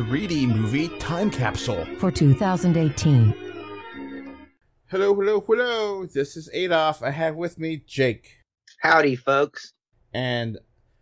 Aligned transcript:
3D 0.00 0.48
movie 0.48 0.88
time 0.98 1.30
capsule 1.30 1.84
for 1.98 2.10
2018. 2.10 3.34
Hello, 4.86 5.14
hello, 5.14 5.40
hello. 5.40 6.06
This 6.06 6.38
is 6.38 6.48
Adolf. 6.54 7.02
I 7.02 7.10
have 7.10 7.36
with 7.36 7.58
me 7.58 7.82
Jake. 7.86 8.38
Howdy, 8.80 9.14
folks. 9.14 9.74
And 10.14 10.58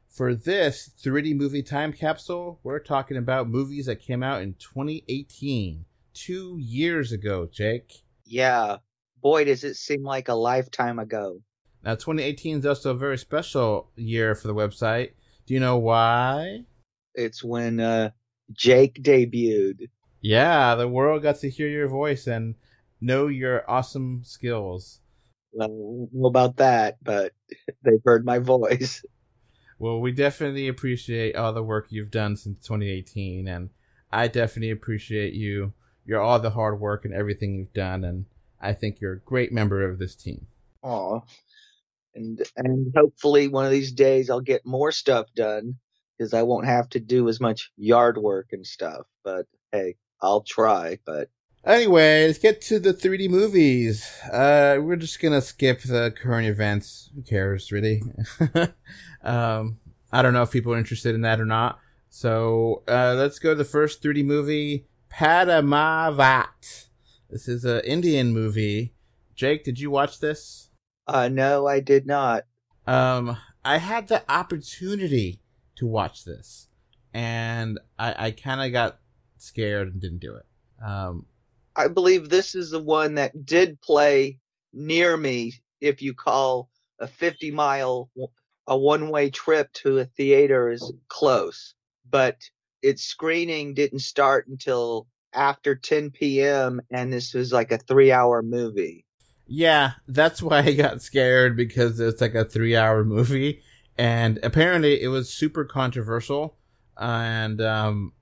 for 0.08 0.34
this 0.34 0.90
3D 1.00 1.36
movie 1.36 1.62
time 1.62 1.92
capsule, 1.92 2.58
we're 2.64 2.80
talking 2.80 3.16
about 3.16 3.48
movies 3.48 3.86
that 3.86 4.00
came 4.00 4.24
out 4.24 4.42
in 4.42 4.54
2018, 4.54 5.84
two 6.12 6.58
years 6.58 7.12
ago, 7.12 7.48
Jake. 7.50 8.02
Yeah. 8.24 8.78
Boy, 9.22 9.44
does 9.44 9.62
it 9.62 9.76
seem 9.76 10.02
like 10.02 10.28
a 10.28 10.34
lifetime 10.34 10.98
ago. 10.98 11.40
Now, 11.84 11.94
2018 11.94 12.58
is 12.58 12.66
also 12.66 12.90
a 12.90 12.98
very 12.98 13.16
special 13.16 13.92
year 13.94 14.34
for 14.34 14.48
the 14.48 14.54
website. 14.54 15.12
Do 15.46 15.54
you 15.54 15.60
know 15.60 15.78
why? 15.78 16.64
It's 17.14 17.44
when 17.44 17.78
uh, 17.78 18.10
Jake 18.52 19.02
debuted. 19.02 19.88
Yeah, 20.20 20.74
the 20.74 20.88
world 20.88 21.22
got 21.22 21.36
to 21.40 21.50
hear 21.50 21.68
your 21.68 21.88
voice 21.88 22.26
and 22.26 22.54
know 23.00 23.28
your 23.28 23.68
awesome 23.70 24.22
skills. 24.24 25.00
Well, 25.52 26.08
know 26.12 26.28
about 26.28 26.56
that, 26.56 26.98
but 27.02 27.32
they've 27.84 28.02
heard 28.04 28.24
my 28.24 28.38
voice. 28.38 29.04
Well, 29.78 30.00
we 30.00 30.10
definitely 30.12 30.66
appreciate 30.66 31.36
all 31.36 31.52
the 31.52 31.62
work 31.62 31.86
you've 31.90 32.10
done 32.10 32.36
since 32.36 32.66
2018, 32.66 33.46
and 33.46 33.70
I 34.10 34.26
definitely 34.26 34.70
appreciate 34.70 35.34
you. 35.34 35.72
You're 36.04 36.20
all 36.20 36.40
the 36.40 36.50
hard 36.50 36.80
work 36.80 37.04
and 37.04 37.14
everything 37.14 37.54
you've 37.54 37.72
done, 37.72 38.02
and 38.02 38.26
I 38.60 38.72
think 38.72 39.00
you're 39.00 39.12
a 39.12 39.20
great 39.20 39.52
member 39.52 39.88
of 39.88 39.98
this 39.98 40.16
team. 40.16 40.46
Aw. 40.82 41.20
And 42.14 42.42
and 42.56 42.92
hopefully 42.96 43.46
one 43.46 43.66
of 43.66 43.70
these 43.70 43.92
days 43.92 44.30
I'll 44.30 44.40
get 44.40 44.66
more 44.66 44.90
stuff 44.90 45.26
done 45.36 45.76
because 46.18 46.34
I 46.34 46.42
won't 46.42 46.66
have 46.66 46.88
to 46.90 47.00
do 47.00 47.28
as 47.28 47.40
much 47.40 47.70
yard 47.76 48.18
work 48.18 48.48
and 48.52 48.66
stuff. 48.66 49.06
But 49.24 49.46
hey, 49.72 49.96
I'll 50.20 50.42
try. 50.42 50.98
But 51.04 51.30
Anyway, 51.64 52.26
let's 52.26 52.38
get 52.38 52.60
to 52.62 52.78
the 52.78 52.94
3D 52.94 53.28
movies. 53.28 54.08
Uh, 54.32 54.78
we're 54.80 54.96
just 54.96 55.20
gonna 55.20 55.42
skip 55.42 55.82
the 55.82 56.12
current 56.16 56.46
events. 56.46 57.10
Who 57.14 57.22
cares, 57.22 57.70
really? 57.70 58.02
um, 59.22 59.78
I 60.12 60.22
don't 60.22 60.32
know 60.32 60.42
if 60.42 60.50
people 60.50 60.72
are 60.72 60.78
interested 60.78 61.14
in 61.14 61.22
that 61.22 61.40
or 61.40 61.44
not. 61.44 61.78
So, 62.08 62.82
uh, 62.88 63.14
let's 63.18 63.38
go 63.38 63.50
to 63.50 63.54
the 63.54 63.64
first 63.64 64.02
3D 64.02 64.24
movie, 64.24 64.86
Padmavat. 65.12 66.86
This 67.28 67.48
is 67.48 67.66
an 67.66 67.80
Indian 67.80 68.32
movie. 68.32 68.94
Jake, 69.34 69.62
did 69.62 69.78
you 69.78 69.90
watch 69.90 70.20
this? 70.20 70.70
uh, 71.06 71.28
no, 71.28 71.66
I 71.66 71.80
did 71.80 72.06
not. 72.06 72.44
Um, 72.86 73.36
I 73.64 73.78
had 73.78 74.08
the 74.08 74.22
opportunity 74.30 75.40
to 75.78 75.86
watch 75.86 76.24
this, 76.24 76.68
and 77.12 77.78
I, 77.98 78.26
I 78.26 78.30
kind 78.30 78.60
of 78.60 78.72
got 78.72 78.98
scared 79.38 79.92
and 79.92 80.00
didn't 80.00 80.18
do 80.18 80.34
it. 80.36 80.46
Um, 80.84 81.26
I 81.74 81.88
believe 81.88 82.28
this 82.28 82.54
is 82.54 82.70
the 82.70 82.82
one 82.82 83.14
that 83.14 83.46
did 83.46 83.80
play 83.80 84.38
near 84.72 85.16
me. 85.16 85.54
If 85.80 86.02
you 86.02 86.14
call 86.14 86.68
a 86.98 87.06
50 87.06 87.52
mile, 87.52 88.10
a 88.66 88.76
one 88.76 89.10
way 89.10 89.30
trip 89.30 89.72
to 89.74 89.98
a 89.98 90.04
theater 90.04 90.70
is 90.70 90.92
close, 91.08 91.74
but 92.08 92.36
its 92.82 93.02
screening 93.02 93.74
didn't 93.74 94.00
start 94.00 94.48
until 94.48 95.06
after 95.32 95.74
10 95.74 96.10
p.m. 96.10 96.80
and 96.90 97.12
this 97.12 97.34
was 97.34 97.52
like 97.52 97.70
a 97.70 97.78
three 97.78 98.12
hour 98.12 98.42
movie. 98.42 99.04
Yeah, 99.46 99.92
that's 100.06 100.42
why 100.42 100.58
I 100.58 100.74
got 100.74 101.00
scared 101.00 101.56
because 101.56 101.98
it's 102.00 102.20
like 102.20 102.34
a 102.34 102.44
three 102.44 102.76
hour 102.76 103.04
movie. 103.04 103.62
And 103.98 104.38
apparently 104.42 105.02
it 105.02 105.08
was 105.08 105.28
super 105.28 105.64
controversial. 105.64 106.56
And, 106.96 107.60
um, 107.60 108.12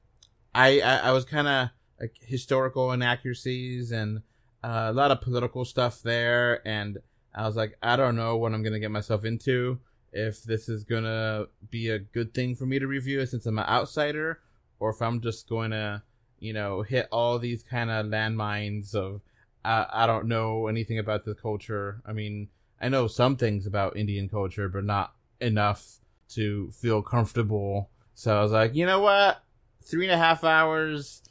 I, 0.55 0.81
I, 0.81 0.97
I 0.97 1.13
was 1.13 1.27
kind 1.27 1.47
of 1.47 1.69
like 2.01 2.17
historical 2.21 2.93
inaccuracies 2.93 3.93
and 3.93 4.23
uh, 4.65 4.89
a 4.89 4.93
lot 4.93 5.11
of 5.11 5.21
political 5.21 5.65
stuff 5.65 6.03
there. 6.03 6.67
And 6.67 6.99
I 7.35 7.47
was 7.47 7.57
like, 7.57 7.77
I 7.83 7.97
don't 7.97 8.17
know 8.17 8.39
what 8.39 8.55
I'm 8.55 8.63
to 8.73 8.81
get 8.81 8.91
myself 8.91 9.25
into. 9.25 9.79
If 10.13 10.43
this 10.45 10.71
is 10.71 10.85
to 11.05 11.49
be 11.71 11.91
a 11.91 11.99
good 11.99 12.33
thing 12.33 12.55
for 12.55 12.65
me 12.65 12.79
to 12.79 12.87
review 12.87 13.25
since 13.27 13.45
I'm 13.45 13.59
an 13.59 13.67
outsider 13.67 14.41
or 14.79 14.91
if 14.91 15.03
I'm 15.03 15.21
just 15.21 15.47
going 15.47 15.73
to, 15.73 16.03
you 16.39 16.55
know, 16.55 16.81
hit 16.83 17.09
all 17.13 17.39
these 17.39 17.63
kind 17.63 17.91
of 17.91 18.07
landmines 18.07 18.95
of, 18.95 19.21
I, 19.63 19.87
I 19.93 20.07
don't 20.07 20.27
know 20.27 20.69
anything 20.69 20.99
about 20.99 21.27
the 21.27 21.35
culture. 21.35 22.01
I 22.07 22.15
mean, 22.15 22.49
I 22.81 22.89
know 22.89 23.09
some 23.09 23.37
things 23.37 23.67
about 23.67 23.97
Indian 23.97 24.29
culture, 24.29 24.71
but 24.71 24.85
not 24.85 25.13
enough 25.41 25.99
to 26.31 26.71
feel 26.71 27.03
comfortable. 27.03 27.91
So 28.15 28.37
I 28.37 28.43
was 28.43 28.53
like, 28.53 28.75
you 28.75 28.87
know 28.87 29.01
what? 29.01 29.43
Three 29.83 30.07
and 30.07 30.13
a 30.13 30.19
half 30.19 30.43
hours, 30.43 31.23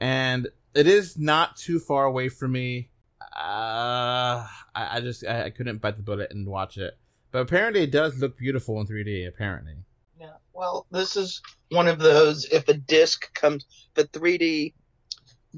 and 0.00 0.48
it 0.74 0.86
is 0.86 1.18
not 1.18 1.56
too 1.56 1.80
far 1.80 2.04
away 2.04 2.28
from 2.28 2.52
me. 2.52 2.90
Uh, 3.20 4.46
I, 4.74 4.96
I 4.96 5.00
just 5.00 5.26
I, 5.26 5.44
I 5.44 5.50
couldn't 5.50 5.78
bite 5.78 5.96
the 5.96 6.02
bullet 6.02 6.30
and 6.30 6.46
watch 6.46 6.78
it. 6.78 6.96
But 7.30 7.40
apparently, 7.40 7.82
it 7.82 7.90
does 7.90 8.18
look 8.18 8.38
beautiful 8.38 8.80
in 8.80 8.86
3D. 8.86 9.26
Apparently, 9.28 9.74
Yeah. 10.18 10.34
Well, 10.52 10.86
this 10.90 11.16
is 11.16 11.42
one 11.70 11.88
of 11.88 11.98
those. 11.98 12.44
If 12.46 12.68
a 12.68 12.74
disc 12.74 13.32
comes, 13.34 13.66
a 13.96 14.04
3D 14.04 14.74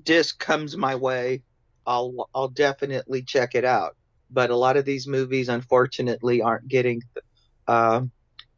disc 0.03 0.39
comes 0.39 0.77
my 0.77 0.95
way, 0.95 1.43
I'll 1.87 2.29
I'll 2.35 2.49
definitely 2.49 3.23
check 3.23 3.55
it 3.55 3.65
out. 3.65 3.97
But 4.31 4.51
a 4.51 4.57
lot 4.57 4.77
of 4.77 4.85
these 4.85 5.07
movies, 5.07 5.49
unfortunately, 5.49 6.41
aren't 6.41 6.69
getting 6.69 7.03
uh, 7.71 8.03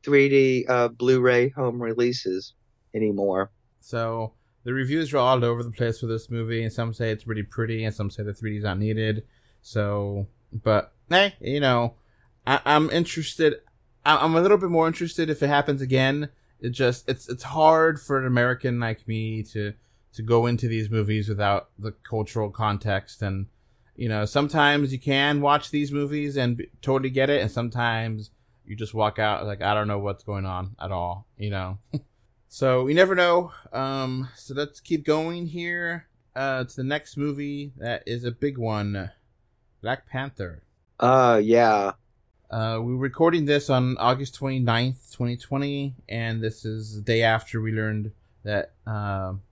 3D 0.03 0.69
uh, 0.69 0.89
Blu-ray 0.89 1.50
home 1.50 1.81
releases 1.81 2.55
anymore. 2.95 3.50
so 3.81 4.33
the 4.65 4.73
reviews 4.73 5.12
are 5.12 5.19
all 5.19 5.45
over 5.45 5.62
the 5.62 5.71
place 5.71 6.00
for 6.00 6.06
this 6.06 6.31
movie, 6.31 6.62
and 6.62 6.73
some 6.73 6.95
say 6.95 7.11
it's 7.11 7.27
really 7.27 7.43
pretty, 7.43 7.84
and 7.84 7.95
some 7.95 8.11
say 8.11 8.23
the 8.23 8.33
3D 8.33 8.59
is 8.59 8.65
not 8.65 8.78
needed. 8.78 9.25
So, 9.61 10.28
but 10.53 10.93
hey, 11.09 11.34
you 11.41 11.61
know, 11.61 11.95
I, 12.47 12.61
I'm 12.65 12.89
interested. 12.91 13.56
I, 14.05 14.17
I'm 14.17 14.37
a 14.37 14.41
little 14.41 14.59
bit 14.59 14.71
more 14.71 14.87
interested 14.87 15.29
if 15.31 15.43
it 15.43 15.49
happens 15.49 15.83
again. 15.83 16.29
It 16.61 16.71
just 16.71 17.09
it's 17.09 17.29
it's 17.29 17.43
hard 17.43 18.00
for 18.00 18.19
an 18.19 18.27
American 18.27 18.79
like 18.79 19.09
me 19.09 19.43
to 19.44 19.75
to 20.15 20.23
go 20.23 20.47
into 20.47 20.69
these 20.69 20.91
movies 20.91 21.29
without 21.29 21.71
the 21.79 21.93
cultural 22.09 22.50
context 22.50 23.23
and 23.23 23.47
you 23.97 24.09
know 24.09 24.25
sometimes 24.25 24.93
you 24.93 24.99
can 24.99 25.41
watch 25.41 25.71
these 25.71 25.91
movies 25.91 26.37
and 26.37 26.65
totally 26.83 27.11
get 27.11 27.31
it 27.31 27.41
and 27.41 27.50
sometimes 27.50 28.31
you 28.67 28.77
just 28.77 28.95
walk 28.95 29.19
out 29.19 29.47
like 29.47 29.62
i 29.62 29.75
don't 29.75 29.89
know 29.89 29.99
what's 29.99 30.25
going 30.25 30.47
on 30.47 30.75
at 30.81 30.91
all 30.93 31.27
you 31.37 31.50
know 31.50 31.78
so 32.49 32.87
you 32.87 32.95
never 32.95 33.15
know 33.15 33.53
um 33.73 34.28
so 34.37 34.55
let's 34.55 34.81
keep 34.81 35.05
going 35.05 35.47
here 35.47 36.06
uh 36.37 36.65
to 36.65 36.77
the 36.77 36.84
next 36.84 37.17
movie 37.17 37.73
that 37.77 38.03
is 38.06 38.25
a 38.25 38.31
big 38.31 38.59
one 38.59 39.11
black 39.81 40.06
panther 40.09 40.62
Uh, 41.00 41.41
yeah. 41.43 41.93
uh, 42.50 42.78
we're 42.81 42.97
recording 42.97 43.45
this 43.47 43.69
on 43.71 43.97
August 43.99 44.39
29th, 44.39 45.11
2020, 45.12 45.94
and 46.09 46.41
this 46.41 46.65
is 46.65 46.94
the 46.94 47.00
day 47.03 47.23
after 47.23 47.61
we 47.61 47.73
learned 47.73 48.12
that 48.44 48.73
um 48.87 49.43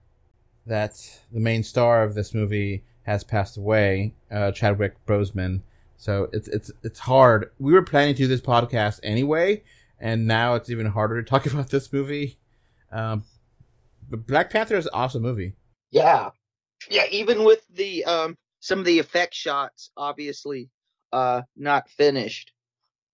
that 0.65 0.93
the 1.31 1.39
main 1.39 1.63
star 1.63 2.03
of 2.03 2.13
this 2.13 2.33
movie 2.33 2.83
has 3.03 3.23
passed 3.23 3.57
away, 3.57 4.13
uh, 4.29 4.51
Chadwick 4.51 4.93
Boseman. 5.07 5.61
So 6.01 6.29
it's 6.33 6.47
it's 6.47 6.71
it's 6.81 6.97
hard. 6.97 7.51
We 7.59 7.73
were 7.73 7.83
planning 7.83 8.15
to 8.15 8.23
do 8.23 8.27
this 8.27 8.41
podcast 8.41 8.99
anyway, 9.03 9.61
and 9.99 10.25
now 10.25 10.55
it's 10.55 10.71
even 10.71 10.87
harder 10.87 11.21
to 11.21 11.29
talk 11.29 11.45
about 11.45 11.69
this 11.69 11.93
movie. 11.93 12.39
Um, 12.91 13.23
but 14.09 14.25
Black 14.25 14.49
Panther 14.49 14.77
is 14.77 14.87
an 14.87 14.93
awesome 14.95 15.21
movie. 15.21 15.53
Yeah. 15.91 16.31
Yeah, 16.89 17.03
even 17.11 17.43
with 17.43 17.63
the 17.71 18.03
um 18.05 18.35
some 18.61 18.79
of 18.79 18.85
the 18.85 18.97
effect 18.97 19.35
shots 19.35 19.91
obviously 19.95 20.71
uh 21.13 21.43
not 21.55 21.87
finished. 21.87 22.51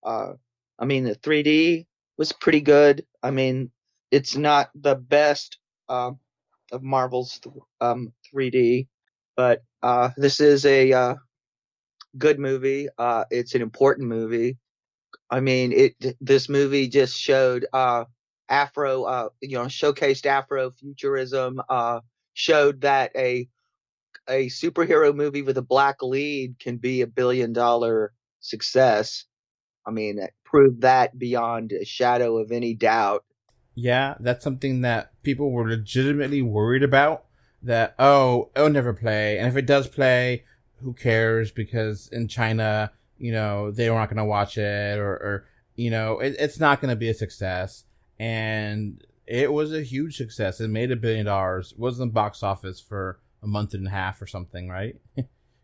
Uh 0.01 0.35
I 0.79 0.85
mean 0.85 1.03
the 1.03 1.15
3D 1.15 1.87
was 2.17 2.31
pretty 2.31 2.61
good. 2.61 3.05
I 3.21 3.31
mean 3.31 3.69
it's 4.11 4.37
not 4.37 4.69
the 4.73 4.95
best 4.95 5.57
um 5.89 6.19
of 6.71 6.83
Marvel's 6.83 7.41
um 7.81 8.13
3D, 8.33 8.87
but 9.35 9.61
uh 9.83 10.11
this 10.15 10.39
is 10.39 10.65
a 10.65 10.93
uh 10.93 11.15
good 12.17 12.39
movie. 12.39 12.87
Uh 12.97 13.25
it's 13.29 13.55
an 13.55 13.61
important 13.61 14.07
movie. 14.07 14.57
I 15.29 15.39
mean 15.39 15.71
it 15.71 16.17
this 16.21 16.49
movie 16.49 16.87
just 16.87 17.17
showed 17.17 17.65
uh 17.73 18.05
Afro 18.49 19.03
uh 19.03 19.29
you 19.41 19.57
know 19.57 19.65
showcased 19.65 20.25
Afro 20.25 20.71
futurism 20.71 21.61
uh 21.69 21.99
showed 22.33 22.81
that 22.81 23.11
a 23.15 23.47
a 24.29 24.47
superhero 24.47 25.15
movie 25.15 25.41
with 25.41 25.57
a 25.57 25.61
black 25.61 26.01
lead 26.01 26.59
can 26.59 26.77
be 26.77 27.01
a 27.01 27.07
billion 27.07 27.53
dollar 27.53 28.13
success. 28.39 29.25
I 29.85 29.91
mean, 29.91 30.19
it 30.19 30.33
proved 30.43 30.81
that 30.81 31.17
beyond 31.17 31.71
a 31.71 31.85
shadow 31.85 32.37
of 32.37 32.51
any 32.51 32.73
doubt. 32.73 33.23
Yeah, 33.75 34.15
that's 34.19 34.43
something 34.43 34.81
that 34.81 35.11
people 35.23 35.51
were 35.51 35.69
legitimately 35.69 36.41
worried 36.41 36.83
about. 36.83 37.25
That 37.63 37.95
oh, 37.97 38.49
it'll 38.55 38.69
never 38.69 38.93
play, 38.93 39.37
and 39.39 39.47
if 39.47 39.55
it 39.55 39.65
does 39.65 39.87
play, 39.87 40.43
who 40.81 40.93
cares? 40.93 41.51
Because 41.51 42.09
in 42.11 42.27
China, 42.27 42.91
you 43.17 43.31
know, 43.31 43.71
they're 43.71 43.93
not 43.93 44.09
going 44.09 44.17
to 44.17 44.25
watch 44.25 44.57
it, 44.57 44.99
or, 44.99 45.11
or 45.11 45.45
you 45.75 45.89
know, 45.89 46.19
it, 46.19 46.35
it's 46.39 46.59
not 46.59 46.81
going 46.81 46.89
to 46.89 46.95
be 46.95 47.09
a 47.09 47.13
success. 47.13 47.83
And 48.19 49.03
it 49.25 49.51
was 49.51 49.73
a 49.73 49.81
huge 49.81 50.17
success. 50.17 50.59
It 50.59 50.69
made 50.69 50.91
a 50.91 50.95
billion 50.95 51.25
dollars. 51.25 51.73
It 51.73 51.79
was 51.79 51.99
in 51.99 52.07
the 52.07 52.13
box 52.13 52.43
office 52.43 52.79
for 52.79 53.19
a 53.43 53.47
month 53.47 53.73
and 53.73 53.87
a 53.87 53.91
half 53.91 54.21
or 54.21 54.27
something, 54.27 54.69
right? 54.69 54.95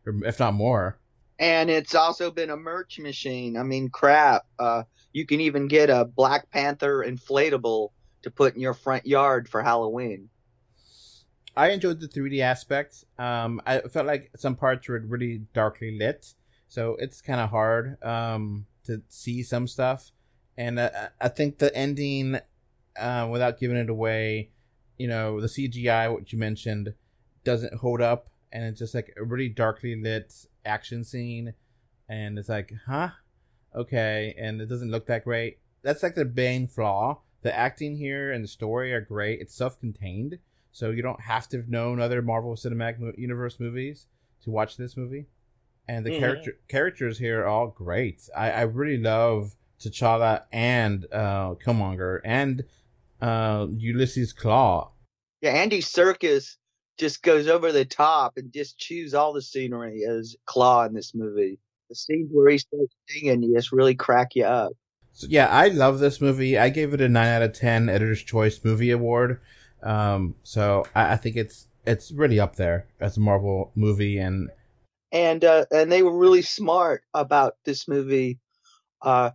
or 0.06 0.26
if 0.26 0.40
not 0.40 0.54
more. 0.54 1.00
And 1.40 1.70
it's 1.70 1.96
also 1.96 2.30
been 2.30 2.52
a 2.52 2.58
merch 2.58 3.00
machine. 3.00 3.58
I 3.58 3.64
mean, 3.64 3.90
crap. 3.90 4.44
Uh, 4.60 4.84
you 5.14 5.26
can 5.26 5.42
even 5.42 5.68
get 5.68 5.90
a 5.90 6.06
Black 6.06 6.50
Panther 6.52 7.04
inflatable 7.08 7.90
to 8.22 8.32
put 8.32 8.56
in 8.56 8.62
your 8.62 8.74
front 8.74 9.06
yard 9.06 9.50
for 9.50 9.62
Halloween. 9.62 10.30
I 11.56 11.70
enjoyed 11.70 12.00
the 12.00 12.08
3D 12.08 12.40
aspect. 12.40 13.06
Um, 13.20 13.62
I 13.66 13.80
felt 13.82 14.08
like 14.08 14.32
some 14.36 14.56
parts 14.56 14.88
were 14.88 15.00
really 15.00 15.42
darkly 15.54 15.98
lit, 15.98 16.34
so 16.68 16.96
it's 17.00 17.22
kind 17.22 17.40
of 17.40 17.50
hard 17.50 18.04
um, 18.04 18.66
to 18.86 19.02
see 19.10 19.44
some 19.44 19.68
stuff. 19.68 20.12
And 20.58 20.80
uh, 20.80 20.90
I 21.22 21.28
think 21.30 21.60
the 21.60 21.76
ending, 21.76 22.40
uh, 23.00 23.28
without 23.32 23.60
giving 23.60 23.78
it 23.78 23.90
away, 23.90 24.50
you 24.98 25.08
know, 25.08 25.40
the 25.40 25.48
CGI, 25.48 26.12
what 26.12 26.32
you 26.34 26.40
mentioned, 26.40 26.94
doesn't 27.44 27.76
hold 27.76 28.02
up, 28.02 28.30
and 28.52 28.64
it's 28.64 28.80
just 28.80 28.96
like 28.96 29.14
a 29.18 29.24
really 29.24 29.50
darkly 29.50 29.96
lit 29.96 30.34
action 30.66 31.04
scene, 31.04 31.54
and 32.10 32.40
it's 32.40 32.50
like, 32.50 32.74
huh, 32.88 33.10
okay, 33.76 34.34
and 34.38 34.60
it 34.60 34.68
doesn't 34.68 34.92
look 34.92 35.06
that 35.06 35.24
great. 35.24 35.60
That's 35.84 36.02
like 36.02 36.16
the 36.16 36.26
main 36.26 36.68
flaw. 36.68 37.22
The 37.42 37.56
acting 37.56 37.98
here 37.98 38.32
and 38.32 38.44
the 38.44 38.48
story 38.48 38.94
are 38.94 39.02
great. 39.02 39.42
It's 39.42 39.54
self-contained 39.54 40.40
so 40.74 40.90
you 40.90 41.04
don't 41.04 41.22
have 41.22 41.48
to 41.50 41.58
have 41.58 41.70
known 41.70 42.02
other 42.02 42.22
Marvel 42.22 42.56
Cinematic 42.56 43.18
Universe 43.18 43.60
movies 43.60 44.08
to 44.44 44.52
watch 44.52 44.76
this 44.76 44.98
movie. 44.98 45.28
And 45.88 46.06
the 46.06 46.12
mm-hmm. 46.12 46.20
character 46.20 46.58
characters 46.68 47.18
here 47.18 47.44
are 47.44 47.48
all 47.48 47.68
great. 47.68 48.28
I, 48.36 48.52
I 48.52 48.62
really 48.64 48.98
love 48.98 49.56
T'Challa 49.80 50.44
and 50.52 51.06
uh, 51.12 51.56
Killmonger 51.64 52.20
and 52.26 52.64
uh, 53.22 53.68
Ulysses 53.78 54.34
Klaue. 54.34 54.90
Yeah, 55.42 55.52
Andy 55.52 55.80
Serkis 55.80 56.56
just 56.98 57.22
goes 57.22 57.48
over 57.48 57.72
the 57.72 57.86
top 57.86 58.34
and 58.38 58.52
just 58.52 58.78
chews 58.78 59.14
all 59.14 59.34
the 59.34 59.42
scenery 59.42 60.04
as 60.10 60.36
Klaue 60.48 60.88
in 60.88 60.94
this 60.94 61.14
movie. 61.14 61.60
The 61.90 61.96
scenes 61.96 62.30
where 62.32 62.50
he 62.50 62.58
starts 62.58 62.96
singing 63.08 63.54
just 63.54 63.72
really 63.72 63.96
crack 63.96 64.36
you 64.36 64.46
up. 64.46 64.72
So 65.12 65.28
yeah, 65.30 65.48
I 65.48 65.68
love 65.68 66.00
this 66.00 66.20
movie. 66.20 66.58
I 66.58 66.70
gave 66.70 66.94
it 66.94 67.02
a 67.02 67.10
nine 67.10 67.28
out 67.28 67.44
of 67.44 67.54
ten 67.54 67.90
Editor's 67.90 68.24
Choice 68.24 68.60
Movie 68.64 68.90
Award. 68.90 69.40
Um, 69.84 70.36
so 70.44 70.86
I, 70.96 71.14
I, 71.14 71.18
think 71.18 71.36
it's 71.36 71.68
it's 71.86 72.12
really 72.12 72.40
up 72.40 72.56
there 72.56 72.88
as 73.00 73.18
a 73.18 73.20
Marvel 73.20 73.72
movie, 73.76 74.18
and 74.18 74.50
and 75.12 75.44
uh, 75.44 75.66
and 75.72 75.92
they 75.92 76.04
were 76.04 76.18
really 76.18 76.42
smart 76.42 77.04
about 77.14 77.56
this 77.66 77.88
movie. 77.88 78.40
Uh, 79.02 79.32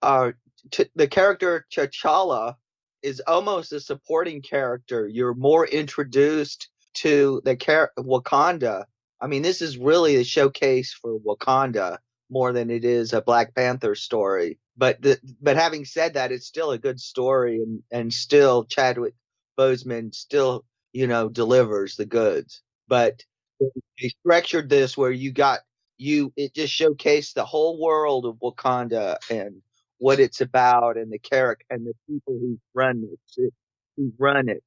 uh, 0.00 0.32
t- 0.70 0.90
the 0.94 1.08
character 1.08 1.66
T'Challa 1.72 2.54
is 3.02 3.20
almost 3.26 3.72
a 3.72 3.80
supporting 3.80 4.42
character. 4.42 5.08
You're 5.08 5.34
more 5.34 5.66
introduced 5.66 6.68
to 6.94 7.42
the 7.44 7.56
char- 7.56 7.92
Wakanda. 7.98 8.84
I 9.20 9.26
mean, 9.26 9.42
this 9.42 9.60
is 9.60 9.76
really 9.76 10.16
a 10.16 10.24
showcase 10.24 10.92
for 10.92 11.18
Wakanda 11.18 11.98
more 12.30 12.52
than 12.52 12.70
it 12.70 12.84
is 12.84 13.12
a 13.12 13.20
Black 13.20 13.54
Panther 13.54 13.94
story. 13.94 14.58
But 14.76 15.02
the, 15.02 15.18
but 15.42 15.56
having 15.56 15.84
said 15.84 16.14
that, 16.14 16.32
it's 16.32 16.46
still 16.46 16.70
a 16.70 16.78
good 16.78 17.00
story, 17.00 17.56
and 17.56 17.82
and 17.90 18.12
still 18.12 18.64
Chadwick 18.64 19.14
Boseman 19.60 20.14
still, 20.14 20.64
you 20.92 21.06
know, 21.06 21.28
delivers 21.28 21.96
the 21.96 22.06
goods. 22.06 22.62
But 22.88 23.22
they 23.60 24.08
structured 24.20 24.68
this 24.70 24.96
where 24.96 25.10
you 25.10 25.32
got 25.32 25.60
you 25.98 26.32
it 26.36 26.54
just 26.54 26.72
showcased 26.72 27.34
the 27.34 27.44
whole 27.44 27.78
world 27.78 28.24
of 28.24 28.36
Wakanda 28.36 29.16
and 29.30 29.60
what 29.98 30.18
it's 30.18 30.40
about 30.40 30.96
and 30.96 31.12
the 31.12 31.18
character 31.18 31.66
and 31.68 31.86
the 31.86 31.92
people 32.08 32.38
who 32.40 32.58
run 32.74 33.06
it 33.36 33.52
who 33.96 34.12
run 34.18 34.48
it. 34.48 34.64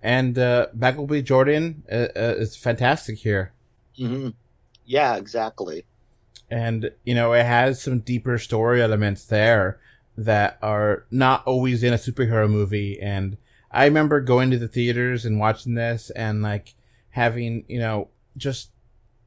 And 0.00 0.38
uh, 0.38 0.68
Michael 0.72 1.08
B. 1.08 1.20
Jordan 1.20 1.82
uh, 1.90 2.08
uh, 2.14 2.34
is 2.38 2.54
fantastic 2.54 3.18
here. 3.18 3.52
Mm-hmm. 3.98 4.30
Yeah, 4.84 5.16
exactly. 5.16 5.84
And 6.48 6.92
you 7.04 7.14
know, 7.14 7.32
it 7.32 7.44
has 7.44 7.82
some 7.82 7.98
deeper 8.00 8.38
story 8.38 8.80
elements 8.80 9.24
there 9.24 9.80
that 10.16 10.58
are 10.62 11.06
not 11.10 11.44
always 11.44 11.82
in 11.82 11.92
a 11.92 11.96
superhero 11.96 12.48
movie, 12.48 13.00
and 13.00 13.36
I 13.76 13.84
remember 13.84 14.22
going 14.22 14.50
to 14.52 14.58
the 14.58 14.68
theaters 14.68 15.26
and 15.26 15.38
watching 15.38 15.74
this 15.74 16.08
and 16.08 16.40
like 16.40 16.74
having, 17.10 17.66
you 17.68 17.78
know, 17.78 18.08
just 18.34 18.70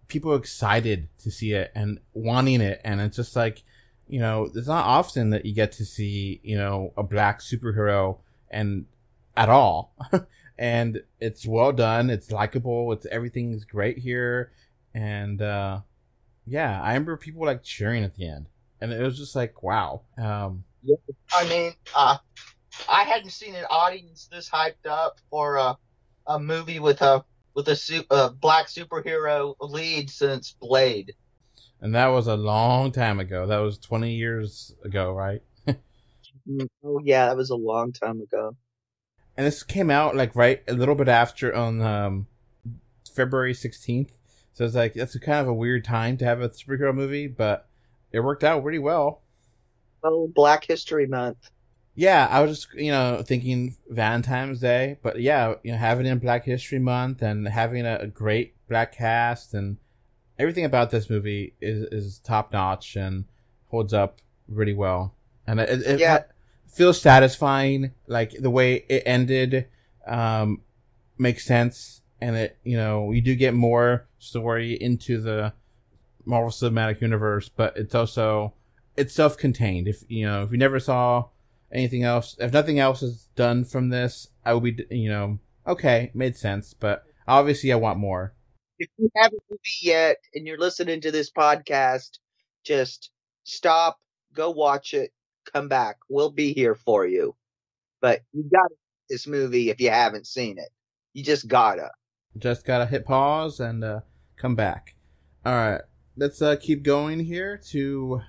people 0.08 0.34
excited 0.34 1.08
to 1.20 1.30
see 1.30 1.54
it 1.54 1.72
and 1.76 2.00
wanting 2.16 2.60
it. 2.60 2.82
And 2.84 3.00
it's 3.00 3.16
just 3.16 3.36
like, 3.36 3.62
you 4.08 4.20
know, 4.20 4.50
it's 4.56 4.68
not 4.68 4.88
often 4.88 5.30
that 5.30 5.46
you 5.46 5.54
get 5.54 5.72
to 5.74 5.86
see, 5.86 6.42
you 6.42 6.58
know, 6.58 6.94
a 6.98 7.04
black 7.04 7.42
superhero 7.42 8.18
and 8.50 8.88
at 9.38 9.50
all. 9.50 9.94
and 10.58 11.04
it's 11.20 11.46
well 11.46 11.72
done. 11.72 12.10
It's 12.10 12.32
likable. 12.32 12.92
It's 12.92 13.06
everything's 13.06 13.66
great 13.66 14.00
here. 14.00 14.52
And, 14.96 15.44
uh, 15.44 15.82
yeah, 16.48 16.82
I 16.82 16.88
remember 16.88 17.18
people 17.18 17.46
like 17.46 17.62
cheering 17.62 18.04
at 18.04 18.16
the 18.16 18.28
end 18.28 18.48
and 18.82 18.92
it 18.92 19.04
was 19.04 19.16
just 19.16 19.36
like, 19.36 19.62
wow. 19.62 20.02
Um, 20.18 20.64
I 21.36 21.48
mean, 21.48 21.74
uh, 21.96 22.18
I 22.88 23.04
hadn't 23.04 23.32
seen 23.32 23.56
an 23.56 23.66
audience 23.70 24.28
this 24.32 24.50
hyped 24.50 24.86
up 24.88 25.20
for 25.30 25.58
a, 25.58 25.78
a 26.28 26.40
movie 26.40 26.80
with 26.80 27.02
a 27.02 27.24
with 27.56 27.68
a, 27.68 27.76
su- 27.76 28.06
a 28.10 28.30
black 28.30 28.68
superhero 28.68 29.56
lead 29.60 30.10
since 30.10 30.56
Blade. 30.62 31.14
And 31.82 31.96
that 31.96 32.08
was 32.08 32.28
a 32.28 32.36
long 32.36 32.92
time 32.92 33.20
ago. 33.20 33.48
That 33.48 33.58
was 33.58 33.78
20 33.78 34.14
years 34.14 34.74
ago, 34.84 35.12
right? 35.12 35.42
Mm, 36.48 36.68
oh 36.84 37.00
yeah, 37.04 37.28
that 37.28 37.38
was 37.38 37.50
a 37.50 37.56
long 37.56 37.92
time 37.92 38.22
ago. 38.22 38.56
And 39.38 39.46
this 39.46 39.64
came 39.64 39.90
out 39.90 40.16
like 40.16 40.36
right 40.36 40.64
a 40.68 40.74
little 40.74 40.96
bit 40.96 41.08
after 41.08 41.54
on 41.54 41.82
um, 41.82 42.28
February 43.14 43.54
16th. 43.54 44.12
So 44.54 44.66
it's 44.66 44.76
like 44.76 44.94
that's 44.94 45.16
a 45.16 45.20
kind 45.20 45.40
of 45.40 45.48
a 45.48 45.54
weird 45.54 45.86
time 45.86 46.18
to 46.18 46.26
have 46.26 46.42
a 46.42 46.50
superhero 46.50 46.94
movie, 46.94 47.28
but 47.28 47.68
it 48.12 48.22
worked 48.22 48.44
out 48.44 48.64
pretty 48.64 48.80
well. 48.80 49.22
Oh, 50.04 50.30
Black 50.34 50.66
History 50.66 51.08
Month. 51.08 51.50
Yeah, 52.00 52.30
I 52.32 52.40
was 52.40 52.52
just 52.52 52.74
you 52.76 52.94
know 52.94 53.22
thinking 53.26 53.76
Valentine's 53.90 54.62
Day, 54.62 54.98
but 55.04 55.20
yeah, 55.20 55.56
you 55.64 55.74
know 55.74 55.78
having 55.78 56.06
it 56.06 56.12
in 56.12 56.20
Black 56.20 56.46
History 56.46 56.80
Month 56.80 57.22
and 57.22 57.46
having 57.46 57.86
a, 57.86 57.98
a 57.98 58.08
great 58.08 58.54
black 58.70 58.94
cast 58.94 59.54
and 59.54 59.76
everything 60.38 60.64
about 60.64 60.92
this 60.92 61.10
movie 61.10 61.56
is 61.60 61.84
is 61.92 62.20
top 62.20 62.54
notch 62.54 62.96
and 62.96 63.26
holds 63.68 63.94
up 63.94 64.22
really 64.48 64.74
well, 64.74 65.14
and 65.46 65.60
it, 65.60 65.70
it 65.86 66.00
yeah. 66.00 66.24
feels 66.70 67.02
satisfying. 67.02 67.92
Like 68.08 68.32
the 68.32 68.50
way 68.50 68.86
it 68.88 69.04
ended 69.06 69.68
um, 70.08 70.62
makes 71.18 71.44
sense, 71.44 72.02
and 72.22 72.38
it 72.38 72.58
you 72.64 72.78
know 72.78 73.12
you 73.12 73.20
do 73.20 73.36
get 73.36 73.54
more 73.54 74.08
story 74.20 74.72
into 74.72 75.20
the 75.20 75.52
Marvel 76.24 76.50
Cinematic 76.50 77.02
Universe, 77.02 77.50
but 77.50 77.76
it's 77.76 77.94
also 77.94 78.54
it's 78.96 79.14
self 79.14 79.38
contained. 79.38 79.90
If 79.90 80.06
you 80.08 80.26
know 80.26 80.44
if 80.44 80.54
you 80.54 80.58
never 80.58 80.80
saw 80.80 81.26
anything 81.72 82.04
else. 82.04 82.36
If 82.40 82.54
nothing 82.54 82.80
else 82.80 83.02
is 83.02 83.28
done 83.36 83.66
from 83.66 83.90
this, 83.90 84.30
I 84.46 84.54
will 84.54 84.62
be, 84.62 84.86
you 84.90 85.10
know, 85.10 85.40
okay, 85.68 86.12
made 86.14 86.36
sense. 86.36 86.74
But 86.74 87.04
obviously, 87.28 87.72
I 87.72 87.76
want 87.76 88.00
more. 88.00 88.34
If 88.80 88.90
you 88.98 89.10
haven't 89.16 89.42
movie 89.50 89.60
yet 89.82 90.18
and 90.34 90.48
you're 90.48 90.58
listening 90.58 91.02
to 91.02 91.12
this 91.12 91.32
podcast, 91.32 92.20
just 92.64 93.12
stop, 93.44 94.00
go 94.34 94.52
watch 94.52 94.94
it, 94.94 95.12
come 95.52 95.68
back. 95.68 95.98
We'll 96.08 96.32
be 96.32 96.54
here 96.54 96.76
for 96.76 97.06
you. 97.06 97.36
But 98.02 98.22
you 98.32 98.44
gotta 98.52 98.76
this 99.10 99.28
movie 99.28 99.70
if 99.70 99.82
you 99.82 99.90
haven't 99.90 100.28
seen 100.28 100.58
it. 100.58 100.70
You 101.14 101.24
just 101.24 101.48
gotta. 101.48 101.90
Just 102.38 102.66
gotta 102.66 102.86
hit 102.86 103.06
pause 103.06 103.60
and 103.60 103.84
uh, 103.84 104.02
come 104.38 104.56
back. 104.56 104.96
All 105.46 105.54
right, 105.54 105.82
let's 106.16 106.42
uh, 106.42 106.56
keep 106.56 106.84
going 106.84 107.20
here 107.20 107.60
to 107.70 108.22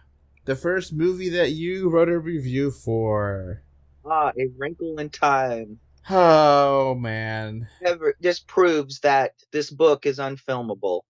the 0.51 0.57
first 0.57 0.93
movie 0.93 1.29
that 1.29 1.53
you 1.53 1.89
wrote 1.89 2.09
a 2.09 2.19
review 2.19 2.73
for. 2.73 3.63
Ah, 4.05 4.33
A 4.37 4.49
Wrinkle 4.59 4.99
in 4.99 5.09
Time. 5.09 5.79
Oh 6.11 6.97
man! 6.97 7.69
Never, 7.81 8.17
this 8.19 8.41
proves 8.41 8.99
that 9.01 9.35
this 9.53 9.71
book 9.71 10.07
is 10.07 10.19
unfilmable. 10.19 11.03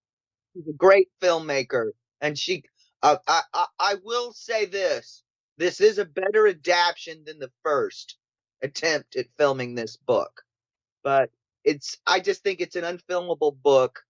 She's 0.52 0.68
a 0.68 0.74
great 0.74 1.08
filmmaker, 1.22 1.92
and 2.20 2.38
she. 2.38 2.64
Uh, 3.02 3.16
I, 3.26 3.40
I 3.54 3.66
I 3.78 3.94
will 4.04 4.34
say 4.34 4.66
this: 4.66 5.22
this 5.56 5.80
is 5.80 5.96
a 5.96 6.04
better 6.04 6.46
adaptation 6.46 7.24
than 7.24 7.38
the 7.38 7.50
first 7.62 8.18
attempt 8.62 9.16
at 9.16 9.24
filming 9.38 9.74
this 9.74 9.96
book, 9.96 10.42
but 11.02 11.30
it's. 11.64 11.96
I 12.06 12.20
just 12.20 12.42
think 12.42 12.60
it's 12.60 12.76
an 12.76 12.84
unfilmable 12.84 13.56
book. 13.62 14.00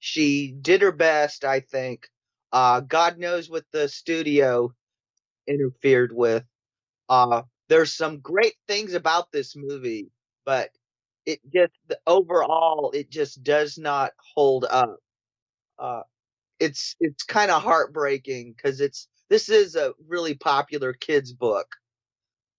She 0.00 0.52
did 0.60 0.82
her 0.82 0.92
best, 0.92 1.46
I 1.46 1.60
think, 1.60 2.10
uh, 2.52 2.80
God 2.80 3.18
knows 3.18 3.50
what 3.50 3.64
the 3.72 3.88
studio 3.88 4.72
interfered 5.46 6.12
with. 6.12 6.44
Uh, 7.08 7.42
there's 7.68 7.94
some 7.94 8.20
great 8.20 8.54
things 8.68 8.94
about 8.94 9.32
this 9.32 9.56
movie, 9.56 10.10
but 10.44 10.70
it 11.26 11.40
just 11.52 11.72
the, 11.88 11.98
overall 12.06 12.90
it 12.94 13.10
just 13.10 13.42
does 13.42 13.78
not 13.78 14.12
hold 14.34 14.64
up. 14.68 14.96
Uh, 15.78 16.02
it's 16.60 16.96
it's 17.00 17.24
kind 17.24 17.50
of 17.50 17.62
heartbreaking 17.62 18.54
because 18.56 18.80
it's 18.80 19.08
this 19.28 19.48
is 19.48 19.76
a 19.76 19.94
really 20.08 20.34
popular 20.34 20.92
kids 20.92 21.32
book, 21.32 21.68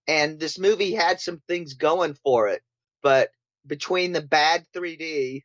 and 0.08 0.40
this 0.40 0.60
movie 0.60 0.94
had 0.94 1.22
some 1.22 1.42
things 1.48 1.74
going 1.76 2.16
for 2.24 2.50
it, 2.50 2.62
but 3.04 3.32
between 3.68 4.14
the 4.14 4.22
bad 4.22 4.66
3D 4.76 5.44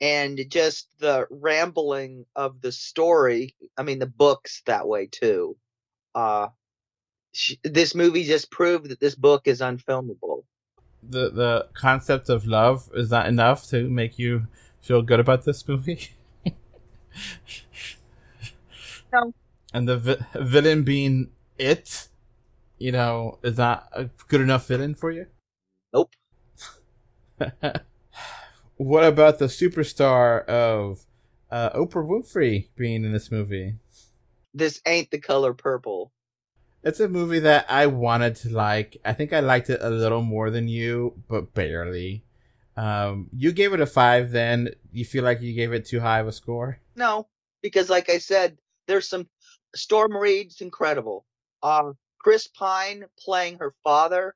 and 0.00 0.40
just 0.48 0.88
the 0.98 1.26
rambling 1.30 2.26
of 2.36 2.60
the 2.60 2.72
story, 2.72 3.54
I 3.76 3.82
mean 3.82 3.98
the 3.98 4.06
books 4.06 4.62
that 4.66 4.86
way 4.86 5.06
too. 5.06 5.56
Uh, 6.14 6.48
sh- 7.32 7.56
this 7.64 7.94
movie 7.94 8.24
just 8.24 8.50
proved 8.50 8.90
that 8.90 9.00
this 9.00 9.14
book 9.14 9.46
is 9.46 9.60
unfilmable. 9.60 10.44
The 11.02 11.30
the 11.30 11.68
concept 11.74 12.28
of 12.28 12.46
love 12.46 12.90
is 12.94 13.10
not 13.10 13.26
enough 13.26 13.66
to 13.68 13.88
make 13.88 14.18
you 14.18 14.46
feel 14.80 15.02
good 15.02 15.20
about 15.20 15.44
this 15.44 15.66
movie. 15.66 16.10
No. 19.12 19.32
And 19.72 19.88
the 19.88 19.96
vi- 19.98 20.26
villain 20.34 20.82
being 20.82 21.30
it, 21.58 22.08
you 22.78 22.92
know, 22.92 23.38
is 23.42 23.56
that 23.56 23.88
a 23.92 24.04
good 24.28 24.40
enough 24.40 24.66
villain 24.66 24.94
for 24.94 25.10
you. 25.10 25.26
Nope. 25.92 26.12
what 28.78 29.04
about 29.04 29.38
the 29.38 29.46
superstar 29.46 30.44
of 30.46 31.04
uh, 31.50 31.70
Oprah 31.70 32.06
Winfrey 32.06 32.68
being 32.76 33.04
in 33.04 33.12
this 33.12 33.30
movie? 33.30 33.74
This 34.54 34.80
ain't 34.86 35.10
the 35.10 35.20
color 35.20 35.52
purple. 35.52 36.12
It's 36.82 37.00
a 37.00 37.08
movie 37.08 37.40
that 37.40 37.66
I 37.68 37.86
wanted 37.86 38.36
to 38.36 38.50
like. 38.50 38.96
I 39.04 39.12
think 39.12 39.32
I 39.32 39.40
liked 39.40 39.68
it 39.68 39.80
a 39.82 39.90
little 39.90 40.22
more 40.22 40.50
than 40.50 40.68
you, 40.68 41.20
but 41.28 41.52
barely. 41.52 42.24
Um, 42.76 43.28
you 43.32 43.52
gave 43.52 43.72
it 43.72 43.80
a 43.80 43.86
five. 43.86 44.30
Then 44.30 44.70
you 44.92 45.04
feel 45.04 45.24
like 45.24 45.42
you 45.42 45.52
gave 45.52 45.72
it 45.72 45.84
too 45.84 46.00
high 46.00 46.20
of 46.20 46.28
a 46.28 46.32
score. 46.32 46.80
No, 46.94 47.26
because 47.62 47.90
like 47.90 48.08
I 48.08 48.18
said, 48.18 48.58
there's 48.86 49.08
some 49.08 49.28
Storm 49.74 50.16
Reed's 50.16 50.60
incredible. 50.60 51.26
Uh, 51.62 51.92
Chris 52.20 52.46
Pine 52.46 53.04
playing 53.18 53.58
her 53.58 53.74
father, 53.82 54.34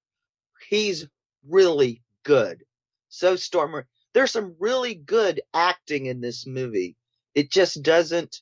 he's 0.69 1.07
really 1.49 2.03
good. 2.25 2.65
So 3.09 3.37
Storm, 3.37 3.85
there's 4.13 4.31
some 4.31 4.57
really 4.59 4.95
good 4.95 5.41
acting 5.55 6.07
in 6.07 6.21
this 6.21 6.47
movie. 6.47 6.97
It 7.35 7.51
just 7.51 7.83
doesn't 7.83 8.41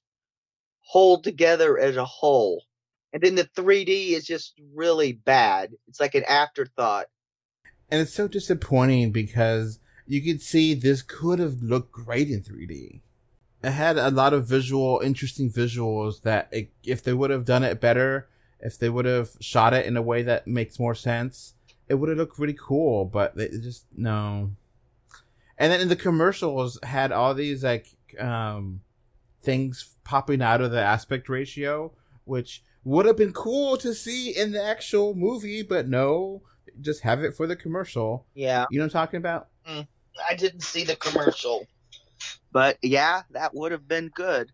hold 0.81 1.25
together 1.25 1.79
as 1.79 1.97
a 1.97 2.05
whole. 2.05 2.65
And 3.13 3.23
then 3.23 3.35
the 3.35 3.45
3D 3.45 4.11
is 4.11 4.25
just 4.25 4.61
really 4.75 5.13
bad. 5.13 5.73
It's 5.89 6.01
like 6.01 6.15
an 6.15 6.25
afterthought. 6.25 7.07
And 7.91 8.01
it's 8.01 8.15
so 8.15 8.29
disappointing 8.29 9.11
because 9.11 9.81
you 10.07 10.23
could 10.23 10.43
see 10.43 10.75
this 10.75 11.03
could 11.03 11.39
have 11.39 11.63
looked 11.63 11.93
great 11.93 12.29
in 12.29 12.43
3D. 12.43 13.01
It 13.63 13.71
had 13.71 13.99
a 13.99 14.11
lot 14.11 14.33
of 14.33 14.47
visual, 14.47 15.01
interesting 15.05 15.51
visuals 15.51 16.23
that 16.23 16.49
it, 16.51 16.71
if 16.83 17.03
they 17.03 17.13
would 17.13 17.31
have 17.31 17.45
done 17.45 17.63
it 17.63 17.81
better, 17.81 18.29
if 18.61 18.79
they 18.79 18.89
would 18.89 19.05
have 19.05 19.31
shot 19.41 19.75
it 19.75 19.87
in 19.87 19.97
a 19.97 20.03
way 20.03 20.23
that 20.23 20.47
makes 20.47 20.79
more 20.79 20.95
sense, 20.95 21.55
it 21.89 21.95
would 21.95 22.09
have 22.09 22.19
looked 22.19 22.39
really 22.39 22.57
cool, 22.59 23.05
but 23.05 23.37
they 23.37 23.49
just, 23.49 23.87
no. 23.97 24.53
And 25.61 25.71
then 25.71 25.81
in 25.81 25.89
the 25.89 25.95
commercials 25.95 26.79
had 26.83 27.13
all 27.13 27.35
these 27.35 27.63
like, 27.63 27.87
um, 28.19 28.81
things 29.43 29.95
popping 30.03 30.43
out 30.43 30.61
of 30.61 30.73
the 30.73 30.81
aspect 30.81 31.29
ratio, 31.29 31.93
which 32.25 32.65
would 32.83 33.07
have 33.07 33.17
been 33.17 33.33
cool 33.33 33.77
to 33.77 33.95
see 33.95 34.37
in 34.37 34.53
the 34.53 34.63
actual 34.63 35.15
movie, 35.15 35.63
but 35.63 35.87
no, 35.87 36.43
just 36.81 37.03
have 37.03 37.23
it 37.23 37.37
for 37.37 37.47
the 37.47 37.57
commercial. 37.57 38.27
Yeah. 38.35 38.65
You 38.71 38.79
know 38.79 38.85
what 38.85 38.95
I'm 38.95 39.01
talking 39.07 39.19
about? 39.19 39.49
I 39.67 40.35
didn't 40.37 40.63
see 40.63 40.85
the 40.85 40.97
commercial. 40.97 41.67
But 42.53 42.79
yeah, 42.83 43.23
that 43.31 43.55
would 43.55 43.71
have 43.71 43.87
been 43.87 44.09
good. 44.09 44.53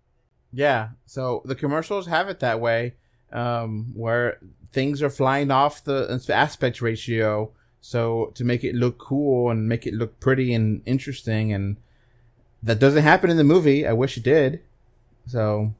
Yeah. 0.53 0.91
So 1.07 1.43
the 1.45 1.55
commercials 1.55 2.07
have 2.07 2.29
it 2.29 2.41
that 2.41 2.61
way, 2.61 2.95
um, 3.33 3.93
where 3.95 4.39
things 4.73 5.03
are 5.03 5.11
flying 5.11 5.51
off 5.51 5.85
the 5.85 6.21
aspect 6.29 6.83
ratio. 6.83 7.53
So 7.81 8.33
to 8.35 8.45
make 8.45 8.65
it 8.65 8.75
look 8.75 8.99
cool 8.99 9.51
and 9.51 9.69
make 9.69 9.87
it 9.87 9.95
look 9.95 10.19
pretty 10.21 10.53
and 10.53 10.83
interesting, 10.87 11.53
and 11.53 11.77
that 12.63 12.79
doesn't 12.79 13.03
happen 13.03 13.31
in 13.31 13.37
the 13.37 13.45
movie. 13.45 13.87
I 13.87 13.93
wish 13.93 14.17
it 14.17 14.25
did. 14.25 14.61
So 15.27 15.75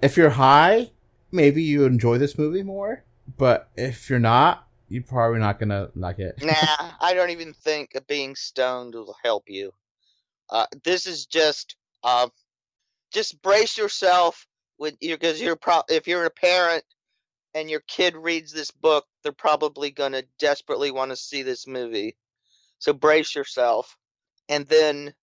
if 0.00 0.16
you're 0.16 0.30
high, 0.30 0.90
maybe 1.30 1.62
you 1.62 1.84
enjoy 1.84 2.18
this 2.18 2.36
movie 2.36 2.62
more. 2.62 3.04
But 3.38 3.70
if 3.76 4.10
you're 4.10 4.18
not, 4.18 4.66
you're 4.88 5.02
probably 5.02 5.40
not 5.40 5.58
gonna 5.58 5.90
like 5.94 6.18
it. 6.18 6.42
Nah, 6.42 6.52
I 7.00 7.14
don't 7.14 7.30
even 7.30 7.54
think 7.54 7.96
being 8.06 8.34
stoned 8.36 8.94
will 8.94 9.16
help 9.22 9.44
you. 9.48 9.72
Uh, 10.50 10.66
this 10.84 11.06
is 11.06 11.26
just, 11.26 11.76
uh, 12.04 12.28
just 13.10 13.40
brace 13.40 13.78
yourself 13.78 14.46
with 14.78 14.96
you 15.00 15.14
because 15.14 15.40
you're 15.40 15.56
pro- 15.56 15.82
if 15.88 16.06
you're 16.06 16.24
a 16.26 16.30
parent 16.30 16.84
and 17.54 17.70
your 17.70 17.80
kid 17.80 18.16
reads 18.16 18.52
this 18.52 18.70
book, 18.70 19.06
they're 19.22 19.32
probably 19.32 19.90
gonna 19.90 20.22
desperately 20.38 20.90
want 20.90 21.10
to 21.10 21.16
see 21.16 21.42
this 21.42 21.66
movie. 21.66 22.16
So 22.78 22.92
brace 22.92 23.34
yourself, 23.34 23.96
and 24.48 24.66
then, 24.66 25.14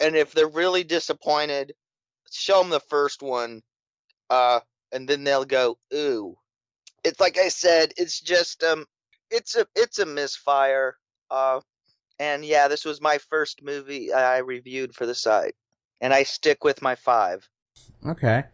and 0.00 0.16
if 0.16 0.32
they're 0.32 0.46
really 0.48 0.84
disappointed, 0.84 1.74
show 2.30 2.60
them 2.60 2.70
the 2.70 2.80
first 2.80 3.22
one, 3.22 3.62
uh, 4.30 4.60
and 4.92 5.08
then 5.08 5.24
they'll 5.24 5.44
go, 5.44 5.78
ooh. 5.92 6.36
It's 7.04 7.20
like 7.20 7.38
I 7.38 7.48
said, 7.48 7.92
it's 7.96 8.20
just 8.20 8.62
um, 8.62 8.84
it's 9.30 9.56
a 9.56 9.66
it's 9.74 9.98
a 9.98 10.06
misfire. 10.06 10.96
Uh, 11.30 11.60
and 12.18 12.44
yeah, 12.44 12.68
this 12.68 12.84
was 12.84 13.00
my 13.00 13.18
first 13.30 13.62
movie 13.62 14.12
I 14.12 14.38
reviewed 14.38 14.94
for 14.94 15.06
the 15.06 15.14
site, 15.14 15.54
and 16.00 16.12
I 16.12 16.24
stick 16.24 16.64
with 16.64 16.82
my 16.82 16.96
five. 16.96 17.48
Okay. 18.06 18.44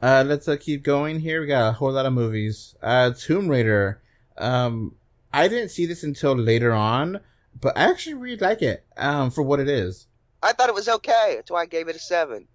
Uh, 0.00 0.24
let's 0.26 0.48
uh, 0.48 0.56
keep 0.58 0.82
going 0.82 1.20
here. 1.20 1.40
We 1.40 1.46
got 1.46 1.68
a 1.68 1.72
whole 1.72 1.92
lot 1.92 2.06
of 2.06 2.12
movies. 2.12 2.74
Uh, 2.82 3.12
Tomb 3.12 3.48
Raider. 3.48 4.01
Um, 4.38 4.96
I 5.32 5.48
didn't 5.48 5.70
see 5.70 5.86
this 5.86 6.02
until 6.02 6.34
later 6.36 6.72
on, 6.72 7.20
but 7.58 7.76
I 7.76 7.90
actually 7.90 8.14
really 8.14 8.36
like 8.36 8.62
it. 8.62 8.84
Um, 8.96 9.30
for 9.30 9.42
what 9.42 9.60
it 9.60 9.68
is. 9.68 10.06
I 10.42 10.52
thought 10.52 10.68
it 10.68 10.74
was 10.74 10.88
okay. 10.88 11.34
That's 11.36 11.50
why 11.50 11.62
I 11.62 11.66
gave 11.66 11.88
it 11.88 11.96
a 11.96 12.00
seven. 12.00 12.48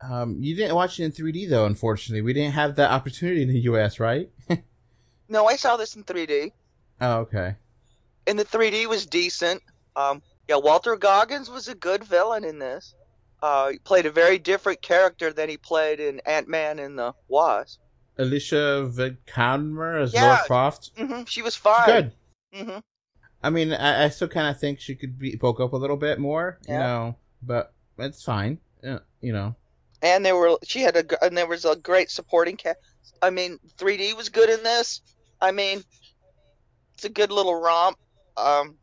Um, 0.00 0.36
you 0.40 0.56
didn't 0.56 0.74
watch 0.74 0.98
it 0.98 1.04
in 1.04 1.12
3D 1.12 1.48
though. 1.48 1.66
Unfortunately, 1.66 2.22
we 2.22 2.32
didn't 2.32 2.54
have 2.54 2.76
that 2.76 2.90
opportunity 2.90 3.42
in 3.42 3.48
the 3.48 3.60
U.S. 3.60 4.00
Right? 4.00 4.30
No, 5.28 5.46
I 5.46 5.56
saw 5.56 5.76
this 5.76 5.96
in 5.96 6.04
3D, 6.04 6.52
oh, 7.00 7.12
okay. 7.20 7.56
and 8.26 8.38
the 8.38 8.44
3D 8.44 8.86
was 8.86 9.06
decent. 9.06 9.62
Um, 9.96 10.22
yeah, 10.48 10.56
Walton 10.56 10.98
Goggins 10.98 11.48
was 11.48 11.68
a 11.68 11.74
good 11.74 12.04
villain 12.04 12.44
in 12.44 12.58
this. 12.58 12.94
Uh, 13.42 13.70
he 13.70 13.78
played 13.78 14.06
a 14.06 14.10
very 14.10 14.38
different 14.38 14.82
character 14.82 15.32
than 15.32 15.48
he 15.48 15.56
played 15.56 15.98
in 15.98 16.20
Ant 16.26 16.46
Man 16.46 16.78
and 16.78 16.98
the 16.98 17.14
Wasp. 17.28 17.80
Alicia 18.18 18.88
Vikander 18.92 20.00
as 20.02 20.14
Yeah. 20.14 20.22
Lara 20.22 20.38
Croft. 20.46 20.90
hmm 20.96 21.24
She 21.26 21.42
was 21.42 21.56
fine. 21.56 21.86
good. 21.86 22.12
hmm 22.52 22.78
I 23.42 23.50
mean, 23.50 23.72
I, 23.74 24.04
I 24.04 24.08
still 24.08 24.28
kind 24.28 24.48
of 24.48 24.58
think 24.58 24.80
she 24.80 24.94
could 24.94 25.18
be 25.18 25.36
bulk 25.36 25.60
up 25.60 25.74
a 25.74 25.76
little 25.76 25.98
bit 25.98 26.18
more, 26.18 26.58
you 26.66 26.74
Yeah. 26.74 26.78
know, 26.78 27.16
but 27.42 27.72
it's 27.98 28.22
fine. 28.22 28.58
Uh, 28.82 29.00
you 29.20 29.32
know. 29.32 29.54
and 30.02 30.24
there 30.24 30.36
were 30.36 30.56
she 30.64 30.80
had 30.80 30.96
a 30.96 31.24
and 31.24 31.36
there 31.36 31.46
was 31.46 31.64
a 31.64 31.76
great 31.76 32.10
supporting 32.10 32.56
cast. 32.56 32.78
I 33.20 33.30
mean, 33.30 33.58
3D 33.78 34.16
was 34.16 34.28
good 34.30 34.48
in 34.50 34.62
this. 34.62 35.02
I 35.40 35.52
mean, 35.52 35.82
it's 36.94 37.04
a 37.04 37.08
good 37.10 37.30
little 37.32 37.54
romp. 37.60 37.98
Um, 38.36 38.78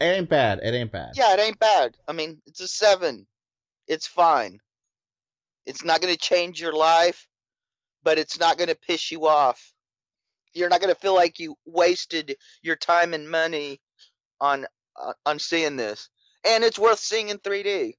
It 0.00 0.04
ain't 0.06 0.28
bad. 0.28 0.60
It 0.62 0.74
ain't 0.74 0.90
bad. 0.90 1.12
yeah, 1.14 1.32
it 1.34 1.40
ain't 1.40 1.58
bad. 1.58 1.96
I 2.08 2.12
mean, 2.12 2.40
it's 2.46 2.60
a 2.60 2.68
seven. 2.68 3.26
It's 3.86 4.06
fine. 4.06 4.58
It's 5.66 5.84
not 5.84 6.00
going 6.00 6.12
to 6.12 6.18
change 6.18 6.60
your 6.60 6.72
life, 6.72 7.26
but 8.02 8.18
it's 8.18 8.38
not 8.38 8.58
going 8.58 8.68
to 8.68 8.74
piss 8.74 9.10
you 9.10 9.26
off. 9.26 9.72
You're 10.54 10.68
not 10.68 10.80
going 10.80 10.94
to 10.94 11.00
feel 11.00 11.14
like 11.14 11.38
you 11.38 11.56
wasted 11.64 12.36
your 12.62 12.76
time 12.76 13.14
and 13.14 13.30
money 13.30 13.80
on 14.40 14.66
uh, 15.00 15.14
on 15.24 15.38
seeing 15.38 15.76
this, 15.76 16.08
and 16.46 16.62
it's 16.64 16.78
worth 16.78 16.98
seeing 16.98 17.30
in 17.30 17.38
3D. 17.38 17.94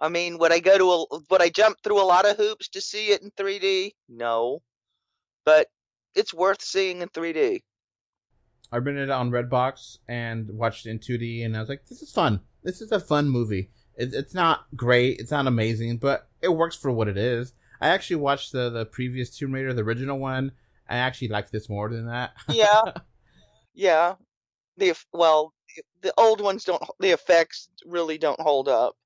I 0.00 0.08
mean, 0.08 0.38
would 0.38 0.52
I 0.52 0.60
go 0.60 0.78
to 0.78 0.90
a 0.90 1.18
would 1.30 1.42
I 1.42 1.50
jump 1.50 1.78
through 1.82 2.00
a 2.00 2.06
lot 2.06 2.28
of 2.28 2.36
hoops 2.36 2.68
to 2.70 2.80
see 2.80 3.08
it 3.08 3.22
in 3.22 3.30
3D? 3.32 3.92
No, 4.08 4.62
but 5.44 5.68
it's 6.14 6.32
worth 6.32 6.62
seeing 6.62 7.02
in 7.02 7.08
3D. 7.08 7.62
I 8.70 8.76
rented 8.76 9.04
it 9.04 9.10
on 9.10 9.30
Redbox 9.30 9.98
and 10.08 10.50
watched 10.50 10.86
it 10.86 10.90
in 10.90 10.98
2D, 10.98 11.44
and 11.44 11.56
I 11.56 11.60
was 11.60 11.68
like, 11.68 11.86
"This 11.86 12.02
is 12.02 12.12
fun. 12.12 12.40
This 12.62 12.80
is 12.80 12.92
a 12.92 13.00
fun 13.00 13.28
movie. 13.28 13.70
It, 13.96 14.14
it's 14.14 14.34
not 14.34 14.66
great. 14.76 15.18
It's 15.20 15.30
not 15.30 15.46
amazing, 15.46 15.98
but 15.98 16.28
it 16.40 16.48
works 16.48 16.76
for 16.76 16.90
what 16.90 17.08
it 17.08 17.18
is." 17.18 17.52
I 17.80 17.88
actually 17.88 18.16
watched 18.16 18.52
the 18.52 18.70
the 18.70 18.84
previous 18.86 19.30
Tomb 19.36 19.52
Raider, 19.52 19.72
the 19.72 19.82
original 19.82 20.18
one. 20.18 20.52
I 20.88 20.96
actually 20.96 21.28
liked 21.28 21.52
this 21.52 21.68
more 21.68 21.88
than 21.88 22.06
that. 22.06 22.32
Yeah. 22.48 22.82
Yeah, 23.74 24.14
the 24.76 24.92
well, 25.12 25.54
the 26.02 26.12
old 26.18 26.40
ones 26.40 26.64
don't. 26.64 26.82
The 26.98 27.10
effects 27.10 27.68
really 27.86 28.18
don't 28.18 28.40
hold 28.40 28.66
up. 28.68 28.96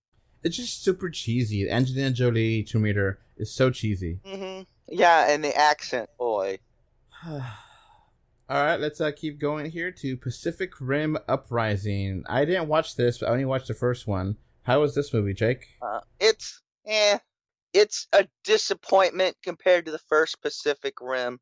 it's 0.43 0.57
just 0.57 0.83
super 0.83 1.11
cheesy. 1.11 1.69
Angelina 1.69 2.11
Jolie 2.11 2.62
Tomb 2.62 2.85
Raider 2.85 3.19
is 3.37 3.52
so 3.55 3.69
cheesy. 3.71 4.21
hmm 4.25 4.62
Yeah, 4.88 5.31
and 5.31 5.45
the 5.45 5.55
accent, 5.55 6.09
boy. 6.19 6.59
All 7.29 7.43
right, 8.49 8.81
let's 8.81 9.00
uh, 9.00 9.11
keep 9.14 9.38
going 9.38 9.71
here 9.71 9.91
to 9.93 10.17
Pacific 10.17 10.73
Rim 10.81 11.17
Uprising. 11.29 12.25
I 12.29 12.45
didn't 12.45 12.69
watch 12.69 12.97
this, 12.97 13.19
but 13.19 13.29
I 13.29 13.33
only 13.33 13.45
watched 13.45 13.69
the 13.69 13.75
first 13.75 14.07
one. 14.07 14.37
How 14.62 14.81
was 14.81 14.95
this 14.95 15.12
movie, 15.12 15.35
Jake? 15.35 15.67
Uh, 15.81 16.00
it's 16.21 16.61
eh, 16.87 17.19
it's 17.73 18.07
a 18.12 18.26
disappointment 18.45 19.37
compared 19.43 19.87
to 19.87 19.93
the 19.93 19.99
first 20.09 20.43
Pacific 20.43 20.95
Rim. 21.00 21.41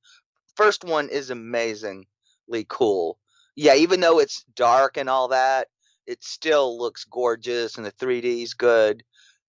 First 0.56 0.84
one 0.84 1.08
is 1.08 1.30
amazingly 1.30 2.66
cool. 2.68 3.18
yeah, 3.56 3.74
even 3.74 4.00
though 4.00 4.18
it's 4.20 4.44
dark 4.54 4.96
and 4.96 5.08
all 5.08 5.28
that, 5.28 5.68
it 6.06 6.22
still 6.24 6.78
looks 6.78 7.04
gorgeous 7.04 7.76
and 7.76 7.86
the 7.86 7.92
3D 7.92 8.42
is 8.42 8.54
good. 8.54 9.02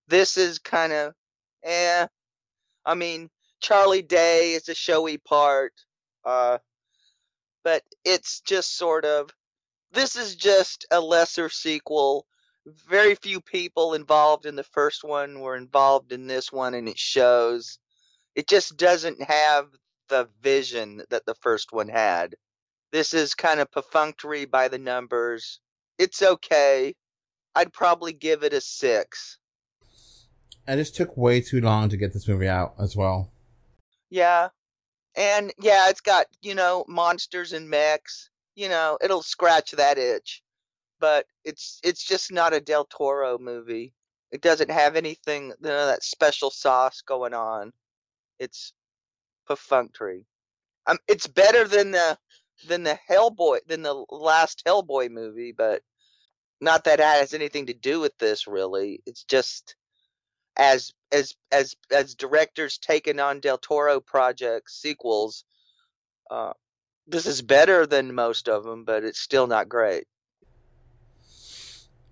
This 0.07 0.37
is 0.37 0.59
kind 0.59 0.93
of, 0.93 1.13
eh. 1.63 2.07
I 2.85 2.95
mean, 2.95 3.29
Charlie 3.61 4.01
Day 4.01 4.53
is 4.53 4.67
a 4.69 4.75
showy 4.75 5.17
part, 5.17 5.73
uh, 6.25 6.57
but 7.63 7.83
it's 8.03 8.41
just 8.41 8.77
sort 8.77 9.05
of. 9.05 9.29
This 9.93 10.15
is 10.15 10.35
just 10.35 10.85
a 10.91 10.99
lesser 10.99 11.49
sequel. 11.49 12.25
Very 12.65 13.15
few 13.15 13.41
people 13.41 13.93
involved 13.93 14.45
in 14.45 14.55
the 14.55 14.63
first 14.63 15.03
one 15.03 15.39
were 15.39 15.55
involved 15.55 16.11
in 16.11 16.27
this 16.27 16.51
one, 16.51 16.73
and 16.73 16.87
it 16.87 16.99
shows. 16.99 17.79
It 18.35 18.47
just 18.47 18.77
doesn't 18.77 19.21
have 19.23 19.67
the 20.09 20.29
vision 20.41 21.03
that 21.09 21.25
the 21.25 21.35
first 21.35 21.71
one 21.71 21.87
had. 21.87 22.35
This 22.91 23.13
is 23.13 23.33
kind 23.33 23.59
of 23.59 23.71
perfunctory 23.71 24.45
by 24.45 24.67
the 24.67 24.77
numbers. 24.77 25.59
It's 25.97 26.21
okay. 26.21 26.93
I'd 27.55 27.73
probably 27.73 28.13
give 28.13 28.43
it 28.43 28.53
a 28.53 28.61
six. 28.61 29.37
It 30.67 30.75
just 30.75 30.95
took 30.95 31.17
way 31.17 31.41
too 31.41 31.61
long 31.61 31.89
to 31.89 31.97
get 31.97 32.13
this 32.13 32.27
movie 32.27 32.47
out 32.47 32.75
as 32.79 32.95
well. 32.95 33.31
Yeah. 34.09 34.49
And 35.15 35.51
yeah, 35.59 35.89
it's 35.89 36.01
got, 36.01 36.27
you 36.41 36.55
know, 36.55 36.85
monsters 36.87 37.53
and 37.53 37.69
mechs. 37.69 38.29
You 38.55 38.69
know, 38.69 38.97
it'll 39.01 39.23
scratch 39.23 39.71
that 39.71 39.97
itch. 39.97 40.43
But 41.01 41.27
it's 41.45 41.81
it's 41.83 42.05
just 42.05 42.31
not 42.31 42.53
a 42.53 42.61
Del 42.61 42.85
Toro 42.85 43.39
movie. 43.39 43.95
It 44.31 44.41
doesn't 44.41 44.71
have 44.71 44.95
anything, 44.97 45.47
you 45.49 45.55
know, 45.69 45.87
that 45.87 46.03
special 46.03 46.51
sauce 46.51 47.03
going 47.03 47.35
on. 47.35 47.73
It's 48.39 48.73
perfunctory. 49.47 50.27
Um, 50.87 50.99
it's 51.07 51.27
better 51.27 51.67
than 51.67 51.91
the 51.91 52.17
than 52.67 52.83
the 52.83 52.99
Hellboy 53.09 53.59
than 53.67 53.83
the 53.83 54.05
last 54.11 54.63
Hellboy 54.67 55.11
movie, 55.11 55.53
but 55.53 55.83
not 56.61 56.85
that 56.85 56.99
it 57.01 57.05
has 57.05 57.33
anything 57.33 57.67
to 57.67 57.73
do 57.73 57.99
with 58.01 58.17
this 58.19 58.47
really. 58.47 59.01
It's 59.07 59.25
just 59.25 59.75
as 60.57 60.93
as 61.11 61.35
as 61.51 61.75
as 61.91 62.15
directors 62.15 62.77
taking 62.77 63.19
on 63.19 63.41
Del 63.41 63.57
Toro 63.57 63.99
projects 64.01 64.81
sequels. 64.81 65.45
Uh, 66.29 66.53
this 67.07 67.25
is 67.25 67.41
better 67.41 67.85
than 67.87 68.15
most 68.15 68.49
of 68.49 68.63
them, 68.63 68.85
but 68.85 69.03
it's 69.03 69.19
still 69.19 69.47
not 69.47 69.69
great. 69.69 70.05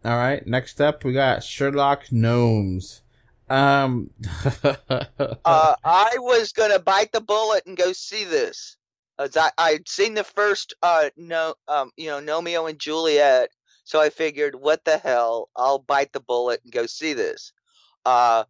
All 0.06 0.16
right, 0.16 0.46
next 0.48 0.80
up 0.80 1.04
we 1.04 1.12
got 1.12 1.44
Sherlock 1.44 2.12
Gnomes. 2.12 3.02
Um, 3.50 4.12
uh, 4.64 5.76
I 5.84 6.16
was 6.20 6.54
gonna 6.54 6.80
bite 6.80 7.12
the 7.12 7.20
bullet 7.20 7.66
and 7.66 7.76
go 7.76 7.92
see 7.92 8.24
this. 8.24 8.78
As 9.18 9.36
I 9.36 9.52
I'd 9.58 9.90
seen 9.90 10.14
the 10.14 10.24
first 10.24 10.74
uh 10.82 11.10
no 11.18 11.56
um 11.68 11.92
you 11.98 12.08
know 12.08 12.22
Romeo 12.22 12.68
and 12.68 12.80
Juliet, 12.80 13.50
so 13.84 14.00
I 14.00 14.10
figured 14.10 14.56
what 14.56 14.86
the 14.86 14.98
hell 14.98 15.50
I'll 15.56 15.80
bite 15.80 16.14
the 16.14 16.22
bullet 16.22 16.62
and 16.64 16.72
go 16.72 16.86
see 16.86 17.14
this. 17.14 17.52
Uh, 18.06 18.46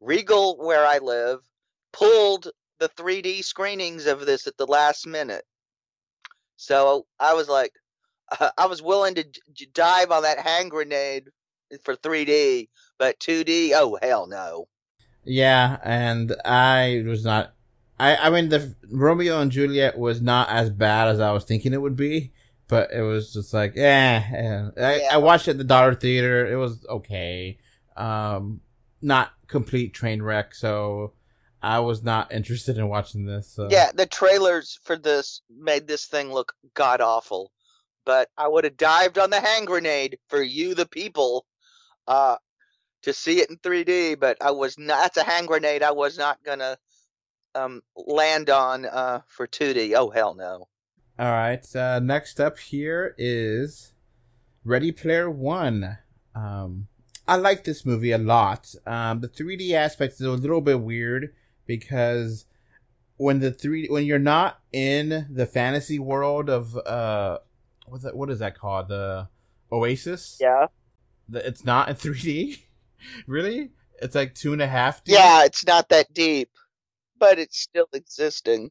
Regal 0.00 0.56
where 0.56 0.84
I 0.86 0.98
live 0.98 1.40
pulled 1.92 2.50
the 2.78 2.88
3D 2.88 3.44
screenings 3.44 4.06
of 4.06 4.26
this 4.26 4.46
at 4.48 4.56
the 4.56 4.66
last 4.66 5.06
minute, 5.06 5.44
so 6.56 7.06
I 7.20 7.34
was 7.34 7.48
like, 7.48 7.72
I 8.58 8.66
was 8.66 8.82
willing 8.82 9.14
to 9.14 9.24
dive 9.72 10.10
on 10.10 10.22
that 10.22 10.38
hand 10.38 10.70
grenade 10.70 11.30
for 11.82 11.96
3D, 11.96 12.68
but 12.98 13.18
2D, 13.20 13.72
oh 13.74 13.98
hell 14.02 14.26
no. 14.26 14.68
Yeah, 15.24 15.78
and 15.84 16.34
I 16.44 17.02
was 17.06 17.24
not. 17.24 17.52
I 17.98 18.16
I 18.16 18.30
mean, 18.30 18.48
the 18.48 18.74
Romeo 18.90 19.40
and 19.40 19.50
Juliet 19.50 19.98
was 19.98 20.22
not 20.22 20.48
as 20.48 20.70
bad 20.70 21.08
as 21.08 21.20
I 21.20 21.32
was 21.32 21.44
thinking 21.44 21.72
it 21.72 21.82
would 21.82 21.96
be, 21.96 22.32
but 22.68 22.90
it 22.92 23.02
was 23.02 23.32
just 23.32 23.52
like, 23.52 23.76
eh. 23.76 24.22
eh. 24.32 24.68
I, 24.78 24.96
yeah. 24.96 25.08
I 25.12 25.16
watched 25.18 25.48
it 25.48 25.52
at 25.52 25.58
the 25.58 25.64
Dollar 25.64 25.94
Theater. 25.94 26.50
It 26.50 26.56
was 26.56 26.84
okay. 26.88 27.58
Um, 27.96 28.60
not 29.02 29.32
complete 29.46 29.92
train 29.92 30.22
wreck. 30.22 30.54
So 30.54 31.12
I 31.62 31.80
was 31.80 32.02
not 32.02 32.32
interested 32.32 32.78
in 32.78 32.88
watching 32.88 33.26
this. 33.26 33.48
So. 33.48 33.68
Yeah, 33.70 33.90
the 33.94 34.06
trailers 34.06 34.78
for 34.84 34.96
this 34.96 35.42
made 35.54 35.86
this 35.86 36.06
thing 36.06 36.32
look 36.32 36.54
god 36.74 37.00
awful. 37.00 37.52
But 38.10 38.28
I 38.36 38.48
would 38.48 38.64
have 38.64 38.76
dived 38.76 39.18
on 39.18 39.30
the 39.30 39.40
hand 39.40 39.68
grenade 39.68 40.18
for 40.26 40.42
you, 40.42 40.74
the 40.74 40.84
people, 40.84 41.46
uh, 42.08 42.38
to 43.02 43.12
see 43.12 43.38
it 43.38 43.48
in 43.48 43.56
3D. 43.58 44.18
But 44.18 44.36
I 44.40 44.50
was 44.50 44.76
not. 44.76 44.98
That's 45.00 45.16
a 45.18 45.30
hand 45.30 45.46
grenade. 45.46 45.84
I 45.84 45.92
was 45.92 46.18
not 46.18 46.42
gonna 46.42 46.76
um, 47.54 47.82
land 47.94 48.50
on 48.50 48.84
uh, 48.84 49.20
for 49.28 49.46
2D. 49.46 49.94
Oh 49.94 50.10
hell 50.10 50.34
no. 50.34 50.66
All 51.20 51.30
right. 51.30 51.64
Uh, 51.76 52.00
next 52.00 52.40
up 52.40 52.58
here 52.58 53.14
is 53.16 53.92
Ready 54.64 54.90
Player 54.90 55.30
One. 55.30 55.98
Um, 56.34 56.88
I 57.28 57.36
like 57.36 57.62
this 57.62 57.86
movie 57.86 58.10
a 58.10 58.18
lot. 58.18 58.74
Um, 58.88 59.20
the 59.20 59.28
3D 59.28 59.70
aspect 59.70 60.14
is 60.14 60.22
a 60.22 60.32
little 60.32 60.60
bit 60.60 60.80
weird 60.80 61.32
because 61.64 62.46
when 63.18 63.38
the 63.38 63.52
three 63.52 63.86
when 63.86 64.04
you're 64.04 64.18
not 64.18 64.58
in 64.72 65.28
the 65.30 65.46
fantasy 65.46 66.00
world 66.00 66.50
of 66.50 66.76
uh 66.76 67.38
what's 67.90 68.04
that 68.04 68.16
what 68.16 68.30
is 68.30 68.38
that 68.38 68.58
called 68.58 68.88
the 68.88 69.28
Oasis? 69.72 70.38
Yeah. 70.40 70.66
The, 71.28 71.46
it's 71.46 71.64
not 71.64 71.88
in 71.88 71.94
3D. 71.96 72.60
really? 73.26 73.70
It's 74.00 74.14
like 74.14 74.34
two 74.34 74.52
and 74.52 74.62
a 74.62 74.66
half. 74.66 75.04
Deep? 75.04 75.14
Yeah, 75.14 75.44
it's 75.44 75.66
not 75.66 75.88
that 75.90 76.12
deep, 76.14 76.50
but 77.18 77.38
it's 77.38 77.58
still 77.58 77.88
existing. 77.92 78.70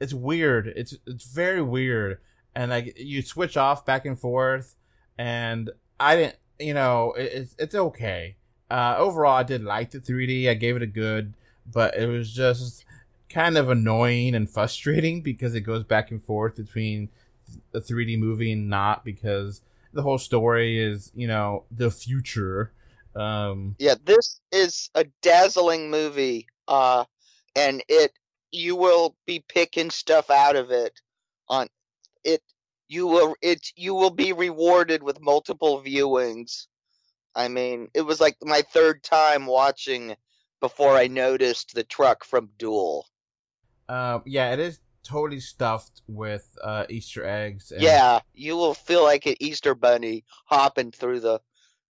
It's 0.00 0.12
weird. 0.12 0.66
It's 0.66 0.96
it's 1.06 1.24
very 1.24 1.62
weird, 1.62 2.18
and 2.54 2.70
like 2.70 2.98
you 2.98 3.22
switch 3.22 3.56
off 3.56 3.86
back 3.86 4.04
and 4.04 4.18
forth, 4.18 4.74
and 5.16 5.70
I 6.00 6.16
didn't 6.16 6.36
you 6.58 6.74
know, 6.74 7.12
it's 7.16 7.54
it's 7.58 7.74
okay. 7.74 8.36
Uh, 8.70 8.96
overall, 8.98 9.36
I 9.36 9.42
did 9.42 9.62
like 9.62 9.90
the 9.90 10.00
3D. 10.00 10.48
I 10.48 10.54
gave 10.54 10.76
it 10.76 10.82
a 10.82 10.86
good, 10.86 11.34
but 11.70 11.96
it 11.96 12.06
was 12.06 12.32
just 12.32 12.84
kind 13.28 13.56
of 13.56 13.68
annoying 13.68 14.34
and 14.34 14.48
frustrating 14.48 15.20
because 15.22 15.54
it 15.54 15.60
goes 15.60 15.84
back 15.84 16.10
and 16.10 16.22
forth 16.24 16.56
between 16.56 17.08
a 17.74 17.80
3D 17.80 18.18
movie 18.18 18.52
and 18.52 18.68
not 18.68 19.04
because 19.04 19.62
the 19.92 20.02
whole 20.02 20.18
story 20.18 20.78
is, 20.78 21.10
you 21.14 21.26
know, 21.26 21.64
the 21.70 21.90
future. 21.90 22.72
Um, 23.14 23.76
yeah, 23.78 23.94
this 24.04 24.40
is 24.52 24.90
a 24.94 25.06
dazzling 25.22 25.90
movie, 25.90 26.46
uh, 26.68 27.04
and 27.54 27.82
it 27.88 28.12
you 28.52 28.76
will 28.76 29.16
be 29.26 29.44
picking 29.48 29.90
stuff 29.90 30.30
out 30.30 30.56
of 30.56 30.70
it 30.70 31.00
on 31.48 31.66
it 32.24 32.42
you 32.88 33.06
will 33.06 33.34
it 33.42 33.72
you 33.76 33.94
will 33.94 34.10
be 34.10 34.32
rewarded 34.32 35.02
with 35.02 35.20
multiple 35.20 35.82
viewings. 35.82 36.66
I 37.34 37.48
mean, 37.48 37.88
it 37.94 38.02
was 38.02 38.20
like 38.20 38.36
my 38.42 38.62
third 38.72 39.02
time 39.02 39.46
watching 39.46 40.16
before 40.60 40.96
I 40.96 41.06
noticed 41.06 41.74
the 41.74 41.84
truck 41.84 42.24
from 42.24 42.50
Duel. 42.58 43.06
Uh, 43.88 44.20
yeah, 44.24 44.52
it 44.52 44.58
is 44.58 44.80
totally 45.06 45.40
stuffed 45.40 46.02
with 46.06 46.56
uh, 46.62 46.84
Easter 46.88 47.24
eggs. 47.24 47.72
And... 47.72 47.82
Yeah, 47.82 48.20
you 48.34 48.56
will 48.56 48.74
feel 48.74 49.02
like 49.02 49.26
an 49.26 49.36
Easter 49.40 49.74
bunny 49.74 50.24
hopping 50.46 50.90
through 50.90 51.20
the 51.20 51.40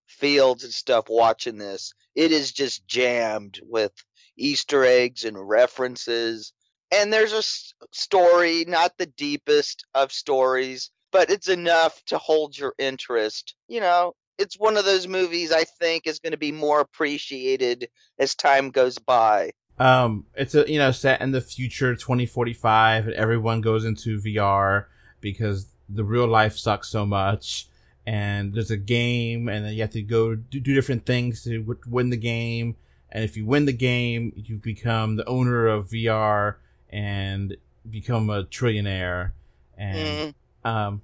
fields 0.06 0.64
and 0.64 0.72
stuff 0.72 1.06
watching 1.08 1.58
this. 1.58 1.92
It 2.14 2.32
is 2.32 2.52
just 2.52 2.86
jammed 2.86 3.60
with 3.64 3.92
Easter 4.36 4.84
eggs 4.84 5.24
and 5.24 5.36
references 5.36 6.52
and 6.92 7.12
there's 7.12 7.32
a 7.32 7.42
story, 7.92 8.64
not 8.66 8.96
the 8.96 9.06
deepest 9.06 9.84
of 9.94 10.12
stories, 10.12 10.90
but 11.10 11.30
it's 11.30 11.48
enough 11.48 12.00
to 12.06 12.18
hold 12.18 12.56
your 12.56 12.74
interest. 12.78 13.54
You 13.68 13.80
know, 13.80 14.14
it's 14.38 14.58
one 14.58 14.76
of 14.76 14.84
those 14.84 15.08
movies 15.08 15.52
I 15.52 15.64
think 15.64 16.06
is 16.06 16.20
going 16.20 16.32
to 16.32 16.38
be 16.38 16.52
more 16.52 16.80
appreciated 16.80 17.88
as 18.18 18.34
time 18.34 18.70
goes 18.70 18.98
by. 18.98 19.52
Um, 19.78 20.24
it's 20.34 20.54
a 20.54 20.70
you 20.70 20.78
know 20.78 20.90
set 20.90 21.20
in 21.20 21.32
the 21.32 21.40
future, 21.40 21.94
2045, 21.94 23.06
and 23.06 23.14
everyone 23.14 23.60
goes 23.60 23.84
into 23.84 24.20
VR 24.20 24.86
because 25.20 25.66
the 25.88 26.04
real 26.04 26.26
life 26.26 26.56
sucks 26.56 26.88
so 26.88 27.06
much. 27.06 27.68
And 28.06 28.54
there's 28.54 28.70
a 28.70 28.76
game, 28.76 29.48
and 29.48 29.64
then 29.64 29.72
you 29.74 29.80
have 29.80 29.90
to 29.90 30.02
go 30.02 30.36
do, 30.36 30.60
do 30.60 30.74
different 30.74 31.06
things 31.06 31.42
to 31.42 31.58
w- 31.60 31.80
win 31.88 32.10
the 32.10 32.16
game. 32.16 32.76
And 33.10 33.24
if 33.24 33.36
you 33.36 33.44
win 33.44 33.64
the 33.64 33.72
game, 33.72 34.32
you 34.36 34.56
become 34.56 35.16
the 35.16 35.26
owner 35.26 35.66
of 35.66 35.88
VR 35.88 36.56
and 36.88 37.56
become 37.88 38.30
a 38.30 38.44
trillionaire. 38.44 39.32
And 39.76 40.34
mm. 40.64 40.68
um, 40.68 41.02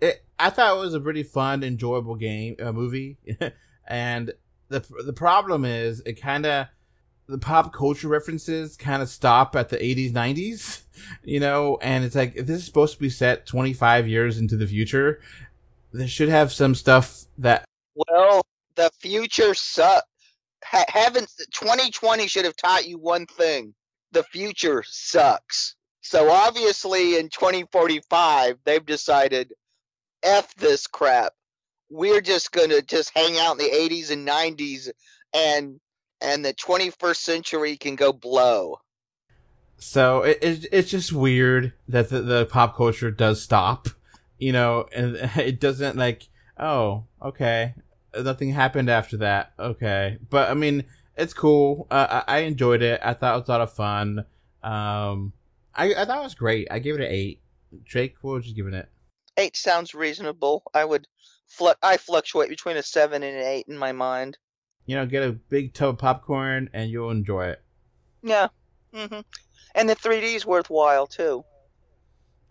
it, 0.00 0.22
I 0.38 0.50
thought 0.50 0.76
it 0.76 0.80
was 0.80 0.94
a 0.94 1.00
pretty 1.00 1.24
fun, 1.24 1.64
enjoyable 1.64 2.14
game, 2.14 2.56
uh, 2.62 2.70
movie. 2.70 3.16
and 3.88 4.32
the 4.68 4.84
the 5.04 5.12
problem 5.12 5.64
is, 5.64 6.00
it 6.06 6.20
kind 6.20 6.46
of 6.46 6.68
the 7.26 7.38
pop 7.38 7.72
culture 7.72 8.08
references 8.08 8.76
kind 8.76 9.02
of 9.02 9.08
stop 9.08 9.56
at 9.56 9.70
the 9.70 9.76
80s, 9.76 10.12
90s, 10.12 10.82
you 11.24 11.40
know. 11.40 11.78
And 11.80 12.04
it's 12.04 12.14
like 12.14 12.36
if 12.36 12.46
this 12.46 12.58
is 12.58 12.66
supposed 12.66 12.94
to 12.94 13.00
be 13.00 13.10
set 13.10 13.46
25 13.46 14.08
years 14.08 14.38
into 14.38 14.56
the 14.56 14.66
future, 14.66 15.20
they 15.92 16.06
should 16.06 16.28
have 16.28 16.52
some 16.52 16.74
stuff 16.74 17.24
that. 17.38 17.64
Well, 17.94 18.42
the 18.74 18.90
future 19.00 19.54
sucks. 19.54 20.06
Ha- 20.64 20.86
haven't 20.88 21.30
2020 21.52 22.26
should 22.26 22.46
have 22.46 22.56
taught 22.56 22.88
you 22.88 22.98
one 22.98 23.26
thing 23.26 23.74
the 24.14 24.22
future 24.22 24.82
sucks. 24.86 25.74
So 26.00 26.30
obviously 26.30 27.18
in 27.18 27.28
2045, 27.28 28.58
they've 28.64 28.84
decided 28.84 29.52
F 30.22 30.54
this 30.54 30.86
crap. 30.86 31.34
We're 31.90 32.22
just 32.22 32.52
gonna 32.52 32.80
just 32.80 33.12
hang 33.14 33.36
out 33.38 33.52
in 33.52 33.58
the 33.58 33.74
80s 33.74 34.10
and 34.10 34.26
90s 34.26 34.90
and 35.34 35.80
and 36.24 36.44
the 36.44 36.54
21st 36.54 37.16
century 37.16 37.76
can 37.76 37.96
go 37.96 38.12
blow. 38.12 38.78
So 39.76 40.22
it, 40.22 40.38
it 40.40 40.66
it's 40.72 40.90
just 40.90 41.12
weird 41.12 41.72
that 41.88 42.08
the, 42.08 42.22
the 42.22 42.46
pop 42.46 42.76
culture 42.76 43.10
does 43.10 43.42
stop, 43.42 43.88
you 44.38 44.52
know, 44.52 44.86
and 44.94 45.16
it 45.36 45.60
doesn't 45.60 45.96
like, 45.96 46.28
oh, 46.58 47.04
okay, 47.22 47.74
nothing 48.16 48.50
happened 48.50 48.88
after 48.88 49.18
that, 49.18 49.52
okay. 49.58 50.18
But 50.30 50.50
I 50.50 50.54
mean, 50.54 50.84
it's 51.16 51.34
cool. 51.34 51.86
Uh, 51.90 52.22
I, 52.26 52.36
I 52.36 52.38
enjoyed 52.40 52.82
it. 52.82 53.00
I 53.02 53.14
thought 53.14 53.34
it 53.36 53.40
was 53.40 53.48
a 53.48 53.52
lot 53.52 53.60
of 53.60 53.72
fun. 53.72 54.24
Um, 54.62 55.32
I 55.74 55.94
I 55.94 56.04
thought 56.04 56.20
it 56.20 56.24
was 56.24 56.34
great. 56.34 56.68
I 56.70 56.78
gave 56.78 56.94
it 56.94 57.00
an 57.02 57.10
eight. 57.10 57.40
Jake, 57.84 58.16
what 58.22 58.32
would 58.32 58.46
you 58.46 58.54
giving 58.54 58.74
it? 58.74 58.88
Eight 59.36 59.56
sounds 59.56 59.94
reasonable. 59.94 60.62
I 60.72 60.84
would, 60.84 61.08
fl- 61.48 61.70
I 61.82 61.96
fluctuate 61.96 62.48
between 62.48 62.76
a 62.76 62.82
seven 62.82 63.24
and 63.24 63.36
an 63.36 63.42
eight 63.42 63.66
in 63.68 63.76
my 63.76 63.90
mind. 63.90 64.38
You 64.86 64.96
know, 64.96 65.06
get 65.06 65.22
a 65.22 65.32
big 65.32 65.72
tub 65.74 65.90
of 65.90 65.98
popcorn 65.98 66.68
and 66.72 66.90
you'll 66.90 67.10
enjoy 67.10 67.46
it 67.48 67.62
Yeah. 68.22 68.48
hmm 68.92 69.20
And 69.74 69.88
the 69.88 69.94
3D 69.96 70.34
is 70.36 70.44
worthwhile 70.46 71.06
too. 71.06 71.44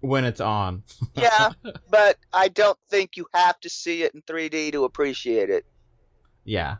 when 0.01 0.25
it's 0.25 0.41
on. 0.41 0.83
Yeah, 1.15 1.51
but 1.89 2.17
I 2.33 2.47
don't 2.49 2.77
think 2.89 3.15
you 3.17 3.25
have 3.33 3.59
to 3.61 3.69
see 3.69 4.03
it 4.03 4.13
in 4.13 4.21
3D 4.23 4.71
to 4.73 4.83
appreciate 4.83 5.49
it. 5.49 5.65
Yeah. 6.43 6.77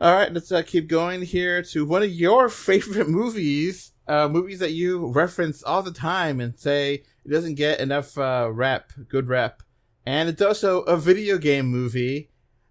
All 0.00 0.12
right, 0.14 0.32
let's 0.32 0.50
uh, 0.52 0.62
keep 0.62 0.88
going 0.88 1.22
here 1.22 1.62
to 1.62 1.86
one 1.86 2.02
of 2.02 2.10
your 2.10 2.48
favorite 2.68 3.08
movies, 3.08 3.92
uh, 4.08 4.28
movies 4.28 4.58
that 4.58 4.72
you 4.72 5.06
reference 5.06 5.62
all 5.62 5.82
the 5.82 5.92
time 5.92 6.40
and 6.40 6.58
say 6.58 7.04
it 7.24 7.30
doesn't 7.30 7.54
get 7.54 7.80
enough 7.80 8.18
uh, 8.18 8.50
rep, 8.52 8.92
good 9.08 9.28
rep, 9.28 9.62
and 10.04 10.28
it's 10.28 10.42
also 10.42 10.82
a 10.82 10.96
video 10.96 11.38
game 11.38 11.66
movie, 11.66 12.30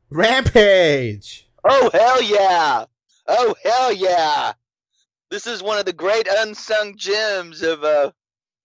Rampage. 0.10 1.50
Oh 1.64 1.90
hell 1.94 2.22
yeah! 2.22 2.86
Oh 3.28 3.56
hell 3.64 3.94
yeah! 3.94 4.54
This 5.32 5.48
is 5.48 5.64
one 5.64 5.80
of 5.80 5.86
the 5.86 5.94
great 5.94 6.28
unsung 6.30 6.98
gems 6.98 7.62
of 7.62 7.84
uh 7.84 8.12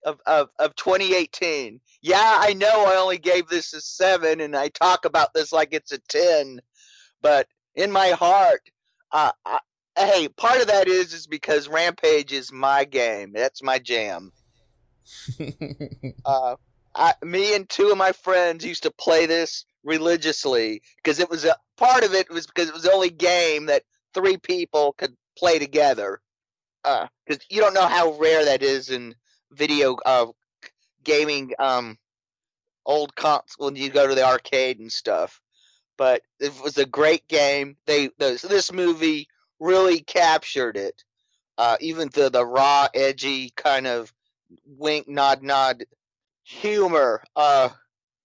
of 0.05 0.21
of, 0.27 0.49
of 0.59 0.75
2018. 0.77 1.81
Yeah, 2.03 2.37
I 2.41 2.55
know 2.55 2.87
I 2.87 2.97
only 2.97 3.19
gave 3.19 3.49
this 3.49 3.73
a 3.73 3.81
seven, 3.81 4.41
and 4.41 4.57
I 4.57 4.69
talk 4.69 5.05
about 5.05 5.33
this 5.33 5.53
like 5.53 5.69
it's 5.73 5.93
a 5.93 5.99
ten, 5.99 6.61
but 7.23 7.47
in 7.75 7.93
my 7.93 8.09
heart, 8.09 8.63
uh, 9.13 9.33
I, 9.45 9.61
hey, 9.97 10.29
part 10.29 10.61
of 10.61 10.67
that 10.69 10.89
is 10.89 11.13
is 11.13 11.27
because 11.27 11.69
Rampage 11.69 12.33
is 12.33 12.53
my 12.53 12.85
game. 12.85 13.33
That's 13.33 13.63
my 13.63 13.79
jam. 13.79 14.33
uh, 16.25 16.57
I, 16.95 17.15
me 17.23 17.55
and 17.55 17.69
two 17.69 17.91
of 17.91 17.99
my 17.99 18.13
friends 18.13 18.65
used 18.65 18.83
to 18.83 18.91
play 18.91 19.27
this 19.27 19.65
religiously 19.89 20.83
because 20.97 21.19
it 21.19 21.31
was 21.31 21.45
a 21.45 21.57
part 21.77 22.05
of 22.05 22.15
it 22.15 22.31
was 22.31 22.47
because 22.47 22.69
it 22.69 22.75
was 22.75 22.85
the 22.85 22.93
only 22.93 23.11
game 23.11 23.67
that 23.67 23.83
three 24.15 24.37
people 24.37 24.95
could 24.99 25.17
play 25.37 25.59
together. 25.59 26.21
Because 26.83 27.45
you 27.51 27.61
don't 27.61 27.75
know 27.75 27.87
how 27.87 28.13
rare 28.13 28.45
that 28.45 28.63
is 28.63 28.91
in 28.91 29.15
video 29.51 29.97
uh, 30.07 30.27
gaming, 31.03 31.53
um, 31.59 31.99
old 32.87 33.15
cons 33.17 33.55
when 33.59 33.77
you 33.77 33.91
go 33.91 34.07
to 34.07 34.15
the 34.15 34.25
arcade 34.25 34.79
and 34.79 34.93
stuff. 34.93 35.41
But 35.97 36.23
it 36.39 36.53
was 36.63 36.79
a 36.79 36.87
great 36.87 37.27
game. 37.27 37.77
They 37.87 38.11
this, 38.19 38.43
this 38.43 38.73
movie 38.73 39.29
really 39.59 40.01
captured 40.01 40.77
it. 40.77 41.03
Uh, 41.57 41.77
even 41.81 42.09
the 42.13 42.31
the 42.31 42.47
raw, 42.47 42.87
edgy 42.95 43.51
kind 43.57 43.87
of 43.87 44.13
wink, 44.65 45.09
nod, 45.09 45.43
nod 45.43 45.85
humor. 46.45 47.23
Uh, 47.35 47.71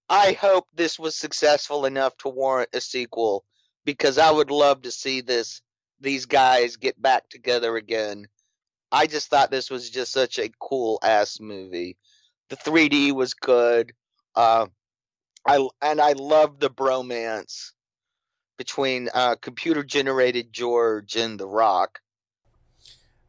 I 0.10 0.34
hope 0.34 0.68
this 0.74 1.00
was 1.00 1.16
successful 1.16 1.86
enough 1.86 2.16
to 2.18 2.30
warrant 2.30 2.70
a 2.74 2.82
sequel 2.82 3.46
because 3.86 4.18
I 4.18 4.32
would 4.32 4.52
love 4.52 4.84
to 4.84 4.92
see 4.92 5.22
this 5.22 5.62
these 6.00 6.26
guys 6.26 6.76
get 6.76 7.02
back 7.02 7.30
together 7.30 7.78
again. 7.78 8.28
I 8.92 9.08
just 9.08 9.30
thought 9.30 9.50
this 9.50 9.72
was 9.72 9.90
just 9.90 10.12
such 10.12 10.38
a 10.38 10.52
cool 10.60 11.00
ass 11.02 11.40
movie. 11.40 11.98
The 12.50 12.58
3D 12.58 13.14
was 13.14 13.34
good. 13.34 13.94
Uh, 14.36 14.68
I 15.48 15.68
and 15.82 16.00
I 16.00 16.14
love 16.14 16.60
the 16.60 16.70
bromance 16.70 17.72
between 18.58 19.10
uh, 19.14 19.36
computer 19.42 19.84
generated 19.84 20.54
George 20.54 21.16
and 21.16 21.40
The 21.40 21.48
Rock. 21.48 22.00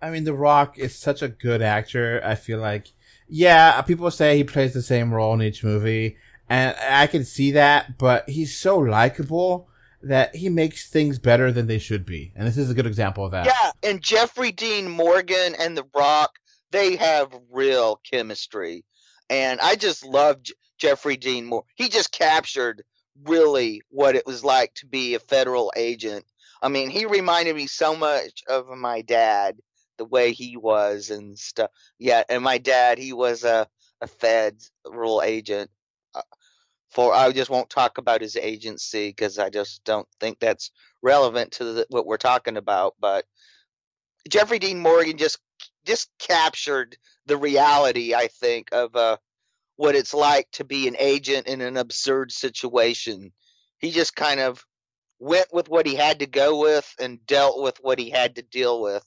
I 0.02 0.10
mean, 0.10 0.24
The 0.24 0.34
Rock 0.34 0.78
is 0.78 0.94
such 0.94 1.22
a 1.22 1.28
good 1.28 1.62
actor. 1.62 2.20
I 2.22 2.34
feel 2.34 2.58
like, 2.58 2.92
yeah, 3.26 3.80
people 3.82 4.10
say 4.10 4.37
he 4.37 4.44
plays 4.44 4.74
the 4.74 4.82
same 4.82 5.14
role 5.14 5.32
in 5.32 5.42
each 5.42 5.64
movie, 5.64 6.18
and 6.48 6.76
I 6.78 7.07
can 7.07 7.24
see 7.24 7.52
that, 7.52 7.98
but 7.98 8.28
he's 8.28 8.57
so 8.57 8.78
likable 8.78 9.68
that 10.02 10.37
he 10.37 10.48
makes 10.48 10.90
things 10.90 11.18
better 11.18 11.50
than 11.50 11.66
they 11.66 11.78
should 11.78 12.04
be. 12.04 12.33
And 12.37 12.46
this 12.46 12.59
is 12.59 12.70
a 12.70 12.74
good 12.74 12.87
example 12.87 13.24
of 13.24 13.33
that. 13.33 13.46
Yeah, 13.46 13.90
and 13.90 14.02
Jeffrey 14.02 14.52
Dean 14.52 14.90
Morgan 14.90 15.54
and 15.59 15.76
The 15.76 15.87
Rock, 15.94 16.33
they 16.70 16.96
have 16.96 17.35
real 17.50 18.00
chemistry. 18.11 18.85
And 19.30 19.61
I 19.61 19.76
just 19.76 20.04
love 20.04 20.42
J- 20.42 20.52
Jeffrey 20.78 21.16
Dean 21.16 21.46
Morgan. 21.46 21.68
He 21.76 21.88
just 21.88 22.12
captured 22.12 22.85
really 23.24 23.80
what 23.88 24.16
it 24.16 24.26
was 24.26 24.44
like 24.44 24.74
to 24.74 24.87
be 24.87 25.14
a 25.14 25.20
federal 25.20 25.72
agent. 25.76 26.26
I 26.61 26.68
mean, 26.68 26.90
he 26.90 27.07
reminded 27.07 27.57
me 27.57 27.66
so 27.66 27.96
much 27.96 28.42
of 28.48 28.68
my 28.68 29.00
dad, 29.00 29.57
the 29.96 30.04
way 30.04 30.33
he 30.33 30.57
was 30.57 31.11
and 31.11 31.38
stuff. 31.38 31.70
Yeah, 31.98 32.24
and 32.28 32.42
my 32.42 32.59
dad, 32.59 32.98
he 32.98 33.12
was 33.14 33.44
a 33.44 33.66
a 34.00 34.07
federal 34.07 35.22
agent. 35.22 35.70
For 36.94 37.12
I 37.12 37.33
just 37.33 37.50
won't 37.50 37.70
talk 37.70 37.98
about 37.98 38.20
his 38.20 38.37
agency 38.37 39.09
because 39.09 39.38
I 39.38 39.50
just 39.50 39.83
don't 39.85 40.07
think 40.20 40.38
that's 40.38 40.70
relevant 41.02 41.52
to 41.52 41.64
the, 41.64 41.87
what 41.90 42.07
we're 42.07 42.16
talking 42.16 42.57
about. 42.57 42.94
But 43.00 43.24
Jeffrey 44.28 44.61
Dean 44.61 44.78
Morgan 44.78 45.18
just 45.18 45.38
just 45.85 46.09
captured 46.18 46.96
the 47.26 47.37
reality, 47.37 48.14
I 48.14 48.28
think, 48.28 48.68
of 48.72 48.94
uh, 48.94 49.16
what 49.76 49.96
it's 49.96 50.14
like 50.14 50.48
to 50.52 50.64
be 50.64 50.87
an 50.87 50.96
agent 50.98 51.48
in 51.48 51.61
an 51.61 51.76
absurd 51.76 52.30
situation. 52.30 53.33
He 53.78 53.90
just 53.90 54.14
kind 54.14 54.38
of 54.38 54.64
went 55.18 55.48
with 55.52 55.68
what 55.68 55.87
he 55.87 55.96
had 55.96 56.20
to 56.20 56.26
go 56.26 56.61
with 56.61 56.94
and 57.00 57.24
dealt 57.26 57.61
with 57.61 57.78
what 57.80 57.98
he 57.98 58.11
had 58.11 58.37
to 58.37 58.42
deal 58.42 58.80
with. 58.80 59.04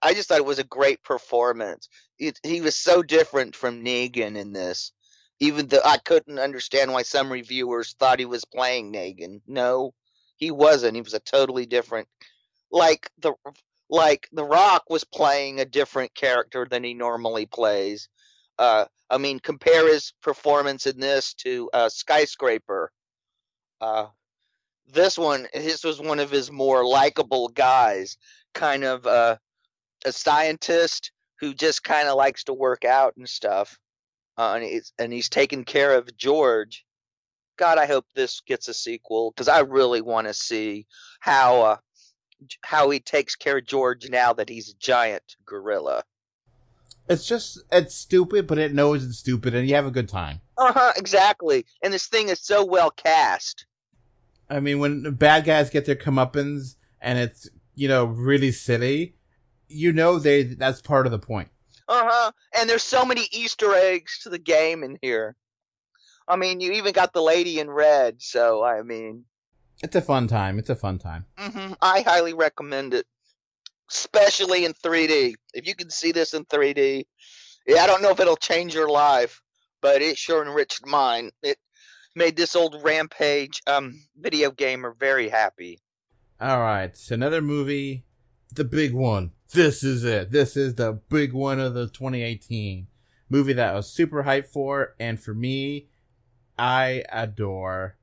I 0.00 0.14
just 0.14 0.28
thought 0.28 0.38
it 0.38 0.46
was 0.46 0.58
a 0.58 0.64
great 0.64 1.02
performance. 1.02 1.88
It, 2.18 2.40
he 2.42 2.60
was 2.60 2.74
so 2.74 3.02
different 3.02 3.54
from 3.54 3.84
Negan 3.84 4.36
in 4.36 4.52
this. 4.52 4.92
Even 5.42 5.66
though 5.66 5.82
I 5.84 5.98
couldn't 5.98 6.38
understand 6.38 6.92
why 6.92 7.02
some 7.02 7.32
reviewers 7.32 7.94
thought 7.94 8.20
he 8.20 8.26
was 8.26 8.44
playing 8.44 8.92
Negan. 8.92 9.40
No, 9.46 9.92
he 10.36 10.50
wasn't. 10.50 10.94
He 10.94 11.02
was 11.02 11.14
a 11.14 11.20
totally 11.20 11.66
different 11.66 12.08
like 12.72 13.10
the 13.18 13.34
like 13.90 14.28
The 14.32 14.44
Rock 14.44 14.84
was 14.88 15.04
playing 15.04 15.60
a 15.60 15.66
different 15.66 16.14
character 16.14 16.66
than 16.68 16.82
he 16.82 16.94
normally 16.94 17.46
plays. 17.46 18.08
Uh, 18.58 18.86
I 19.10 19.18
mean, 19.18 19.38
compare 19.40 19.92
his 19.92 20.14
performance 20.22 20.86
in 20.86 20.98
this 20.98 21.34
to 21.34 21.68
uh, 21.74 21.88
Skyscraper. 21.90 22.90
Uh, 23.80 24.06
this 24.92 25.18
one, 25.18 25.46
his 25.52 25.84
was 25.84 26.00
one 26.00 26.20
of 26.20 26.30
his 26.30 26.50
more 26.50 26.86
likable 26.86 27.48
guys, 27.48 28.16
kind 28.54 28.84
of 28.84 29.06
uh, 29.06 29.36
a 30.06 30.12
scientist 30.12 31.12
who 31.40 31.52
just 31.52 31.84
kind 31.84 32.08
of 32.08 32.16
likes 32.16 32.44
to 32.44 32.54
work 32.54 32.84
out 32.84 33.14
and 33.18 33.28
stuff. 33.28 33.78
Uh, 34.38 34.54
and 34.54 34.64
he's 34.64 34.92
and 34.98 35.12
he's 35.12 35.28
taking 35.28 35.64
care 35.64 35.96
of 35.96 36.16
George. 36.16 36.84
God, 37.58 37.78
I 37.78 37.86
hope 37.86 38.06
this 38.14 38.40
gets 38.40 38.68
a 38.68 38.74
sequel 38.74 39.30
because 39.30 39.48
I 39.48 39.60
really 39.60 40.00
want 40.00 40.26
to 40.26 40.34
see 40.34 40.86
how 41.20 41.62
uh, 41.62 41.76
how 42.62 42.90
he 42.90 43.00
takes 43.00 43.36
care 43.36 43.58
of 43.58 43.66
George 43.66 44.08
now 44.10 44.32
that 44.32 44.48
he's 44.48 44.70
a 44.70 44.76
giant 44.78 45.36
gorilla. 45.44 46.04
It's 47.08 47.26
just, 47.26 47.58
it's 47.70 47.94
stupid, 47.94 48.46
but 48.46 48.58
it 48.58 48.74
knows 48.74 49.04
it's 49.04 49.18
stupid 49.18 49.54
and 49.54 49.68
you 49.68 49.74
have 49.74 49.86
a 49.86 49.90
good 49.90 50.08
time. 50.08 50.40
Uh 50.56 50.72
huh, 50.72 50.92
exactly. 50.96 51.66
And 51.82 51.92
this 51.92 52.06
thing 52.06 52.28
is 52.28 52.40
so 52.40 52.64
well 52.64 52.90
cast. 52.90 53.66
I 54.48 54.60
mean, 54.60 54.78
when 54.78 55.14
bad 55.14 55.44
guys 55.44 55.70
get 55.70 55.84
their 55.84 55.96
comeuppance 55.96 56.76
and 57.00 57.18
it's, 57.18 57.48
you 57.74 57.88
know, 57.88 58.04
really 58.04 58.52
silly, 58.52 59.16
you 59.68 59.92
know 59.92 60.18
they, 60.18 60.42
that's 60.42 60.80
part 60.80 61.06
of 61.06 61.12
the 61.12 61.18
point. 61.18 61.48
Uh 61.88 62.08
huh. 62.08 62.32
And 62.58 62.68
there's 62.68 62.82
so 62.82 63.04
many 63.04 63.26
Easter 63.32 63.74
eggs 63.74 64.20
to 64.22 64.28
the 64.30 64.38
game 64.38 64.82
in 64.82 64.98
here. 65.02 65.36
I 66.28 66.36
mean, 66.36 66.60
you 66.60 66.72
even 66.72 66.92
got 66.92 67.12
the 67.12 67.22
lady 67.22 67.58
in 67.58 67.68
red. 67.70 68.22
So 68.22 68.62
I 68.64 68.82
mean, 68.82 69.24
It's 69.82 69.96
a 69.96 70.00
fun 70.00 70.28
time. 70.28 70.58
It's 70.58 70.70
a 70.70 70.76
fun 70.76 70.98
time. 70.98 71.26
hmm 71.36 71.72
I 71.80 72.02
highly 72.02 72.34
recommend 72.34 72.94
it, 72.94 73.06
especially 73.90 74.64
in 74.64 74.72
3D. 74.74 75.34
If 75.54 75.66
you 75.66 75.74
can 75.74 75.90
see 75.90 76.12
this 76.12 76.34
in 76.34 76.44
3D, 76.44 77.04
yeah, 77.66 77.82
I 77.82 77.86
don't 77.86 78.02
know 78.02 78.10
if 78.10 78.20
it'll 78.20 78.36
change 78.36 78.74
your 78.74 78.88
life, 78.88 79.40
but 79.80 80.02
it 80.02 80.16
sure 80.18 80.42
enriched 80.46 80.86
mine. 80.86 81.30
It 81.42 81.58
made 82.14 82.36
this 82.36 82.54
old 82.56 82.82
Rampage 82.82 83.60
um 83.66 84.00
video 84.16 84.50
gamer 84.50 84.94
very 84.98 85.28
happy. 85.28 85.80
All 86.40 86.60
right, 86.60 86.96
so 86.96 87.14
another 87.14 87.40
movie, 87.40 88.04
the 88.54 88.64
big 88.64 88.92
one. 88.94 89.32
This 89.52 89.82
is 89.82 90.04
it. 90.04 90.30
This 90.30 90.56
is 90.56 90.74
the 90.76 90.92
big 91.08 91.32
one 91.32 91.60
of 91.60 91.74
the 91.74 91.86
2018 91.86 92.86
movie 93.28 93.52
that 93.54 93.72
I 93.72 93.76
was 93.76 93.88
super 93.90 94.24
hyped 94.24 94.48
for, 94.48 94.94
and 94.98 95.20
for 95.20 95.34
me, 95.34 95.88
I 96.58 97.04
adore 97.10 97.96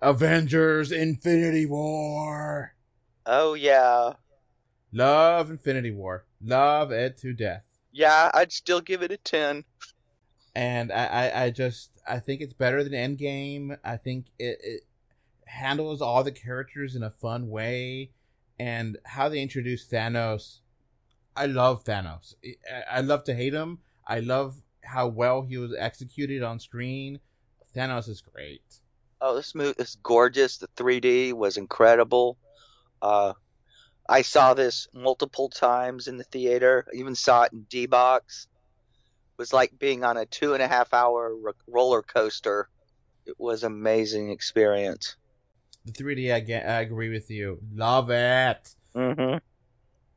Avengers 0.00 0.90
Infinity 0.92 1.66
War. 1.66 2.74
Oh 3.26 3.54
yeah, 3.54 4.14
Love 4.92 5.50
Infinity 5.50 5.90
War. 5.92 6.24
Love 6.42 6.90
it 6.92 7.18
to 7.18 7.32
death. 7.32 7.64
yeah. 7.92 8.30
I'd 8.34 8.52
still 8.52 8.80
give 8.80 9.02
it 9.02 9.12
a 9.12 9.16
ten. 9.18 9.64
And 10.54 10.90
I, 10.90 11.06
I, 11.06 11.42
I 11.44 11.50
just 11.50 11.90
I 12.08 12.18
think 12.18 12.40
it's 12.40 12.54
better 12.54 12.82
than 12.82 12.92
Endgame. 12.92 13.78
I 13.84 13.96
think 13.96 14.26
it, 14.38 14.58
it 14.62 14.80
handles 15.46 16.02
all 16.02 16.24
the 16.24 16.32
characters 16.32 16.96
in 16.96 17.02
a 17.02 17.10
fun 17.10 17.48
way. 17.48 18.10
And 18.60 18.98
how 19.06 19.30
they 19.30 19.40
introduce 19.40 19.88
Thanos. 19.88 20.58
I 21.34 21.46
love 21.46 21.82
Thanos. 21.82 22.34
I, 22.92 23.00
love 23.00 23.24
to 23.24 23.34
hate 23.34 23.54
him. 23.54 23.78
I 24.06 24.20
love 24.20 24.60
how 24.84 25.08
well 25.08 25.40
he 25.40 25.56
was 25.56 25.74
executed 25.78 26.42
on 26.42 26.60
screen. 26.60 27.20
Thanos 27.74 28.06
is 28.06 28.20
great. 28.20 28.62
Oh, 29.18 29.34
this 29.34 29.54
movie 29.54 29.76
is 29.78 29.96
gorgeous. 30.02 30.58
The 30.58 30.68
3D 30.76 31.32
was 31.32 31.56
incredible. 31.56 32.36
Uh, 33.00 33.32
I 34.06 34.20
saw 34.20 34.52
this 34.52 34.88
multiple 34.92 35.48
times 35.48 36.06
in 36.06 36.18
the 36.18 36.24
theater. 36.24 36.84
I 36.92 36.98
even 36.98 37.14
saw 37.14 37.44
it 37.44 37.54
in 37.54 37.62
D 37.62 37.86
box. 37.86 38.46
It 38.52 39.38
was 39.40 39.54
like 39.54 39.78
being 39.78 40.04
on 40.04 40.18
a 40.18 40.26
two 40.26 40.52
and 40.52 40.62
a 40.62 40.68
half 40.68 40.92
hour 40.92 41.34
ro- 41.34 41.52
roller 41.66 42.02
coaster. 42.02 42.68
It 43.24 43.36
was 43.38 43.64
amazing 43.64 44.30
experience. 44.30 45.16
The 45.84 45.92
3D, 45.92 46.32
I, 46.32 46.40
get, 46.40 46.68
I 46.68 46.80
agree 46.80 47.08
with 47.08 47.30
you. 47.30 47.58
Love 47.74 48.10
it. 48.10 48.74
Mm-hmm. 48.94 49.38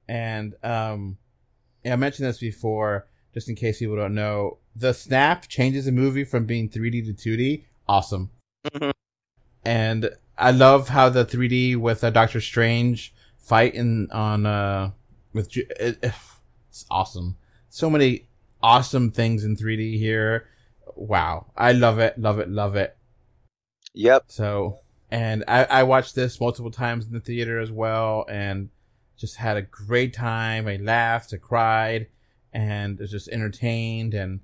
And 0.08 0.56
um, 0.63 1.17
yeah, 1.84 1.93
I 1.93 1.95
mentioned 1.95 2.28
this 2.28 2.39
before, 2.39 3.08
just 3.34 3.49
in 3.49 3.56
case 3.56 3.80
people 3.80 3.95
don't 3.95 4.15
know. 4.15 4.58
The 4.76 4.93
snap 4.93 5.47
changes 5.47 5.86
the 5.86 5.91
movie 5.91 6.23
from 6.23 6.45
being 6.45 6.69
3D 6.69 7.06
to 7.06 7.13
2D. 7.38 7.63
Awesome. 7.88 8.32
Mhm. 8.65 8.91
And 9.65 10.10
I 10.38 10.52
love 10.52 10.89
how 10.89 11.10
the 11.10 11.26
3D 11.26 11.76
with 11.78 12.04
uh, 12.04 12.10
Doctor 12.10 12.41
Strange 12.41 13.13
fight 13.38 13.76
in 13.76 14.10
on 14.12 14.45
uh 14.45 14.91
with 15.34 15.49
Ju- 15.49 15.67
it, 15.80 15.99
it's 16.69 16.86
awesome. 16.89 17.38
So 17.69 17.89
many 17.89 18.28
awesome 18.62 19.12
things 19.12 19.43
in 19.43 19.56
3D 19.56 19.97
here. 19.97 20.47
Wow, 20.95 21.47
I 21.56 21.71
love 21.71 21.99
it, 21.99 22.17
love 22.17 22.39
it, 22.39 22.49
love 22.49 22.76
it. 22.76 22.97
Yep. 23.93 24.26
So, 24.28 24.80
and 25.13 25.43
I, 25.47 25.65
I 25.65 25.84
watched 25.84 26.15
this 26.15 26.39
multiple 26.39 26.71
times 26.71 27.06
in 27.06 27.13
the 27.13 27.19
theater 27.19 27.60
as 27.60 27.71
well 27.71 28.26
and 28.28 28.69
just 29.15 29.36
had 29.36 29.58
a 29.58 29.62
great 29.62 30.12
time. 30.12 30.67
I 30.67 30.78
laughed, 30.78 31.32
I 31.36 31.38
cried, 31.38 32.08
and 32.52 32.97
was 32.97 33.12
just 33.12 33.28
entertained. 33.28 34.15
And 34.15 34.39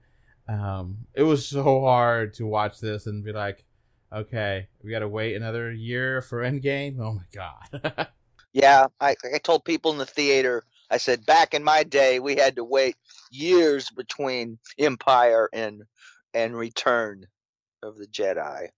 um, 0.48 1.08
it 1.16 1.24
was 1.24 1.48
so 1.48 1.82
hard 1.82 2.36
to 2.36 2.46
watch 2.46 2.80
this 2.80 3.08
and 3.08 3.24
be 3.26 3.32
like, 3.32 3.66
okay, 4.14 4.68
we 4.84 4.92
got 4.92 5.00
to 5.00 5.08
wait 5.08 5.36
another 5.36 5.72
year 5.72 6.22
for 6.22 6.44
Endgame. 6.44 7.00
Oh 7.00 7.14
my 7.14 7.26
God. 7.34 8.08
Yeah, 8.52 8.88
I, 9.00 9.16
I 9.32 9.38
told 9.38 9.64
people 9.64 9.92
in 9.92 10.00
the 10.00 10.08
theater, 10.08 10.64
I 10.90 10.98
said, 10.98 11.24
back 11.24 11.54
in 11.54 11.64
my 11.64 11.84
day, 11.84 12.20
we 12.20 12.36
had 12.36 12.56
to 12.56 12.64
wait 12.64 12.96
years 13.30 13.92
between 13.92 14.58
Empire 14.80 15.50
and 15.54 15.84
and 16.34 16.58
Return 16.58 17.28
of 17.84 18.00
the 18.00 18.08
Jedi. 18.08 18.70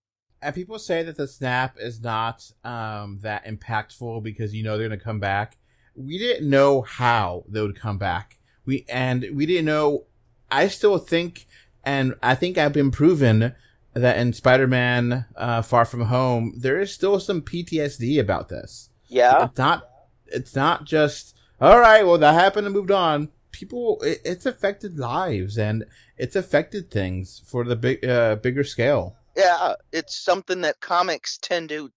And 0.42 0.56
people 0.56 0.80
say 0.80 1.04
that 1.04 1.18
the 1.18 1.28
snap 1.28 1.78
is 1.80 2.02
not 2.02 2.52
um, 2.64 3.20
that 3.22 3.46
impactful 3.46 4.24
because 4.24 4.54
you 4.54 4.64
know 4.64 4.78
they're 4.78 4.88
going 4.88 5.00
to 5.00 5.04
come 5.04 5.20
back. 5.20 5.58
We 5.96 6.18
didn't 6.18 6.50
know 6.50 6.82
how 6.82 7.44
they 7.48 7.62
would 7.62 7.80
come 7.80 7.98
back. 7.98 8.40
We 8.66 8.86
and 8.90 9.26
we 9.34 9.46
didn't 9.46 9.66
know. 9.66 10.06
I 10.50 10.68
still 10.68 10.98
think, 10.98 11.48
and 11.84 12.16
I 12.22 12.36
think 12.36 12.58
I've 12.58 12.74
been 12.74 12.92
proven 12.92 13.54
that 13.94 14.18
in 14.18 14.34
Spider-Man: 14.34 15.26
uh, 15.36 15.62
Far 15.62 15.86
From 15.86 16.02
Home, 16.02 16.54
there 16.58 16.80
is 16.80 16.94
still 16.94 17.20
some 17.20 17.42
PTSD 17.42 18.20
about 18.20 18.50
this. 18.50 18.90
Yeah, 19.08 19.46
It's 19.46 19.58
not. 19.58 19.88
It's 20.28 20.56
not 20.56 20.86
just 20.86 21.36
all 21.62 21.80
right. 21.80 22.04
Well, 22.04 22.18
that 22.18 22.34
happened 22.34 22.66
and 22.66 22.76
moved 22.76 22.90
on. 22.90 23.30
People, 23.52 24.02
it, 24.02 24.20
it's 24.26 24.48
affected 24.48 24.98
lives 24.98 25.60
and 25.60 25.86
it's 26.18 26.36
affected 26.36 26.90
things 26.90 27.44
for 27.46 27.64
the 27.64 27.76
big, 27.76 28.04
uh, 28.04 28.38
bigger 28.38 28.64
scale. 28.64 29.16
Yeah, 29.36 29.76
it's 29.92 30.24
something 30.24 30.62
that 30.62 30.80
comics 30.80 31.38
tend 31.38 31.70
to 31.70 31.90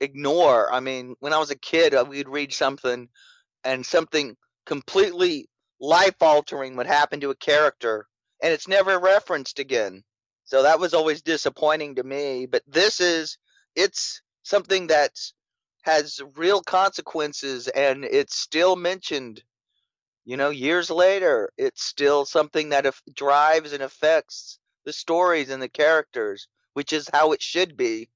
ignore. 0.00 0.72
I 0.72 0.80
mean, 0.80 1.14
when 1.20 1.32
I 1.32 1.38
was 1.38 1.50
a 1.50 1.58
kid, 1.58 1.94
uh, 1.94 2.04
we'd 2.08 2.28
read 2.28 2.52
something, 2.52 3.08
and 3.64 3.86
something 3.86 4.36
completely 4.66 5.48
life 5.80 6.16
altering 6.20 6.76
would 6.76 6.86
happen 6.86 7.20
to 7.20 7.30
a 7.30 7.36
character, 7.36 8.06
and 8.42 8.52
it's 8.52 8.68
never 8.68 8.98
referenced 8.98 9.58
again. 9.58 10.02
So 10.44 10.64
that 10.64 10.80
was 10.80 10.94
always 10.94 11.22
disappointing 11.22 11.96
to 11.96 12.02
me. 12.02 12.46
But 12.46 12.62
this 12.66 13.00
is, 13.00 13.38
it's 13.76 14.22
something 14.42 14.88
that 14.88 15.12
has 15.82 16.20
real 16.36 16.62
consequences, 16.62 17.68
and 17.68 18.04
it's 18.04 18.36
still 18.36 18.76
mentioned. 18.76 19.42
You 20.24 20.36
know, 20.36 20.50
years 20.50 20.90
later, 20.90 21.50
it's 21.56 21.84
still 21.84 22.24
something 22.24 22.68
that 22.68 22.86
drives 23.12 23.72
and 23.72 23.82
affects 23.82 24.58
the 24.84 24.92
stories 24.92 25.50
and 25.50 25.60
the 25.60 25.68
characters, 25.68 26.48
which 26.74 26.92
is 26.92 27.08
how 27.12 27.32
it 27.32 27.42
should 27.42 27.76
be. 27.76 28.08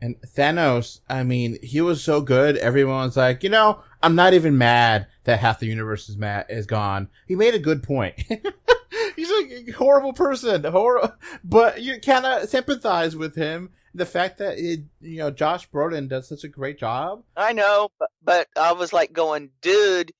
And 0.00 0.16
Thanos, 0.20 1.00
I 1.08 1.22
mean, 1.22 1.58
he 1.62 1.80
was 1.80 2.04
so 2.04 2.20
good. 2.20 2.56
Everyone 2.58 3.06
was 3.06 3.16
like, 3.16 3.42
you 3.42 3.48
know, 3.48 3.80
I'm 4.02 4.14
not 4.14 4.34
even 4.34 4.58
mad 4.58 5.06
that 5.24 5.40
half 5.40 5.58
the 5.58 5.66
universe 5.66 6.08
is 6.08 6.18
mad 6.18 6.46
is 6.50 6.66
gone. 6.66 7.08
He 7.26 7.34
made 7.34 7.54
a 7.54 7.58
good 7.58 7.82
point. 7.82 8.14
He's 9.16 9.30
a 9.30 9.72
horrible 9.72 10.12
person, 10.12 10.64
hor- 10.64 11.16
but 11.42 11.82
you 11.82 11.98
kind 12.00 12.26
of 12.26 12.48
sympathize 12.48 13.16
with 13.16 13.34
him. 13.34 13.70
The 13.94 14.04
fact 14.04 14.36
that 14.38 14.58
it, 14.58 14.80
you 15.00 15.16
know 15.16 15.30
Josh 15.30 15.70
Brolin 15.70 16.08
does 16.08 16.28
such 16.28 16.44
a 16.44 16.48
great 16.48 16.78
job. 16.78 17.22
I 17.34 17.54
know, 17.54 17.88
but, 17.98 18.10
but 18.22 18.48
I 18.54 18.72
was 18.72 18.92
like 18.92 19.14
going, 19.14 19.48
dude, 19.62 20.12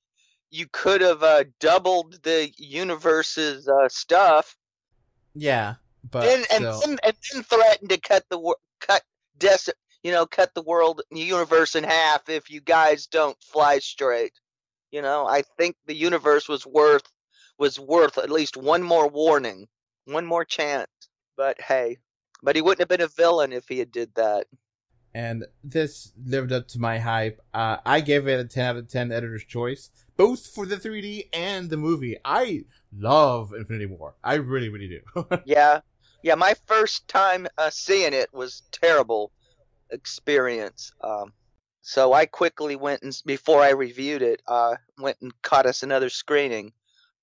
you 0.49 0.65
could 0.71 1.01
have 1.01 1.21
uh, 1.21 1.43
doubled 1.59 2.23
the 2.23 2.51
universe's 2.57 3.67
uh, 3.67 3.87
stuff, 3.89 4.57
Yeah, 5.35 5.75
but 6.11 6.25
and 6.27 6.45
and 6.51 6.65
then, 6.65 6.97
and 7.03 7.15
then 7.33 7.43
threatened 7.43 7.89
to 7.89 7.99
cut 7.99 8.23
the 8.29 8.55
cut 8.79 9.01
des- 9.37 9.73
you 10.03 10.11
know, 10.11 10.25
cut 10.25 10.53
the 10.53 10.61
world 10.61 11.01
universe 11.11 11.75
in 11.75 11.83
half 11.83 12.29
if 12.29 12.49
you 12.49 12.61
guys 12.61 13.07
don't 13.07 13.37
fly 13.41 13.79
straight. 13.79 14.33
You 14.91 15.01
know, 15.01 15.27
I 15.27 15.41
think 15.57 15.75
the 15.85 15.95
universe 15.95 16.47
was 16.47 16.65
worth 16.65 17.03
was 17.57 17.79
worth 17.79 18.17
at 18.17 18.29
least 18.29 18.55
one 18.57 18.83
more 18.83 19.07
warning, 19.07 19.67
one 20.05 20.25
more 20.25 20.45
chance. 20.45 20.89
But 21.35 21.59
hey, 21.61 21.97
but 22.41 22.55
he 22.55 22.61
wouldn't 22.61 22.79
have 22.79 22.87
been 22.87 23.01
a 23.01 23.07
villain 23.07 23.51
if 23.51 23.67
he 23.67 23.79
had 23.79 23.91
did 23.91 24.13
that. 24.15 24.45
and 25.13 25.45
this 25.63 26.13
lived 26.23 26.51
up 26.51 26.67
to 26.69 26.79
my 26.79 26.99
hype. 26.99 27.41
Uh, 27.53 27.77
I 27.85 28.01
gave 28.01 28.27
it 28.27 28.39
a 28.39 28.45
10 28.45 28.65
out 28.65 28.77
of 28.77 28.87
10 28.87 29.11
editor's 29.11 29.43
choice, 29.45 29.89
both 30.15 30.45
for 30.47 30.65
the 30.65 30.77
3D 30.77 31.29
and 31.33 31.69
the 31.69 31.77
movie. 31.77 32.17
I 32.23 32.65
love 32.95 33.51
Infinity 33.53 33.87
War. 33.87 34.15
I 34.23 34.35
really, 34.35 34.69
really 34.69 34.87
do. 34.87 35.25
Yeah, 35.45 35.81
yeah. 36.23 36.35
My 36.35 36.55
first 36.65 37.07
time 37.07 37.47
uh, 37.57 37.69
seeing 37.69 38.13
it 38.13 38.33
was 38.33 38.63
terrible 38.71 39.31
experience. 39.89 40.91
Um, 41.01 41.33
so 41.81 42.11
I 42.11 42.25
quickly 42.25 42.75
went 42.75 43.03
and 43.03 43.17
before 43.25 43.61
I 43.61 43.69
reviewed 43.69 44.21
it, 44.21 44.41
uh, 44.47 44.75
went 44.97 45.17
and 45.21 45.31
caught 45.41 45.65
us 45.65 45.83
another 45.83 46.09
screening 46.09 46.73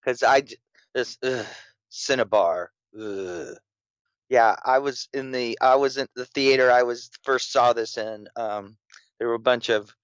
because 0.01 0.23
I 0.23 0.43
this 0.95 1.19
Cinnabar. 1.91 2.73
Ugh. 2.99 3.57
Yeah, 4.29 4.57
I 4.65 4.79
was 4.79 5.09
in 5.13 5.31
the 5.33 5.59
I 5.61 5.77
was 5.77 5.97
in 5.97 6.09
the 6.17 6.25
theater. 6.25 6.71
I 6.71 6.83
was 6.83 7.11
first 7.23 7.53
saw 7.53 7.73
this 7.73 7.99
in. 7.99 8.27
Um, 8.37 8.77
there 9.19 9.29
were 9.29 9.35
a 9.35 9.39
bunch 9.39 9.69
of 9.69 9.95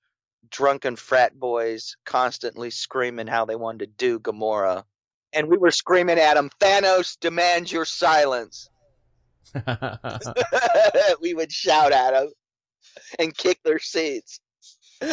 drunken 0.51 0.97
frat 0.97 1.39
boys 1.39 1.97
constantly 2.05 2.71
screaming 2.71 3.27
how 3.27 3.45
they 3.45 3.57
wanted 3.57 3.79
to 3.79 3.87
do 3.87 4.21
Gamora, 4.21 4.85
and 5.33 5.49
we 5.49 5.57
were 5.57 5.71
screaming 5.71 6.19
at 6.19 6.35
them, 6.35 6.51
"Thanos 6.61 7.19
demands 7.19 7.73
your 7.73 7.85
silence." 7.85 8.69
we 11.21 11.35
would 11.35 11.53
shout 11.53 11.93
at 11.93 12.13
them 12.13 12.31
and 13.19 13.37
kick 13.37 13.59
their 13.65 13.79
seats. 13.79 14.41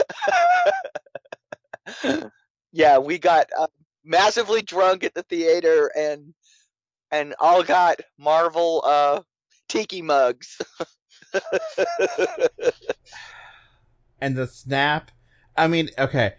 yeah, 2.71 2.97
we 2.97 3.17
got 3.17 3.47
uh, 3.57 3.67
massively 4.03 4.61
drunk 4.61 5.03
at 5.03 5.13
the 5.13 5.23
theater 5.23 5.91
and 5.97 6.33
and 7.11 7.33
all 7.39 7.63
got 7.63 8.01
Marvel 8.17 8.83
uh, 8.85 9.21
tiki 9.69 10.01
mugs. 10.01 10.57
and 14.19 14.35
the 14.35 14.47
snap. 14.47 15.11
I 15.55 15.67
mean, 15.67 15.89
okay. 15.97 16.33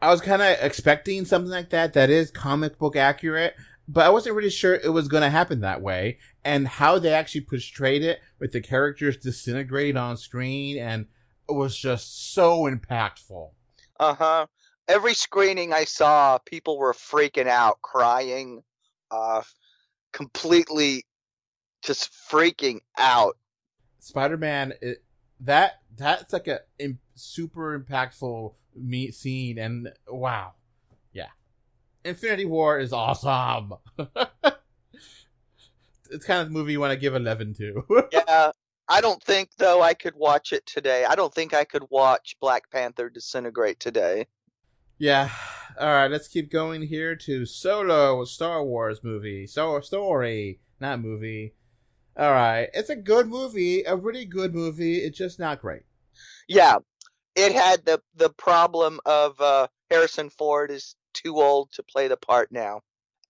I 0.00 0.10
was 0.10 0.20
kind 0.20 0.42
of 0.42 0.56
expecting 0.60 1.24
something 1.24 1.50
like 1.50 1.70
that 1.70 1.92
that 1.92 2.10
is 2.10 2.32
comic 2.32 2.76
book 2.76 2.96
accurate, 2.96 3.54
but 3.92 4.06
I 4.06 4.08
wasn't 4.08 4.36
really 4.36 4.50
sure 4.50 4.74
it 4.74 4.92
was 4.92 5.06
going 5.06 5.22
to 5.22 5.28
happen 5.28 5.60
that 5.60 5.82
way. 5.82 6.18
And 6.44 6.66
how 6.66 6.98
they 6.98 7.12
actually 7.12 7.42
portrayed 7.42 8.02
it 8.02 8.20
with 8.38 8.52
the 8.52 8.60
characters 8.62 9.18
disintegrating 9.18 9.98
on 9.98 10.16
screen 10.16 10.78
and 10.78 11.06
it 11.48 11.52
was 11.52 11.76
just 11.76 12.32
so 12.32 12.62
impactful. 12.62 13.50
Uh 14.00 14.14
huh. 14.14 14.46
Every 14.88 15.12
screening 15.12 15.72
I 15.74 15.84
saw, 15.84 16.38
people 16.38 16.78
were 16.78 16.94
freaking 16.94 17.46
out, 17.46 17.82
crying, 17.82 18.62
uh, 19.10 19.42
completely 20.12 21.04
just 21.82 22.10
freaking 22.30 22.80
out. 22.96 23.36
Spider 23.98 24.38
Man, 24.38 24.72
that 25.40 25.80
that's 25.96 26.32
like 26.32 26.48
a 26.48 26.60
in, 26.78 26.98
super 27.14 27.78
impactful 27.78 28.54
me 28.74 29.10
scene, 29.10 29.58
and 29.58 29.90
wow, 30.08 30.54
Infinity 32.04 32.44
War 32.44 32.78
is 32.78 32.92
awesome. 32.92 33.74
it's 36.10 36.24
kind 36.26 36.40
of 36.40 36.48
the 36.48 36.52
movie 36.52 36.72
you 36.72 36.80
want 36.80 36.92
to 36.92 36.98
give 36.98 37.14
eleven 37.14 37.54
to. 37.54 37.84
yeah, 38.12 38.52
I 38.88 39.00
don't 39.00 39.22
think 39.22 39.50
though 39.58 39.82
I 39.82 39.94
could 39.94 40.14
watch 40.16 40.52
it 40.52 40.66
today. 40.66 41.04
I 41.04 41.14
don't 41.14 41.34
think 41.34 41.54
I 41.54 41.64
could 41.64 41.84
watch 41.90 42.36
Black 42.40 42.70
Panther 42.70 43.08
disintegrate 43.08 43.80
today. 43.80 44.26
Yeah. 44.98 45.30
All 45.80 45.88
right, 45.88 46.10
let's 46.10 46.28
keep 46.28 46.50
going 46.50 46.82
here 46.82 47.16
to 47.16 47.46
Solo, 47.46 48.24
Star 48.24 48.62
Wars 48.62 49.02
movie. 49.02 49.46
So 49.46 49.80
story, 49.80 50.60
not 50.80 51.00
movie. 51.00 51.54
All 52.16 52.30
right, 52.30 52.68
it's 52.74 52.90
a 52.90 52.96
good 52.96 53.26
movie, 53.26 53.84
a 53.84 53.96
really 53.96 54.26
good 54.26 54.54
movie. 54.54 54.98
It's 54.98 55.16
just 55.16 55.38
not 55.38 55.62
great. 55.62 55.82
Yeah, 56.46 56.76
it 57.34 57.52
had 57.52 57.86
the 57.86 58.02
the 58.14 58.30
problem 58.30 59.00
of 59.06 59.40
uh, 59.40 59.68
Harrison 59.90 60.28
Ford 60.28 60.70
is 60.70 60.94
too 61.12 61.40
old 61.40 61.72
to 61.72 61.82
play 61.82 62.08
the 62.08 62.16
part 62.16 62.52
now, 62.52 62.80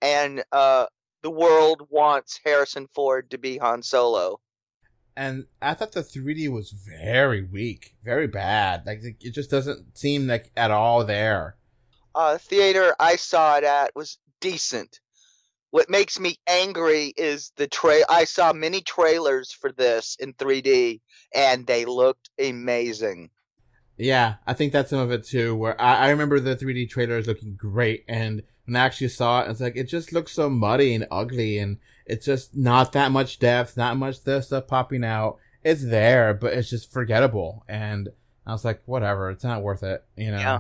and 0.00 0.44
uh, 0.52 0.86
the 1.22 1.30
world 1.30 1.86
wants 1.88 2.40
Harrison 2.44 2.88
Ford 2.94 3.30
to 3.30 3.38
be 3.38 3.58
Han 3.58 3.82
Solo. 3.82 4.40
And 5.16 5.46
I 5.60 5.74
thought 5.74 5.92
the 5.92 6.00
3D 6.02 6.50
was 6.50 6.70
very 6.70 7.42
weak, 7.42 7.96
very 8.02 8.26
bad. 8.26 8.86
Like 8.86 9.00
it 9.02 9.30
just 9.30 9.50
doesn't 9.50 9.96
seem 9.96 10.26
like 10.26 10.50
at 10.56 10.70
all 10.70 11.04
there. 11.04 11.56
Uh, 12.14 12.38
theater 12.38 12.94
I 12.98 13.16
saw 13.16 13.56
it 13.56 13.64
at 13.64 13.94
was 13.94 14.18
decent. 14.40 15.00
What 15.70 15.88
makes 15.88 16.20
me 16.20 16.36
angry 16.46 17.14
is 17.16 17.52
the 17.56 17.66
tra- 17.66 18.04
I 18.08 18.24
saw 18.24 18.52
many 18.52 18.82
trailers 18.82 19.52
for 19.52 19.72
this 19.72 20.16
in 20.20 20.34
3D 20.34 21.00
and 21.34 21.66
they 21.66 21.84
looked 21.84 22.30
amazing. 22.38 23.30
Yeah, 24.02 24.34
I 24.46 24.54
think 24.54 24.72
that's 24.72 24.90
some 24.90 24.98
of 24.98 25.12
it 25.12 25.24
too. 25.24 25.54
Where 25.54 25.80
I, 25.80 26.06
I 26.06 26.10
remember 26.10 26.40
the 26.40 26.56
3D 26.56 26.90
trailers 26.90 27.28
looking 27.28 27.54
great, 27.54 28.04
and 28.08 28.42
when 28.64 28.74
I 28.74 28.80
actually 28.84 29.08
saw 29.08 29.42
it, 29.42 29.50
it's 29.50 29.60
like 29.60 29.76
it 29.76 29.84
just 29.84 30.12
looks 30.12 30.32
so 30.32 30.50
muddy 30.50 30.92
and 30.94 31.06
ugly, 31.08 31.58
and 31.58 31.78
it's 32.04 32.26
just 32.26 32.56
not 32.56 32.92
that 32.92 33.12
much 33.12 33.38
depth, 33.38 33.76
not 33.76 33.96
much 33.96 34.24
this 34.24 34.46
stuff 34.46 34.66
popping 34.66 35.04
out. 35.04 35.38
It's 35.62 35.88
there, 35.88 36.34
but 36.34 36.52
it's 36.52 36.68
just 36.68 36.92
forgettable. 36.92 37.64
And 37.68 38.08
I 38.44 38.50
was 38.50 38.64
like, 38.64 38.82
whatever, 38.86 39.30
it's 39.30 39.44
not 39.44 39.62
worth 39.62 39.84
it, 39.84 40.04
you 40.16 40.32
know. 40.32 40.38
Yeah. 40.38 40.58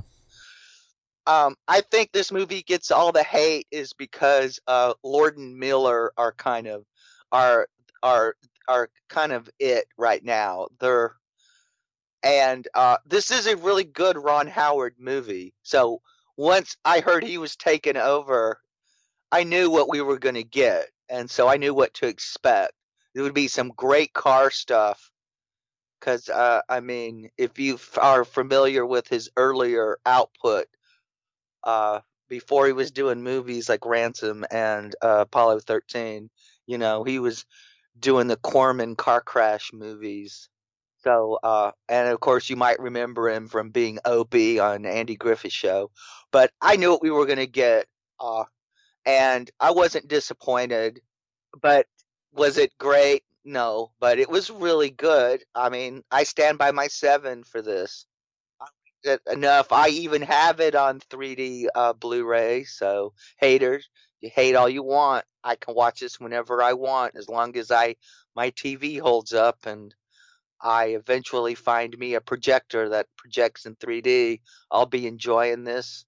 Um, 1.26 1.56
I 1.66 1.80
think 1.80 2.12
this 2.12 2.30
movie 2.30 2.62
gets 2.62 2.92
all 2.92 3.10
the 3.10 3.24
hate 3.24 3.66
is 3.72 3.92
because 3.92 4.60
uh, 4.68 4.94
Lord 5.02 5.36
and 5.36 5.58
Miller 5.58 6.12
are 6.16 6.32
kind 6.32 6.68
of 6.68 6.84
are 7.32 7.66
are 8.04 8.36
are 8.68 8.88
kind 9.08 9.32
of 9.32 9.50
it 9.58 9.86
right 9.98 10.24
now. 10.24 10.68
They're 10.78 11.16
and 12.22 12.66
uh, 12.74 12.98
this 13.06 13.30
is 13.30 13.46
a 13.46 13.56
really 13.56 13.84
good 13.84 14.16
Ron 14.16 14.46
Howard 14.46 14.94
movie. 14.98 15.54
So 15.62 16.00
once 16.36 16.76
I 16.84 17.00
heard 17.00 17.24
he 17.24 17.38
was 17.38 17.56
taken 17.56 17.96
over, 17.96 18.60
I 19.30 19.44
knew 19.44 19.70
what 19.70 19.88
we 19.88 20.00
were 20.00 20.18
going 20.18 20.36
to 20.36 20.44
get, 20.44 20.88
and 21.08 21.30
so 21.30 21.48
I 21.48 21.56
knew 21.56 21.74
what 21.74 21.94
to 21.94 22.06
expect. 22.06 22.72
It 23.14 23.22
would 23.22 23.34
be 23.34 23.48
some 23.48 23.72
great 23.76 24.12
car 24.12 24.50
stuff. 24.50 25.10
Because 25.98 26.28
uh, 26.28 26.62
I 26.68 26.80
mean, 26.80 27.30
if 27.38 27.58
you 27.58 27.78
are 28.00 28.24
familiar 28.24 28.84
with 28.84 29.06
his 29.06 29.30
earlier 29.36 29.98
output, 30.04 30.66
uh, 31.62 32.00
before 32.28 32.66
he 32.66 32.72
was 32.72 32.90
doing 32.90 33.22
movies 33.22 33.68
like 33.68 33.86
Ransom 33.86 34.44
and 34.50 34.94
uh, 35.00 35.18
Apollo 35.20 35.60
13, 35.60 36.28
you 36.66 36.78
know, 36.78 37.04
he 37.04 37.20
was 37.20 37.44
doing 37.98 38.26
the 38.26 38.36
Corman 38.36 38.96
car 38.96 39.20
crash 39.20 39.70
movies 39.72 40.48
so, 41.04 41.38
uh, 41.42 41.72
and 41.88 42.08
of 42.08 42.20
course, 42.20 42.48
you 42.48 42.56
might 42.56 42.80
remember 42.80 43.28
him 43.28 43.48
from 43.48 43.70
being 43.70 43.98
Opie 44.04 44.60
on 44.60 44.86
Andy 44.86 45.16
Griffith 45.16 45.52
Show. 45.52 45.90
But 46.30 46.52
I 46.60 46.76
knew 46.76 46.90
what 46.90 47.02
we 47.02 47.10
were 47.10 47.26
going 47.26 47.38
to 47.38 47.46
get, 47.46 47.86
uh, 48.20 48.44
and 49.04 49.50
I 49.58 49.72
wasn't 49.72 50.08
disappointed. 50.08 51.00
But 51.60 51.86
was 52.32 52.56
it 52.58 52.72
great? 52.78 53.24
No, 53.44 53.90
but 54.00 54.18
it 54.18 54.30
was 54.30 54.50
really 54.50 54.90
good. 54.90 55.42
I 55.54 55.68
mean, 55.68 56.04
I 56.10 56.22
stand 56.22 56.58
by 56.58 56.70
my 56.70 56.86
seven 56.86 57.42
for 57.42 57.60
this. 57.60 58.06
Enough. 59.28 59.72
I 59.72 59.88
even 59.88 60.22
have 60.22 60.60
it 60.60 60.76
on 60.76 61.00
3D 61.00 61.66
uh, 61.74 61.92
Blu-ray. 61.94 62.62
So 62.62 63.14
haters, 63.38 63.88
you 64.20 64.30
hate 64.32 64.54
all 64.54 64.68
you 64.68 64.84
want. 64.84 65.24
I 65.42 65.56
can 65.56 65.74
watch 65.74 65.98
this 65.98 66.20
whenever 66.20 66.62
I 66.62 66.74
want, 66.74 67.16
as 67.16 67.28
long 67.28 67.56
as 67.56 67.72
I 67.72 67.96
my 68.36 68.52
TV 68.52 69.00
holds 69.00 69.32
up 69.32 69.66
and 69.66 69.92
I 70.62 70.86
eventually 70.86 71.54
find 71.54 71.96
me 71.98 72.14
a 72.14 72.20
projector 72.20 72.90
that 72.90 73.06
projects 73.16 73.66
in 73.66 73.74
3D, 73.76 74.40
I'll 74.70 74.86
be 74.86 75.06
enjoying 75.06 75.64
this 75.64 76.04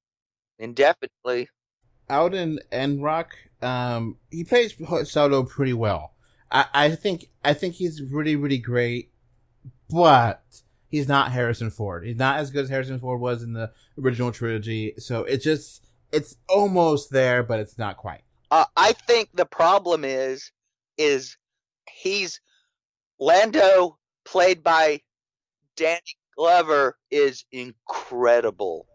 indefinitely. 0.58 1.48
Alden 2.08 2.60
Ehrenreich, 2.70 3.30
um, 3.62 4.18
he 4.30 4.44
plays 4.44 4.74
Solo 5.04 5.42
pretty 5.42 5.72
well. 5.72 6.14
I, 6.50 6.66
I 6.72 6.90
think 6.90 7.30
I 7.44 7.54
think 7.54 7.74
he's 7.74 8.02
really 8.02 8.36
really 8.36 8.58
great, 8.58 9.10
but 9.90 10.44
he's 10.88 11.08
not 11.08 11.32
Harrison 11.32 11.70
Ford. 11.70 12.04
He's 12.06 12.16
not 12.16 12.38
as 12.38 12.50
good 12.50 12.64
as 12.64 12.70
Harrison 12.70 12.98
Ford 12.98 13.20
was 13.20 13.42
in 13.42 13.54
the 13.54 13.72
original 13.98 14.30
trilogy. 14.30 14.94
So 14.98 15.24
it 15.24 15.38
just 15.38 15.84
it's 16.12 16.36
almost 16.48 17.10
there, 17.10 17.42
but 17.42 17.58
it's 17.58 17.78
not 17.78 17.96
quite. 17.96 18.22
Uh, 18.50 18.66
I 18.76 18.92
think 18.92 19.30
the 19.34 19.46
problem 19.46 20.04
is 20.04 20.52
is 20.96 21.36
he's 21.90 22.40
Lando 23.18 23.98
played 24.24 24.62
by 24.62 25.00
Danny 25.76 26.00
Glover, 26.36 26.96
is 27.10 27.44
incredible. 27.52 28.86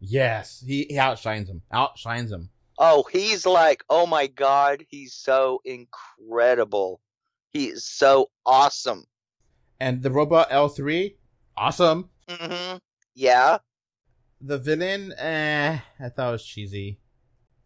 Yes, 0.00 0.62
he, 0.66 0.86
he 0.88 0.98
outshines 0.98 1.48
him. 1.48 1.62
Outshines 1.72 2.30
him. 2.30 2.50
Oh, 2.78 3.04
he's 3.10 3.44
like, 3.44 3.82
oh 3.90 4.06
my 4.06 4.28
god, 4.28 4.84
he's 4.88 5.14
so 5.14 5.60
incredible. 5.64 7.00
He 7.50 7.66
is 7.66 7.84
so 7.84 8.30
awesome. 8.46 9.04
And 9.80 10.02
the 10.02 10.10
robot 10.10 10.48
L 10.50 10.68
three, 10.68 11.16
awesome. 11.56 12.10
Mm-hmm. 12.28 12.78
Yeah. 13.14 13.58
The 14.40 14.58
villain, 14.58 15.12
eh, 15.18 15.78
I 15.98 16.08
thought 16.10 16.28
it 16.28 16.32
was 16.32 16.44
cheesy. 16.44 17.00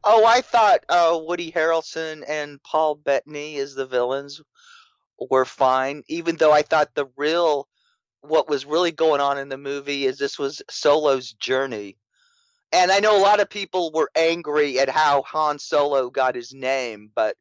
Oh, 0.04 0.24
I 0.24 0.40
thought 0.40 0.84
uh, 0.88 1.20
Woody 1.22 1.52
Harrelson 1.52 2.24
and 2.26 2.62
Paul 2.62 2.94
Bettany 2.94 3.58
as 3.58 3.74
the 3.74 3.86
villains 3.86 4.40
were 5.30 5.44
fine, 5.44 6.02
even 6.08 6.36
though 6.36 6.52
I 6.52 6.62
thought 6.62 6.94
the 6.94 7.08
real 7.16 7.68
what 8.22 8.48
was 8.48 8.64
really 8.64 8.92
going 8.92 9.20
on 9.20 9.36
in 9.38 9.48
the 9.48 9.58
movie 9.58 10.06
is 10.06 10.16
this 10.16 10.38
was 10.38 10.62
Solo's 10.70 11.32
journey. 11.32 11.96
And 12.70 12.90
I 12.90 13.00
know 13.00 13.18
a 13.18 13.20
lot 13.20 13.40
of 13.40 13.50
people 13.50 13.90
were 13.92 14.10
angry 14.16 14.78
at 14.78 14.88
how 14.88 15.22
Han 15.22 15.58
Solo 15.58 16.08
got 16.08 16.34
his 16.34 16.54
name, 16.54 17.10
but 17.14 17.36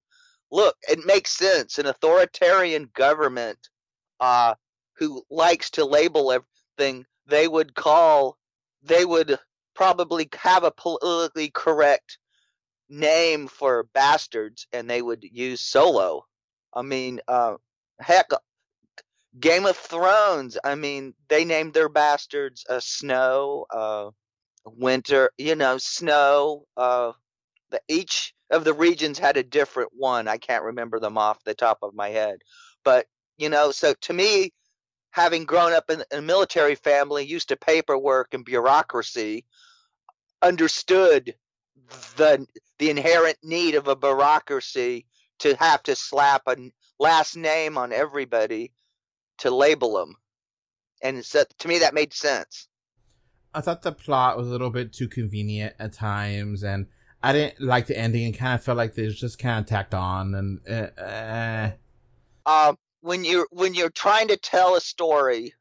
look, 0.51 0.75
it 0.89 1.05
makes 1.05 1.31
sense. 1.31 1.77
An 1.77 1.85
authoritarian 1.85 2.89
government 2.93 3.59
uh, 4.19 4.55
who 4.97 5.23
likes 5.29 5.69
to 5.71 5.85
label 5.85 6.31
everything, 6.31 7.05
they 7.27 7.47
would 7.47 7.75
call, 7.75 8.37
they 8.83 9.05
would 9.05 9.37
probably 9.75 10.27
have 10.33 10.63
a 10.63 10.71
politically 10.71 11.49
correct 11.49 12.17
name 12.89 13.47
for 13.47 13.87
bastards, 13.93 14.67
and 14.73 14.89
they 14.89 15.01
would 15.01 15.23
use 15.23 15.61
Solo. 15.61 16.25
I 16.73 16.81
mean, 16.81 17.21
uh, 17.27 17.55
heck, 18.01 18.29
Game 19.39 19.65
of 19.65 19.77
Thrones. 19.77 20.57
I 20.63 20.75
mean, 20.75 21.13
they 21.29 21.45
named 21.45 21.73
their 21.73 21.89
bastards 21.89 22.65
uh, 22.69 22.79
Snow, 22.79 23.65
uh, 23.69 24.09
Winter. 24.65 25.31
You 25.37 25.55
know, 25.55 25.77
Snow. 25.77 26.65
Uh, 26.75 27.13
the, 27.69 27.81
each 27.87 28.33
of 28.49 28.63
the 28.65 28.73
regions 28.73 29.17
had 29.17 29.37
a 29.37 29.43
different 29.43 29.91
one. 29.93 30.27
I 30.27 30.37
can't 30.37 30.65
remember 30.65 30.99
them 30.99 31.17
off 31.17 31.43
the 31.43 31.53
top 31.53 31.79
of 31.81 31.93
my 31.93 32.09
head, 32.09 32.39
but 32.83 33.07
you 33.37 33.49
know, 33.49 33.71
so 33.71 33.93
to 34.01 34.13
me, 34.13 34.51
having 35.11 35.45
grown 35.45 35.73
up 35.73 35.89
in 35.89 36.03
a 36.11 36.21
military 36.21 36.75
family, 36.75 37.25
used 37.25 37.49
to 37.49 37.55
paperwork 37.55 38.33
and 38.33 38.43
bureaucracy, 38.45 39.45
understood 40.41 41.35
the 42.17 42.45
the 42.79 42.89
inherent 42.89 43.37
need 43.43 43.75
of 43.75 43.87
a 43.87 43.95
bureaucracy 43.95 45.05
to 45.39 45.55
have 45.55 45.81
to 45.83 45.95
slap 45.95 46.43
a 46.47 46.71
last 47.01 47.35
name 47.35 47.77
on 47.77 47.91
everybody 47.91 48.71
to 49.39 49.49
label 49.49 49.95
them. 49.95 50.15
And 51.01 51.25
so, 51.25 51.43
to 51.59 51.67
me, 51.67 51.79
that 51.79 51.95
made 51.95 52.13
sense. 52.13 52.67
I 53.53 53.61
thought 53.61 53.81
the 53.81 53.91
plot 53.91 54.37
was 54.37 54.47
a 54.47 54.51
little 54.51 54.69
bit 54.69 54.93
too 54.93 55.07
convenient 55.07 55.75
at 55.79 55.93
times, 55.93 56.63
and 56.63 56.85
I 57.23 57.33
didn't 57.33 57.59
like 57.59 57.87
the 57.87 57.97
ending 57.97 58.25
and 58.25 58.37
kind 58.37 58.53
of 58.53 58.63
felt 58.63 58.77
like 58.77 58.97
it 58.97 59.05
was 59.05 59.19
just 59.19 59.39
kind 59.39 59.59
of 59.59 59.65
tacked 59.65 59.93
on. 59.93 60.35
And 60.35 60.59
uh, 60.69 61.01
uh. 61.01 61.71
Um, 62.45 62.77
when 63.01 63.23
you're 63.23 63.47
when 63.51 63.73
you're 63.73 63.89
trying 63.89 64.27
to 64.29 64.37
tell 64.37 64.75
a 64.75 64.81
story 64.81 65.53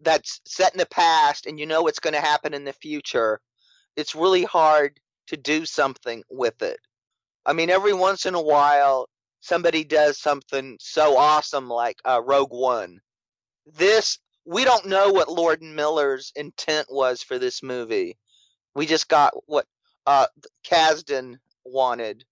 that's 0.00 0.40
set 0.44 0.72
in 0.72 0.78
the 0.78 0.86
past 0.86 1.46
and 1.46 1.58
you 1.58 1.66
know 1.66 1.82
what's 1.82 2.00
going 2.00 2.14
to 2.14 2.20
happen 2.20 2.54
in 2.54 2.64
the 2.64 2.72
future, 2.72 3.40
it's 3.96 4.16
really 4.16 4.44
hard 4.44 4.98
to 5.28 5.36
do 5.36 5.64
something 5.64 6.24
with 6.28 6.60
it. 6.60 6.78
I 7.46 7.52
mean, 7.52 7.70
every 7.70 7.94
once 7.94 8.26
in 8.26 8.34
a 8.34 8.42
while, 8.42 9.08
somebody 9.42 9.84
does 9.84 10.18
something 10.18 10.78
so 10.80 11.18
awesome 11.18 11.68
like 11.68 11.98
uh, 12.06 12.22
Rogue 12.24 12.52
One, 12.52 13.00
this 13.66 14.18
we 14.46 14.64
don't 14.64 14.86
know 14.86 15.10
what 15.12 15.30
Lord 15.30 15.62
Miller's 15.62 16.32
intent 16.34 16.88
was 16.90 17.22
for 17.22 17.38
this 17.38 17.62
movie. 17.62 18.18
We 18.74 18.86
just 18.86 19.08
got 19.08 19.34
what 19.46 19.66
uh 20.06 20.26
Kasdan 20.66 21.38
wanted 21.64 22.24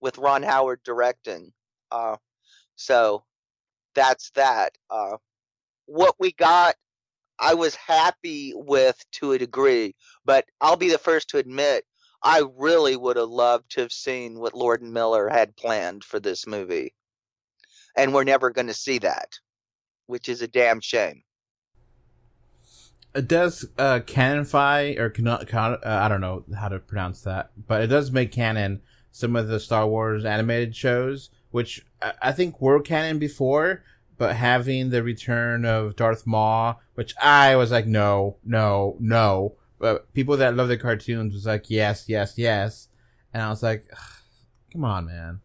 with 0.00 0.18
Ron 0.18 0.42
Howard 0.42 0.80
directing. 0.84 1.52
Uh 1.90 2.16
so 2.76 3.24
that's 3.94 4.30
that. 4.32 4.72
Uh 4.90 5.18
what 5.86 6.16
we 6.18 6.32
got 6.32 6.74
I 7.38 7.54
was 7.54 7.74
happy 7.74 8.52
with 8.54 8.96
to 9.12 9.32
a 9.32 9.38
degree, 9.38 9.94
but 10.24 10.44
I'll 10.60 10.76
be 10.76 10.90
the 10.90 10.98
first 10.98 11.30
to 11.30 11.38
admit 11.38 11.84
I 12.24 12.42
really 12.56 12.96
would 12.96 13.16
have 13.16 13.28
loved 13.28 13.72
to 13.72 13.82
have 13.82 13.92
seen 13.92 14.38
what 14.38 14.54
Lord 14.54 14.80
and 14.80 14.94
Miller 14.94 15.28
had 15.28 15.56
planned 15.56 16.02
for 16.02 16.18
this 16.18 16.46
movie. 16.46 16.94
And 17.94 18.14
we're 18.14 18.24
never 18.24 18.50
going 18.50 18.66
to 18.66 18.74
see 18.74 18.98
that, 18.98 19.38
which 20.06 20.28
is 20.28 20.40
a 20.40 20.48
damn 20.48 20.80
shame. 20.80 21.22
It 23.14 23.28
does 23.28 23.66
uh, 23.78 24.00
canonify 24.00 24.98
or 24.98 25.10
cannot, 25.10 25.52
uh, 25.54 25.78
I 25.84 26.08
don't 26.08 26.22
know 26.22 26.44
how 26.58 26.68
to 26.68 26.80
pronounce 26.80 27.20
that, 27.20 27.50
but 27.68 27.82
it 27.82 27.86
does 27.88 28.10
make 28.10 28.32
canon 28.32 28.80
some 29.12 29.36
of 29.36 29.46
the 29.46 29.60
Star 29.60 29.86
Wars 29.86 30.24
animated 30.24 30.74
shows, 30.74 31.30
which 31.52 31.86
I 32.20 32.32
think 32.32 32.60
were 32.60 32.80
canon 32.80 33.20
before, 33.20 33.84
but 34.16 34.34
having 34.34 34.90
the 34.90 35.04
return 35.04 35.64
of 35.64 35.94
Darth 35.94 36.26
Maul, 36.26 36.80
which 36.94 37.14
I 37.20 37.54
was 37.54 37.70
like, 37.70 37.86
no, 37.86 38.38
no, 38.44 38.96
no. 38.98 39.56
But 39.78 40.12
people 40.14 40.36
that 40.38 40.56
love 40.56 40.68
the 40.68 40.76
cartoons 40.76 41.34
was 41.34 41.46
like, 41.46 41.68
yes, 41.68 42.08
yes, 42.08 42.34
yes. 42.36 42.88
And 43.32 43.42
I 43.42 43.48
was 43.48 43.62
like, 43.62 43.86
come 44.72 44.84
on, 44.84 45.06
man. 45.06 45.40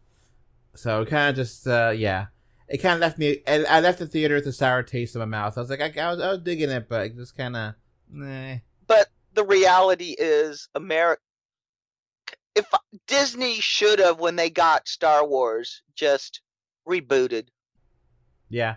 So 0.74 1.04
kind 1.04 1.30
of 1.30 1.36
just, 1.36 1.66
uh, 1.66 1.92
yeah. 1.96 2.26
It 2.68 2.78
kind 2.78 2.94
of 2.94 3.00
left 3.00 3.18
me, 3.18 3.42
I 3.46 3.80
left 3.80 3.98
the 3.98 4.06
theater 4.06 4.36
with 4.36 4.46
a 4.46 4.52
sour 4.52 4.84
taste 4.84 5.16
in 5.16 5.18
my 5.18 5.24
mouth. 5.24 5.58
I 5.58 5.60
was 5.60 5.70
like, 5.70 5.80
I, 5.80 5.92
I 6.00 6.10
was, 6.12 6.20
I 6.20 6.30
was 6.30 6.40
digging 6.40 6.70
it, 6.70 6.88
but 6.88 7.16
just 7.16 7.36
kind 7.36 7.56
of, 7.56 7.74
nah. 8.08 8.56
But 8.86 9.08
the 9.34 9.44
reality 9.44 10.14
is, 10.16 10.68
America, 10.76 11.20
if 12.54 12.66
Disney 13.08 13.60
should 13.60 13.98
have, 13.98 14.20
when 14.20 14.36
they 14.36 14.50
got 14.50 14.86
Star 14.86 15.26
Wars, 15.26 15.82
just 15.96 16.42
rebooted 16.88 17.48
yeah. 18.50 18.76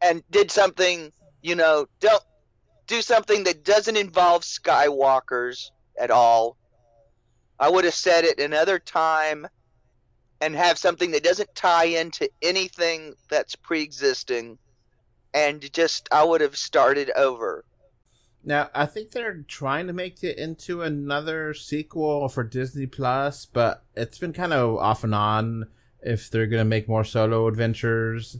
And 0.00 0.24
did 0.30 0.50
something, 0.50 1.12
you 1.42 1.54
know, 1.54 1.86
don't 2.00 2.24
do 2.92 3.00
something 3.00 3.44
that 3.44 3.64
doesn't 3.64 3.96
involve 3.96 4.42
Skywalkers 4.42 5.70
at 5.98 6.10
all. 6.10 6.58
I 7.58 7.70
would 7.70 7.84
have 7.84 7.94
said 7.94 8.24
it 8.24 8.38
another 8.38 8.78
time 8.78 9.46
and 10.42 10.54
have 10.54 10.76
something 10.76 11.12
that 11.12 11.24
doesn't 11.24 11.54
tie 11.54 11.86
into 11.86 12.28
anything 12.42 13.14
that's 13.30 13.56
pre-existing 13.56 14.58
and 15.32 15.72
just 15.72 16.06
I 16.12 16.22
would 16.22 16.42
have 16.42 16.56
started 16.56 17.10
over. 17.16 17.64
Now, 18.44 18.68
I 18.74 18.84
think 18.84 19.12
they're 19.12 19.44
trying 19.48 19.86
to 19.86 19.94
make 19.94 20.22
it 20.22 20.36
into 20.36 20.82
another 20.82 21.54
sequel 21.54 22.28
for 22.28 22.44
Disney 22.44 22.86
Plus, 22.86 23.46
but 23.46 23.84
it's 23.96 24.18
been 24.18 24.34
kind 24.34 24.52
of 24.52 24.76
off 24.76 25.02
and 25.02 25.14
on 25.14 25.68
if 26.02 26.30
they're 26.30 26.46
going 26.46 26.60
to 26.60 26.68
make 26.68 26.88
more 26.88 27.04
solo 27.04 27.46
adventures. 27.46 28.38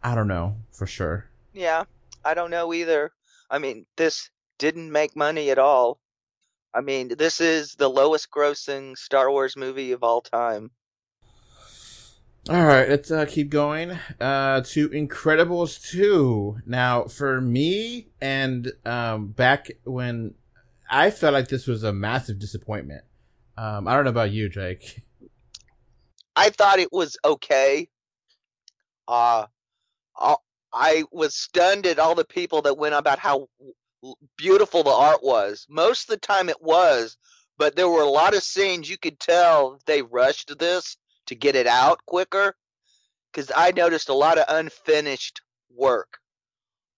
I 0.00 0.14
don't 0.14 0.28
know 0.28 0.56
for 0.70 0.86
sure. 0.86 1.30
Yeah, 1.52 1.84
I 2.24 2.34
don't 2.34 2.50
know 2.50 2.72
either. 2.72 3.12
I 3.50 3.58
mean, 3.58 3.86
this 3.96 4.30
didn't 4.58 4.92
make 4.92 5.16
money 5.16 5.50
at 5.50 5.58
all. 5.58 5.98
I 6.72 6.82
mean, 6.82 7.08
this 7.18 7.40
is 7.40 7.74
the 7.74 7.88
lowest 7.88 8.30
grossing 8.30 8.96
Star 8.96 9.30
Wars 9.30 9.56
movie 9.56 9.92
of 9.92 10.04
all 10.04 10.20
time. 10.20 10.70
All 12.48 12.64
right, 12.64 12.88
let's 12.88 13.10
uh, 13.10 13.26
keep 13.28 13.50
going 13.50 13.98
uh, 14.20 14.62
to 14.62 14.88
Incredibles 14.88 15.90
2. 15.90 16.60
Now, 16.64 17.04
for 17.04 17.40
me, 17.40 18.08
and 18.20 18.72
um, 18.84 19.28
back 19.28 19.70
when 19.84 20.34
I 20.90 21.10
felt 21.10 21.34
like 21.34 21.48
this 21.48 21.66
was 21.66 21.84
a 21.84 21.92
massive 21.92 22.38
disappointment. 22.38 23.04
Um, 23.58 23.86
I 23.86 23.94
don't 23.94 24.04
know 24.04 24.10
about 24.10 24.30
you, 24.30 24.48
Jake. 24.48 25.02
I 26.34 26.50
thought 26.50 26.78
it 26.78 26.92
was 26.92 27.18
okay. 27.24 27.88
Uh, 29.06 29.46
I 30.72 31.04
was 31.12 31.34
stunned 31.34 31.86
at 31.86 31.98
all 31.98 32.14
the 32.14 32.24
people 32.24 32.62
that 32.62 32.78
went 32.78 32.94
about 32.94 33.18
how 33.18 33.48
beautiful 34.36 34.82
the 34.82 34.90
art 34.90 35.22
was. 35.22 35.66
Most 35.68 36.04
of 36.04 36.08
the 36.08 36.26
time 36.26 36.48
it 36.48 36.62
was, 36.62 37.16
but 37.58 37.76
there 37.76 37.88
were 37.88 38.02
a 38.02 38.08
lot 38.08 38.34
of 38.34 38.42
scenes 38.42 38.88
you 38.88 38.98
could 38.98 39.20
tell 39.20 39.80
they 39.86 40.02
rushed 40.02 40.56
this 40.58 40.96
to 41.26 41.34
get 41.34 41.56
it 41.56 41.66
out 41.66 42.04
quicker 42.06 42.54
because 43.32 43.50
I 43.54 43.72
noticed 43.72 44.08
a 44.08 44.14
lot 44.14 44.38
of 44.38 44.44
unfinished 44.48 45.42
work. 45.74 46.18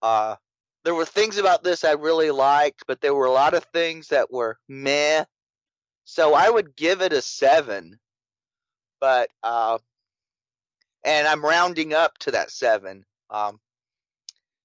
Uh, 0.02 0.36
there 0.84 0.94
were 0.94 1.04
things 1.04 1.38
about 1.38 1.62
this 1.62 1.84
I 1.84 1.92
really 1.92 2.30
liked, 2.30 2.84
but 2.86 3.00
there 3.00 3.14
were 3.14 3.26
a 3.26 3.32
lot 3.32 3.54
of 3.54 3.64
things 3.72 4.08
that 4.08 4.32
were 4.32 4.58
meh. 4.68 5.24
So 6.04 6.34
I 6.34 6.50
would 6.50 6.76
give 6.76 7.02
it 7.02 7.12
a 7.12 7.22
seven. 7.22 7.98
But 9.00 9.28
uh, 9.42 9.78
and 11.04 11.26
I'm 11.26 11.44
rounding 11.44 11.94
up 11.94 12.18
to 12.18 12.32
that 12.32 12.50
seven. 12.50 13.04
Um, 13.32 13.58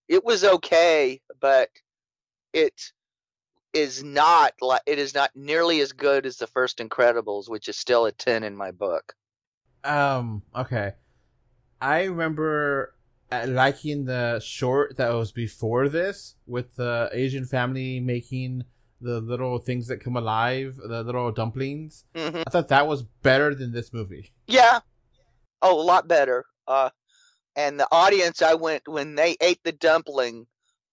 it 0.07 0.24
was 0.24 0.43
okay, 0.43 1.22
but 1.39 1.70
it 2.53 2.80
is 3.74 4.03
not 4.03 4.53
like 4.61 4.82
it 4.86 4.99
is 4.99 5.15
not 5.15 5.32
nearly 5.36 5.80
as 5.80 5.93
good 5.93 6.26
as 6.26 6.38
the 6.38 6.47
first 6.47 6.78
Incredibles, 6.80 7.49
which 7.49 7.68
is 7.70 7.78
still 7.78 8.05
a 8.05 8.11
ten 8.11 8.43
in 8.43 8.55
my 8.55 8.72
book. 8.72 9.13
Um. 9.84 10.43
Okay. 10.55 10.93
I 11.80 12.03
remember 12.05 12.95
uh, 13.32 13.45
liking 13.47 14.05
the 14.05 14.39
short 14.39 14.97
that 14.97 15.13
was 15.13 15.32
before 15.32 15.89
this 15.89 16.36
with 16.45 16.76
the 16.76 17.09
Asian 17.13 17.45
family 17.45 17.99
making 17.99 18.63
the 18.99 19.22
little 19.22 19.59
things 19.59 19.88
that 19.88 20.01
come 20.01 20.18
alive, 20.18 20.78
the 20.78 21.03
little 21.03 21.32
dumplings. 21.32 22.05
Mm-hmm. 22.15 22.43
I 22.47 22.49
thought 22.49 22.70
that 22.70 22.88
was 22.88 23.03
better 23.03 23.53
than 23.53 23.72
this 23.72 23.93
movie. 23.93 24.34
Yeah. 24.47 24.80
Oh, 25.61 25.80
a 25.80 25.84
lot 25.84 26.07
better. 26.07 26.45
Uh, 26.68 26.89
and 27.58 27.80
the 27.80 27.88
audience 27.91 28.41
I 28.41 28.53
went 28.53 28.88
when 28.88 29.16
they 29.16 29.36
ate 29.41 29.60
the 29.64 29.72
dumpling, 29.72 30.45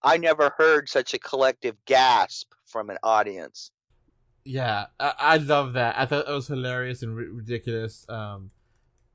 I 0.03 0.17
never 0.17 0.51
heard 0.57 0.89
such 0.89 1.13
a 1.13 1.19
collective 1.19 1.75
gasp 1.85 2.51
from 2.65 2.89
an 2.89 2.97
audience. 3.03 3.71
Yeah, 4.43 4.87
I, 4.99 5.13
I 5.19 5.37
love 5.37 5.73
that. 5.73 5.97
I 5.97 6.05
thought 6.05 6.27
it 6.27 6.31
was 6.31 6.47
hilarious 6.47 7.03
and 7.03 7.17
r- 7.17 7.25
ridiculous. 7.31 8.05
Um, 8.09 8.49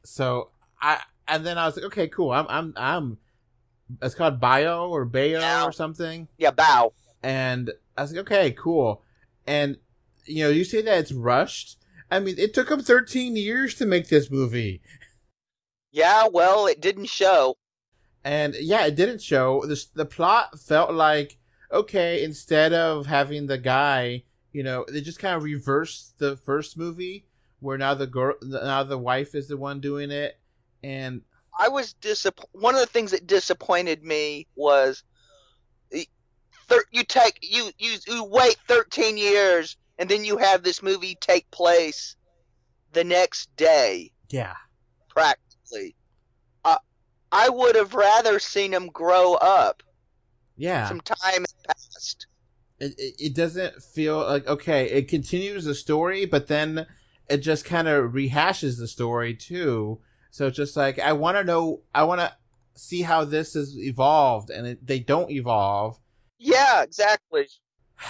so 0.05 0.51
I 0.80 1.01
and 1.28 1.44
then 1.44 1.59
I 1.59 1.66
was 1.66 1.76
like, 1.76 1.86
okay, 1.86 2.09
cool. 2.09 2.30
I'm 2.30 2.46
I'm 2.48 2.72
I'm. 2.76 3.18
It's 4.01 4.14
called 4.14 4.40
Bio 4.40 4.88
or 4.88 5.05
Bayo 5.05 5.64
or 5.64 5.72
something. 5.72 6.28
Yeah, 6.38 6.53
Bao. 6.53 6.92
And 7.24 7.72
I 7.98 8.03
was 8.03 8.12
like, 8.12 8.20
okay, 8.20 8.53
cool. 8.53 9.03
And 9.46 9.76
you 10.24 10.44
know, 10.44 10.51
you 10.51 10.64
say 10.64 10.82
that 10.82 10.98
it's 10.98 11.12
rushed. 11.12 11.76
I 12.11 12.20
mean, 12.20 12.36
it 12.38 12.55
took 12.55 12.68
them 12.68 12.82
13 12.82 13.36
years 13.36 13.74
to 13.76 13.86
make 13.86 14.09
this 14.09 14.30
movie. 14.30 14.82
Yeah, 15.93 16.28
well, 16.32 16.66
it 16.66 16.80
didn't 16.80 17.09
show. 17.09 17.57
And 18.24 18.55
yeah, 18.55 18.86
it 18.86 18.97
didn't 18.97 19.22
show. 19.22 19.64
The 19.66 19.82
the 19.95 20.05
plot 20.05 20.59
felt 20.59 20.93
like 20.93 21.38
okay, 21.72 22.22
instead 22.22 22.72
of 22.72 23.07
having 23.07 23.47
the 23.47 23.59
guy, 23.59 24.24
you 24.53 24.62
know, 24.62 24.84
they 24.88 25.01
just 25.01 25.18
kind 25.18 25.36
of 25.36 25.43
reversed 25.43 26.18
the 26.18 26.36
first 26.36 26.76
movie 26.76 27.26
where 27.61 27.78
now 27.78 27.95
the 27.95 28.07
girl 28.07 28.34
now 28.43 28.82
the 28.82 28.99
wife 28.99 29.34
is 29.34 29.49
the 29.49 29.57
one 29.57 29.80
doing 29.80 30.11
it 30.11 30.38
and 30.82 31.22
I 31.59 31.68
was 31.68 31.93
disappointed. 31.95 32.49
One 32.53 32.74
of 32.74 32.80
the 32.80 32.86
things 32.86 33.11
that 33.11 33.26
disappointed 33.26 34.03
me 34.03 34.47
was 34.57 35.03
thir- 36.68 36.84
you 36.91 37.05
take 37.05 37.38
you, 37.43 37.70
you 37.78 37.97
you 38.07 38.24
wait 38.24 38.57
13 38.66 39.18
years 39.18 39.76
and 39.99 40.09
then 40.09 40.24
you 40.24 40.38
have 40.38 40.62
this 40.62 40.82
movie 40.82 41.16
take 41.20 41.51
place 41.51 42.16
the 42.93 43.05
next 43.05 43.55
day. 43.57 44.11
Yeah. 44.30 44.55
Practically 45.09 45.49
Uh, 46.64 46.77
I 47.33 47.49
would 47.49 47.77
have 47.77 47.95
rather 47.95 48.39
seen 48.39 48.73
him 48.73 48.89
grow 48.89 49.35
up. 49.35 49.83
Yeah. 50.57 50.89
Some 50.89 51.01
time 51.01 51.45
passed. 51.66 52.27
It, 52.79 52.95
it, 52.99 53.14
it 53.18 53.35
doesn't 53.35 53.83
feel 53.83 54.18
like, 54.18 54.47
okay, 54.47 54.91
it 54.91 55.09
continues 55.09 55.64
the 55.64 55.75
story, 55.75 56.25
but 56.25 56.49
then 56.49 56.87
it 57.29 57.39
just 57.39 57.64
kind 57.64 57.89
of 57.89 58.12
rehashes 58.12 58.79
the 58.79 58.89
story 58.89 59.35
too. 59.35 60.01
So 60.31 60.47
it's 60.47 60.57
just 60.57 60.77
like, 60.77 60.99
I 60.99 61.12
want 61.12 61.37
to 61.37 61.45
know, 61.45 61.83
I 61.95 62.05
want 62.05 62.21
to 62.21 62.33
see 62.75 63.03
how 63.03 63.25
this 63.25 63.55
has 63.55 63.77
evolved, 63.77 64.51
and 64.51 64.66
it, 64.66 64.87
they 64.87 64.99
don't 64.99 65.31
evolve. 65.31 65.99
Yeah, 66.39 66.83
exactly. 66.83 67.49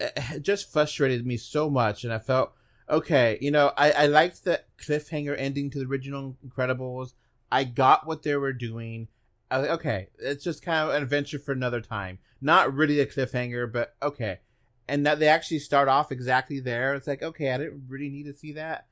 It 0.00 0.42
just 0.42 0.72
frustrated 0.72 1.24
me 1.24 1.36
so 1.36 1.70
much, 1.70 2.02
and 2.02 2.12
I 2.12 2.18
felt 2.18 2.52
okay, 2.88 3.38
you 3.40 3.50
know, 3.50 3.72
I, 3.76 3.90
I 3.92 4.06
liked 4.06 4.44
the 4.44 4.62
cliffhanger 4.78 5.34
ending 5.38 5.70
to 5.70 5.78
the 5.78 5.86
original 5.86 6.36
Incredibles. 6.46 7.14
I 7.50 7.64
got 7.64 8.06
what 8.06 8.22
they 8.22 8.36
were 8.36 8.52
doing. 8.52 9.08
I 9.50 9.58
was 9.58 9.68
like, 9.68 9.78
okay, 9.78 10.08
it's 10.18 10.44
just 10.44 10.62
kind 10.62 10.88
of 10.88 10.94
an 10.94 11.02
adventure 11.02 11.38
for 11.38 11.52
another 11.52 11.80
time. 11.80 12.18
Not 12.40 12.74
really 12.74 13.00
a 13.00 13.06
cliffhanger, 13.06 13.70
but 13.72 13.94
okay. 14.02 14.40
And 14.88 15.06
that 15.06 15.18
they 15.18 15.28
actually 15.28 15.60
start 15.60 15.88
off 15.88 16.12
exactly 16.12 16.60
there. 16.60 16.94
It's 16.94 17.06
like, 17.06 17.22
okay, 17.22 17.52
I 17.52 17.58
didn't 17.58 17.84
really 17.88 18.10
need 18.10 18.24
to 18.24 18.34
see 18.34 18.52
that. 18.52 18.86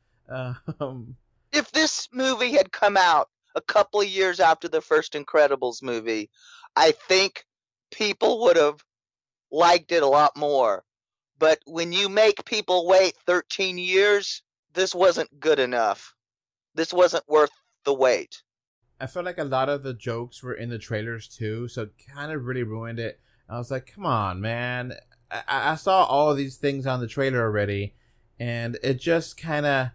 Um, 0.80 1.16
if 1.52 1.70
this 1.72 2.08
movie 2.12 2.52
had 2.52 2.72
come 2.72 2.96
out 2.96 3.28
a 3.54 3.60
couple 3.60 4.00
of 4.00 4.06
years 4.06 4.40
after 4.40 4.68
the 4.68 4.80
first 4.80 5.12
Incredibles 5.12 5.82
movie, 5.82 6.30
I 6.74 6.92
think 6.92 7.44
people 7.90 8.42
would 8.42 8.56
have 8.56 8.82
liked 9.50 9.92
it 9.92 10.02
a 10.02 10.08
lot 10.08 10.36
more. 10.36 10.84
But 11.42 11.58
when 11.66 11.92
you 11.92 12.08
make 12.08 12.44
people 12.44 12.86
wait 12.86 13.16
13 13.26 13.76
years, 13.76 14.42
this 14.74 14.94
wasn't 14.94 15.40
good 15.40 15.58
enough. 15.58 16.14
This 16.76 16.92
wasn't 16.92 17.28
worth 17.28 17.50
the 17.84 17.92
wait. 17.92 18.44
I 19.00 19.08
felt 19.08 19.24
like 19.24 19.38
a 19.38 19.44
lot 19.44 19.68
of 19.68 19.82
the 19.82 19.92
jokes 19.92 20.40
were 20.40 20.54
in 20.54 20.70
the 20.70 20.78
trailers 20.78 21.26
too, 21.26 21.66
so 21.66 21.82
it 21.82 21.94
kind 22.14 22.30
of 22.30 22.44
really 22.44 22.62
ruined 22.62 23.00
it. 23.00 23.18
I 23.48 23.58
was 23.58 23.72
like, 23.72 23.92
come 23.92 24.06
on, 24.06 24.40
man. 24.40 24.92
I, 25.32 25.72
I 25.72 25.74
saw 25.74 26.04
all 26.04 26.32
these 26.32 26.58
things 26.58 26.86
on 26.86 27.00
the 27.00 27.08
trailer 27.08 27.40
already, 27.42 27.96
and 28.38 28.78
it 28.80 29.00
just 29.00 29.36
kind 29.36 29.66
of 29.66 29.88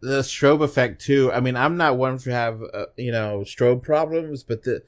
the 0.00 0.20
strobe 0.20 0.62
effect 0.62 1.02
too. 1.02 1.30
I 1.30 1.40
mean, 1.40 1.54
I'm 1.54 1.76
not 1.76 1.98
one 1.98 2.16
to 2.16 2.30
have 2.30 2.62
uh, 2.62 2.86
you 2.96 3.12
know 3.12 3.40
strobe 3.40 3.82
problems, 3.82 4.42
but 4.42 4.62
the, 4.62 4.84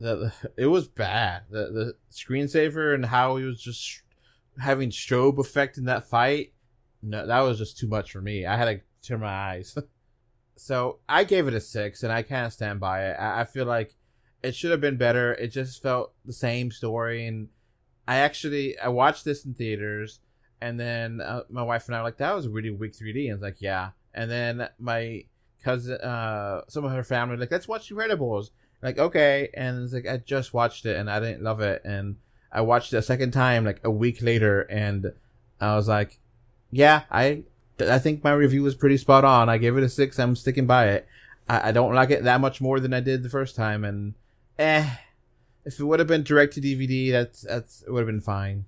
the 0.00 0.16
the 0.16 0.32
it 0.56 0.66
was 0.66 0.88
bad. 0.88 1.42
The 1.48 1.70
the 1.70 1.94
screensaver 2.10 2.92
and 2.92 3.06
how 3.06 3.36
he 3.36 3.44
was 3.44 3.62
just 3.62 4.02
having 4.58 4.90
strobe 4.90 5.38
effect 5.38 5.78
in 5.78 5.84
that 5.84 6.08
fight. 6.08 6.52
No, 7.02 7.26
that 7.26 7.40
was 7.40 7.58
just 7.58 7.78
too 7.78 7.86
much 7.86 8.12
for 8.12 8.20
me. 8.20 8.44
I 8.44 8.56
had 8.56 8.64
to 8.64 8.80
turn 9.06 9.20
my 9.20 9.32
eyes. 9.32 9.76
so 10.56 10.98
I 11.08 11.24
gave 11.24 11.46
it 11.46 11.54
a 11.54 11.60
six, 11.60 12.02
and 12.02 12.12
I 12.12 12.22
kind 12.22 12.46
of 12.46 12.52
stand 12.52 12.80
by 12.80 13.06
it. 13.06 13.16
I, 13.18 13.40
I 13.40 13.44
feel 13.44 13.66
like 13.66 13.94
it 14.42 14.54
should 14.54 14.70
have 14.70 14.80
been 14.80 14.96
better. 14.96 15.34
It 15.34 15.48
just 15.48 15.82
felt 15.82 16.12
the 16.24 16.32
same 16.32 16.70
story, 16.70 17.26
and 17.26 17.48
I 18.06 18.16
actually 18.16 18.78
I 18.78 18.88
watched 18.88 19.24
this 19.24 19.44
in 19.44 19.54
theaters, 19.54 20.20
and 20.60 20.78
then 20.78 21.20
uh, 21.20 21.42
my 21.48 21.62
wife 21.62 21.86
and 21.86 21.94
I 21.94 22.00
were 22.00 22.04
like, 22.04 22.18
"That 22.18 22.34
was 22.34 22.48
really 22.48 22.70
weak 22.70 22.94
3D," 22.94 23.24
and 23.24 23.32
I 23.32 23.34
was 23.34 23.42
like, 23.42 23.60
"Yeah." 23.62 23.90
And 24.14 24.30
then 24.30 24.68
my 24.78 25.24
cousin, 25.62 26.00
uh, 26.00 26.62
some 26.68 26.84
of 26.84 26.92
her 26.92 27.04
family, 27.04 27.36
like, 27.36 27.52
"Let's 27.52 27.68
watch 27.68 27.90
Incredibles." 27.90 28.50
Like, 28.80 28.98
okay, 28.98 29.50
and 29.54 29.82
it's 29.82 29.92
like 29.92 30.06
I 30.06 30.18
just 30.18 30.54
watched 30.54 30.86
it 30.86 30.96
and 30.96 31.10
I 31.10 31.18
didn't 31.18 31.42
love 31.42 31.60
it, 31.60 31.82
and 31.84 32.16
I 32.52 32.60
watched 32.62 32.92
it 32.92 32.98
a 32.98 33.02
second 33.02 33.32
time 33.32 33.64
like 33.64 33.80
a 33.84 33.90
week 33.90 34.22
later, 34.22 34.62
and 34.62 35.12
I 35.60 35.76
was 35.76 35.88
like, 35.88 36.18
"Yeah, 36.70 37.02
I 37.10 37.44
I 37.80 37.98
think 37.98 38.24
my 38.24 38.32
review 38.32 38.62
was 38.62 38.74
pretty 38.74 38.96
spot 38.96 39.24
on. 39.24 39.48
I 39.48 39.58
gave 39.58 39.76
it 39.76 39.84
a 39.84 39.88
six. 39.88 40.18
I'm 40.18 40.36
sticking 40.36 40.66
by 40.66 40.88
it. 40.88 41.06
I, 41.48 41.68
I 41.68 41.72
don't 41.72 41.94
like 41.94 42.10
it 42.10 42.24
that 42.24 42.40
much 42.40 42.60
more 42.60 42.80
than 42.80 42.94
I 42.94 43.00
did 43.00 43.22
the 43.22 43.28
first 43.28 43.56
time, 43.56 43.84
and 43.84 44.14
eh, 44.58 44.88
if 45.64 45.78
it 45.78 45.84
would 45.84 45.98
have 45.98 46.08
been 46.08 46.22
direct 46.22 46.54
to 46.54 46.60
DVD, 46.60 47.12
that's 47.12 47.42
that's 47.42 47.84
would 47.86 48.00
have 48.00 48.06
been 48.06 48.20
fine. 48.20 48.64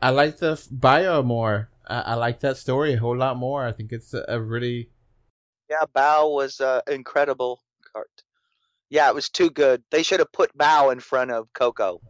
I 0.00 0.10
like 0.10 0.38
the 0.38 0.62
bio 0.70 1.22
more. 1.22 1.70
I, 1.86 2.00
I 2.00 2.14
like 2.14 2.40
that 2.40 2.56
story 2.56 2.94
a 2.94 2.98
whole 2.98 3.16
lot 3.16 3.36
more. 3.36 3.66
I 3.66 3.72
think 3.72 3.92
it's 3.92 4.12
a, 4.14 4.24
a 4.28 4.40
really 4.40 4.90
Yeah, 5.70 5.84
Bao 5.94 6.34
was 6.34 6.60
uh, 6.60 6.82
incredible 6.86 7.60
cart. 7.92 8.22
Yeah, 8.88 9.08
it 9.08 9.14
was 9.14 9.28
too 9.28 9.50
good. 9.50 9.82
They 9.90 10.02
should 10.02 10.20
have 10.20 10.32
put 10.32 10.56
Bao 10.56 10.92
in 10.92 11.00
front 11.00 11.30
of 11.30 11.52
Coco. 11.52 12.00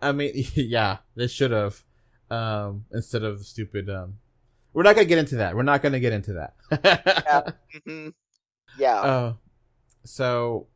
I 0.00 0.12
mean, 0.12 0.32
yeah, 0.54 0.98
they 1.16 1.26
should 1.26 1.50
have 1.50 1.84
um, 2.30 2.86
instead 2.92 3.22
of 3.22 3.46
stupid. 3.46 3.88
Um, 3.90 4.18
we're 4.72 4.82
not 4.82 4.94
gonna 4.94 5.06
get 5.06 5.18
into 5.18 5.36
that. 5.36 5.56
We're 5.56 5.62
not 5.62 5.82
gonna 5.82 6.00
get 6.00 6.12
into 6.12 6.32
that. 6.34 6.54
Yeah. 7.26 7.42
hmm 7.86 8.08
Yeah. 8.76 9.02
Uh, 9.02 9.34
so 10.04 10.68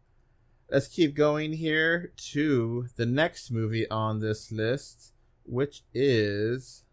let's 0.70 0.88
keep 0.88 1.14
going 1.14 1.52
here 1.54 2.12
to 2.32 2.88
the 2.96 3.06
next 3.06 3.50
movie 3.50 3.88
on 3.90 4.20
this 4.20 4.52
list, 4.52 5.12
which 5.44 5.82
is 5.94 6.84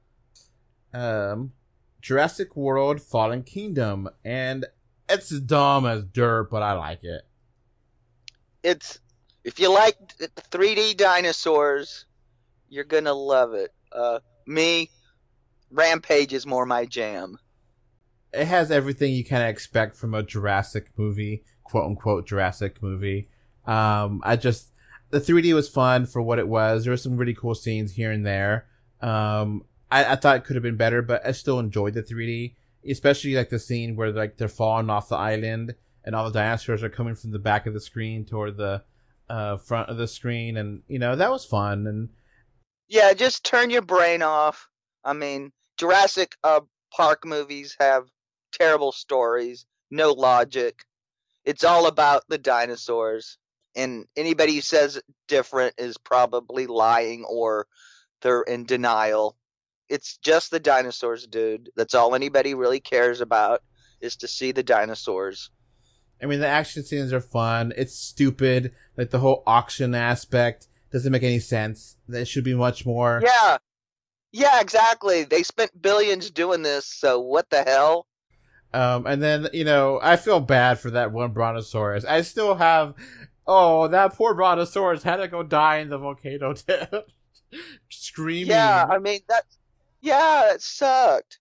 um 0.93 1.53
Jurassic 2.01 2.55
World 2.55 3.01
Fallen 3.01 3.43
Kingdom. 3.43 4.09
And 4.23 4.65
it's 5.09 5.29
dumb 5.29 5.85
as 5.85 6.03
dirt, 6.05 6.49
but 6.49 6.63
I 6.63 6.73
like 6.73 7.03
it. 7.03 7.23
it's 8.63 8.99
if 9.43 9.59
you 9.59 9.71
like 9.71 9.97
3D 10.51 10.95
dinosaurs, 10.95 12.05
you're 12.69 12.83
gonna 12.83 13.13
love 13.13 13.53
it. 13.53 13.73
Uh, 13.91 14.19
me, 14.45 14.89
Rampage 15.71 16.33
is 16.33 16.45
more 16.45 16.65
my 16.65 16.85
jam. 16.85 17.37
It 18.33 18.45
has 18.45 18.71
everything 18.71 19.13
you 19.13 19.23
kind 19.23 19.43
of 19.43 19.49
expect 19.49 19.95
from 19.95 20.13
a 20.13 20.23
Jurassic 20.23 20.89
movie, 20.97 21.43
quote 21.63 21.85
unquote 21.85 22.27
Jurassic 22.27 22.81
movie. 22.81 23.29
Um, 23.65 24.21
I 24.23 24.35
just 24.35 24.71
the 25.11 25.19
3D 25.19 25.53
was 25.53 25.69
fun 25.69 26.05
for 26.05 26.21
what 26.21 26.39
it 26.39 26.47
was. 26.47 26.83
There 26.83 26.91
were 26.91 26.97
some 26.97 27.17
really 27.17 27.33
cool 27.33 27.55
scenes 27.55 27.93
here 27.93 28.11
and 28.11 28.25
there. 28.25 28.67
Um, 29.01 29.63
I, 29.91 30.13
I 30.13 30.15
thought 30.15 30.37
it 30.37 30.43
could 30.43 30.55
have 30.55 30.63
been 30.63 30.77
better, 30.77 31.01
but 31.01 31.25
I 31.25 31.31
still 31.31 31.59
enjoyed 31.59 31.93
the 31.93 32.03
3D, 32.03 32.55
especially 32.89 33.35
like 33.35 33.49
the 33.49 33.59
scene 33.59 33.95
where 33.95 34.11
like 34.11 34.37
they're 34.37 34.47
falling 34.47 34.89
off 34.89 35.09
the 35.09 35.15
island 35.15 35.75
and 36.03 36.15
all 36.15 36.25
the 36.25 36.39
dinosaurs 36.39 36.83
are 36.83 36.89
coming 36.89 37.15
from 37.15 37.31
the 37.31 37.39
back 37.39 37.65
of 37.65 37.73
the 37.73 37.79
screen 37.79 38.25
toward 38.25 38.57
the 38.57 38.83
uh, 39.29 39.57
front 39.57 39.89
of 39.89 39.97
the 39.97 40.07
screen, 40.07 40.55
and 40.57 40.83
you 40.87 40.99
know 40.99 41.15
that 41.15 41.31
was 41.31 41.45
fun. 41.45 41.87
And 41.87 42.09
Yeah, 42.87 43.13
just 43.13 43.43
turn 43.43 43.69
your 43.69 43.81
brain 43.81 44.21
off. 44.21 44.67
I 45.03 45.13
mean, 45.13 45.51
Jurassic 45.77 46.35
uh, 46.43 46.61
Park 46.91 47.25
movies 47.25 47.75
have 47.79 48.05
terrible 48.51 48.91
stories, 48.91 49.65
no 49.91 50.11
logic. 50.11 50.83
It's 51.43 51.63
all 51.63 51.87
about 51.87 52.23
the 52.27 52.37
dinosaurs, 52.37 53.37
and 53.75 54.05
anybody 54.15 54.55
who 54.55 54.61
says 54.61 55.01
different 55.27 55.75
is 55.77 55.97
probably 55.97 56.67
lying 56.67 57.23
or 57.25 57.67
they're 58.21 58.41
in 58.41 58.65
denial. 58.65 59.35
It's 59.89 60.17
just 60.17 60.49
the 60.49 60.59
dinosaurs, 60.59 61.27
dude. 61.27 61.69
That's 61.75 61.93
all 61.93 62.15
anybody 62.15 62.53
really 62.53 62.79
cares 62.79 63.21
about 63.21 63.61
is 64.01 64.15
to 64.17 64.27
see 64.27 64.51
the 64.51 64.63
dinosaurs. 64.63 65.51
I 66.21 66.25
mean, 66.25 66.39
the 66.39 66.47
action 66.47 66.83
scenes 66.83 67.13
are 67.13 67.21
fun. 67.21 67.73
It's 67.75 67.95
stupid. 67.95 68.73
Like 68.97 69.09
the 69.09 69.19
whole 69.19 69.43
auction 69.45 69.93
aspect 69.93 70.67
doesn't 70.95 71.11
make 71.11 71.23
any 71.23 71.39
sense. 71.39 71.97
There 72.07 72.23
should 72.23 72.45
be 72.45 72.53
much 72.53 72.85
more. 72.85 73.21
Yeah. 73.21 73.57
Yeah, 74.31 74.61
exactly. 74.61 75.25
They 75.25 75.43
spent 75.43 75.81
billions 75.81 76.31
doing 76.31 76.61
this, 76.61 76.85
so 76.85 77.19
what 77.19 77.49
the 77.49 77.63
hell? 77.63 78.07
Um, 78.73 79.05
and 79.05 79.21
then, 79.21 79.49
you 79.51 79.65
know, 79.65 79.99
I 80.01 80.15
feel 80.15 80.39
bad 80.39 80.79
for 80.79 80.91
that 80.91 81.11
one 81.11 81.33
brontosaurus. 81.33 82.05
I 82.05 82.21
still 82.21 82.55
have, 82.55 82.93
oh, 83.45 83.89
that 83.89 84.13
poor 84.13 84.33
brontosaurus 84.33 85.03
had 85.03 85.17
to 85.17 85.27
go 85.27 85.43
die 85.43 85.79
in 85.79 85.89
the 85.89 85.97
volcano 85.97 86.53
tip. 86.53 87.09
Screaming. 87.89 88.51
Yeah, 88.51 88.85
I 88.89 88.97
mean 88.99 89.19
that. 89.27 89.43
Yeah, 89.99 90.53
it 90.53 90.61
sucked. 90.61 91.39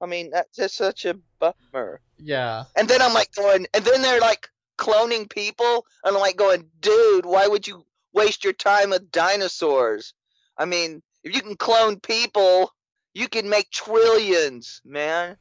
I 0.00 0.06
mean 0.06 0.30
that's 0.30 0.56
just 0.56 0.74
such 0.74 1.04
a 1.04 1.16
bummer. 1.38 2.00
yeah. 2.18 2.64
And 2.74 2.88
then 2.88 3.00
I'm 3.00 3.14
like 3.14 3.32
going, 3.36 3.68
and 3.74 3.84
then 3.84 4.02
they're 4.02 4.20
like 4.20 4.48
cloning 4.76 5.30
people, 5.30 5.86
and 6.02 6.16
I'm 6.16 6.20
like 6.20 6.36
going, 6.36 6.66
dude, 6.80 7.26
why 7.26 7.46
would 7.46 7.68
you 7.68 7.84
waste 8.12 8.44
your 8.44 8.52
time 8.52 8.90
with 8.90 9.10
dinosaurs? 9.10 10.14
I 10.56 10.64
mean, 10.64 11.02
if 11.24 11.34
you 11.34 11.40
can 11.40 11.56
clone 11.56 12.00
people, 12.00 12.72
you 13.14 13.28
can 13.28 13.48
make 13.48 13.70
trillions, 13.70 14.80
man. 14.84 15.36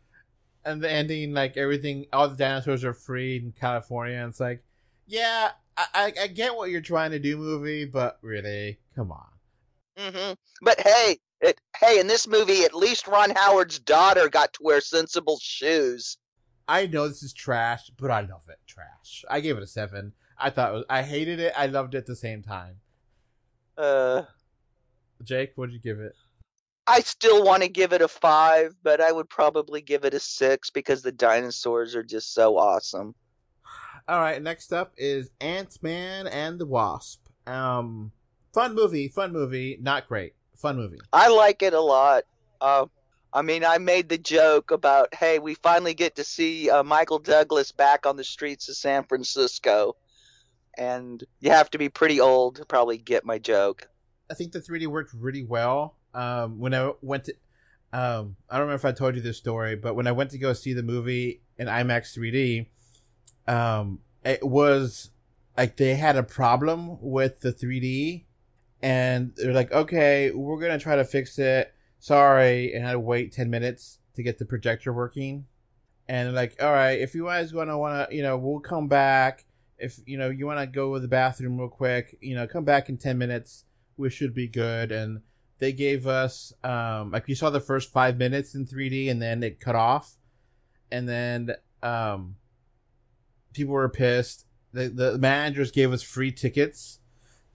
And 0.63 0.81
the 0.81 0.89
ending, 0.89 1.33
like 1.33 1.57
everything, 1.57 2.05
all 2.13 2.29
the 2.29 2.35
dinosaurs 2.35 2.83
are 2.83 2.93
free 2.93 3.37
in 3.37 3.51
California. 3.51 4.17
And 4.17 4.29
it's 4.29 4.39
like, 4.39 4.63
yeah, 5.07 5.51
I, 5.75 5.85
I, 5.93 6.13
I 6.23 6.27
get 6.27 6.55
what 6.55 6.69
you're 6.69 6.81
trying 6.81 7.11
to 7.11 7.19
do, 7.19 7.37
movie, 7.37 7.85
but 7.85 8.19
really, 8.21 8.79
come 8.95 9.11
on. 9.11 9.27
Mm-hmm. 9.97 10.33
But 10.61 10.79
hey, 10.81 11.17
it, 11.41 11.59
hey, 11.79 11.99
in 11.99 12.07
this 12.07 12.27
movie, 12.27 12.63
at 12.63 12.75
least 12.75 13.07
Ron 13.07 13.31
Howard's 13.31 13.79
daughter 13.79 14.29
got 14.29 14.53
to 14.53 14.63
wear 14.63 14.81
sensible 14.81 15.39
shoes. 15.41 16.17
I 16.67 16.85
know 16.87 17.07
this 17.07 17.23
is 17.23 17.33
trash, 17.33 17.91
but 17.97 18.11
I 18.11 18.21
love 18.21 18.43
it. 18.47 18.59
Trash. 18.67 19.25
I 19.29 19.41
gave 19.41 19.57
it 19.57 19.63
a 19.63 19.67
seven. 19.67 20.13
I 20.41 20.49
thought 20.49 20.71
it 20.71 20.73
was, 20.73 20.85
I 20.89 21.03
hated 21.03 21.39
it. 21.39 21.53
I 21.55 21.67
loved 21.67 21.93
it 21.95 21.99
at 21.99 22.05
the 22.05 22.15
same 22.15 22.41
time. 22.41 22.75
Uh, 23.77 24.23
Jake, 25.23 25.51
what 25.55 25.67
did 25.67 25.73
you 25.73 25.79
give 25.79 25.99
it? 25.99 26.13
I 26.87 27.01
still 27.01 27.43
want 27.43 27.61
to 27.63 27.69
give 27.69 27.93
it 27.93 28.01
a 28.01 28.07
five, 28.07 28.75
but 28.83 28.99
I 28.99 29.11
would 29.11 29.29
probably 29.29 29.81
give 29.81 30.03
it 30.03 30.13
a 30.13 30.19
six 30.19 30.69
because 30.71 31.03
the 31.03 31.11
dinosaurs 31.11 31.95
are 31.95 32.03
just 32.03 32.33
so 32.33 32.57
awesome. 32.57 33.13
All 34.07 34.19
right, 34.19 34.41
next 34.41 34.73
up 34.73 34.93
is 34.97 35.29
Ant 35.39 35.77
Man 35.81 36.27
and 36.27 36.59
the 36.59 36.65
Wasp. 36.65 37.21
Um, 37.45 38.11
fun 38.53 38.73
movie, 38.73 39.07
fun 39.07 39.31
movie, 39.31 39.77
not 39.79 40.07
great, 40.07 40.33
fun 40.57 40.75
movie. 40.75 40.99
I 41.13 41.29
like 41.29 41.61
it 41.61 41.73
a 41.73 41.79
lot. 41.79 42.23
Uh, 42.59 42.87
I 43.31 43.43
mean, 43.43 43.63
I 43.63 43.77
made 43.77 44.09
the 44.09 44.17
joke 44.17 44.71
about, 44.71 45.13
hey, 45.13 45.39
we 45.39 45.53
finally 45.53 45.93
get 45.93 46.15
to 46.15 46.23
see 46.23 46.69
uh, 46.69 46.83
Michael 46.83 47.19
Douglas 47.19 47.71
back 47.71 48.05
on 48.05 48.17
the 48.17 48.23
streets 48.23 48.67
of 48.67 48.75
San 48.75 49.03
Francisco, 49.03 49.95
and 50.77 51.23
you 51.39 51.51
have 51.51 51.69
to 51.71 51.77
be 51.77 51.89
pretty 51.89 52.19
old 52.19 52.55
to 52.55 52.65
probably 52.65 52.97
get 52.97 53.25
my 53.25 53.37
joke. 53.37 53.89
I 54.29 54.33
think 54.33 54.51
the 54.51 54.59
3D 54.59 54.87
worked 54.87 55.13
really 55.13 55.43
well. 55.43 55.97
Um, 56.13 56.59
when 56.59 56.73
I 56.73 56.91
went 57.01 57.25
to, 57.25 57.33
um, 57.93 58.35
I 58.49 58.57
don't 58.57 58.67
remember 58.67 58.75
if 58.75 58.85
I 58.85 58.91
told 58.91 59.15
you 59.15 59.21
this 59.21 59.37
story, 59.37 59.75
but 59.75 59.95
when 59.95 60.07
I 60.07 60.11
went 60.11 60.31
to 60.31 60.37
go 60.37 60.53
see 60.53 60.73
the 60.73 60.83
movie 60.83 61.41
in 61.57 61.67
IMAX 61.67 62.17
3D, 62.17 62.67
um, 63.47 63.99
it 64.23 64.45
was 64.45 65.11
like 65.57 65.77
they 65.77 65.95
had 65.95 66.15
a 66.15 66.23
problem 66.23 66.97
with 67.01 67.41
the 67.41 67.51
3D, 67.51 68.25
and 68.81 69.33
they're 69.35 69.53
like, 69.53 69.71
"Okay, 69.71 70.31
we're 70.31 70.59
gonna 70.59 70.79
try 70.79 70.95
to 70.95 71.05
fix 71.05 71.37
it." 71.37 71.73
Sorry, 71.99 72.73
and 72.73 72.85
I 72.85 72.87
had 72.87 72.93
to 72.93 72.99
wait 72.99 73.31
10 73.31 73.49
minutes 73.49 73.99
to 74.15 74.23
get 74.23 74.37
the 74.37 74.45
projector 74.45 74.93
working. 74.93 75.45
And 76.07 76.33
like, 76.33 76.61
"All 76.61 76.71
right, 76.71 76.99
if 76.99 77.13
you 77.13 77.25
guys 77.25 77.51
gonna 77.51 77.77
wanna, 77.77 78.07
you 78.11 78.23
know, 78.23 78.37
we'll 78.37 78.59
come 78.59 78.87
back." 78.87 79.45
If 79.81 79.99
you 80.05 80.17
know 80.17 80.29
you 80.29 80.45
want 80.45 80.59
to 80.59 80.67
go 80.67 80.93
to 80.93 80.99
the 80.99 81.07
bathroom 81.07 81.57
real 81.57 81.67
quick, 81.67 82.17
you 82.21 82.35
know, 82.35 82.47
come 82.47 82.63
back 82.63 82.87
in 82.89 82.97
ten 82.97 83.17
minutes. 83.17 83.65
We 83.97 84.09
should 84.09 84.33
be 84.33 84.47
good. 84.47 84.91
And 84.91 85.21
they 85.61 85.71
gave 85.71 86.07
us 86.07 86.53
um, 86.63 87.11
like 87.11 87.27
you 87.27 87.35
saw 87.35 87.49
the 87.49 87.59
first 87.59 87.91
five 87.91 88.17
minutes 88.17 88.55
in 88.55 88.65
3D, 88.65 89.09
and 89.09 89.21
then 89.21 89.43
it 89.43 89.59
cut 89.59 89.75
off, 89.75 90.17
and 90.91 91.07
then 91.07 91.53
um, 91.83 92.35
people 93.53 93.73
were 93.73 93.87
pissed. 93.87 94.45
The 94.73 94.89
the 94.89 95.17
managers 95.17 95.71
gave 95.71 95.93
us 95.93 96.01
free 96.01 96.31
tickets 96.31 96.99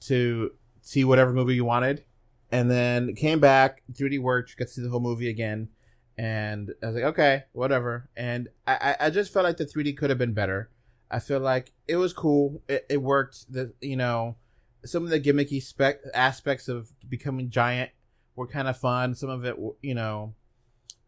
to 0.02 0.52
see 0.82 1.04
whatever 1.04 1.32
movie 1.32 1.56
you 1.56 1.64
wanted, 1.64 2.04
and 2.50 2.70
then 2.70 3.14
came 3.16 3.40
back. 3.40 3.82
3D 3.92 4.20
worked. 4.20 4.56
Got 4.56 4.68
to 4.68 4.74
see 4.74 4.82
the 4.82 4.88
whole 4.88 5.00
movie 5.00 5.28
again, 5.28 5.68
and 6.16 6.72
I 6.82 6.86
was 6.86 6.94
like, 6.94 7.04
okay, 7.04 7.44
whatever. 7.52 8.08
And 8.16 8.48
I 8.66 8.96
I 9.00 9.10
just 9.10 9.32
felt 9.32 9.44
like 9.44 9.56
the 9.56 9.66
3D 9.66 9.96
could 9.96 10.10
have 10.10 10.18
been 10.18 10.32
better. 10.32 10.70
I 11.10 11.18
feel 11.20 11.40
like 11.40 11.72
it 11.86 11.96
was 11.96 12.12
cool. 12.12 12.62
It, 12.68 12.86
it 12.88 13.02
worked. 13.02 13.52
The 13.52 13.72
you 13.80 13.96
know 13.96 14.36
some 14.84 15.04
of 15.04 15.10
the 15.10 15.20
gimmicky 15.20 15.62
spec 15.62 15.98
aspects 16.14 16.68
of 16.68 16.90
becoming 17.08 17.50
giant 17.50 17.90
were 18.34 18.46
kind 18.46 18.68
of 18.68 18.78
fun. 18.78 19.14
Some 19.14 19.30
of 19.30 19.44
it, 19.44 19.56
you 19.82 19.94
know, 19.94 20.34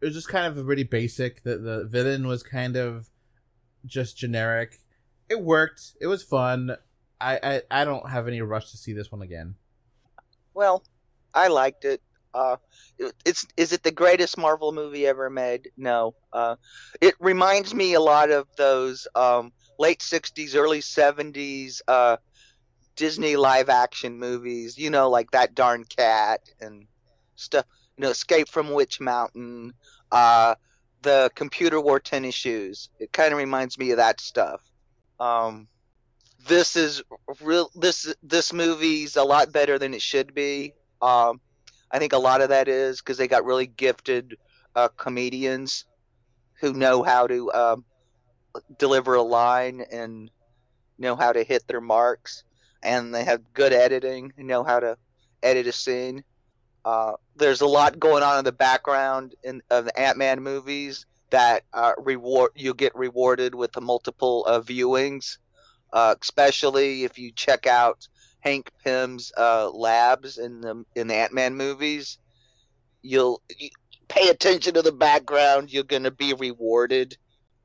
it 0.01 0.05
was 0.05 0.15
just 0.15 0.29
kind 0.29 0.45
of 0.45 0.65
really 0.65 0.83
basic. 0.83 1.43
The 1.43 1.57
the 1.57 1.85
villain 1.85 2.27
was 2.27 2.43
kind 2.43 2.75
of 2.75 3.09
just 3.85 4.17
generic. 4.17 4.79
It 5.29 5.41
worked. 5.41 5.93
It 6.01 6.07
was 6.07 6.23
fun. 6.23 6.75
I, 7.21 7.39
I, 7.43 7.81
I 7.81 7.85
don't 7.85 8.09
have 8.09 8.27
any 8.27 8.41
rush 8.41 8.71
to 8.71 8.77
see 8.77 8.93
this 8.93 9.11
one 9.11 9.21
again. 9.21 9.55
Well, 10.53 10.83
I 11.33 11.49
liked 11.49 11.85
it. 11.85 12.01
Uh, 12.33 12.57
it, 12.97 13.13
it's 13.25 13.45
is 13.57 13.73
it 13.73 13.83
the 13.83 13.91
greatest 13.91 14.37
Marvel 14.37 14.71
movie 14.71 15.05
ever 15.05 15.29
made? 15.29 15.69
No. 15.77 16.15
Uh, 16.31 16.55
it 17.01 17.15
reminds 17.19 17.73
me 17.73 17.93
a 17.93 17.99
lot 18.01 18.31
of 18.31 18.47
those 18.55 19.07
um, 19.15 19.51
late 19.79 19.99
'60s, 19.99 20.55
early 20.55 20.81
'70s 20.81 21.81
uh, 21.87 22.17
Disney 22.95 23.35
live 23.35 23.69
action 23.69 24.19
movies. 24.19 24.77
You 24.77 24.91
know, 24.91 25.09
like 25.09 25.31
that 25.31 25.55
darn 25.55 25.85
cat 25.85 26.41
and 26.61 26.85
stuff. 27.35 27.65
You 27.97 28.03
know, 28.03 28.09
Escape 28.11 28.49
from 28.49 28.71
Witch 28.71 28.99
Mountain. 28.99 29.73
Uh, 30.11 30.55
the 31.01 31.31
computer 31.33 31.79
wore 31.79 31.99
tennis 31.99 32.35
shoes. 32.35 32.89
It 32.99 33.11
kind 33.13 33.31
of 33.31 33.37
reminds 33.37 33.77
me 33.77 33.91
of 33.91 33.97
that 33.97 34.19
stuff. 34.21 34.61
Um, 35.19 35.67
this 36.47 36.75
is 36.75 37.01
real. 37.41 37.71
This 37.75 38.13
this 38.23 38.53
movie's 38.53 39.15
a 39.15 39.23
lot 39.23 39.51
better 39.51 39.79
than 39.79 39.93
it 39.93 40.01
should 40.01 40.33
be. 40.33 40.73
Um, 41.01 41.41
I 41.91 41.99
think 41.99 42.13
a 42.13 42.17
lot 42.17 42.41
of 42.41 42.49
that 42.49 42.67
is 42.67 42.99
because 42.99 43.17
they 43.17 43.27
got 43.27 43.45
really 43.45 43.67
gifted 43.67 44.37
uh, 44.75 44.89
comedians 44.89 45.85
who 46.59 46.73
know 46.73 47.03
how 47.03 47.27
to 47.27 47.51
um, 47.53 47.85
deliver 48.77 49.15
a 49.15 49.21
line 49.21 49.85
and 49.91 50.29
know 50.97 51.15
how 51.15 51.31
to 51.31 51.43
hit 51.43 51.67
their 51.67 51.81
marks, 51.81 52.43
and 52.83 53.13
they 53.13 53.23
have 53.23 53.53
good 53.53 53.73
editing 53.73 54.33
know 54.37 54.63
how 54.63 54.79
to 54.79 54.97
edit 55.43 55.67
a 55.67 55.71
scene. 55.71 56.23
Uh, 56.85 57.13
there's 57.35 57.61
a 57.61 57.67
lot 57.67 57.99
going 57.99 58.23
on 58.23 58.39
in 58.39 58.45
the 58.45 58.51
background 58.51 59.35
in 59.43 59.61
of 59.69 59.85
the 59.85 59.99
Ant-Man 59.99 60.41
movies 60.41 61.05
that 61.29 61.63
uh, 61.73 61.93
reward 61.97 62.51
you 62.55 62.73
get 62.73 62.95
rewarded 62.95 63.53
with 63.53 63.71
the 63.73 63.81
multiple 63.81 64.45
uh, 64.47 64.59
viewings, 64.61 65.37
uh, 65.93 66.15
especially 66.21 67.03
if 67.03 67.19
you 67.19 67.31
check 67.31 67.67
out 67.67 68.07
Hank 68.39 68.71
Pym's 68.83 69.31
uh, 69.37 69.69
labs 69.69 70.37
in 70.37 70.61
the 70.61 70.85
in 70.95 71.07
the 71.07 71.15
Ant-Man 71.15 71.55
movies. 71.55 72.17
You'll 73.01 73.41
you 73.57 73.69
pay 74.07 74.29
attention 74.29 74.73
to 74.73 74.81
the 74.81 74.91
background. 74.91 75.71
You're 75.71 75.83
going 75.83 76.03
to 76.03 76.11
be 76.11 76.33
rewarded 76.33 77.17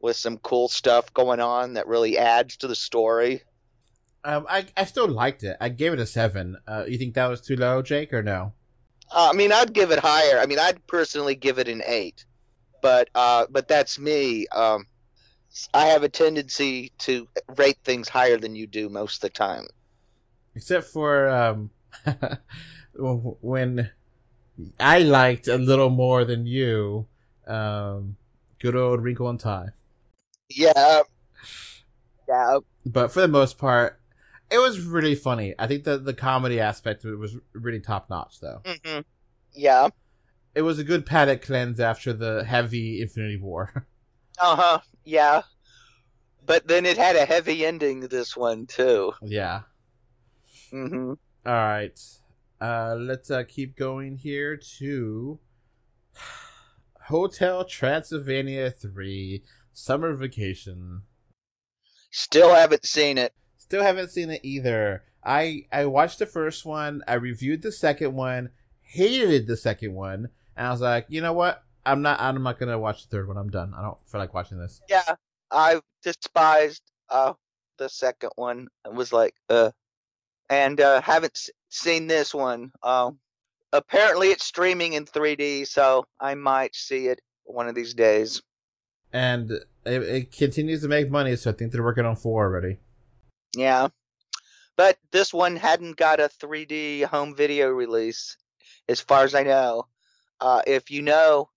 with 0.05 0.17
some 0.17 0.37
cool 0.37 0.69
stuff 0.69 1.15
going 1.15 1.41
on 1.41 1.73
that 1.73 1.87
really 1.87 2.19
adds 2.19 2.59
to 2.59 2.69
the 2.69 2.75
story. 2.75 3.41
Um, 4.23 4.45
I 4.51 4.67
I 4.77 4.85
still 4.85 5.09
liked 5.09 5.43
it. 5.45 5.57
I 5.63 5.71
gave 5.71 5.95
it 5.95 5.99
a 5.99 6.05
seven. 6.05 6.59
Uh, 6.69 6.85
you 6.87 6.99
think 6.99 7.15
that 7.15 7.27
was 7.27 7.41
too 7.41 7.57
low, 7.57 7.81
Jake, 7.81 8.13
or 8.13 8.23
no? 8.23 8.53
Uh, 9.11 9.31
I 9.33 9.33
mean, 9.35 9.51
I'd 9.51 9.73
give 9.73 9.91
it 9.93 9.99
higher. 9.99 10.39
I 10.39 10.45
mean, 10.45 10.59
I'd 10.59 10.87
personally 10.87 11.35
give 11.35 11.59
it 11.59 11.69
an 11.69 11.83
eight, 11.87 12.27
but 12.83 13.09
uh, 13.15 13.47
but 13.51 13.67
that's 13.67 13.99
me. 13.99 14.47
Um, 14.49 14.87
I 15.73 15.87
have 15.87 16.03
a 16.03 16.11
tendency 16.11 16.93
to 16.99 17.27
rate 17.57 17.79
things 17.83 18.11
higher 18.11 18.37
than 18.37 18.55
you 18.55 18.67
do 18.67 18.91
most 18.91 19.17
of 19.17 19.21
the 19.23 19.31
time. 19.31 19.67
Except 20.55 20.85
for 20.85 21.31
um, 21.31 21.71
when 22.99 23.91
I 24.79 24.99
liked 24.99 25.49
a 25.49 25.57
little 25.57 25.91
more 25.91 26.27
than 26.27 26.47
you. 26.47 27.07
Um, 27.47 28.17
good 28.59 28.77
old 28.77 29.03
Wrinkle 29.03 29.31
in 29.31 29.39
Time. 29.39 29.73
Yeah, 30.49 31.03
yeah. 32.29 32.59
But 32.87 33.13
for 33.13 33.21
the 33.21 33.29
most 33.29 33.59
part, 33.59 34.01
it 34.51 34.59
was 34.59 34.81
really 34.81 35.15
funny. 35.15 35.55
I 35.59 35.67
think 35.67 35.85
the 35.85 35.99
the 35.99 36.15
comedy 36.15 36.61
aspect 36.61 37.05
of 37.05 37.13
it 37.13 37.19
was 37.19 37.37
really 37.53 37.81
top 37.81 38.11
notch, 38.11 38.41
though. 38.41 38.61
Mm-hmm. 38.65 39.01
Yeah. 39.55 39.89
It 40.55 40.63
was 40.63 40.79
a 40.79 40.85
good 40.85 41.05
palate 41.07 41.43
cleanse 41.43 41.81
after 41.81 42.13
the 42.13 42.45
heavy 42.45 43.03
Infinity 43.03 43.39
War. 43.39 43.87
uh 44.41 44.57
huh. 44.57 44.79
Yeah. 45.05 45.43
But 46.47 46.69
then 46.69 46.85
it 46.85 46.99
had 46.99 47.17
a 47.17 47.25
heavy 47.25 47.65
ending. 47.65 48.01
This 48.01 48.37
one 48.37 48.67
too. 48.67 49.13
Yeah. 49.23 49.63
Mm-hmm. 50.73 51.13
All 51.47 51.53
right. 51.53 51.99
Uh, 52.61 52.95
let's 52.99 53.31
uh, 53.31 53.43
keep 53.47 53.77
going 53.77 54.17
here 54.17 54.57
to 54.79 55.39
Hotel 57.07 57.65
Transylvania 57.65 58.71
Three 58.71 59.43
Summer 59.75 60.15
Vacation. 60.15 61.03
Still 62.11 62.55
haven't 62.55 62.87
seen 62.87 63.19
it. 63.19 63.33
Still 63.59 63.83
haven't 63.83 64.11
seen 64.11 64.31
it 64.31 64.41
either. 64.43 65.03
I 65.23 65.67
I 65.73 65.87
watched 65.87 66.19
the 66.19 66.27
first 66.27 66.65
one. 66.65 67.03
I 67.07 67.15
reviewed 67.15 67.63
the 67.63 67.73
second 67.73 68.15
one. 68.15 68.51
Hated 68.83 69.47
the 69.47 69.57
second 69.57 69.95
one, 69.95 70.29
and 70.57 70.67
I 70.67 70.71
was 70.71 70.81
like, 70.81 71.07
you 71.09 71.21
know 71.21 71.33
what? 71.33 71.63
I'm 71.85 72.03
not. 72.03 72.21
I'm 72.21 72.43
not 72.43 72.59
gonna 72.59 72.79
watch 72.79 73.03
the 73.03 73.09
third 73.09 73.29
one. 73.29 73.37
I'm 73.37 73.51
done. 73.51 73.75
I 73.77 73.83
don't 73.83 73.99
feel 74.07 74.21
like 74.21 74.33
watching 74.33 74.59
this. 74.59 74.81
Yeah, 74.89 75.17
I 75.51 75.81
despised 76.03 76.83
uh 77.09 77.35
the 77.79 77.89
second 77.89 78.31
one. 78.37 78.69
It 78.87 78.95
was 78.95 79.13
like 79.13 79.35
uh, 79.51 79.71
and 80.51 80.81
uh, 80.81 81.01
haven't 81.01 81.51
seen 81.69 82.07
this 82.07 82.35
one. 82.35 82.73
Um, 82.83 83.19
apparently 83.73 84.29
it's 84.29 84.45
streaming 84.45 84.93
in 84.93 85.05
3D, 85.05 85.67
so 85.67 86.07
I 86.21 86.35
might 86.35 86.75
see 86.75 87.09
it 87.09 87.21
one 87.45 87.69
of 87.69 87.75
these 87.75 87.95
days. 87.95 88.43
And 89.15 89.51
it, 89.53 90.03
it 90.03 90.33
continues 90.33 90.83
to 90.83 90.89
make 90.89 91.11
money, 91.11 91.37
so 91.37 91.51
I 91.51 91.55
think 91.55 91.73
they're 91.73 91.85
working 91.85 92.05
on 92.05 92.17
four 92.17 92.45
already. 92.45 92.79
Yeah. 93.57 93.89
But 94.77 94.99
this 95.13 95.33
one 95.33 95.55
hadn't 95.55 95.97
got 95.97 96.19
a 96.19 96.29
3D 96.29 97.05
home 97.05 97.35
video 97.35 97.69
release, 97.69 98.37
as 98.89 99.01
far 99.01 99.23
as 99.23 99.35
I 99.35 99.45
know. 99.45 99.87
Uh, 100.41 100.63
if 100.67 100.91
you 100.91 101.01
know 101.01 101.49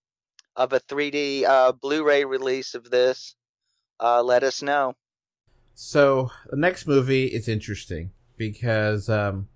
of 0.55 0.71
a 0.71 0.79
3D 0.81 1.45
uh, 1.45 1.71
Blu-ray 1.71 2.25
release 2.25 2.75
of 2.75 2.91
this, 2.91 3.35
uh, 3.99 4.21
let 4.21 4.43
us 4.43 4.61
know. 4.61 4.95
So 5.73 6.31
the 6.49 6.57
next 6.57 6.87
movie 6.87 7.25
is 7.25 7.47
interesting 7.47 8.11
because 8.37 9.09
um, 9.09 9.47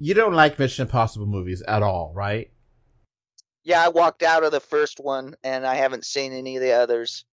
you 0.00 0.14
don't 0.14 0.34
like 0.34 0.58
Mission 0.58 0.82
Impossible 0.82 1.26
movies 1.26 1.62
at 1.62 1.82
all, 1.82 2.12
right? 2.12 2.50
Yeah, 3.64 3.84
I 3.84 3.88
walked 3.88 4.22
out 4.22 4.44
of 4.44 4.52
the 4.52 4.60
first 4.60 4.98
one 5.00 5.34
and 5.44 5.66
I 5.66 5.74
haven't 5.74 6.04
seen 6.04 6.32
any 6.32 6.56
of 6.56 6.62
the 6.62 6.72
others 6.72 7.24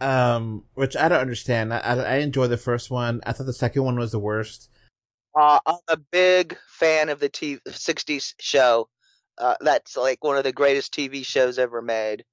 um, 0.00 0.64
which 0.74 0.96
I 0.96 1.08
don't 1.08 1.20
understand. 1.20 1.72
I, 1.72 1.78
I, 1.78 1.94
I 1.94 2.14
enjoy 2.16 2.48
the 2.48 2.56
first 2.56 2.90
one. 2.90 3.20
I 3.24 3.32
thought 3.32 3.46
the 3.46 3.52
second 3.52 3.84
one 3.84 3.98
was 3.98 4.12
the 4.12 4.18
worst. 4.18 4.70
Uh, 5.34 5.58
I'm 5.66 5.78
a 5.88 5.96
big 5.96 6.56
fan 6.68 7.08
of 7.08 7.20
the 7.20 7.28
TV, 7.28 7.60
60s 7.66 8.34
show. 8.40 8.88
Uh, 9.38 9.54
that's 9.60 9.96
like 9.96 10.24
one 10.24 10.36
of 10.36 10.44
the 10.44 10.52
greatest 10.52 10.94
TV 10.94 11.24
shows 11.24 11.58
ever 11.58 11.82
made. 11.82 12.24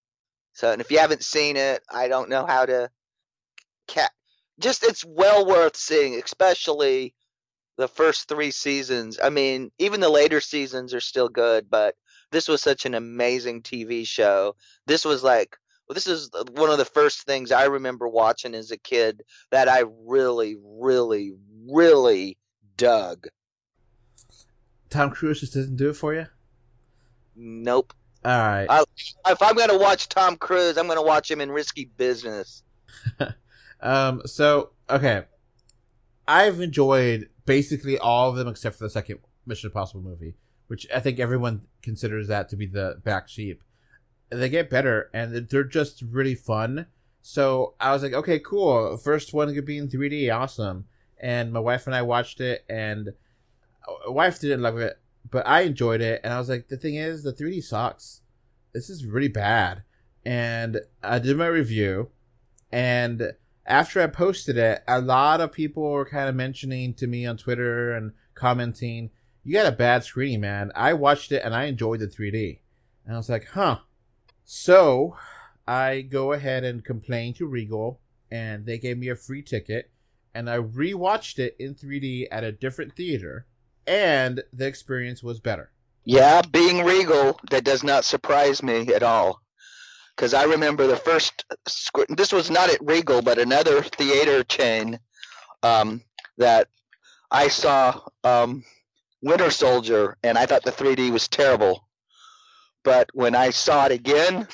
So, 0.54 0.72
and 0.72 0.82
if 0.82 0.92
you 0.92 1.00
haven't 1.00 1.24
seen 1.24 1.58
it, 1.58 1.82
I 1.90 2.08
don't 2.08 2.30
know 2.30 2.46
how 2.46 2.66
to. 2.66 2.90
Ca- 3.90 4.10
just 4.60 4.84
it's 4.84 5.04
well 5.04 5.46
worth 5.46 5.76
seeing, 5.76 6.22
especially 6.22 7.14
the 7.78 7.88
first 7.88 8.30
three 8.30 8.52
seasons. 8.52 9.20
I 9.22 9.30
mean, 9.30 9.72
even 9.80 10.00
the 10.00 10.10
later 10.10 10.40
seasons 10.40 10.94
are 10.94 11.02
still 11.02 11.28
good, 11.28 11.70
but 11.70 11.96
this 12.34 12.48
was 12.48 12.62
such 12.62 12.86
an 12.86 12.94
amazing 12.94 13.62
TV 13.62 14.06
show. 14.06 14.56
This 14.86 15.06
was 15.06 15.24
like 15.24 15.58
well, 15.88 15.96
this 15.96 16.08
is 16.08 16.30
one 16.54 16.70
of 16.70 16.78
the 16.78 16.86
first 16.86 17.24
things 17.24 17.52
I 17.52 17.66
remember 17.66 18.08
watching 18.08 18.56
as 18.56 18.72
a 18.72 18.78
kid 18.78 19.22
that 19.52 19.68
I 19.68 19.84
really, 20.06 20.56
really, 20.62 21.34
really 21.70 22.38
dug. 22.78 23.28
Tom 24.90 25.10
Cruise 25.10 25.42
just 25.42 25.54
doesn't 25.54 25.76
do 25.76 25.90
it 25.90 25.96
for 25.96 26.14
you. 26.14 26.28
Nope. 27.36 27.94
All 28.24 28.32
right. 28.32 28.68
I, 28.70 28.84
if 29.28 29.42
I'm 29.42 29.56
gonna 29.56 29.78
watch 29.78 30.08
Tom 30.08 30.38
Cruise, 30.38 30.78
I'm 30.78 30.88
gonna 30.88 31.04
watch 31.04 31.30
him 31.30 31.42
in 31.42 31.52
Risky 31.52 31.86
Business. 31.86 32.64
um. 33.82 34.22
So 34.26 34.70
okay, 34.90 35.24
I've 36.28 36.62
enjoyed 36.62 37.30
basically 37.46 37.98
all 37.98 38.30
of 38.30 38.38
them 38.38 38.48
except 38.48 38.78
for 38.78 38.86
the 38.86 38.90
second 38.90 39.20
Mission 39.46 39.68
Impossible 39.68 40.02
movie, 40.02 40.36
which 40.68 40.88
I 40.94 41.00
think 41.00 41.20
everyone 41.20 41.62
considers 41.82 42.28
that 42.28 42.50
to 42.50 42.56
be 42.56 42.66
the 42.66 43.02
back 43.04 43.28
sheep 43.28 43.62
they 44.34 44.50
get 44.50 44.70
better 44.70 45.10
and 45.14 45.34
they're 45.50 45.64
just 45.64 46.02
really 46.02 46.36
fun. 46.36 46.88
So 47.22 47.76
I 47.80 47.94
was 47.94 48.04
like, 48.04 48.14
okay, 48.14 48.40
cool. 48.40 48.98
First 48.98 49.34
one 49.34 49.54
could 49.54 49.66
be 49.66 49.78
in 49.78 49.88
3D, 49.88 50.34
awesome. 50.34 50.86
and 51.18 51.54
my 51.54 51.60
wife 51.60 51.88
and 51.88 51.96
I 51.96 52.02
watched 52.02 52.42
it, 52.42 52.66
and 52.68 53.14
uh, 53.88 54.12
wife 54.12 54.42
didn't 54.42 54.62
love 54.62 54.78
it, 54.78 55.00
but 55.30 55.48
I 55.48 55.62
enjoyed 55.62 56.02
it, 56.02 56.20
and 56.24 56.34
I 56.34 56.40
was 56.40 56.50
like, 56.50 56.68
the 56.68 56.76
thing 56.76 56.96
is, 56.96 57.24
the 57.24 57.32
3D 57.32 57.64
sucks. 57.64 58.22
This 58.74 58.90
is 58.90 59.06
really 59.06 59.30
bad, 59.30 59.84
and 60.26 60.82
I 61.02 61.20
did 61.20 61.38
my 61.38 61.48
review, 61.48 62.10
and 62.74 63.32
after 63.66 64.02
I 64.02 64.08
posted 64.08 64.58
it, 64.58 64.84
a 64.86 65.00
lot 65.00 65.40
of 65.40 65.54
people 65.54 65.84
were 65.84 66.06
kind 66.06 66.28
of 66.28 66.36
mentioning 66.36 66.94
to 66.96 67.08
me 67.08 67.26
on 67.26 67.38
Twitter 67.38 67.94
and 67.94 68.12
commenting, 68.36 69.12
"You 69.44 69.54
got 69.54 69.72
a 69.72 69.76
bad 69.76 70.04
screening, 70.04 70.42
man." 70.42 70.72
I 70.76 70.94
watched 70.94 71.32
it 71.32 71.44
and 71.44 71.54
I 71.54 71.66
enjoyed 71.66 72.00
the 72.00 72.08
3D, 72.08 72.60
and 73.06 73.16
I 73.16 73.18
was 73.18 73.30
like, 73.30 73.48
"Huh." 73.48 73.80
So 74.44 75.18
I 75.68 76.02
go 76.02 76.34
ahead 76.34 76.64
and 76.64 76.84
complain 76.84 77.34
to 77.36 77.48
Regal, 77.48 78.00
and 78.32 78.66
they 78.66 78.78
gave 78.78 78.98
me 78.98 79.10
a 79.10 79.16
free 79.16 79.42
ticket, 79.42 79.92
and 80.34 80.50
I 80.50 80.58
rewatched 80.58 81.40
it 81.40 81.56
in 81.60 81.76
3D 81.76 82.28
at 82.32 82.44
a 82.44 82.52
different 82.52 82.96
theater, 82.96 83.46
and 83.88 84.44
the 84.52 84.66
experience 84.66 85.24
was 85.24 85.40
better. 85.40 85.72
Yeah, 86.06 86.42
being 86.42 86.84
Regal, 86.84 87.40
that 87.50 87.64
does 87.64 87.84
not 87.84 88.04
surprise 88.04 88.62
me 88.62 88.94
at 88.94 89.04
all. 89.04 89.42
Because 90.16 90.34
I 90.34 90.44
remember 90.44 90.86
the 90.86 90.98
first, 90.98 91.46
this 92.10 92.34
was 92.34 92.52
not 92.52 92.70
at 92.70 92.84
Regal, 92.86 93.22
but 93.22 93.40
another 93.40 93.82
theater 93.82 94.44
chain 94.44 95.00
um, 95.64 96.04
that 96.38 96.68
I 97.32 97.48
saw 97.48 98.00
um, 98.24 98.64
Winter 99.24 99.52
Soldier, 99.52 100.18
and 100.22 100.38
I 100.38 100.46
thought 100.46 100.64
the 100.64 100.72
3D 100.72 101.10
was 101.10 101.30
terrible. 101.30 101.88
But 102.84 103.10
when 103.14 103.36
I 103.36 103.52
saw 103.52 103.86
it 103.86 103.94
again 103.94 104.48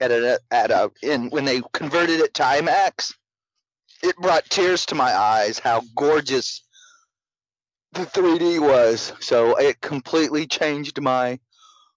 at 0.00 0.10
a 0.10 0.40
at 0.50 0.70
a 0.70 0.90
in 1.02 1.28
when 1.28 1.44
they 1.44 1.60
converted 1.74 2.20
it 2.20 2.32
to 2.34 2.42
IMAX, 2.42 3.12
it 4.02 4.16
brought 4.16 4.46
tears 4.46 4.86
to 4.86 4.94
my 4.94 5.14
eyes 5.14 5.58
how 5.58 5.82
gorgeous 5.94 6.64
the 7.92 8.06
3D 8.06 8.58
was. 8.58 9.12
So 9.20 9.56
it 9.56 9.82
completely 9.82 10.46
changed 10.46 10.98
my 11.02 11.38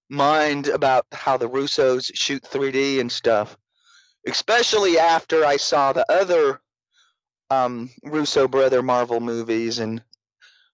mind 0.09 0.67
about 0.67 1.05
how 1.13 1.37
the 1.37 1.49
Russos 1.49 2.11
shoot 2.13 2.43
3D 2.43 2.99
and 2.99 3.09
stuff. 3.09 3.55
Especially 4.27 4.99
after 4.99 5.45
I 5.45 5.55
saw 5.55 5.93
the 5.93 6.05
other 6.11 6.59
um, 7.49 7.89
Russo 8.03 8.49
brother 8.49 8.81
Marvel 8.81 9.21
movies 9.21 9.79
and 9.79 10.03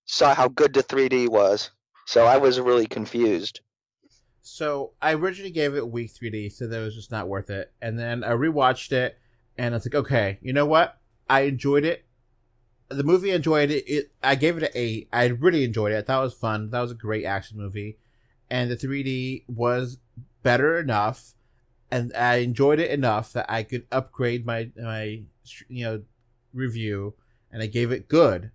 saw 0.10 0.34
how 0.34 0.48
good 0.48 0.74
the 0.74 0.82
3D 0.82 1.30
was. 1.30 1.70
So 2.08 2.26
I 2.26 2.38
was 2.38 2.60
really 2.60 2.88
confused. 2.88 3.62
So 4.42 4.94
I 5.00 5.14
originally 5.14 5.52
gave 5.52 5.76
it 5.76 5.88
weak 5.88 6.12
3D, 6.12 6.52
so 6.52 6.66
that 6.66 6.80
was 6.80 6.96
just 6.96 7.12
not 7.12 7.28
worth 7.28 7.52
it. 7.52 7.72
And 7.80 8.00
then 8.00 8.24
I 8.24 8.32
rewatched 8.32 8.92
it, 8.92 9.20
and 9.56 9.76
it's 9.76 9.86
like, 9.86 9.94
okay, 9.94 10.40
you 10.42 10.52
know 10.52 10.66
what? 10.66 10.98
I 11.30 11.42
enjoyed 11.42 11.86
it. 11.86 12.06
The 12.90 13.04
movie 13.04 13.32
I 13.32 13.36
enjoyed 13.36 13.70
it. 13.70 13.88
it. 13.88 14.12
I 14.24 14.34
gave 14.34 14.58
it 14.58 14.64
an 14.64 14.70
eight. 14.74 15.10
I 15.14 15.28
really 15.28 15.64
enjoyed 15.64 15.92
it. 15.92 15.98
I 15.98 16.02
thought 16.02 16.22
it 16.22 16.24
was 16.24 16.34
fun. 16.34 16.72
That 16.72 16.82
was 16.82 16.92
a 16.92 16.96
great 16.96 17.26
action 17.26 17.60
movie, 17.60 18.00
and 18.50 18.72
the 18.72 18.78
3D 18.78 19.44
was 19.48 20.00
better 20.42 20.80
enough, 20.80 21.36
and 21.92 22.12
I 22.16 22.38
enjoyed 22.38 22.80
it 22.80 22.90
enough 22.90 23.32
that 23.34 23.46
I 23.48 23.62
could 23.62 23.86
upgrade 23.92 24.44
my 24.44 24.72
my 24.76 25.22
you 25.68 25.86
know 25.86 26.02
review, 26.52 27.14
and 27.52 27.62
I 27.62 27.68
gave 27.68 27.92
it 27.92 28.08
good. 28.08 28.50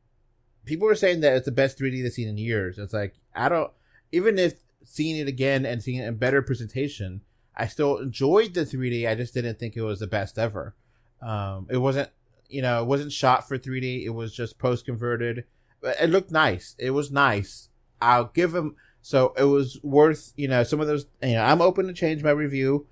People 0.64 0.86
were 0.86 0.94
saying 0.94 1.20
that 1.20 1.36
it's 1.36 1.46
the 1.46 1.52
best 1.52 1.78
3D 1.78 2.02
they've 2.02 2.12
seen 2.12 2.28
in 2.28 2.38
years. 2.38 2.78
It's 2.78 2.92
like 2.92 3.14
I 3.34 3.48
don't 3.48 3.70
even 4.12 4.38
if 4.38 4.54
seeing 4.84 5.16
it 5.16 5.28
again 5.28 5.66
and 5.66 5.82
seeing 5.82 5.98
it 5.98 6.06
in 6.06 6.16
better 6.16 6.42
presentation, 6.42 7.22
I 7.56 7.66
still 7.66 7.98
enjoyed 7.98 8.54
the 8.54 8.64
3D. 8.64 9.08
I 9.08 9.14
just 9.14 9.34
didn't 9.34 9.58
think 9.58 9.76
it 9.76 9.82
was 9.82 10.00
the 10.00 10.06
best 10.06 10.38
ever. 10.38 10.74
Um, 11.22 11.66
it 11.70 11.78
wasn't, 11.78 12.10
you 12.48 12.62
know, 12.62 12.82
it 12.82 12.86
wasn't 12.86 13.12
shot 13.12 13.48
for 13.48 13.58
3D. 13.58 14.04
It 14.04 14.10
was 14.10 14.34
just 14.34 14.58
post 14.58 14.84
converted. 14.84 15.44
It 15.82 16.10
looked 16.10 16.30
nice. 16.30 16.74
It 16.78 16.90
was 16.90 17.10
nice. 17.10 17.68
I'll 18.00 18.26
give 18.26 18.52
them. 18.52 18.76
So 19.02 19.34
it 19.36 19.44
was 19.44 19.78
worth, 19.82 20.32
you 20.36 20.48
know, 20.48 20.62
some 20.62 20.80
of 20.80 20.86
those. 20.86 21.06
You 21.22 21.34
know, 21.34 21.44
I'm 21.44 21.60
open 21.60 21.86
to 21.86 21.92
change 21.92 22.22
my 22.22 22.30
review 22.30 22.86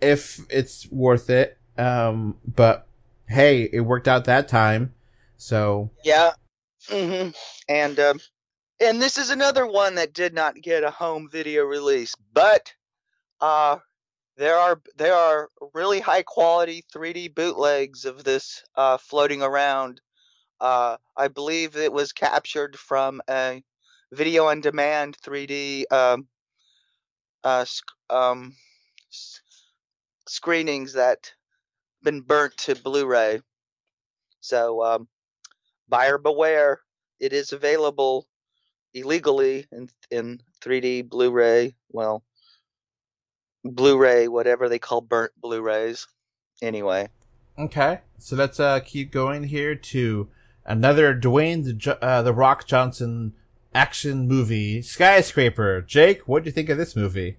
if 0.00 0.40
it's 0.50 0.90
worth 0.90 1.30
it. 1.30 1.58
Um, 1.76 2.36
but 2.46 2.86
hey, 3.26 3.68
it 3.72 3.80
worked 3.80 4.08
out 4.08 4.24
that 4.24 4.48
time. 4.48 4.94
So 5.36 5.90
Yeah. 6.04 6.32
Hmm 6.88 7.30
And 7.68 7.98
um, 8.00 8.20
and 8.80 9.02
this 9.02 9.18
is 9.18 9.30
another 9.30 9.66
one 9.66 9.96
that 9.96 10.14
did 10.14 10.34
not 10.34 10.56
get 10.56 10.84
a 10.84 10.90
home 10.90 11.28
video 11.30 11.64
release, 11.64 12.14
but 12.32 12.74
uh, 13.40 13.78
there 14.36 14.56
are 14.56 14.80
there 14.96 15.14
are 15.14 15.48
really 15.74 16.00
high 16.00 16.22
quality 16.24 16.84
3D 16.92 17.28
bootlegs 17.28 18.04
of 18.06 18.24
this 18.24 18.64
uh, 18.76 18.98
floating 18.98 19.42
around. 19.42 20.00
Uh, 20.60 20.96
I 21.16 21.28
believe 21.28 21.76
it 21.76 21.92
was 21.92 22.12
captured 22.12 22.78
from 22.78 23.22
a 23.30 23.62
video 24.12 24.46
on 24.46 24.60
demand 24.62 25.16
3D 25.22 25.86
um, 25.90 26.28
uh, 27.44 27.64
sc- 27.64 27.92
um, 28.10 28.54
s- 29.12 29.40
screenings 30.28 30.94
that 30.94 31.32
been 32.02 32.20
burnt 32.22 32.56
to 32.58 32.74
Blu-ray. 32.76 33.40
So 34.40 34.84
um, 34.84 35.08
buyer 35.88 36.18
beware. 36.18 36.80
It 37.20 37.32
is 37.32 37.52
available 37.52 38.26
illegally 38.94 39.66
in 39.72 39.88
in 40.10 40.40
3D 40.62 41.08
Blu-ray. 41.08 41.74
Well, 41.90 42.22
Blu-ray, 43.64 44.28
whatever 44.28 44.68
they 44.68 44.78
call 44.78 45.00
burnt 45.00 45.32
Blu-rays. 45.40 46.06
Anyway, 46.62 47.08
Okay, 47.58 48.00
so 48.18 48.36
let's 48.36 48.58
uh, 48.60 48.80
keep 48.80 49.10
going 49.12 49.44
here 49.44 49.74
to 49.74 50.28
another 50.64 51.14
Dwayne 51.14 51.64
the, 51.64 51.98
uh, 52.02 52.22
the 52.22 52.32
Rock 52.32 52.66
Johnson 52.66 53.32
action 53.74 54.26
movie, 54.28 54.80
Skyscraper. 54.82 55.82
Jake, 55.82 56.26
what 56.26 56.42
do 56.42 56.48
you 56.48 56.52
think 56.52 56.68
of 56.68 56.78
this 56.78 56.96
movie? 56.96 57.36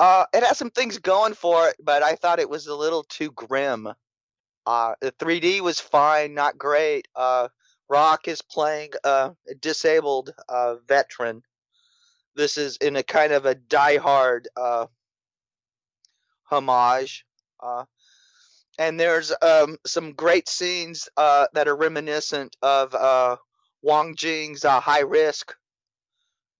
uh, 0.00 0.24
it 0.32 0.42
has 0.44 0.58
some 0.58 0.70
things 0.70 0.98
going 0.98 1.34
for 1.34 1.68
it, 1.68 1.76
but 1.82 2.02
I 2.02 2.14
thought 2.14 2.38
it 2.38 2.50
was 2.50 2.66
a 2.66 2.74
little 2.74 3.02
too 3.04 3.30
grim. 3.32 3.88
Uh, 4.68 4.92
the 5.00 5.12
3D 5.12 5.62
was 5.62 5.80
fine, 5.80 6.34
not 6.34 6.58
great. 6.58 7.08
Uh, 7.16 7.48
Rock 7.88 8.28
is 8.28 8.42
playing 8.42 8.90
a 9.02 9.30
disabled 9.60 10.30
uh, 10.46 10.74
veteran. 10.86 11.42
This 12.36 12.58
is 12.58 12.76
in 12.76 12.96
a 12.96 13.02
kind 13.02 13.32
of 13.32 13.46
a 13.46 13.54
die-hard 13.54 14.46
uh, 14.58 14.84
homage. 16.42 17.24
Uh, 17.58 17.86
and 18.78 19.00
there's 19.00 19.32
um, 19.40 19.78
some 19.86 20.12
great 20.12 20.50
scenes 20.50 21.08
uh, 21.16 21.46
that 21.54 21.66
are 21.66 21.74
reminiscent 21.74 22.54
of 22.60 22.94
uh, 22.94 23.36
Wong 23.80 24.16
Jing's 24.16 24.66
uh, 24.66 24.80
High 24.80 25.00
Risk 25.00 25.54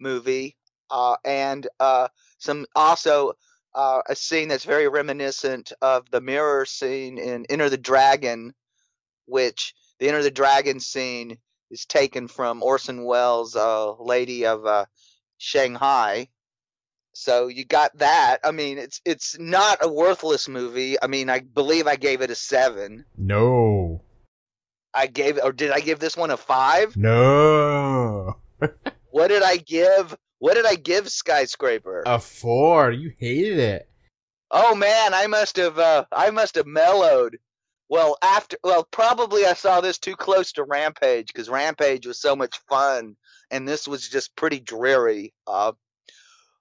movie, 0.01 0.57
uh, 0.91 1.17
and 1.27 1.69
uh, 1.79 2.09
some 2.39 2.65
also 2.75 3.35
uh, 3.79 4.03
a 4.09 4.16
scene 4.16 4.49
that's 4.49 4.64
very 4.64 4.89
reminiscent 4.89 5.72
of 5.81 6.11
the 6.11 6.20
mirror 6.20 6.66
scene 6.66 7.16
in 7.16 7.47
Enter 7.49 7.70
the 7.70 7.79
Dragon, 7.79 8.53
which 9.26 9.72
the 10.01 10.09
Enter 10.09 10.24
the 10.24 10.33
Dragon 10.33 10.81
scene 10.81 11.39
is 11.70 11.87
taken 11.87 12.26
from 12.26 12.61
Orson 12.64 13.05
Welles' 13.05 13.55
uh, 13.55 13.93
Lady 13.93 14.47
of 14.47 14.66
uh, 14.66 14.87
Shanghai. 15.37 16.29
So 17.12 17.47
you 17.47 17.64
got 17.64 17.97
that. 17.99 18.39
I 18.43 18.51
mean, 18.51 18.79
it's 18.79 19.01
it's 19.05 19.39
not 19.39 19.79
a 19.81 19.93
worthless 19.93 20.49
movie. 20.49 21.01
I 21.01 21.07
mean, 21.07 21.31
I 21.31 21.39
believe 21.39 21.87
I 21.87 21.95
gave 21.95 22.20
it 22.20 22.31
a 22.31 22.35
seven. 22.35 23.05
No, 23.16 24.03
I 24.93 25.07
gave, 25.07 25.39
or 25.41 25.53
did 25.53 25.70
I 25.70 25.79
give 25.79 26.01
this 26.01 26.16
one 26.16 26.33
a 26.33 26.37
five? 26.37 26.97
no, 26.97 28.39
What 29.11 29.29
did 29.29 29.43
I 29.43 29.57
give? 29.57 30.16
What 30.39 30.55
did 30.55 30.66
I 30.66 30.74
give 30.76 31.09
Skyscraper? 31.09 32.03
a 32.07 32.18
four. 32.18 32.91
You 32.91 33.12
hated 33.18 33.59
it. 33.59 33.89
Oh 34.51 34.74
man, 34.74 35.14
I 35.14 35.26
must 35.26 35.57
have 35.57 35.78
uh 35.78 36.05
I 36.12 36.30
must 36.30 36.55
have 36.55 36.66
mellowed. 36.66 37.39
Well, 37.89 38.16
after 38.22 38.57
well, 38.62 38.84
probably 38.84 39.47
I 39.47 39.55
saw 39.55 39.80
this 39.80 39.99
too 39.99 40.16
close 40.16 40.53
to 40.53 40.64
Rampage 40.64 41.32
cuz 41.32 41.49
Rampage 41.49 42.07
was 42.07 42.20
so 42.20 42.36
much 42.36 42.59
fun 42.68 43.16
and 43.51 43.66
this 43.66 43.89
was 43.89 44.09
just 44.09 44.36
pretty 44.36 44.61
dreary. 44.61 45.34
Uh 45.47 45.72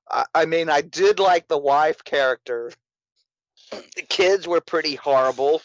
I, 0.10 0.26
I 0.34 0.46
mean, 0.46 0.70
I 0.70 0.82
did 0.82 1.20
like 1.20 1.48
the 1.48 1.58
wife 1.58 2.04
character. 2.04 2.72
The 3.72 4.04
kids 4.08 4.48
were 4.48 4.62
pretty 4.62 4.96
horrible. 4.96 5.62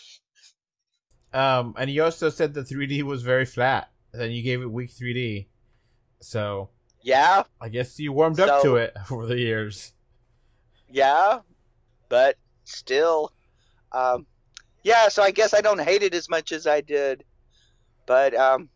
Um, 1.32 1.74
and 1.78 1.88
you 1.88 2.02
also 2.02 2.28
said 2.28 2.52
the 2.52 2.62
3D 2.62 3.04
was 3.04 3.22
very 3.22 3.46
flat. 3.46 3.90
Then 4.12 4.32
you 4.32 4.42
gave 4.42 4.60
it 4.60 4.70
weak 4.70 4.90
3D. 4.90 5.46
So 6.20 6.70
Yeah, 7.02 7.42
I 7.60 7.68
guess 7.68 7.98
you 7.98 8.12
warmed 8.12 8.38
up 8.40 8.62
to 8.62 8.76
it 8.76 8.96
over 9.10 9.26
the 9.26 9.38
years. 9.38 9.92
yeah, 10.90 11.40
but 12.08 12.36
still 12.64 13.32
um 13.92 14.26
yeah, 14.84 15.08
so 15.08 15.22
I 15.22 15.30
guess 15.30 15.54
I 15.54 15.60
don't 15.60 15.80
hate 15.80 16.02
it 16.02 16.14
as 16.14 16.28
much 16.28 16.52
as 16.52 16.66
I 16.66 16.80
did. 16.80 17.24
But 18.06 18.34
um 18.34 18.68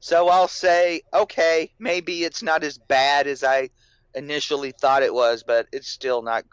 so 0.00 0.28
I'll 0.28 0.48
say 0.48 1.02
okay, 1.12 1.72
maybe 1.78 2.24
it's 2.24 2.42
not 2.42 2.62
as 2.62 2.78
bad 2.78 3.26
as 3.26 3.42
I 3.42 3.70
initially 4.14 4.72
thought 4.72 5.02
it 5.02 5.12
was, 5.12 5.42
but 5.42 5.66
it's 5.72 5.88
still 5.88 6.22
not 6.22 6.44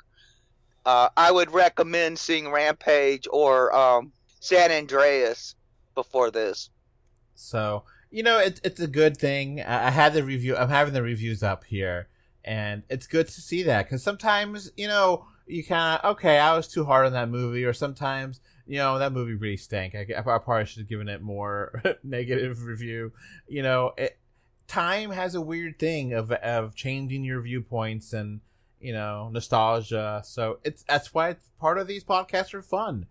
uh 0.86 1.09
I 1.16 1.32
would 1.32 1.51
recommend 1.51 2.18
seeing 2.18 2.49
Rampage 2.51 3.28
or 3.32 3.74
um 3.76 4.11
San 4.39 4.72
Andreas 4.72 5.55
before 5.95 6.32
this. 6.32 6.70
So 7.36 7.84
you 8.14 8.22
know, 8.22 8.38
it's 8.38 8.61
it's 8.64 8.80
a 8.80 8.88
good 8.88 9.18
thing. 9.18 9.59
I, 9.59 9.88
I 9.88 9.89
had 9.89 10.14
the 10.14 10.24
review. 10.24 10.55
I'm 10.55 10.70
having 10.70 10.93
the 10.93 11.01
reviews 11.01 11.41
up 11.41 11.64
here, 11.64 12.09
and 12.45 12.84
it's 12.88 13.07
good 13.07 13.28
to 13.28 13.41
see 13.41 13.64
that 13.64 13.86
because 13.86 14.03
sometimes 14.03 14.72
you 14.78 14.88
know 14.88 15.26
you 15.47 15.64
kind 15.64 15.99
of 15.99 16.11
okay, 16.11 16.38
I 16.38 16.55
was 16.55 16.68
too 16.68 16.86
hard 16.86 17.07
on 17.07 17.14
that 17.14 17.30
movie, 17.30 17.66
or 17.66 17.74
sometimes 17.74 18.39
you 18.68 18.78
know 18.78 18.99
that 18.99 19.14
movie 19.14 19.34
really 19.34 19.57
stank. 19.57 19.95
I, 19.95 20.05
I 20.16 20.22
probably 20.22 20.66
should 20.66 20.82
have 20.82 20.89
given 20.89 21.09
it 21.09 21.24
more 21.24 21.82
negative 22.03 22.61
review. 22.61 23.14
You 23.47 23.64
know, 23.64 23.93
it, 23.97 24.20
time 24.68 25.09
has 25.09 25.34
a 25.34 25.41
weird 25.41 25.80
thing 25.80 26.14
of 26.14 26.32
of 26.32 26.76
changing 26.76 27.24
your 27.24 27.41
viewpoints 27.41 28.14
and 28.14 28.41
you 28.80 28.93
know 28.93 29.32
nostalgia. 29.34 30.22
So 30.24 30.59
it's 30.64 30.84
that's 30.84 31.16
why 31.16 31.30
it's 31.30 31.49
part 31.59 31.80
of 31.80 31.88
these 31.88 32.03
podcasts 32.03 32.53
are 32.53 32.61
fun. 32.61 33.07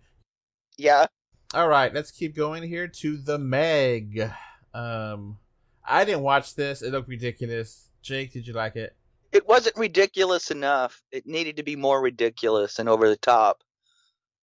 Yeah. 0.78 1.07
All 1.55 1.68
right, 1.68 1.92
let's 1.92 2.12
keep 2.12 2.36
going 2.36 2.62
here 2.62 2.86
to 2.86 3.16
the 3.16 3.36
Meg. 3.36 4.30
Um, 4.74 5.38
I 5.84 6.04
didn't 6.04 6.22
watch 6.22 6.54
this. 6.54 6.82
It 6.82 6.92
looked 6.92 7.08
ridiculous. 7.08 7.88
Jake, 8.02 8.32
did 8.32 8.46
you 8.46 8.52
like 8.52 8.76
it? 8.76 8.96
It 9.32 9.46
wasn't 9.46 9.76
ridiculous 9.76 10.50
enough. 10.50 11.02
It 11.10 11.26
needed 11.26 11.56
to 11.56 11.62
be 11.62 11.76
more 11.76 12.00
ridiculous 12.00 12.78
and 12.78 12.88
over 12.88 13.08
the 13.08 13.16
top. 13.16 13.62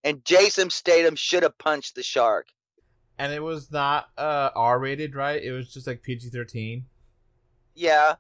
And 0.04 0.24
Jason 0.26 0.70
Statham 0.70 1.16
should 1.16 1.44
have 1.44 1.58
punched 1.58 1.96
the 1.96 2.04
shark. 2.04 2.48
And 3.18 3.34
it 3.34 3.44
was 3.44 3.70
not 3.70 4.10
uh 4.18 4.50
R 4.56 4.80
rated, 4.80 5.14
right? 5.14 5.44
It 5.44 5.52
was 5.52 5.74
just 5.74 5.88
like 5.88 6.02
PG 6.02 6.30
thirteen. 6.30 6.86
Yeah. 7.76 8.16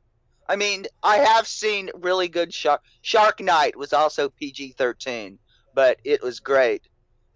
I 0.49 0.55
mean, 0.55 0.88
I 1.03 1.18
have 1.18 1.47
seen 1.47 1.91
really 1.93 2.28
good 2.28 2.51
Shark. 2.51 2.82
Shark 3.01 3.39
Night 3.39 3.76
was 3.78 3.93
also 3.93 4.30
PG 4.30 4.74
13, 4.80 5.38
but 5.76 5.99
it 6.03 6.24
was 6.24 6.39
great. 6.39 6.88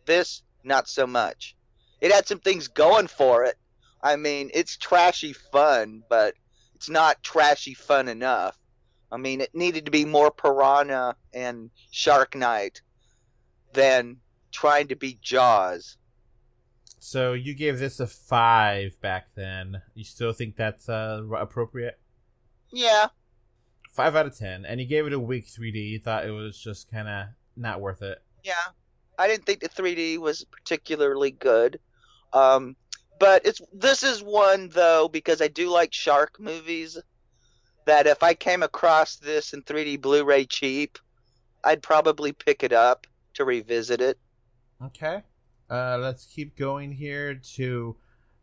This, 0.05 0.41
not 0.63 0.89
so 0.89 1.05
much. 1.05 1.55
It 2.01 2.11
had 2.11 2.28
some 2.28 2.39
things 2.39 2.67
going 2.67 3.05
for 3.05 3.43
it. 3.43 3.55
I 4.04 4.18
mean, 4.18 4.51
it's 4.54 4.76
trashy 4.76 5.32
fun, 5.32 6.04
but 6.10 6.36
it's 6.76 6.89
not 6.89 7.24
trashy 7.24 7.74
fun 7.74 8.10
enough. 8.10 8.58
I 9.10 9.18
mean, 9.18 9.39
it 9.39 9.56
needed 9.56 9.86
to 9.86 9.91
be 9.91 10.04
more 10.04 10.30
Piranha 10.30 11.16
and 11.34 11.72
Shark 11.91 12.36
Night 12.36 12.82
than 13.72 14.18
trying 14.51 14.89
to 14.89 14.95
be 14.97 15.18
Jaws. 15.22 15.97
So 16.99 17.34
you 17.34 17.54
gave 17.54 17.80
this 17.80 17.99
a 17.99 18.08
five 18.08 18.99
back 19.01 19.28
then. 19.36 19.82
You 19.93 20.04
still 20.04 20.34
think 20.34 20.56
that's 20.58 20.89
uh, 20.89 21.22
appropriate? 21.38 21.99
Yeah. 22.72 23.08
Five 23.91 24.16
out 24.16 24.26
of 24.26 24.38
ten, 24.38 24.66
and 24.66 24.82
you 24.82 24.88
gave 24.88 25.06
it 25.06 25.14
a 25.14 25.20
weak 25.20 25.47
3D. 25.47 25.76
You 25.89 25.99
thought 25.99 26.26
it 26.26 26.32
was 26.32 26.60
just 26.60 26.89
kind 26.91 27.08
of 27.08 27.28
not 27.56 27.80
worth 27.80 28.01
it. 28.01 28.20
Yeah, 28.43 28.54
I 29.18 29.28
didn't 29.28 29.45
think 29.45 29.60
the 29.60 29.70
3D 29.70 30.18
was 30.18 30.43
particularly 30.45 31.32
good. 31.32 31.80
Um, 32.34 32.76
but 33.20 33.45
it's 33.45 33.61
this 33.72 34.03
is 34.03 34.22
one 34.22 34.70
though 34.70 35.07
because 35.07 35.41
I 35.41 35.47
do 35.47 35.70
like 35.70 35.93
shark 35.93 36.39
movies. 36.39 36.97
That 37.86 38.07
if 38.07 38.24
I 38.24 38.34
came 38.34 38.64
across 38.64 39.18
this 39.18 39.51
in 39.51 39.61
3D 39.64 39.99
Blu-ray 39.99 40.45
cheap, 40.45 40.97
I'd 41.66 41.82
probably 41.82 42.32
pick 42.32 42.64
it 42.64 42.72
up 42.72 43.07
to 43.34 43.43
revisit 43.43 43.99
it. 43.99 44.18
Okay. 44.82 45.24
Uh, 45.70 45.97
let's 45.97 46.26
keep 46.26 46.55
going 46.57 46.93
here 46.93 47.36
to 47.55 47.97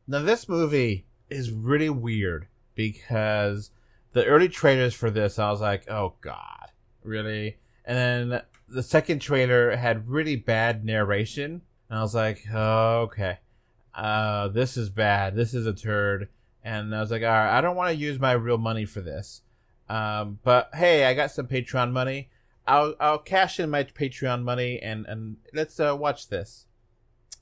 now. 0.06 0.20
This 0.20 0.48
movie 0.48 1.06
is 1.30 1.50
really 1.50 1.88
weird 1.88 2.48
because 2.74 3.70
the 4.12 4.24
early 4.24 4.48
trailers 4.48 4.94
for 4.94 5.10
this, 5.10 5.38
I 5.38 5.50
was 5.50 5.60
like, 5.60 5.88
oh 5.88 6.14
god, 6.20 6.70
really? 7.02 7.58
And 7.84 8.30
then 8.30 8.42
the 8.68 8.82
second 8.82 9.20
trailer 9.20 9.76
had 9.76 10.08
really 10.08 10.36
bad 10.36 10.84
narration, 10.84 11.62
and 11.88 11.98
I 11.98 12.02
was 12.02 12.14
like, 12.14 12.44
oh, 12.52 13.02
okay, 13.02 13.38
uh, 13.94 14.48
this 14.48 14.76
is 14.76 14.90
bad. 14.90 15.34
This 15.34 15.54
is 15.54 15.66
a 15.66 15.72
turd. 15.72 16.28
And 16.62 16.94
I 16.94 17.00
was 17.00 17.10
like, 17.10 17.22
all 17.22 17.28
right, 17.28 17.56
I 17.56 17.60
don't 17.60 17.76
want 17.76 17.90
to 17.90 17.96
use 17.96 18.18
my 18.18 18.32
real 18.32 18.58
money 18.58 18.84
for 18.84 19.00
this. 19.00 19.42
Um, 19.88 20.38
but 20.44 20.70
hey, 20.74 21.04
I 21.04 21.14
got 21.14 21.30
some 21.30 21.46
Patreon 21.46 21.90
money. 21.92 22.30
I'll 22.66 22.94
I'll 23.00 23.18
cash 23.18 23.58
in 23.58 23.70
my 23.70 23.82
Patreon 23.82 24.42
money 24.44 24.78
and 24.80 25.04
and 25.06 25.38
let's 25.52 25.80
uh, 25.80 25.96
watch 25.98 26.28
this. 26.28 26.66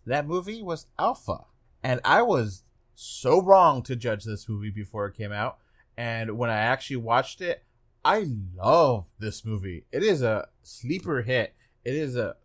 That 0.06 0.26
movie 0.26 0.62
was 0.62 0.86
Alpha, 0.98 1.44
and 1.82 2.00
I 2.04 2.22
was 2.22 2.62
so 2.94 3.42
wrong 3.42 3.82
to 3.82 3.96
judge 3.96 4.24
this 4.24 4.48
movie 4.48 4.70
before 4.70 5.06
it 5.06 5.16
came 5.16 5.32
out. 5.32 5.58
And 5.96 6.38
when 6.38 6.48
I 6.48 6.56
actually 6.56 6.96
watched 6.96 7.42
it, 7.42 7.64
I 8.04 8.26
love 8.56 9.10
this 9.18 9.44
movie. 9.44 9.84
It 9.92 10.02
is 10.02 10.22
a 10.22 10.48
sleeper 10.62 11.22
hit. 11.22 11.54
It 11.84 11.94
is 11.94 12.16
a 12.16 12.36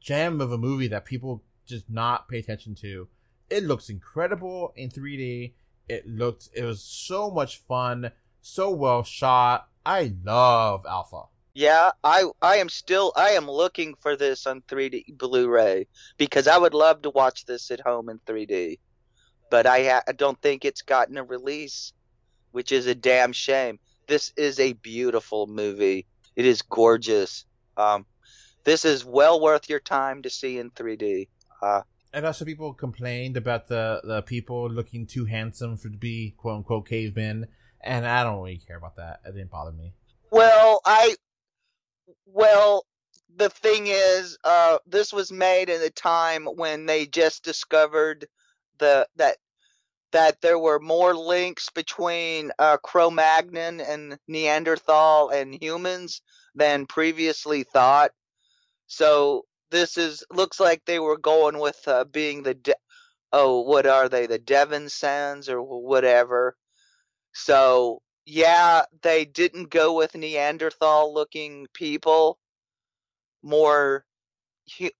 gem 0.00 0.40
of 0.40 0.52
a 0.52 0.58
movie 0.58 0.88
that 0.88 1.04
people 1.06 1.42
just 1.64 1.88
not 1.88 2.28
pay 2.28 2.38
attention 2.38 2.74
to. 2.76 3.08
It 3.50 3.64
looks 3.64 3.88
incredible 3.88 4.72
in 4.76 4.90
3D. 4.90 5.52
It 5.88 6.06
looked 6.06 6.50
it 6.54 6.64
was 6.64 6.82
so 6.82 7.30
much 7.30 7.58
fun, 7.58 8.12
so 8.42 8.70
well 8.70 9.02
shot. 9.02 9.68
I 9.86 10.12
love 10.22 10.84
Alpha. 10.86 11.22
Yeah, 11.54 11.90
I 12.04 12.24
I 12.42 12.56
am 12.56 12.68
still 12.68 13.12
I 13.16 13.30
am 13.30 13.50
looking 13.50 13.94
for 14.00 14.16
this 14.16 14.46
on 14.46 14.60
3D 14.62 15.16
Blu-ray 15.16 15.86
because 16.18 16.46
I 16.46 16.58
would 16.58 16.74
love 16.74 17.02
to 17.02 17.10
watch 17.10 17.46
this 17.46 17.70
at 17.70 17.80
home 17.80 18.10
in 18.10 18.20
3D, 18.20 18.78
but 19.50 19.66
I, 19.66 19.82
ha- 19.84 20.02
I 20.06 20.12
don't 20.12 20.40
think 20.40 20.64
it's 20.64 20.82
gotten 20.82 21.16
a 21.16 21.24
release, 21.24 21.92
which 22.52 22.70
is 22.70 22.86
a 22.86 22.94
damn 22.94 23.32
shame. 23.32 23.78
This 24.06 24.32
is 24.36 24.60
a 24.60 24.74
beautiful 24.74 25.46
movie. 25.46 26.06
It 26.36 26.46
is 26.46 26.62
gorgeous. 26.62 27.44
Um, 27.76 28.06
this 28.64 28.84
is 28.84 29.04
well 29.04 29.40
worth 29.40 29.68
your 29.68 29.80
time 29.80 30.22
to 30.22 30.30
see 30.30 30.58
in 30.58 30.70
3D. 30.70 31.28
Uh, 31.62 31.82
and 32.12 32.26
also 32.26 32.44
people 32.44 32.72
complained 32.72 33.36
about 33.36 33.68
the 33.68 34.00
the 34.04 34.22
people 34.22 34.70
looking 34.70 35.06
too 35.06 35.24
handsome 35.24 35.76
for 35.76 35.88
to 35.88 35.96
be 35.96 36.34
quote 36.36 36.56
unquote 36.56 36.88
cavemen, 36.88 37.46
and 37.80 38.06
I 38.06 38.24
don't 38.24 38.42
really 38.42 38.58
care 38.58 38.76
about 38.76 38.96
that. 38.96 39.20
It 39.24 39.34
didn't 39.34 39.50
bother 39.50 39.72
me. 39.72 39.92
Well, 40.30 40.80
I 40.84 41.16
well, 42.26 42.84
the 43.36 43.50
thing 43.50 43.86
is, 43.86 44.38
uh, 44.44 44.78
this 44.86 45.12
was 45.12 45.30
made 45.30 45.68
in 45.68 45.82
a 45.82 45.90
time 45.90 46.46
when 46.46 46.86
they 46.86 47.06
just 47.06 47.44
discovered 47.44 48.26
the 48.78 49.06
that 49.16 49.36
that 50.12 50.40
there 50.40 50.58
were 50.58 50.80
more 50.80 51.14
links 51.14 51.68
between 51.68 52.50
uh, 52.58 52.78
Cro-Magnon 52.78 53.80
and 53.80 54.18
Neanderthal 54.26 55.28
and 55.28 55.54
humans 55.62 56.22
than 56.54 56.86
previously 56.86 57.62
thought. 57.62 58.12
So 58.86 59.44
this 59.70 59.96
is 59.98 60.24
looks 60.32 60.60
like 60.60 60.84
they 60.84 60.98
were 60.98 61.18
going 61.18 61.58
with 61.58 61.80
uh, 61.88 62.04
being 62.04 62.42
the 62.42 62.54
de- 62.54 62.74
oh 63.32 63.62
what 63.62 63.86
are 63.86 64.08
they 64.08 64.26
the 64.26 64.38
Denisovans 64.38 65.48
or 65.50 65.62
whatever. 65.62 66.56
So 67.34 68.02
yeah, 68.26 68.82
they 69.02 69.24
didn't 69.24 69.70
go 69.70 69.94
with 69.96 70.14
Neanderthal 70.16 71.14
looking 71.14 71.66
people, 71.74 72.38
more 73.42 74.04
hu- 74.78 74.90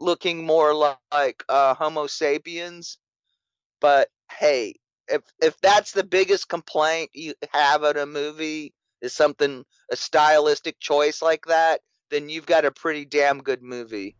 looking 0.00 0.44
more 0.46 0.74
like 0.74 1.44
uh, 1.48 1.74
Homo 1.74 2.06
sapiens. 2.06 2.98
But 3.80 4.08
hey, 4.32 4.74
if 5.08 5.22
if 5.42 5.60
that's 5.60 5.92
the 5.92 6.04
biggest 6.04 6.48
complaint 6.48 7.10
you 7.14 7.34
have 7.52 7.84
at 7.84 7.96
a 7.96 8.06
movie 8.06 8.74
is 9.02 9.14
something 9.14 9.64
a 9.90 9.96
stylistic 9.96 10.78
choice 10.80 11.22
like 11.22 11.46
that, 11.46 11.80
then 12.10 12.28
you've 12.28 12.46
got 12.46 12.64
a 12.64 12.70
pretty 12.70 13.04
damn 13.04 13.42
good 13.42 13.62
movie. 13.62 14.16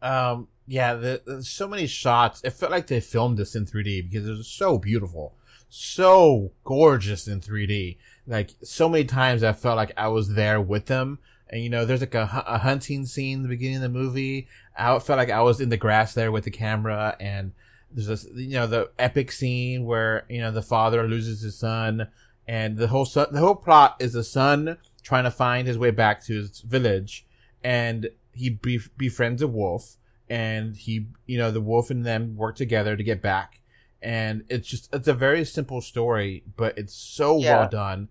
Um, 0.00 0.48
yeah, 0.66 0.94
the, 0.94 1.42
so 1.42 1.66
many 1.66 1.86
shots. 1.86 2.40
It 2.44 2.50
felt 2.50 2.72
like 2.72 2.86
they 2.86 3.00
filmed 3.00 3.38
this 3.38 3.54
in 3.54 3.66
3D 3.66 4.08
because 4.08 4.28
it 4.28 4.32
was 4.32 4.48
so 4.48 4.78
beautiful, 4.78 5.34
so 5.68 6.52
gorgeous 6.64 7.26
in 7.26 7.40
3D. 7.40 7.96
Like 8.26 8.50
so 8.62 8.88
many 8.88 9.04
times, 9.04 9.42
I 9.42 9.52
felt 9.52 9.76
like 9.76 9.92
I 9.96 10.08
was 10.08 10.34
there 10.34 10.60
with 10.60 10.86
them. 10.86 11.18
And 11.48 11.62
you 11.62 11.70
know, 11.70 11.84
there's 11.84 12.00
like 12.00 12.14
a, 12.14 12.44
a 12.46 12.58
hunting 12.58 13.06
scene 13.06 13.38
in 13.38 13.42
the 13.42 13.48
beginning 13.48 13.76
of 13.76 13.82
the 13.82 13.88
movie. 13.88 14.48
I 14.76 14.98
felt 14.98 15.16
like 15.16 15.30
I 15.30 15.42
was 15.42 15.60
in 15.60 15.68
the 15.68 15.76
grass 15.76 16.12
there 16.12 16.32
with 16.32 16.44
the 16.44 16.50
camera, 16.50 17.16
and 17.20 17.52
there's 17.92 18.08
this, 18.08 18.26
you 18.34 18.54
know, 18.54 18.66
the 18.66 18.90
epic 18.98 19.30
scene 19.30 19.84
where 19.84 20.24
you 20.28 20.40
know 20.40 20.50
the 20.50 20.60
father 20.60 21.06
loses 21.06 21.42
his 21.42 21.56
son, 21.56 22.08
and 22.48 22.76
the 22.76 22.88
whole 22.88 23.04
son, 23.04 23.28
the 23.30 23.38
whole 23.38 23.54
plot 23.54 23.96
is 24.00 24.12
the 24.12 24.24
son 24.24 24.76
trying 25.06 25.22
to 25.22 25.30
find 25.30 25.68
his 25.68 25.78
way 25.78 25.92
back 25.92 26.20
to 26.24 26.34
his 26.34 26.62
village, 26.62 27.24
and 27.62 28.10
he 28.32 28.50
bef- 28.50 28.90
befriends 28.96 29.40
a 29.40 29.46
wolf, 29.46 29.98
and 30.28 30.74
he, 30.76 31.06
you 31.26 31.38
know, 31.38 31.52
the 31.52 31.60
wolf 31.60 31.90
and 31.90 32.04
them 32.04 32.34
work 32.36 32.56
together 32.56 32.96
to 32.96 33.04
get 33.04 33.22
back, 33.22 33.60
and 34.02 34.42
it's 34.48 34.66
just 34.66 34.92
it's 34.92 35.06
a 35.06 35.14
very 35.14 35.44
simple 35.44 35.80
story, 35.80 36.42
but 36.56 36.76
it's 36.76 36.92
so 36.92 37.38
Yeah. 37.38 37.60
well 37.60 37.68
done, 37.68 38.08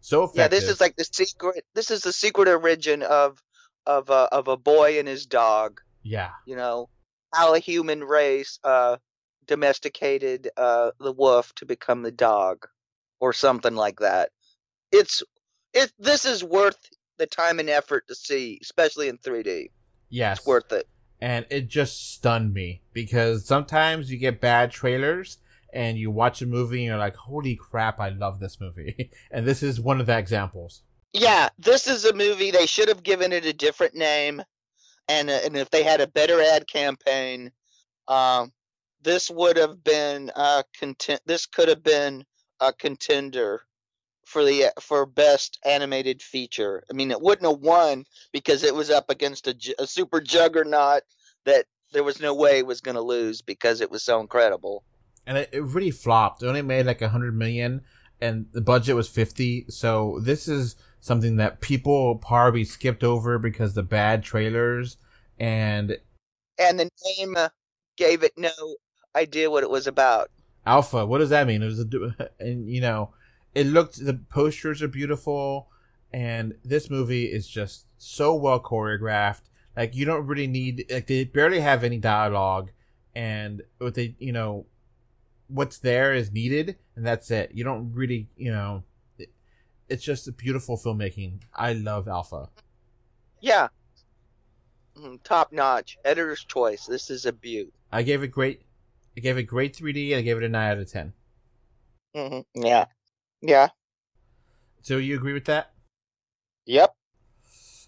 so 0.00 0.22
effective. 0.22 0.40
Yeah, 0.40 0.48
this 0.48 0.68
is 0.68 0.80
like 0.80 0.94
the 0.94 1.04
secret. 1.04 1.64
This 1.74 1.90
is 1.90 2.02
the 2.02 2.12
secret 2.12 2.46
origin 2.46 3.02
of 3.02 3.42
of 3.86 4.08
a 4.08 4.28
of 4.30 4.46
a 4.46 4.56
boy 4.56 5.00
and 5.00 5.08
his 5.08 5.26
dog. 5.26 5.80
yeah, 6.04 6.30
You 6.46 6.54
know 6.54 6.88
how 7.34 7.54
a 7.54 7.58
human 7.58 8.04
race 8.04 8.60
uh, 8.62 8.98
domesticated 9.46 10.48
uh, 10.56 10.92
the 11.00 11.12
wolf 11.12 11.52
to 11.56 11.66
become 11.66 12.02
the 12.02 12.12
dog, 12.12 12.68
or 13.18 13.32
something 13.32 13.74
like 13.74 13.98
that. 13.98 14.30
It's 14.92 15.24
it. 15.74 15.92
This 15.98 16.24
is 16.24 16.42
worth 16.44 16.78
the 17.18 17.26
time 17.26 17.58
and 17.58 17.68
effort 17.70 18.08
to 18.08 18.14
see, 18.14 18.58
especially 18.62 19.08
in 19.08 19.18
3D. 19.18 19.70
yes, 20.08 20.38
It's 20.38 20.46
worth 20.46 20.72
it. 20.72 20.88
and 21.20 21.44
it 21.50 21.68
just 21.68 22.14
stunned 22.14 22.54
me 22.54 22.82
because 22.92 23.46
sometimes 23.46 24.10
you 24.10 24.16
get 24.18 24.40
bad 24.40 24.70
trailers 24.70 25.38
and 25.72 25.98
you 25.98 26.10
watch 26.10 26.40
a 26.42 26.46
movie 26.46 26.78
and 26.78 26.86
you're 26.86 26.96
like, 26.98 27.14
holy 27.16 27.54
crap, 27.56 28.00
I 28.00 28.08
love 28.08 28.40
this 28.40 28.58
movie. 28.60 29.10
and 29.30 29.46
this 29.46 29.62
is 29.62 29.80
one 29.80 30.00
of 30.00 30.06
the 30.06 30.16
examples. 30.18 30.82
Yeah, 31.12 31.48
this 31.58 31.86
is 31.86 32.04
a 32.04 32.14
movie 32.14 32.50
they 32.50 32.66
should 32.66 32.88
have 32.88 33.02
given 33.02 33.32
it 33.32 33.44
a 33.44 33.52
different 33.52 33.94
name, 33.94 34.42
and 35.08 35.28
uh, 35.28 35.40
and 35.44 35.56
if 35.56 35.68
they 35.70 35.82
had 35.82 36.00
a 36.00 36.06
better 36.06 36.40
ad 36.40 36.66
campaign, 36.68 37.50
um, 38.08 38.52
this 39.02 39.28
would 39.30 39.56
have 39.56 39.82
been 39.82 40.30
a 40.36 40.62
content. 40.78 41.20
This 41.26 41.46
could 41.46 41.68
have 41.68 41.82
been 41.82 42.24
a 42.60 42.72
contender 42.72 43.62
for 44.30 44.44
the 44.44 44.72
for 44.80 45.04
best 45.06 45.58
animated 45.64 46.22
feature. 46.22 46.84
I 46.88 46.94
mean, 46.94 47.10
it 47.10 47.20
wouldn't 47.20 47.50
have 47.50 47.60
won 47.60 48.04
because 48.32 48.62
it 48.62 48.74
was 48.74 48.88
up 48.88 49.10
against 49.10 49.48
a, 49.48 49.74
a 49.80 49.88
super 49.88 50.20
juggernaut 50.20 51.02
that 51.46 51.66
there 51.92 52.04
was 52.04 52.20
no 52.20 52.32
way 52.32 52.58
it 52.58 52.66
was 52.66 52.80
going 52.80 52.94
to 52.94 53.00
lose 53.02 53.42
because 53.42 53.80
it 53.80 53.90
was 53.90 54.04
so 54.04 54.20
incredible. 54.20 54.84
And 55.26 55.36
it, 55.36 55.50
it 55.52 55.62
really 55.62 55.90
flopped. 55.90 56.44
It 56.44 56.46
only 56.46 56.62
made 56.62 56.86
like 56.86 57.02
a 57.02 57.08
hundred 57.08 57.36
million, 57.36 57.82
and 58.20 58.46
the 58.52 58.60
budget 58.60 58.94
was 58.94 59.08
fifty. 59.08 59.66
So 59.68 60.20
this 60.22 60.46
is 60.46 60.76
something 61.00 61.34
that 61.36 61.60
people 61.60 62.14
probably 62.16 62.64
skipped 62.64 63.02
over 63.02 63.36
because 63.36 63.74
the 63.74 63.82
bad 63.82 64.22
trailers 64.22 64.96
and 65.40 65.98
and 66.56 66.78
the 66.78 66.88
name 67.18 67.36
gave 67.96 68.22
it 68.22 68.32
no 68.36 68.52
idea 69.16 69.50
what 69.50 69.64
it 69.64 69.70
was 69.70 69.88
about. 69.88 70.30
Alpha, 70.64 71.04
what 71.04 71.18
does 71.18 71.30
that 71.30 71.48
mean? 71.48 71.64
It 71.64 71.66
was 71.66 71.80
a, 71.80 72.30
and 72.38 72.68
you 72.68 72.80
know, 72.80 73.10
it 73.54 73.66
looked 73.66 74.04
the 74.04 74.14
posters 74.14 74.82
are 74.82 74.88
beautiful, 74.88 75.68
and 76.12 76.54
this 76.64 76.90
movie 76.90 77.24
is 77.24 77.48
just 77.48 77.86
so 77.98 78.34
well 78.34 78.60
choreographed. 78.60 79.42
Like 79.76 79.94
you 79.94 80.04
don't 80.04 80.26
really 80.26 80.46
need 80.46 80.86
like 80.90 81.06
they 81.06 81.24
barely 81.24 81.60
have 81.60 81.84
any 81.84 81.98
dialogue, 81.98 82.70
and 83.14 83.62
what 83.78 83.94
they 83.94 84.14
you 84.18 84.32
know, 84.32 84.66
what's 85.48 85.78
there 85.78 86.14
is 86.14 86.32
needed, 86.32 86.76
and 86.96 87.06
that's 87.06 87.30
it. 87.30 87.50
You 87.54 87.64
don't 87.64 87.92
really 87.92 88.28
you 88.36 88.52
know 88.52 88.84
it's 89.90 90.04
just 90.04 90.28
a 90.28 90.32
beautiful 90.32 90.78
filmmaking. 90.78 91.40
I 91.54 91.72
love 91.72 92.08
Alpha. 92.08 92.48
Yeah. 93.40 93.68
Mm, 94.96 95.22
top 95.22 95.52
notch. 95.52 95.98
Editor's 96.04 96.44
choice. 96.44 96.86
This 96.86 97.10
is 97.10 97.26
a 97.26 97.32
beaut. 97.32 97.72
I 97.92 98.02
gave 98.02 98.22
it 98.22 98.28
great. 98.28 98.62
I 99.16 99.20
gave 99.20 99.36
it 99.36 99.42
great 99.42 99.76
3D. 99.76 100.16
I 100.16 100.22
gave 100.22 100.36
it 100.36 100.44
a 100.44 100.48
nine 100.48 100.70
out 100.70 100.78
of 100.78 100.90
10 100.90 101.12
mm-hmm. 102.16 102.64
Yeah. 102.64 102.86
Yeah. 103.42 103.68
So 104.82 104.96
you 104.96 105.16
agree 105.16 105.32
with 105.32 105.44
that? 105.46 105.72
Yep. 106.66 106.94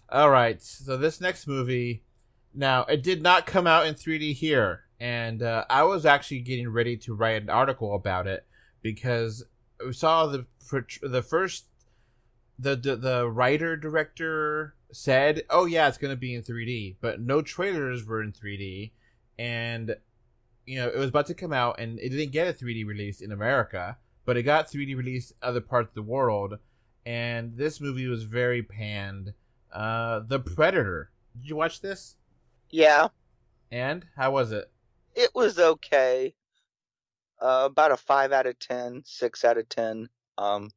All 0.09 0.29
right. 0.29 0.61
So 0.61 0.97
this 0.97 1.21
next 1.21 1.47
movie, 1.47 2.03
now 2.53 2.83
it 2.85 3.03
did 3.03 3.21
not 3.21 3.45
come 3.45 3.65
out 3.67 3.87
in 3.87 3.95
3D 3.95 4.33
here, 4.33 4.83
and 4.99 5.41
uh, 5.41 5.65
I 5.69 5.83
was 5.83 6.05
actually 6.05 6.41
getting 6.41 6.69
ready 6.69 6.97
to 6.97 7.15
write 7.15 7.41
an 7.41 7.49
article 7.49 7.95
about 7.95 8.27
it 8.27 8.45
because 8.81 9.43
we 9.83 9.93
saw 9.93 10.27
the 10.27 10.45
the 11.01 11.21
first 11.21 11.65
the, 12.59 12.75
the 12.75 12.95
the 12.95 13.29
writer 13.29 13.75
director 13.75 14.75
said, 14.91 15.43
"Oh 15.49 15.65
yeah, 15.65 15.87
it's 15.87 15.97
going 15.97 16.13
to 16.13 16.19
be 16.19 16.35
in 16.35 16.43
3D," 16.43 16.97
but 17.01 17.19
no 17.19 17.41
trailers 17.41 18.05
were 18.05 18.21
in 18.21 18.31
3D, 18.31 18.91
and 19.39 19.95
you 20.65 20.77
know 20.77 20.87
it 20.87 20.97
was 20.97 21.09
about 21.09 21.25
to 21.27 21.33
come 21.33 21.53
out, 21.53 21.79
and 21.79 21.99
it 21.99 22.09
didn't 22.09 22.31
get 22.31 22.47
a 22.47 22.53
3D 22.53 22.85
release 22.85 23.21
in 23.21 23.31
America, 23.31 23.97
but 24.25 24.37
it 24.37 24.43
got 24.43 24.67
3D 24.69 24.95
released 24.95 25.33
other 25.41 25.61
parts 25.61 25.89
of 25.89 25.95
the 25.95 26.01
world, 26.01 26.57
and 27.05 27.55
this 27.57 27.81
movie 27.81 28.07
was 28.07 28.23
very 28.23 28.63
panned. 28.63 29.33
Uh, 29.71 30.21
The 30.27 30.39
Predator. 30.39 31.11
Did 31.35 31.49
you 31.49 31.55
watch 31.55 31.81
this? 31.81 32.15
Yeah. 32.69 33.07
And 33.71 34.05
how 34.15 34.31
was 34.31 34.51
it? 34.51 34.71
It 35.15 35.31
was 35.33 35.59
okay. 35.59 36.35
Uh, 37.41 37.63
about 37.65 37.91
a 37.91 37.97
five 37.97 38.31
out 38.31 38.45
of 38.45 38.57
ten, 38.59 39.01
six 39.05 39.43
out 39.43 39.57
of 39.57 39.67
ten. 39.67 40.07
Um, 40.37 40.69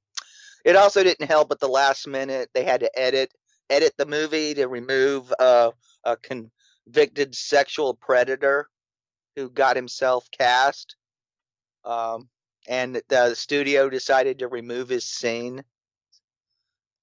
it 0.65 0.75
also 0.77 1.03
didn't 1.05 1.29
help 1.29 1.53
at 1.53 1.61
the 1.61 1.69
last 1.69 2.09
minute. 2.09 2.51
They 2.55 2.65
had 2.65 2.81
to 2.81 2.99
edit 2.99 3.33
edit 3.71 3.93
the 3.97 4.07
movie 4.07 4.55
to 4.55 4.67
remove 4.67 5.33
uh, 5.39 5.71
a 6.05 6.17
convicted 6.17 7.35
sexual 7.35 7.95
predator 7.95 8.69
who 9.37 9.51
got 9.51 9.77
himself 9.77 10.29
cast. 10.31 10.97
Um, 11.85 12.29
and 12.69 13.01
the 13.09 13.35
studio 13.35 13.89
decided 13.89 14.41
to 14.41 14.49
remove 14.49 14.89
his 14.89 15.05
scene 15.05 15.63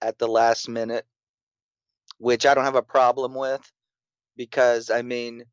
at 0.01 0.17
the 0.17 0.27
last 0.27 0.67
minute, 0.67 1.05
which 2.17 2.45
I 2.45 2.53
don't 2.53 2.65
have 2.65 2.75
a 2.75 2.81
problem 2.81 3.33
with 3.33 3.61
because 4.35 4.89
I 4.89 5.01
mean, 5.01 5.45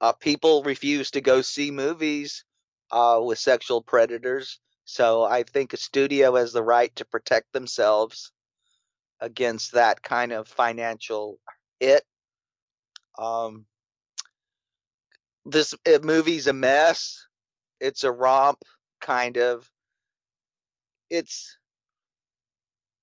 uh, 0.00 0.12
people 0.12 0.62
refuse 0.62 1.10
to 1.12 1.20
go 1.20 1.40
see 1.42 1.70
movies 1.70 2.44
uh, 2.90 3.20
with 3.22 3.38
sexual 3.38 3.82
predators 3.82 4.60
so 4.90 5.22
I 5.22 5.42
think 5.42 5.74
a 5.74 5.76
studio 5.76 6.34
has 6.36 6.54
the 6.54 6.62
right 6.62 6.96
to 6.96 7.04
protect 7.04 7.52
themselves 7.52 8.32
against 9.20 9.72
that 9.72 10.02
kind 10.02 10.32
of 10.32 10.48
financial 10.48 11.38
hit. 11.78 12.04
Um, 13.18 13.66
this 15.44 15.74
it, 15.84 16.04
movie's 16.04 16.46
a 16.46 16.54
mess. 16.54 17.26
It's 17.80 18.02
a 18.02 18.10
romp, 18.10 18.62
kind 19.00 19.36
of. 19.36 19.70
It's 21.10 21.56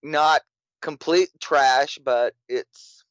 not 0.04 0.42
complete 0.82 1.30
trash, 1.40 2.00
but 2.04 2.34
it's. 2.48 3.04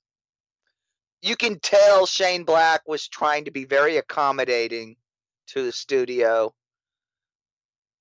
You 1.23 1.37
can 1.37 1.59
tell 1.59 2.07
Shane 2.07 2.45
Black 2.45 2.83
was 2.87 3.09
trying 3.09 3.47
to 3.47 3.51
be 3.51 3.65
very 3.65 3.97
accommodating 3.97 4.97
to 5.49 5.65
the 5.65 5.73
studio 5.73 6.53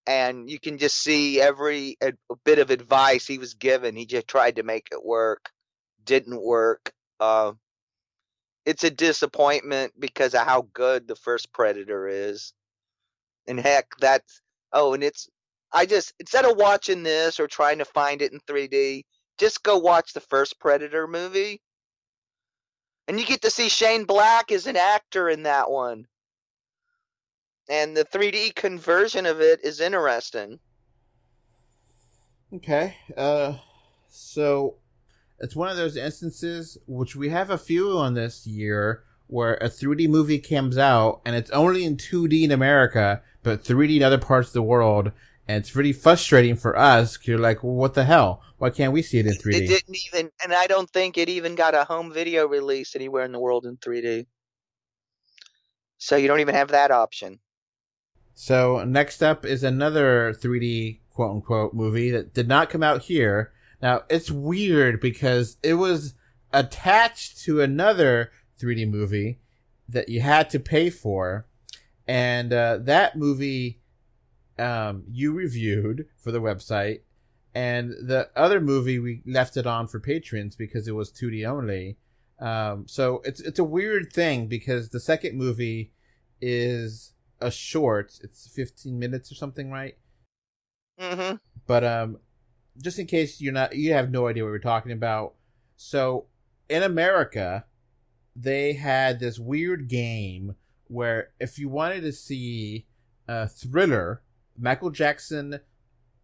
and 0.06 0.50
you 0.50 0.60
can 0.60 0.78
just 0.78 0.98
see 0.98 1.40
every 1.40 1.98
a, 2.02 2.14
a 2.30 2.36
bit 2.44 2.60
of 2.60 2.70
advice 2.70 3.26
he 3.26 3.38
was 3.38 3.54
given. 3.54 3.96
He 3.96 4.06
just 4.06 4.28
tried 4.28 4.58
to 4.58 4.64
make 4.64 4.90
it 4.92 5.04
work, 5.04 5.50
didn't 6.04 6.42
work. 6.42 6.92
Uh, 7.20 7.54
it's 8.66 8.84
a 8.84 8.92
disappointment 8.92 9.94
because 9.98 10.34
of 10.34 10.46
how 10.46 10.68
good 10.74 11.08
the 11.08 11.16
first 11.16 11.52
Predator 11.54 12.08
is, 12.08 12.54
and 13.48 13.60
heck, 13.60 13.96
that's 14.00 14.42
oh, 14.74 14.94
and 14.94 15.04
it's 15.04 15.30
I 15.72 15.86
just 15.86 16.14
instead 16.20 16.46
of 16.46 16.58
watching 16.58 17.04
this 17.04 17.40
or 17.40 17.48
trying 17.48 17.80
to 17.80 17.86
find 17.86 18.22
it 18.22 18.34
in 18.34 18.40
3D, 18.42 19.04
just 19.40 19.64
go 19.64 19.78
watch 19.78 20.14
the 20.14 20.22
first 20.22 20.60
Predator 20.60 21.08
movie, 21.08 21.62
and 23.08 23.20
you 23.20 23.26
get 23.26 23.42
to 23.44 23.50
see 23.50 23.70
Shane 23.70 24.06
Black 24.06 24.52
as 24.52 24.68
an 24.68 24.78
actor 24.78 25.30
in 25.30 25.44
that 25.44 25.72
one 25.72 26.06
and 27.70 27.96
the 27.96 28.06
3D 28.06 28.56
conversion 28.56 29.26
of 29.26 29.42
it 29.42 29.60
is 29.64 29.80
interesting. 29.80 30.60
Okay. 32.54 32.96
Uh 33.18 33.56
so 34.10 34.76
it's 35.40 35.56
one 35.56 35.70
of 35.70 35.78
those 35.78 35.98
instances 35.98 36.78
which 36.88 37.16
we 37.16 37.30
have 37.30 37.50
a 37.50 37.58
few 37.58 37.98
on 37.98 38.14
this 38.14 38.46
year 38.46 39.04
where 39.28 39.56
a 39.56 39.70
3D 39.70 40.08
movie 40.08 40.40
comes 40.40 40.78
out 40.78 41.22
and 41.26 41.36
it's 41.36 41.50
only 41.52 41.84
in 41.84 41.98
2D 41.98 42.44
in 42.44 42.52
America, 42.52 43.22
but 43.44 43.64
3D 43.64 43.98
in 43.98 44.04
other 44.04 44.18
parts 44.18 44.50
of 44.50 44.54
the 44.54 44.64
world. 44.64 45.12
And 45.48 45.58
it's 45.58 45.76
really 45.76 45.94
frustrating 45.94 46.56
for 46.56 46.78
us. 46.78 47.18
Cause 47.18 47.28
you're 47.28 47.38
like, 47.38 47.64
well, 47.64 47.74
what 47.74 47.94
the 47.94 48.06
hell? 48.06 48.42
Why 48.58 48.70
can't 48.70 48.94
we 48.94 49.02
see 49.02 49.20
it 49.20 49.28
in 49.28 49.34
3D? 49.34 49.56
It 49.56 49.68
didn't 49.68 49.98
even, 50.08 50.32
and 50.42 50.54
I 50.54 50.68
don't 50.68 50.90
think 50.90 51.18
it 51.18 51.28
even 51.28 51.56
got 51.56 51.76
a 51.76 51.84
home 51.84 52.14
video 52.14 52.48
release 52.48 52.96
anywhere 52.96 53.26
in 53.26 53.34
the 53.34 53.40
world 53.40 53.66
in 53.66 53.76
3D. 53.78 54.26
So 55.98 56.16
you 56.16 56.28
don't 56.28 56.40
even 56.40 56.56
have 56.56 56.70
that 56.70 56.92
option. 56.92 57.40
So 58.34 58.84
next 58.84 59.22
up 59.22 59.46
is 59.46 59.64
another 59.64 60.34
3D 60.34 61.00
quote 61.12 61.32
unquote 61.32 61.74
movie 61.74 62.10
that 62.12 62.34
did 62.34 62.48
not 62.48 62.70
come 62.70 62.84
out 62.84 63.04
here. 63.04 63.52
Now 63.82 64.04
it's 64.10 64.32
weird 64.32 65.00
because 65.00 65.58
it 65.62 65.76
was 65.76 66.16
attached 66.52 67.42
to 67.44 67.62
another 67.62 68.32
3D 68.62 68.90
movie 68.90 69.40
that 69.90 70.10
you 70.10 70.22
had 70.22 70.50
to 70.52 70.60
pay 70.60 70.90
for, 70.90 71.46
and 72.08 72.54
uh, 72.54 72.80
that 72.82 73.18
movie 73.18 73.82
um, 74.60 75.04
you 75.10 75.34
reviewed 75.34 76.08
for 76.18 76.32
the 76.32 76.42
website, 76.42 77.02
and 77.56 77.92
the 77.92 78.30
other 78.36 78.60
movie 78.60 79.00
we 79.00 79.22
left 79.26 79.58
it 79.58 79.68
on 79.68 79.88
for 79.88 80.00
patrons 80.00 80.56
because 80.56 80.88
it 80.88 80.96
was 80.96 81.12
2D 81.12 81.48
only. 81.48 81.98
Um, 82.40 82.88
so 82.88 83.22
it's 83.24 83.40
it's 83.40 83.60
a 83.60 83.64
weird 83.64 84.12
thing 84.12 84.48
because 84.48 84.90
the 84.90 85.00
second 85.00 85.38
movie 85.38 85.92
is 86.42 87.14
a 87.40 87.52
short. 87.52 88.20
It's 88.22 88.48
15 88.48 88.98
minutes 88.98 89.32
or 89.32 89.36
something, 89.36 89.72
right? 89.72 89.96
Mm-hmm. 91.00 91.36
But 91.68 91.84
um, 91.84 92.18
just 92.82 93.00
in 93.00 93.08
case 93.08 93.40
you're 93.42 93.54
not, 93.54 93.76
you 93.76 93.94
have 93.94 94.12
no 94.12 94.28
idea 94.28 94.44
what 94.44 94.52
we're 94.52 94.60
talking 94.60 94.92
about. 94.92 95.36
So 95.76 96.26
in 96.70 96.84
America, 96.84 97.66
they 98.36 98.74
had 98.74 99.20
this 99.20 99.40
weird 99.40 99.88
game 99.88 100.56
where 100.88 101.30
if 101.40 101.58
you 101.58 101.70
wanted 101.70 102.02
to 102.02 102.12
see 102.12 102.86
a 103.28 103.48
thriller, 103.48 104.22
Michael 104.58 104.92
Jackson 104.92 105.60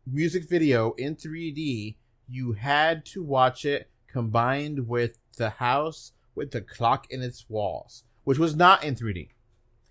music 0.06 0.48
video 0.48 0.94
in 0.94 1.16
3D, 1.16 1.96
you 2.28 2.54
had 2.54 3.06
to 3.06 3.24
watch 3.24 3.66
it 3.66 3.90
combined 4.08 4.88
with 4.88 5.18
the 5.38 5.50
house 5.50 6.14
with 6.36 6.52
the 6.52 6.62
clock 6.62 7.08
in 7.10 7.22
its 7.22 7.50
walls. 7.50 8.04
which 8.24 8.38
was 8.38 8.56
not 8.56 8.84
in 8.84 8.96
3D 8.96 9.30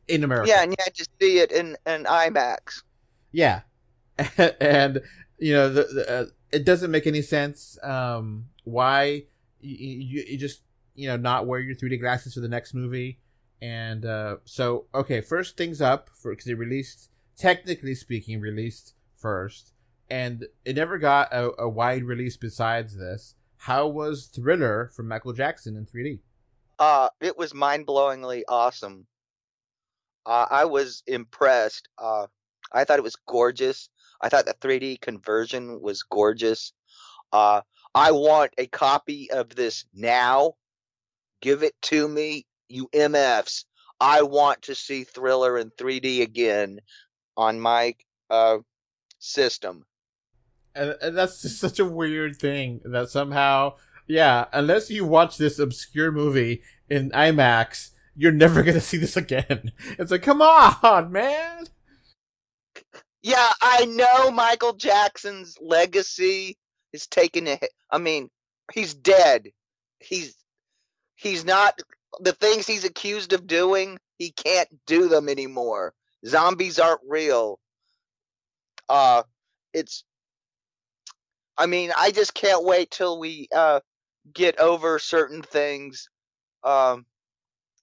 in 0.06 0.22
America. 0.22 0.48
Yeah, 0.48 0.62
and 0.62 0.70
you 0.70 0.76
had 0.78 0.94
to 0.94 1.06
see 1.20 1.38
it 1.38 1.50
in 1.50 1.76
in 1.86 2.04
IMAX. 2.04 2.82
Yeah, 3.32 3.62
and 4.60 5.00
you 5.38 5.54
know 5.54 5.68
the, 5.68 5.82
the 5.84 6.10
uh, 6.10 6.26
it 6.52 6.64
doesn't 6.64 6.90
make 6.90 7.06
any 7.06 7.22
sense. 7.22 7.78
Um, 7.82 8.46
why 8.64 9.24
you, 9.60 9.76
you, 9.76 10.24
you 10.28 10.38
just 10.38 10.62
you 10.94 11.08
know 11.08 11.16
not 11.16 11.46
wear 11.46 11.60
your 11.60 11.74
3D 11.74 12.00
glasses 12.00 12.34
for 12.34 12.40
the 12.40 12.48
next 12.48 12.74
movie? 12.74 13.18
And 13.60 14.04
uh, 14.04 14.36
so 14.44 14.86
okay, 14.94 15.20
first 15.20 15.56
things 15.56 15.80
up 15.80 16.10
for 16.10 16.32
because 16.32 16.46
it 16.46 16.58
released 16.58 17.10
technically 17.36 17.94
speaking 17.94 18.40
released 18.40 18.94
first, 19.16 19.72
and 20.10 20.46
it 20.64 20.76
never 20.76 20.98
got 20.98 21.32
a, 21.32 21.50
a 21.58 21.68
wide 21.68 22.04
release 22.04 22.36
besides 22.36 22.96
this. 22.96 23.34
How 23.58 23.88
was 23.88 24.26
Thriller 24.26 24.90
from 24.94 25.08
Michael 25.08 25.32
Jackson 25.32 25.76
in 25.76 25.86
3D? 25.86 26.20
Uh, 26.78 27.08
it 27.20 27.36
was 27.36 27.52
mind 27.52 27.86
blowingly 27.86 28.42
awesome. 28.48 29.06
Uh, 30.24 30.46
I 30.48 30.64
was 30.66 31.02
impressed. 31.06 31.88
Uh, 31.98 32.26
I 32.72 32.84
thought 32.84 32.98
it 32.98 33.04
was 33.04 33.16
gorgeous. 33.26 33.88
I 34.20 34.28
thought 34.28 34.46
the 34.46 34.54
3D 34.54 35.00
conversion 35.00 35.80
was 35.80 36.02
gorgeous. 36.02 36.72
Uh, 37.32 37.62
I 37.94 38.12
want 38.12 38.52
a 38.58 38.66
copy 38.66 39.30
of 39.30 39.54
this 39.54 39.86
now. 39.94 40.54
Give 41.40 41.62
it 41.62 41.74
to 41.82 42.08
me, 42.08 42.46
you 42.68 42.88
MFs. 42.92 43.64
I 44.00 44.22
want 44.22 44.62
to 44.62 44.74
see 44.74 45.04
Thriller 45.04 45.58
in 45.58 45.70
3D 45.70 46.22
again 46.22 46.80
on 47.36 47.60
my 47.60 47.94
uh, 48.30 48.58
system. 49.18 49.84
And, 50.74 50.96
and 51.02 51.16
that's 51.16 51.42
just 51.42 51.58
such 51.58 51.78
a 51.78 51.84
weird 51.84 52.36
thing 52.36 52.80
that 52.84 53.10
somehow, 53.10 53.74
yeah, 54.06 54.46
unless 54.52 54.90
you 54.90 55.04
watch 55.04 55.36
this 55.36 55.58
obscure 55.58 56.12
movie 56.12 56.62
in 56.88 57.10
IMAX, 57.10 57.90
you're 58.16 58.32
never 58.32 58.62
gonna 58.64 58.80
see 58.80 58.98
this 58.98 59.16
again. 59.16 59.72
It's 59.98 60.10
like, 60.10 60.22
come 60.22 60.42
on, 60.42 61.10
man. 61.12 61.66
Yeah, 63.22 63.50
I 63.60 63.84
know 63.86 64.30
Michael 64.30 64.74
Jackson's 64.74 65.56
legacy 65.60 66.56
is 66.92 67.06
taking 67.06 67.48
a 67.48 67.56
hit. 67.56 67.70
I 67.90 67.98
mean, 67.98 68.30
he's 68.72 68.94
dead. 68.94 69.48
He's 69.98 70.36
he's 71.16 71.44
not 71.44 71.80
the 72.20 72.32
things 72.32 72.66
he's 72.66 72.84
accused 72.84 73.32
of 73.32 73.46
doing, 73.46 73.98
he 74.18 74.30
can't 74.32 74.68
do 74.86 75.08
them 75.08 75.28
anymore. 75.28 75.94
Zombies 76.26 76.78
aren't 76.78 77.00
real. 77.08 77.58
Uh 78.88 79.22
it's 79.72 80.04
I 81.56 81.66
mean, 81.66 81.90
I 81.96 82.10
just 82.10 82.34
can't 82.34 82.64
wait 82.64 82.90
till 82.90 83.18
we 83.18 83.48
uh 83.54 83.80
get 84.32 84.58
over 84.60 84.98
certain 84.98 85.42
things. 85.42 86.08
Um 86.64 87.06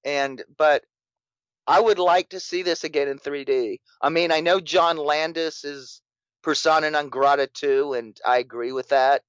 and 0.03 0.43
but 0.57 0.83
I 1.67 1.79
would 1.79 1.99
like 1.99 2.29
to 2.29 2.39
see 2.39 2.61
this 2.63 2.83
again 2.83 3.07
in 3.07 3.17
3D. 3.17 3.79
I 4.01 4.09
mean, 4.09 4.31
I 4.31 4.39
know 4.41 4.59
John 4.59 4.97
Landis 4.97 5.63
is 5.63 6.01
persona 6.43 6.91
non 6.91 7.09
grata 7.09 7.47
too, 7.47 7.93
and 7.93 8.15
I 8.23 8.37
agree 8.37 8.71
with 8.71 8.89
that. 8.89 9.23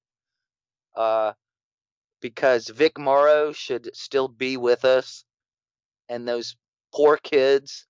Uh, 0.95 1.33
because 2.21 2.67
Vic 2.67 2.97
Morrow 2.97 3.51
should 3.51 3.95
still 3.95 4.27
be 4.27 4.57
with 4.57 4.85
us, 4.85 5.23
and 6.09 6.27
those 6.27 6.55
poor 6.93 7.17
kids. 7.17 7.85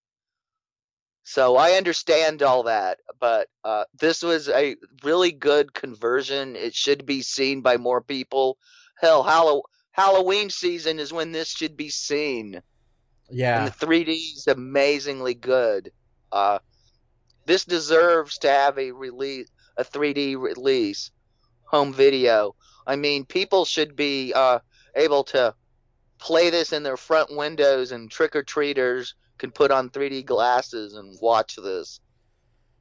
So 1.23 1.57
I 1.57 1.71
understand 1.73 2.41
all 2.41 2.63
that, 2.63 2.99
but 3.19 3.49
uh, 3.63 3.83
this 3.99 4.23
was 4.23 4.47
a 4.47 4.77
really 5.03 5.31
good 5.31 5.73
conversion. 5.73 6.55
It 6.55 6.73
should 6.73 7.05
be 7.05 7.21
seen 7.21 7.61
by 7.61 7.77
more 7.77 8.01
people. 8.01 8.57
Hell, 8.99 9.23
Hallow- 9.23 9.63
Halloween 9.91 10.49
season 10.49 10.99
is 10.99 11.11
when 11.11 11.31
this 11.33 11.49
should 11.49 11.75
be 11.75 11.89
seen 11.89 12.61
Yeah, 13.29 13.57
and 13.59 13.67
the 13.67 13.85
3D 13.85 14.13
is 14.37 14.47
amazingly 14.47 15.33
good. 15.33 15.91
Uh, 16.31 16.59
this 17.45 17.65
deserves 17.65 18.37
to 18.39 18.49
have 18.49 18.77
a 18.77 18.91
release, 18.91 19.49
a 19.75 19.83
3D 19.83 20.37
release, 20.37 21.11
home 21.65 21.93
video. 21.93 22.55
I 22.87 22.95
mean, 22.95 23.25
people 23.25 23.65
should 23.65 23.95
be 23.95 24.33
uh, 24.33 24.59
able 24.95 25.23
to 25.25 25.53
play 26.17 26.49
this 26.49 26.73
in 26.73 26.81
their 26.83 26.97
front 26.97 27.35
windows, 27.35 27.91
and 27.91 28.09
trick 28.09 28.35
or 28.35 28.41
treaters 28.41 29.13
can 29.37 29.51
put 29.51 29.69
on 29.69 29.89
3D 29.91 30.25
glasses 30.25 30.95
and 30.95 31.15
watch 31.21 31.57
this. 31.57 31.99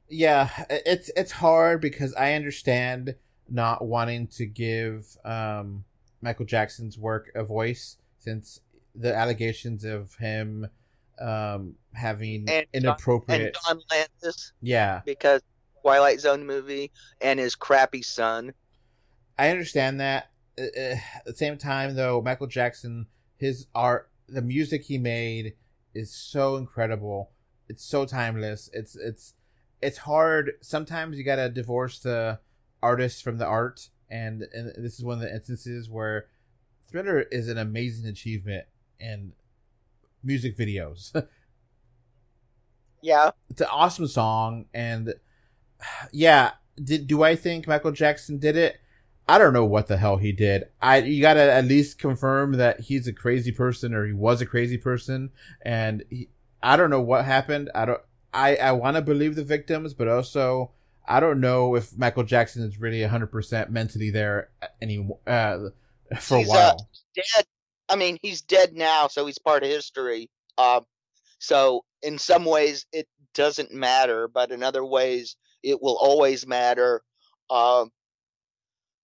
yeah. 0.09 0.49
It's 0.69 1.11
it's 1.15 1.31
hard 1.31 1.81
because 1.81 2.13
I 2.15 2.33
understand 2.33 3.13
not 3.49 3.85
wanting 3.85 4.27
to 4.27 4.45
give 4.45 5.05
um, 5.23 5.83
Michael 6.21 6.45
Jackson's 6.45 6.97
work 6.97 7.29
a 7.35 7.43
voice 7.43 7.97
since 8.19 8.61
the 8.95 9.13
allegations 9.15 9.83
of 9.83 10.15
him 10.15 10.67
um, 11.19 11.75
having 11.93 12.49
And- 12.49 12.65
inappropriate. 12.73 13.41
And 13.41 13.55
John 13.67 13.81
Landis, 13.91 14.53
yeah, 14.61 15.01
because 15.05 15.41
Twilight 15.81 16.19
Zone 16.21 16.45
movie, 16.45 16.91
and 17.21 17.39
his 17.39 17.55
crappy 17.55 18.01
son. 18.01 18.53
I 19.37 19.49
understand 19.49 19.99
that. 19.99 20.31
Uh, 20.59 20.63
uh, 20.63 20.95
at 21.15 21.25
the 21.25 21.35
same 21.35 21.57
time, 21.57 21.95
though, 21.95 22.21
Michael 22.21 22.47
Jackson, 22.47 23.07
his 23.37 23.67
art, 23.75 24.09
the 24.27 24.41
music 24.41 24.85
he 24.85 24.97
made 24.97 25.53
is 25.93 26.11
so 26.11 26.55
incredible. 26.55 27.31
It's 27.69 27.83
so 27.83 28.05
timeless. 28.05 28.69
It's 28.73 28.95
it's 28.95 29.33
it's 29.81 29.99
hard. 29.99 30.53
Sometimes 30.61 31.17
you 31.17 31.23
gotta 31.23 31.49
divorce 31.49 31.99
the 31.99 32.39
artist 32.81 33.23
from 33.23 33.37
the 33.37 33.45
art, 33.45 33.89
and 34.09 34.43
and 34.53 34.73
this 34.77 34.97
is 34.97 35.03
one 35.05 35.15
of 35.17 35.21
the 35.21 35.33
instances 35.33 35.89
where 35.89 36.27
Thriller 36.89 37.21
is 37.21 37.49
an 37.49 37.57
amazing 37.57 38.07
achievement 38.07 38.65
in 38.99 39.33
music 40.23 40.57
videos. 40.57 41.11
Yeah, 42.99 43.31
it's 43.49 43.61
an 43.61 43.67
awesome 43.71 44.07
song 44.07 44.65
and 44.73 45.13
yeah 46.11 46.51
did 46.83 47.07
do 47.07 47.23
i 47.23 47.35
think 47.35 47.67
michael 47.67 47.91
jackson 47.91 48.37
did 48.37 48.55
it 48.55 48.77
i 49.27 49.37
don't 49.37 49.53
know 49.53 49.65
what 49.65 49.87
the 49.87 49.97
hell 49.97 50.17
he 50.17 50.31
did 50.31 50.65
i 50.81 50.97
you 50.97 51.21
gotta 51.21 51.51
at 51.51 51.65
least 51.65 51.99
confirm 51.99 52.53
that 52.53 52.81
he's 52.81 53.07
a 53.07 53.13
crazy 53.13 53.51
person 53.51 53.93
or 53.93 54.05
he 54.05 54.13
was 54.13 54.41
a 54.41 54.45
crazy 54.45 54.77
person 54.77 55.29
and 55.61 56.03
he, 56.09 56.29
i 56.61 56.75
don't 56.75 56.89
know 56.89 57.01
what 57.01 57.25
happened 57.25 57.69
i 57.75 57.85
don't 57.85 58.01
i 58.33 58.55
i 58.57 58.71
want 58.71 58.95
to 58.95 59.01
believe 59.01 59.35
the 59.35 59.43
victims 59.43 59.93
but 59.93 60.07
also 60.07 60.71
i 61.07 61.19
don't 61.19 61.39
know 61.39 61.75
if 61.75 61.97
michael 61.97 62.23
jackson 62.23 62.63
is 62.63 62.79
really 62.79 62.99
100% 62.99 63.69
mentally 63.69 64.09
there 64.09 64.49
any 64.81 65.07
uh 65.25 65.57
for 66.19 66.37
He's, 66.37 66.47
a 66.47 66.51
uh, 66.51 66.53
while 66.53 66.89
dead. 67.15 67.45
I 67.89 67.95
mean, 67.95 68.17
he's 68.21 68.41
dead 68.41 68.73
now, 68.73 69.07
so 69.07 69.25
he's 69.25 69.39
part 69.39 69.63
of 69.63 69.69
history. 69.69 70.29
Um, 70.57 70.85
so 71.39 71.83
in 72.01 72.17
some 72.17 72.45
ways 72.45 72.85
it 72.91 73.07
doesn't 73.33 73.73
matter, 73.73 74.27
but 74.27 74.51
in 74.51 74.63
other 74.63 74.85
ways 74.85 75.35
it 75.63 75.81
will 75.81 75.97
always 75.99 76.47
matter. 76.47 77.01
Um, 77.49 77.91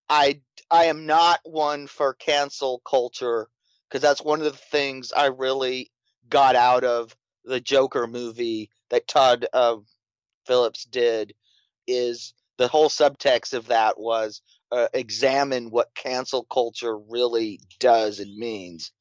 I 0.10 0.42
I 0.70 0.86
am 0.86 1.06
not 1.06 1.40
one 1.44 1.88
for 1.88 2.14
cancel 2.14 2.82
culture 2.86 3.48
because 3.88 4.02
that's 4.02 4.24
one 4.24 4.40
of 4.40 4.46
the 4.46 4.58
things 4.58 5.12
I 5.12 5.28
really 5.28 5.92
got 6.30 6.56
out 6.56 6.84
of 6.84 7.16
the 7.46 7.60
Joker 7.60 8.08
movie 8.08 8.70
that 8.90 9.08
Todd 9.08 9.46
uh, 9.54 9.78
Phillips 10.46 10.86
did. 10.86 11.34
Is 11.86 12.34
the 12.58 12.68
whole 12.68 12.90
subtext 12.90 13.54
of 13.54 13.68
that 13.68 14.00
was 14.00 14.42
uh, 14.72 14.88
examine 14.94 15.70
what 15.70 15.94
cancel 15.96 16.46
culture 16.46 16.98
really 16.98 17.60
does 17.80 18.20
and 18.20 18.36
means. 18.38 18.92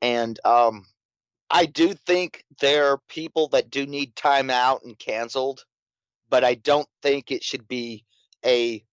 And 0.00 0.38
um, 0.44 0.86
I 1.50 1.66
do 1.66 1.94
think 1.94 2.44
there 2.60 2.92
are 2.92 3.00
people 3.08 3.48
that 3.48 3.70
do 3.70 3.86
need 3.86 4.14
time 4.14 4.50
out 4.50 4.82
and 4.84 4.98
canceled, 4.98 5.64
but 6.28 6.44
I 6.44 6.54
don't 6.54 6.88
think 7.02 7.30
it 7.30 7.42
should 7.42 7.66
be 7.66 8.04
a 8.44 8.84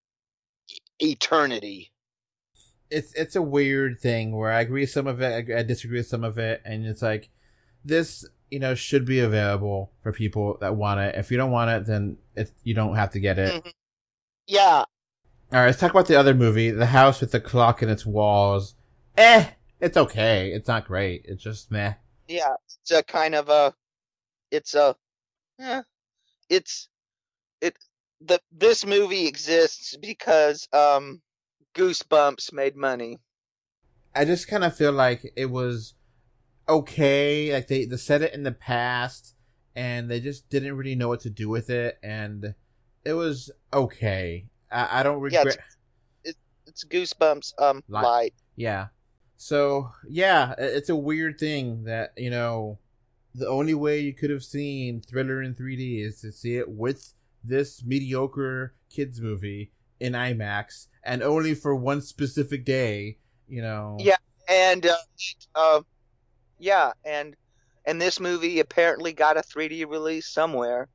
eternity. 0.99 1.91
it's 2.89 3.13
it's 3.15 3.35
a 3.35 3.41
weird 3.41 3.99
thing 3.99 4.35
where 4.35 4.51
I 4.51 4.61
agree 4.61 4.81
with 4.81 4.91
some 4.91 5.07
of 5.07 5.22
it, 5.22 5.49
I, 5.51 5.59
I 5.59 5.63
disagree 5.63 5.97
with 5.99 6.07
some 6.07 6.23
of 6.23 6.38
it, 6.38 6.61
and 6.65 6.85
it's 6.85 7.01
like 7.01 7.30
this, 7.84 8.26
you 8.51 8.59
know, 8.59 8.76
should 8.76 9.05
be 9.05 9.19
available 9.19 9.91
for 10.03 10.11
people 10.11 10.57
that 10.61 10.76
want 10.76 10.99
it. 10.99 11.15
If 11.15 11.31
you 11.31 11.38
don't 11.38 11.51
want 11.51 11.72
it, 11.72 11.85
then 11.88 12.17
it, 12.35 12.51
you 12.63 12.73
don't 12.73 12.95
have 12.95 13.11
to 13.11 13.19
get 13.19 13.39
it. 13.39 13.57
Mhm. 13.63 13.72
Yeah, 14.47 14.85
All 15.53 15.59
right, 15.59 15.67
let's 15.67 15.80
talk 15.80 15.91
about 15.91 16.07
the 16.07 16.15
other 16.19 16.34
movie, 16.35 16.72
The 16.72 16.88
House 16.88 17.22
with 17.22 17.31
the 17.31 17.39
Clock 17.39 17.81
in 17.84 17.89
Its 17.89 18.05
Walls. 18.05 18.76
Eh, 19.17 19.49
it's 19.80 19.97
okay. 19.97 20.51
It's 20.51 20.67
not 20.67 20.85
great. 20.88 21.26
It's 21.26 21.43
just 21.43 21.72
meh. 21.72 21.95
yeah, 22.27 22.53
it's 22.65 22.91
a 22.91 23.03
kind 23.03 23.35
of 23.35 23.49
a, 23.49 23.73
it's 24.51 24.76
a, 24.76 24.95
eh, 25.59 25.84
it's 26.49 26.89
it 27.61 27.77
the 28.22 28.40
this 28.52 28.86
movie 28.86 29.28
exists 29.28 29.98
because 29.98 30.68
um, 30.74 31.22
Goosebumps 31.76 32.54
made 32.54 32.76
money. 32.76 33.20
I 34.14 34.26
just 34.26 34.48
kind 34.48 34.64
of 34.64 34.76
feel 34.76 34.94
like 34.94 35.34
it 35.36 35.48
was 35.48 35.94
okay. 36.68 37.54
Like 37.54 37.68
they, 37.68 37.86
they 37.86 37.98
said 37.98 38.22
it 38.22 38.34
in 38.34 38.44
the 38.44 38.52
past, 38.52 39.36
and 39.76 40.10
they 40.10 40.20
just 40.20 40.50
didn't 40.50 40.78
really 40.78 40.96
know 40.96 41.08
what 41.10 41.22
to 41.22 41.30
do 41.30 41.50
with 41.50 41.70
it, 41.70 41.98
and 42.02 42.56
it 43.04 43.14
was 43.14 43.52
okay. 43.74 44.46
I, 44.72 45.00
I 45.00 45.04
don't 45.04 45.20
regret. 45.22 45.46
Yeah, 45.46 45.52
it's- 45.52 46.36
It's 46.68 46.84
Goosebumps 46.86 47.54
um 47.62 47.84
Li- 47.88 48.02
light. 48.02 48.34
Yeah. 48.56 48.88
So 49.38 49.92
yeah, 50.08 50.56
it's 50.58 50.90
a 50.90 50.96
weird 50.96 51.38
thing 51.40 51.84
that 51.84 52.14
you 52.18 52.30
know 52.30 52.80
the 53.34 53.48
only 53.50 53.74
way 53.74 54.00
you 54.00 54.14
could 54.14 54.30
have 54.30 54.44
seen 54.44 55.02
Thriller 55.02 55.42
in 55.42 55.54
3D 55.54 56.06
is 56.06 56.22
to 56.22 56.32
see 56.32 56.56
it 56.56 56.70
with 56.70 57.14
this 57.47 57.84
mediocre 57.84 58.76
kids 58.89 59.22
movie 59.22 59.72
in 59.99 60.13
IMAX, 60.13 60.88
and 61.03 61.22
only 61.22 61.53
for 61.53 61.76
one 61.76 62.01
specific 62.01 62.65
day. 62.65 63.17
You 63.47 63.61
know. 63.61 63.97
Yeah, 63.99 64.17
and 64.49 64.85
uh, 64.85 64.95
uh, 65.55 65.81
yeah, 66.59 66.91
and 67.03 67.35
and 67.85 68.01
this 68.01 68.19
movie 68.19 68.59
apparently 68.59 69.13
got 69.13 69.38
a 69.38 69.41
3D 69.41 69.89
release 69.89 70.27
somewhere. 70.27 70.89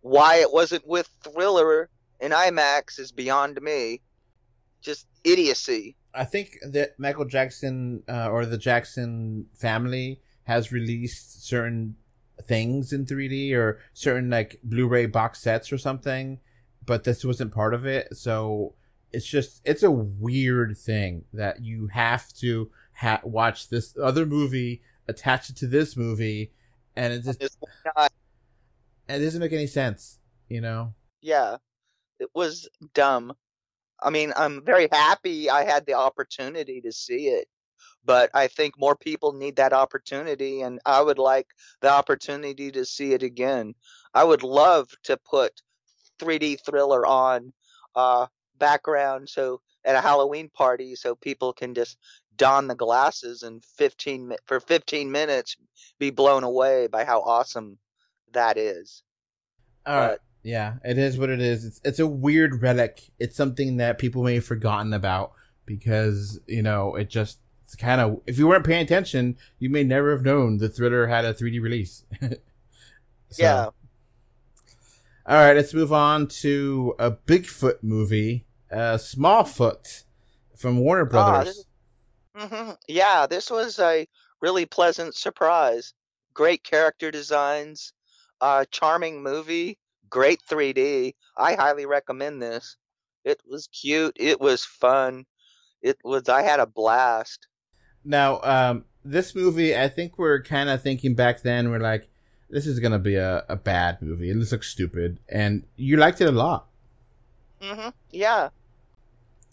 Why 0.00 0.36
it 0.36 0.52
wasn't 0.52 0.86
with 0.86 1.08
Thriller 1.22 1.88
in 2.20 2.32
IMAX 2.32 2.98
is 2.98 3.12
beyond 3.12 3.60
me. 3.60 4.00
Just 4.80 5.06
idiocy. 5.24 5.96
I 6.14 6.24
think 6.24 6.56
that 6.72 6.98
Michael 6.98 7.26
Jackson 7.26 8.02
uh, 8.08 8.28
or 8.30 8.46
the 8.46 8.58
Jackson 8.58 9.46
family 9.54 10.20
has 10.44 10.72
released 10.72 11.46
certain 11.46 11.96
things 12.46 12.92
in 12.92 13.06
3D 13.06 13.52
or 13.54 13.80
certain 13.92 14.30
like 14.30 14.60
Blu-ray 14.62 15.06
box 15.06 15.40
sets 15.40 15.72
or 15.72 15.78
something, 15.78 16.38
but 16.84 17.04
this 17.04 17.24
wasn't 17.24 17.52
part 17.52 17.74
of 17.74 17.86
it. 17.86 18.16
So 18.16 18.74
it's 19.12 19.26
just 19.26 19.60
it's 19.64 19.82
a 19.82 19.90
weird 19.90 20.76
thing 20.76 21.24
that 21.32 21.62
you 21.62 21.88
have 21.88 22.32
to 22.34 22.70
ha- 22.94 23.20
watch 23.24 23.68
this 23.68 23.96
other 24.00 24.26
movie, 24.26 24.82
attach 25.08 25.50
it 25.50 25.56
to 25.56 25.66
this 25.66 25.96
movie, 25.96 26.52
and 26.96 27.12
it 27.12 27.24
just 27.24 27.42
it 27.42 29.18
doesn't 29.18 29.40
make 29.40 29.52
any 29.52 29.66
sense. 29.66 30.18
You 30.48 30.60
know? 30.60 30.94
yeah, 31.22 31.56
it 32.18 32.28
was 32.34 32.68
dumb. 32.94 33.32
I 34.02 34.10
mean, 34.10 34.32
I'm 34.36 34.64
very 34.64 34.88
happy 34.90 35.50
I 35.50 35.64
had 35.64 35.86
the 35.86 35.94
opportunity 35.94 36.80
to 36.80 36.92
see 36.92 37.28
it, 37.28 37.48
but 38.04 38.30
I 38.34 38.46
think 38.46 38.78
more 38.78 38.96
people 38.96 39.32
need 39.32 39.56
that 39.56 39.72
opportunity, 39.72 40.62
and 40.62 40.80
I 40.86 41.00
would 41.00 41.18
like 41.18 41.48
the 41.80 41.90
opportunity 41.90 42.70
to 42.72 42.84
see 42.84 43.12
it 43.12 43.22
again. 43.22 43.74
I 44.14 44.24
would 44.24 44.42
love 44.42 44.88
to 45.04 45.16
put 45.18 45.60
3D 46.18 46.58
thriller 46.64 47.06
on 47.06 47.52
uh, 47.94 48.26
background 48.58 49.28
so 49.28 49.60
at 49.84 49.94
a 49.96 50.00
Halloween 50.00 50.50
party 50.50 50.94
so 50.94 51.14
people 51.14 51.52
can 51.52 51.74
just 51.74 51.96
don 52.36 52.68
the 52.68 52.74
glasses 52.74 53.42
and 53.42 53.64
15 53.64 54.32
for 54.46 54.60
15 54.60 55.10
minutes 55.10 55.56
be 55.98 56.10
blown 56.10 56.44
away 56.44 56.86
by 56.86 57.04
how 57.04 57.20
awesome 57.20 57.78
that 58.32 58.56
is. 58.56 59.02
All 59.86 59.96
right. 59.96 60.10
But- 60.10 60.20
Yeah, 60.42 60.74
it 60.84 60.96
is 60.98 61.18
what 61.18 61.28
it 61.28 61.40
is. 61.40 61.64
It's 61.64 61.80
it's 61.84 61.98
a 61.98 62.06
weird 62.06 62.62
relic. 62.62 63.10
It's 63.18 63.36
something 63.36 63.76
that 63.76 63.98
people 63.98 64.22
may 64.22 64.36
have 64.36 64.44
forgotten 64.44 64.92
about 64.94 65.32
because 65.66 66.40
you 66.46 66.62
know 66.62 66.96
it 66.96 67.10
just 67.10 67.38
it's 67.70 67.76
kind 67.76 68.00
of 68.00 68.20
if 68.26 68.36
you 68.36 68.48
weren't 68.48 68.66
paying 68.66 68.82
attention, 68.82 69.36
you 69.60 69.70
may 69.70 69.84
never 69.84 70.10
have 70.10 70.24
known 70.24 70.58
the 70.58 70.68
Thriller 70.68 71.06
had 71.06 71.24
a 71.24 71.32
3D 71.32 71.62
release. 71.62 72.04
So, 73.32 73.44
Yeah. 73.44 73.66
All 75.24 75.36
right, 75.36 75.54
let's 75.54 75.72
move 75.72 75.92
on 75.92 76.26
to 76.42 76.96
a 76.98 77.12
Bigfoot 77.12 77.80
movie, 77.84 78.44
uh, 78.72 78.96
Smallfoot, 78.96 80.02
from 80.56 80.78
Warner 80.80 81.04
Ah, 81.04 81.44
Brothers. 81.44 81.64
this- 82.34 82.48
hmm 82.48 82.70
Yeah, 82.88 83.28
this 83.28 83.52
was 83.52 83.78
a 83.78 84.08
really 84.40 84.66
pleasant 84.66 85.14
surprise. 85.14 85.94
Great 86.34 86.64
character 86.64 87.12
designs, 87.12 87.92
uh, 88.40 88.64
charming 88.72 89.22
movie, 89.22 89.78
great 90.08 90.40
3D. 90.42 91.14
I 91.36 91.54
highly 91.54 91.86
recommend 91.86 92.42
this. 92.42 92.76
It 93.24 93.40
was 93.46 93.68
cute. 93.68 94.16
It 94.18 94.40
was 94.40 94.64
fun. 94.64 95.24
It 95.82 95.98
was. 96.02 96.28
I 96.28 96.42
had 96.42 96.58
a 96.58 96.66
blast. 96.66 97.46
Now, 98.04 98.40
um, 98.42 98.84
this 99.04 99.34
movie, 99.34 99.76
I 99.76 99.88
think 99.88 100.18
we're 100.18 100.42
kind 100.42 100.68
of 100.70 100.82
thinking 100.82 101.14
back 101.14 101.42
then, 101.42 101.70
we're 101.70 101.78
like, 101.80 102.08
this 102.48 102.66
is 102.66 102.80
gonna 102.80 102.98
be 102.98 103.14
a, 103.16 103.44
a 103.48 103.56
bad 103.56 104.02
movie. 104.02 104.30
It 104.30 104.36
looks 104.36 104.68
stupid, 104.68 105.18
and 105.28 105.64
you 105.76 105.96
liked 105.96 106.20
it 106.20 106.28
a 106.28 106.32
lot. 106.32 106.66
Mm-hmm. 107.62 107.90
Yeah. 108.10 108.48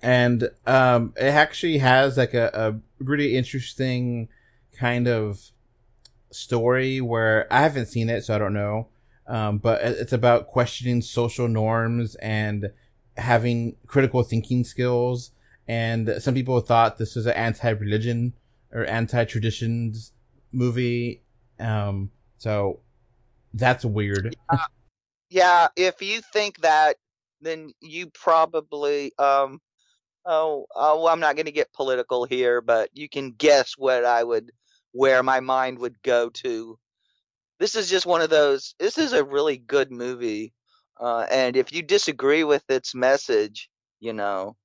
and 0.01 0.49
um, 0.65 1.13
it 1.17 1.25
actually 1.33 1.79
has 1.79 2.17
like 2.17 2.33
a, 2.33 2.49
a 2.53 3.03
really 3.03 3.35
interesting 3.35 4.29
kind 4.77 5.07
of 5.07 5.41
story 6.31 7.01
where 7.01 7.47
I 7.51 7.61
haven't 7.61 7.87
seen 7.87 8.09
it, 8.09 8.23
so 8.23 8.35
I 8.35 8.37
don't 8.37 8.53
know. 8.53 8.87
Um, 9.27 9.57
but 9.57 9.81
it's 9.83 10.13
about 10.13 10.47
questioning 10.47 11.01
social 11.01 11.47
norms 11.47 12.15
and 12.15 12.71
having 13.17 13.75
critical 13.87 14.23
thinking 14.23 14.63
skills. 14.63 15.31
And 15.67 16.15
some 16.19 16.33
people 16.33 16.59
thought 16.61 16.97
this 16.97 17.15
was 17.15 17.25
an 17.25 17.33
anti-religion 17.33 18.33
or 18.71 18.85
anti-traditions 18.85 20.11
movie. 20.51 21.23
Um, 21.59 22.11
so 22.37 22.81
that's 23.53 23.83
weird. 23.83 24.35
Yeah. 25.29 25.67
If 25.75 26.01
you 26.01 26.21
think 26.33 26.61
that, 26.61 26.97
then 27.41 27.71
you 27.81 28.09
probably 28.09 29.11
um. 29.17 29.59
Oh, 30.29 30.65
oh 30.75 31.07
I'm 31.07 31.21
not 31.21 31.37
going 31.37 31.45
to 31.45 31.53
get 31.53 31.71
political 31.71 32.25
here, 32.25 32.59
but 32.59 32.89
you 32.91 33.07
can 33.07 33.31
guess 33.31 33.75
what 33.77 34.03
I 34.03 34.21
would, 34.21 34.51
where 34.91 35.23
my 35.23 35.39
mind 35.39 35.79
would 35.79 36.03
go 36.03 36.29
to. 36.43 36.77
This 37.59 37.75
is 37.75 37.89
just 37.89 38.05
one 38.05 38.19
of 38.21 38.29
those. 38.29 38.75
This 38.77 38.97
is 38.97 39.13
a 39.13 39.23
really 39.23 39.57
good 39.57 39.89
movie, 39.89 40.51
uh, 40.99 41.25
and 41.31 41.55
if 41.55 41.71
you 41.71 41.81
disagree 41.81 42.43
with 42.43 42.61
its 42.67 42.93
message, 42.93 43.69
you 44.01 44.11
know, 44.11 44.57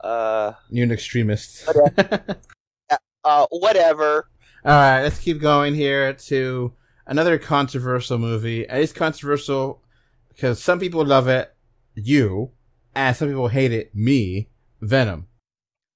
uh, 0.00 0.52
You're 0.70 0.84
an 0.84 0.92
extremist. 0.92 1.68
uh, 3.24 3.46
whatever. 3.50 4.28
All 4.64 4.72
right, 4.72 5.02
let's 5.02 5.18
keep 5.18 5.40
going 5.40 5.74
here 5.74 6.14
to 6.14 6.72
another 7.06 7.38
controversial 7.38 8.18
movie. 8.18 8.66
And 8.68 8.82
It's 8.82 8.92
controversial 8.92 9.82
because 10.28 10.62
some 10.62 10.78
people 10.78 11.04
love 11.04 11.28
it, 11.28 11.54
you, 11.94 12.50
and 12.94 13.14
some 13.16 13.28
people 13.28 13.48
hate 13.48 13.72
it, 13.72 13.94
me, 13.94 14.48
Venom. 14.80 15.26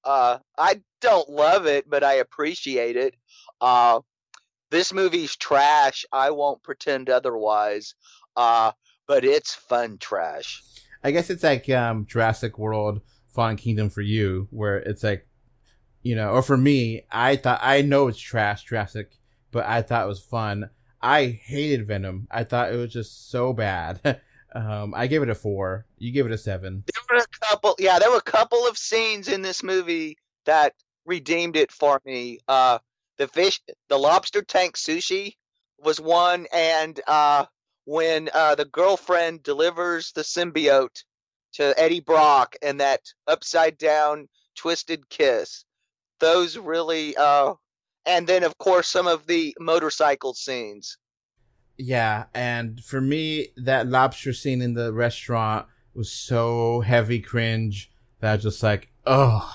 Uh, 0.04 0.38
I 0.56 0.82
don't 1.00 1.28
love 1.28 1.66
it, 1.66 1.88
but 1.88 2.04
I 2.04 2.14
appreciate 2.14 2.96
it. 2.96 3.14
Uh, 3.60 4.00
this 4.70 4.92
movie's 4.92 5.36
trash. 5.36 6.04
I 6.12 6.30
won't 6.30 6.62
pretend 6.62 7.10
otherwise. 7.10 7.94
Uh, 8.36 8.72
but 9.08 9.24
it's 9.24 9.54
fun 9.54 9.98
trash. 9.98 10.62
I 11.02 11.10
guess 11.10 11.30
it's 11.30 11.42
like 11.42 11.68
um, 11.70 12.06
Jurassic 12.06 12.58
World 12.58 13.00
Fallen 13.38 13.56
Kingdom 13.56 13.88
for 13.88 14.00
you, 14.00 14.48
where 14.50 14.78
it's 14.78 15.04
like, 15.04 15.24
you 16.02 16.16
know, 16.16 16.30
or 16.30 16.42
for 16.42 16.56
me, 16.56 17.02
I 17.08 17.36
thought, 17.36 17.60
I 17.62 17.82
know 17.82 18.08
it's 18.08 18.18
trash, 18.18 18.64
Jurassic, 18.64 19.12
but 19.52 19.64
I 19.64 19.80
thought 19.80 20.06
it 20.06 20.08
was 20.08 20.18
fun. 20.18 20.70
I 21.00 21.26
hated 21.44 21.86
Venom. 21.86 22.26
I 22.32 22.42
thought 22.42 22.72
it 22.72 22.76
was 22.76 22.92
just 22.92 23.30
so 23.30 23.52
bad. 23.52 24.20
um, 24.56 24.92
I 24.92 25.06
gave 25.06 25.22
it 25.22 25.28
a 25.28 25.36
four. 25.36 25.86
You 25.98 26.10
give 26.10 26.26
it 26.26 26.32
a 26.32 26.36
seven. 26.36 26.82
There 26.92 27.16
were 27.16 27.22
a 27.22 27.46
couple, 27.46 27.76
yeah, 27.78 28.00
there 28.00 28.10
were 28.10 28.16
a 28.16 28.22
couple 28.22 28.66
of 28.66 28.76
scenes 28.76 29.28
in 29.28 29.42
this 29.42 29.62
movie 29.62 30.18
that 30.44 30.74
redeemed 31.06 31.54
it 31.54 31.70
for 31.70 32.02
me. 32.04 32.40
Uh, 32.48 32.80
the 33.18 33.28
fish, 33.28 33.60
the 33.88 33.98
lobster 33.98 34.42
tank 34.42 34.76
sushi 34.76 35.36
was 35.78 36.00
one, 36.00 36.48
and 36.52 37.00
uh, 37.06 37.44
when 37.84 38.30
uh, 38.34 38.56
the 38.56 38.64
girlfriend 38.64 39.44
delivers 39.44 40.10
the 40.10 40.22
symbiote 40.22 41.04
to 41.54 41.74
Eddie 41.78 42.00
Brock 42.00 42.56
and 42.62 42.80
that 42.80 43.00
upside 43.26 43.78
down 43.78 44.28
twisted 44.56 45.08
kiss, 45.08 45.64
those 46.20 46.56
really, 46.58 47.16
uh, 47.16 47.54
and 48.06 48.26
then 48.26 48.42
of 48.42 48.56
course 48.58 48.88
some 48.88 49.06
of 49.06 49.26
the 49.26 49.54
motorcycle 49.60 50.34
scenes. 50.34 50.98
Yeah, 51.76 52.24
and 52.34 52.82
for 52.82 53.00
me, 53.00 53.48
that 53.56 53.86
lobster 53.86 54.32
scene 54.32 54.62
in 54.62 54.74
the 54.74 54.92
restaurant 54.92 55.66
was 55.94 56.10
so 56.10 56.80
heavy 56.80 57.20
cringe 57.20 57.90
that 58.20 58.30
I 58.30 58.34
was 58.34 58.42
just 58.42 58.62
like, 58.62 58.90
oh, 59.06 59.52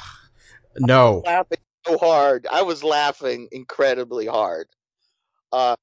no. 0.78 1.22
laughing 1.26 1.57
so 1.86 1.98
hard. 1.98 2.48
I 2.49 2.61
was 2.61 2.84
laughing 2.84 3.49
incredibly 3.52 4.26
hard. 4.26 4.68
Uh, 5.52 5.76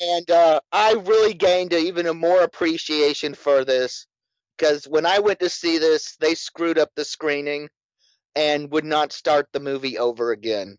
and 0.00 0.30
uh, 0.30 0.60
I 0.72 0.94
really 0.94 1.34
gained 1.34 1.72
a, 1.72 1.78
even 1.78 2.06
a 2.06 2.14
more 2.14 2.42
appreciation 2.42 3.34
for 3.34 3.64
this 3.64 4.06
because 4.56 4.84
when 4.84 5.06
I 5.06 5.18
went 5.18 5.40
to 5.40 5.48
see 5.48 5.78
this, 5.78 6.16
they 6.16 6.34
screwed 6.34 6.78
up 6.78 6.90
the 6.94 7.04
screening 7.04 7.68
and 8.36 8.70
would 8.70 8.84
not 8.84 9.12
start 9.12 9.48
the 9.52 9.60
movie 9.60 9.98
over 9.98 10.32
again. 10.32 10.78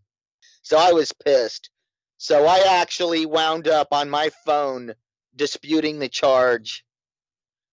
So 0.61 0.77
I 0.77 0.93
was 0.93 1.11
pissed. 1.11 1.69
So 2.17 2.45
I 2.45 2.79
actually 2.81 3.25
wound 3.25 3.67
up 3.67 3.89
on 3.91 4.09
my 4.09 4.31
phone 4.45 4.93
disputing 5.35 5.99
the 5.99 6.09
charge. 6.09 6.85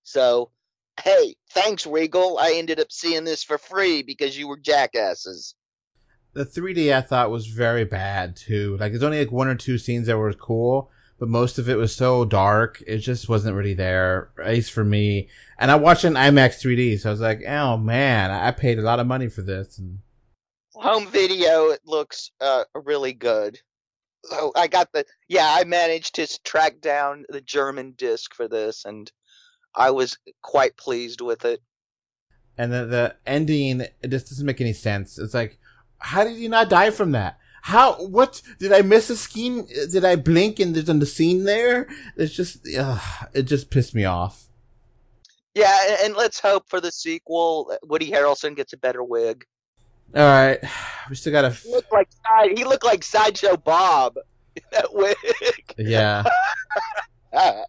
So, 0.03 0.51
hey, 1.01 1.37
thanks, 1.51 1.87
Regal. 1.87 2.39
I 2.39 2.55
ended 2.57 2.81
up 2.81 2.91
seeing 2.91 3.25
this 3.25 3.45
for 3.45 3.57
free 3.57 4.03
because 4.03 4.37
you 4.37 4.49
were 4.49 4.59
jackasses. 4.59 5.55
The 6.35 6.45
3D 6.45 6.95
I 6.95 7.03
thought 7.03 7.31
was 7.31 7.47
very 7.47 7.85
bad 7.85 8.37
too. 8.37 8.77
Like, 8.79 8.93
there's 8.93 9.03
only 9.03 9.21
like 9.21 9.33
one 9.33 9.49
or 9.49 9.55
two 9.55 9.79
scenes 9.79 10.07
that 10.07 10.19
were 10.19 10.33
cool, 10.33 10.91
but 11.23 11.29
most 11.29 11.57
of 11.57 11.69
it 11.69 11.77
was 11.77 11.95
so 11.95 12.25
dark, 12.25 12.83
it 12.85 12.99
just 12.99 13.29
wasn't 13.29 13.55
really 13.55 13.75
there, 13.75 14.31
at 14.41 14.55
least 14.55 14.73
for 14.73 14.83
me. 14.83 15.29
And 15.57 15.71
I 15.71 15.77
watched 15.77 16.03
it 16.03 16.09
in 16.09 16.15
IMAX 16.15 16.61
3D, 16.61 16.99
so 16.99 17.11
I 17.11 17.13
was 17.13 17.21
like, 17.21 17.45
oh 17.47 17.77
man, 17.77 18.33
I 18.33 18.51
paid 18.51 18.81
a 18.81 18.83
lot 18.83 18.99
of 18.99 19.07
money 19.07 19.29
for 19.29 19.43
this. 19.43 19.79
And 19.79 20.01
home 20.75 21.07
video 21.07 21.69
it 21.69 21.79
looks 21.87 22.33
uh, 22.41 22.65
really 22.75 23.13
good 23.13 23.61
So 24.25 24.51
I 24.57 24.67
got 24.67 24.91
the 24.93 25.05
yeah. 25.29 25.47
I 25.57 25.63
managed 25.63 26.17
to 26.17 26.27
track 26.43 26.81
down 26.81 27.25
the 27.29 27.41
German 27.41 27.95
disc 27.97 28.35
for 28.35 28.49
this, 28.49 28.85
and 28.85 29.09
I 29.77 29.93
was 29.93 30.19
quite 30.43 30.77
pleased 30.77 31.21
with 31.21 31.45
it. 31.45 31.63
And 32.59 32.73
the 32.73 32.85
the 32.85 33.15
ending 33.27 33.83
it 33.83 34.09
just 34.09 34.29
doesn't 34.29 34.45
make 34.45 34.61
any 34.61 34.73
sense. 34.73 35.21
It's 35.21 35.35
like, 35.35 35.61
how 35.99 36.25
did 36.25 36.37
he 36.37 36.49
not 36.49 36.69
die 36.69 36.91
from 36.91 37.13
that? 37.13 37.39
How? 37.63 37.95
What? 38.07 38.43
Did 38.59 38.73
I 38.73 38.83
miss 38.83 39.09
a 39.09 39.17
scene? 39.17 39.67
Did 39.91 40.05
I 40.05 40.17
blink 40.17 40.59
and 40.59 40.75
there's 40.75 40.89
a 40.89 41.07
scene 41.07 41.45
there? 41.45 41.89
It's 42.17 42.35
just, 42.35 42.67
uh, 42.77 42.99
it 43.33 43.45
just 43.45 43.71
pissed 43.71 43.95
me 43.95 44.05
off. 44.05 44.47
Yeah, 45.55 45.97
and, 46.03 46.15
let's 46.17 46.41
hope 46.41 46.69
for 46.69 46.81
the 46.81 46.91
sequel. 46.91 47.77
Woody 47.85 48.11
Harrelson 48.11 48.57
gets 48.57 48.73
a 48.73 48.77
better 48.77 49.05
wig. 49.05 49.45
All 50.15 50.23
right, 50.23 50.59
we 51.09 51.15
still 51.15 51.33
gotta. 51.33 51.51
He 51.51 51.71
looked 51.71 51.93
like 51.93 52.09
Side- 52.27 52.59
he 52.59 52.65
looked 52.65 52.85
like 52.85 53.05
sideshow 53.05 53.57
Bob. 53.57 54.17
in 54.57 54.63
That 54.73 54.93
wig. 54.93 55.17
Yeah. 55.79 56.25
Ah, 57.35 57.65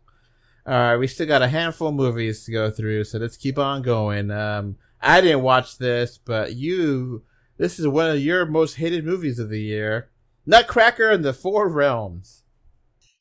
All 0.68 0.74
right, 0.74 0.98
we 0.98 1.08
still 1.08 1.26
got 1.28 1.42
a 1.42 1.48
handful 1.48 1.88
of 1.88 1.96
movies 1.96 2.44
to 2.46 2.52
go 2.52 2.70
through, 2.70 3.06
so 3.06 3.18
let's 3.18 3.38
keep 3.38 3.58
on 3.58 3.82
going. 3.82 4.30
Um, 4.30 4.76
I 5.02 5.22
didn't 5.22 5.42
watch 5.42 5.78
this, 5.78 6.18
but 6.18 6.54
you, 6.56 7.24
this 7.58 7.80
is 7.80 7.88
one 7.88 8.10
of 8.10 8.20
your 8.20 8.46
most 8.46 8.76
hated 8.76 9.06
movies 9.06 9.40
of 9.40 9.50
the 9.50 9.62
year, 9.62 10.10
Nutcracker 10.46 11.10
and 11.10 11.24
the 11.24 11.34
Four 11.34 11.70
Realms. 11.70 12.44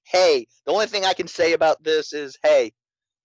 hey, 0.04 0.46
the 0.66 0.72
only 0.72 0.86
thing 0.86 1.04
I 1.04 1.14
can 1.14 1.28
say 1.28 1.52
about 1.52 1.82
this 1.82 2.12
is, 2.12 2.38
hey, 2.42 2.72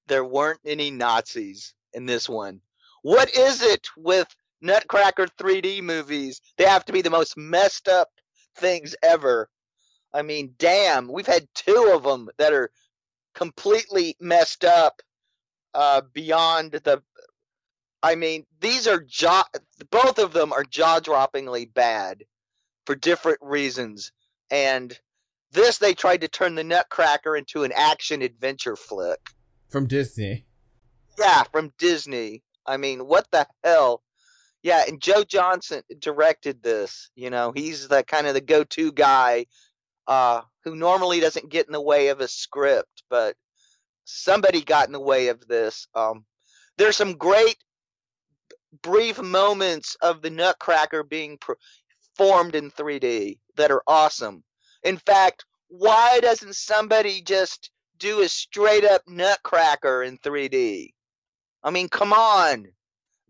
there 0.07 0.23
weren't 0.23 0.59
any 0.65 0.91
Nazis 0.91 1.73
in 1.93 2.05
this 2.05 2.29
one. 2.29 2.61
What 3.01 3.33
is 3.35 3.61
it 3.61 3.87
with 3.97 4.27
Nutcracker 4.61 5.27
3D 5.39 5.81
movies? 5.81 6.41
They 6.57 6.65
have 6.65 6.85
to 6.85 6.93
be 6.93 7.01
the 7.01 7.09
most 7.09 7.37
messed 7.37 7.87
up 7.87 8.09
things 8.55 8.95
ever. 9.03 9.49
I 10.13 10.21
mean, 10.21 10.55
damn, 10.57 11.11
we've 11.11 11.27
had 11.27 11.47
two 11.53 11.91
of 11.93 12.03
them 12.03 12.29
that 12.37 12.53
are 12.53 12.69
completely 13.35 14.15
messed 14.19 14.63
up 14.65 15.01
uh, 15.73 16.01
beyond 16.13 16.71
the. 16.71 17.01
I 18.07 18.15
mean, 18.15 18.45
these 18.61 18.87
are 18.87 19.01
jaw. 19.01 19.43
Both 19.91 20.17
of 20.17 20.31
them 20.31 20.53
are 20.53 20.63
jaw-droppingly 20.63 21.73
bad 21.73 22.23
for 22.85 22.95
different 22.95 23.39
reasons, 23.41 24.13
and 24.49 24.97
this 25.51 25.77
they 25.79 25.93
tried 25.93 26.21
to 26.21 26.29
turn 26.29 26.55
the 26.55 26.63
Nutcracker 26.63 27.35
into 27.35 27.65
an 27.65 27.73
action 27.75 28.21
adventure 28.21 28.77
flick. 28.77 29.19
From 29.67 29.87
Disney. 29.87 30.45
Yeah, 31.19 31.43
from 31.51 31.73
Disney. 31.77 32.43
I 32.65 32.77
mean, 32.77 32.99
what 33.01 33.29
the 33.31 33.45
hell? 33.61 34.01
Yeah, 34.63 34.85
and 34.87 35.01
Joe 35.01 35.25
Johnston 35.25 35.83
directed 35.99 36.63
this. 36.63 37.09
You 37.13 37.29
know, 37.29 37.51
he's 37.53 37.89
the 37.89 38.03
kind 38.03 38.25
of 38.25 38.35
the 38.35 38.41
go-to 38.41 38.93
guy 38.93 39.47
uh, 40.07 40.43
who 40.63 40.77
normally 40.77 41.19
doesn't 41.19 41.49
get 41.49 41.67
in 41.67 41.73
the 41.73 41.81
way 41.81 42.07
of 42.07 42.21
a 42.21 42.29
script, 42.29 43.03
but 43.09 43.35
somebody 44.05 44.61
got 44.61 44.87
in 44.87 44.93
the 44.93 44.99
way 45.01 45.27
of 45.27 45.45
this. 45.45 45.89
Um, 45.93 46.23
there's 46.77 46.95
some 46.95 47.17
great 47.17 47.57
brief 48.81 49.21
moments 49.21 49.95
of 50.01 50.21
the 50.21 50.29
Nutcracker 50.29 51.03
being 51.03 51.37
pr- 51.37 51.53
formed 52.15 52.55
in 52.55 52.71
3D 52.71 53.39
that 53.55 53.71
are 53.71 53.83
awesome. 53.87 54.43
In 54.83 54.97
fact, 54.97 55.45
why 55.69 56.19
doesn't 56.21 56.55
somebody 56.55 57.21
just 57.21 57.71
do 57.97 58.21
a 58.21 58.29
straight 58.29 58.85
up 58.85 59.01
Nutcracker 59.07 60.03
in 60.03 60.17
3D? 60.19 60.93
I 61.63 61.71
mean, 61.71 61.89
come 61.89 62.13
on. 62.13 62.67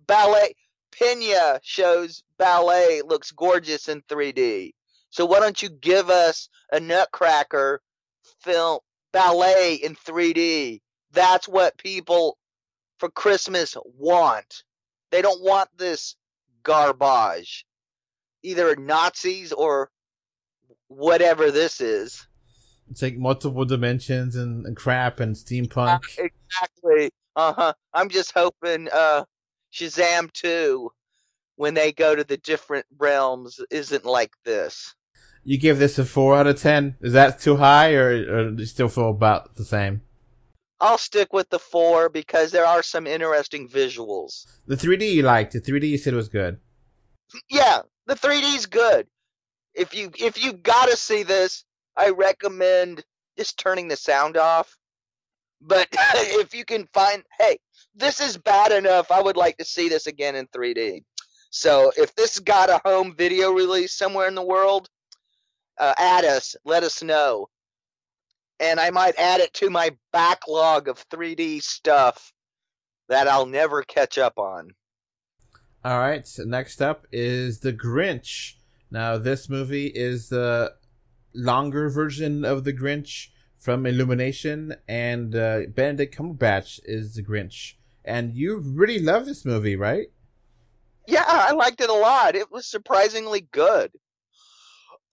Ballet 0.05 0.53
Pina 0.91 1.59
shows 1.63 2.23
ballet 2.37 3.01
looks 3.03 3.31
gorgeous 3.31 3.87
in 3.87 4.01
3D. 4.03 4.73
So 5.09 5.25
why 5.25 5.39
don't 5.39 5.61
you 5.61 5.69
give 5.69 6.09
us 6.09 6.49
a 6.71 6.79
Nutcracker 6.79 7.81
film 8.41 8.79
ballet 9.11 9.75
in 9.75 9.95
3D? 9.95 10.81
That's 11.11 11.47
what 11.47 11.77
people 11.77 12.37
for 12.99 13.09
Christmas 13.09 13.75
want. 13.85 14.63
They 15.11 15.21
don't 15.21 15.43
want 15.43 15.69
this 15.77 16.15
garbage. 16.63 17.65
Either 18.43 18.75
Nazis 18.75 19.51
or 19.51 19.89
whatever 20.87 21.51
this 21.51 21.81
is. 21.81 22.27
It's 22.89 23.01
like 23.01 23.17
multiple 23.17 23.65
dimensions 23.65 24.35
and, 24.35 24.65
and 24.65 24.75
crap 24.75 25.19
and 25.19 25.35
steampunk. 25.35 26.01
Exactly. 26.17 27.11
Uh 27.35 27.53
huh. 27.53 27.73
I'm 27.93 28.09
just 28.09 28.31
hoping 28.31 28.87
uh, 28.91 29.25
Shazam 29.73 30.31
2, 30.31 30.89
when 31.55 31.73
they 31.73 31.91
go 31.91 32.15
to 32.15 32.23
the 32.23 32.37
different 32.37 32.85
realms, 32.97 33.59
isn't 33.69 34.05
like 34.05 34.31
this. 34.45 34.95
You 35.43 35.57
give 35.59 35.79
this 35.79 35.97
a 35.97 36.05
four 36.05 36.35
out 36.35 36.47
of 36.47 36.59
ten. 36.59 36.97
Is 36.99 37.13
that 37.13 37.39
too 37.39 37.55
high, 37.55 37.93
or, 37.93 38.09
or 38.09 38.51
do 38.51 38.57
you 38.59 38.65
still 38.65 38.89
feel 38.89 39.09
about 39.09 39.55
the 39.55 39.63
same? 39.63 40.01
I'll 40.79 40.97
stick 40.97 41.33
with 41.33 41.49
the 41.49 41.59
four 41.59 42.09
because 42.09 42.51
there 42.51 42.65
are 42.65 42.83
some 42.83 43.07
interesting 43.07 43.67
visuals. 43.67 44.45
The 44.67 44.75
3D 44.75 45.13
you 45.13 45.23
liked. 45.23 45.53
The 45.53 45.61
3D 45.61 45.89
you 45.89 45.97
said 45.97 46.13
was 46.13 46.29
good. 46.29 46.59
Yeah, 47.49 47.81
the 48.05 48.15
3D's 48.15 48.67
good. 48.67 49.07
If 49.73 49.93
you 49.93 50.11
if 50.17 50.43
you 50.43 50.53
gotta 50.53 50.95
see 50.95 51.23
this, 51.23 51.63
I 51.95 52.09
recommend 52.09 53.03
just 53.37 53.57
turning 53.59 53.87
the 53.87 53.95
sound 53.95 54.37
off. 54.37 54.75
But 55.61 55.87
if 55.91 56.53
you 56.53 56.65
can 56.65 56.87
find, 56.93 57.23
hey, 57.39 57.57
this 57.95 58.19
is 58.19 58.37
bad 58.37 58.71
enough. 58.71 59.11
I 59.11 59.21
would 59.21 59.37
like 59.37 59.57
to 59.57 59.65
see 59.65 59.89
this 59.89 60.07
again 60.07 60.35
in 60.35 60.47
3D. 60.47 61.03
So 61.49 61.91
if 61.97 62.13
this 62.15 62.39
got 62.39 62.69
a 62.69 62.81
home 62.85 63.15
video 63.15 63.51
release 63.51 63.93
somewhere 63.93 64.27
in 64.27 64.35
the 64.35 64.45
world, 64.45 64.89
uh, 65.79 65.93
add 65.97 66.25
us. 66.25 66.55
Let 66.65 66.83
us 66.83 67.01
know. 67.01 67.47
And 68.59 68.79
I 68.79 68.89
might 68.89 69.17
add 69.17 69.39
it 69.39 69.53
to 69.55 69.69
my 69.69 69.95
backlog 70.11 70.87
of 70.87 71.07
3D 71.09 71.61
stuff 71.61 72.33
that 73.09 73.27
I'll 73.27 73.45
never 73.45 73.83
catch 73.83 74.17
up 74.17 74.37
on. 74.37 74.71
All 75.85 75.99
right. 75.99 76.27
So 76.27 76.43
next 76.43 76.81
up 76.81 77.05
is 77.11 77.59
The 77.59 77.73
Grinch. 77.73 78.55
Now, 78.89 79.17
this 79.17 79.49
movie 79.49 79.87
is 79.87 80.29
the 80.29 80.73
longer 81.33 81.89
version 81.89 82.43
of 82.43 82.63
The 82.63 82.73
Grinch 82.73 83.27
from 83.57 83.85
Illumination, 83.85 84.75
and 84.87 85.35
uh, 85.35 85.61
Benedict 85.73 86.15
Cumberbatch 86.15 86.79
is 86.85 87.15
the 87.15 87.23
Grinch. 87.23 87.73
And 88.05 88.33
you 88.35 88.59
really 88.59 88.99
love 88.99 89.25
this 89.25 89.43
movie, 89.43 89.75
right? 89.75 90.07
Yeah, 91.07 91.25
I 91.27 91.53
liked 91.53 91.81
it 91.81 91.89
a 91.89 91.93
lot. 91.93 92.35
It 92.35 92.51
was 92.51 92.65
surprisingly 92.65 93.41
good. 93.51 93.91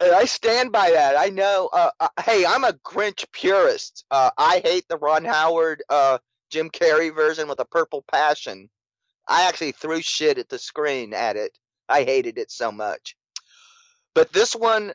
And 0.00 0.12
I 0.12 0.24
stand 0.24 0.72
by 0.72 0.90
that. 0.90 1.16
I 1.16 1.28
know. 1.28 1.70
Uh, 1.72 1.90
uh, 2.00 2.08
hey, 2.24 2.44
I'm 2.44 2.64
a 2.64 2.72
Grinch 2.72 3.24
purist. 3.32 4.04
Uh, 4.10 4.30
I 4.36 4.60
hate 4.64 4.86
the 4.88 4.98
Ron 4.98 5.24
Howard, 5.24 5.82
uh, 5.88 6.18
Jim 6.50 6.70
Carrey 6.70 7.14
version 7.14 7.48
with 7.48 7.60
a 7.60 7.64
purple 7.64 8.04
passion. 8.10 8.68
I 9.28 9.48
actually 9.48 9.72
threw 9.72 10.02
shit 10.02 10.38
at 10.38 10.48
the 10.48 10.58
screen 10.58 11.14
at 11.14 11.36
it. 11.36 11.56
I 11.88 12.04
hated 12.04 12.38
it 12.38 12.50
so 12.50 12.72
much. 12.72 13.16
But 14.14 14.32
this 14.32 14.54
one, 14.54 14.92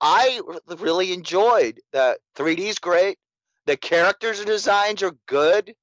I 0.00 0.40
really 0.78 1.12
enjoyed. 1.12 1.80
The 1.92 2.18
3D's 2.36 2.78
great. 2.78 3.18
The 3.66 3.76
characters 3.76 4.38
and 4.38 4.48
designs 4.48 5.02
are 5.02 5.16
good. 5.26 5.74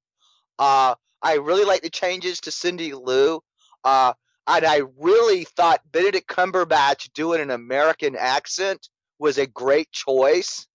Uh, 0.58 0.94
I 1.22 1.34
really 1.36 1.64
like 1.64 1.82
the 1.82 1.90
changes 1.90 2.40
to 2.40 2.50
Cindy 2.50 2.92
Lou. 2.92 3.40
Uh, 3.84 4.12
and 4.56 4.66
I 4.66 4.82
really 4.98 5.44
thought 5.44 5.80
Benedict 5.90 6.28
Cumberbatch 6.28 7.12
doing 7.12 7.40
an 7.40 7.50
American 7.50 8.16
accent 8.16 8.88
was 9.18 9.38
a 9.38 9.46
great 9.46 9.90
choice. 9.92 10.66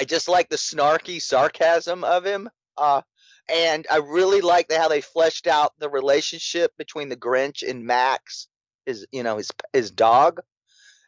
I 0.00 0.04
just 0.04 0.28
like 0.28 0.48
the 0.48 0.56
snarky 0.56 1.20
sarcasm 1.20 2.04
of 2.04 2.24
him. 2.24 2.48
Uh, 2.76 3.02
and 3.48 3.86
I 3.90 3.96
really 3.98 4.40
like 4.40 4.72
how 4.72 4.88
they 4.88 5.00
fleshed 5.00 5.46
out 5.46 5.72
the 5.78 5.90
relationship 5.90 6.72
between 6.78 7.08
the 7.08 7.16
Grinch 7.16 7.68
and 7.68 7.84
Max, 7.84 8.48
his 8.86 9.06
you 9.12 9.22
know 9.22 9.36
his 9.36 9.50
his 9.72 9.90
dog. 9.90 10.40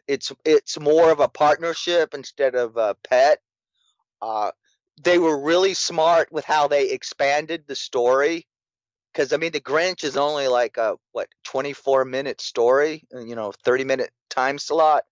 It's 0.06 0.32
it's 0.44 0.78
more 0.78 1.11
of 1.11 1.20
a 1.20 1.28
partnership 1.28 2.12
instead 2.12 2.55
of 2.55 2.77
a 2.77 2.97
pet. 3.09 3.39
Uh, 4.20 4.51
they 5.02 5.19
were 5.19 5.40
really 5.40 5.74
smart 5.74 6.31
with 6.31 6.44
how 6.44 6.69
they 6.69 6.90
expanded 6.90 7.65
the 7.66 7.77
story 7.77 8.47
because 9.15 9.32
I 9.32 9.36
mean 9.36 9.53
the 9.53 9.61
Grinch 9.61 10.05
is 10.05 10.16
only 10.16 10.49
like 10.49 10.77
a 10.77 10.97
what 11.12 11.28
24 11.45 12.05
minute 12.05 12.41
story, 12.41 13.05
uh, 13.15 13.20
you 13.20 13.35
know, 13.35 13.53
30 13.65 13.85
minute 13.85 14.11
time 14.28 14.59
slot. 14.59 15.05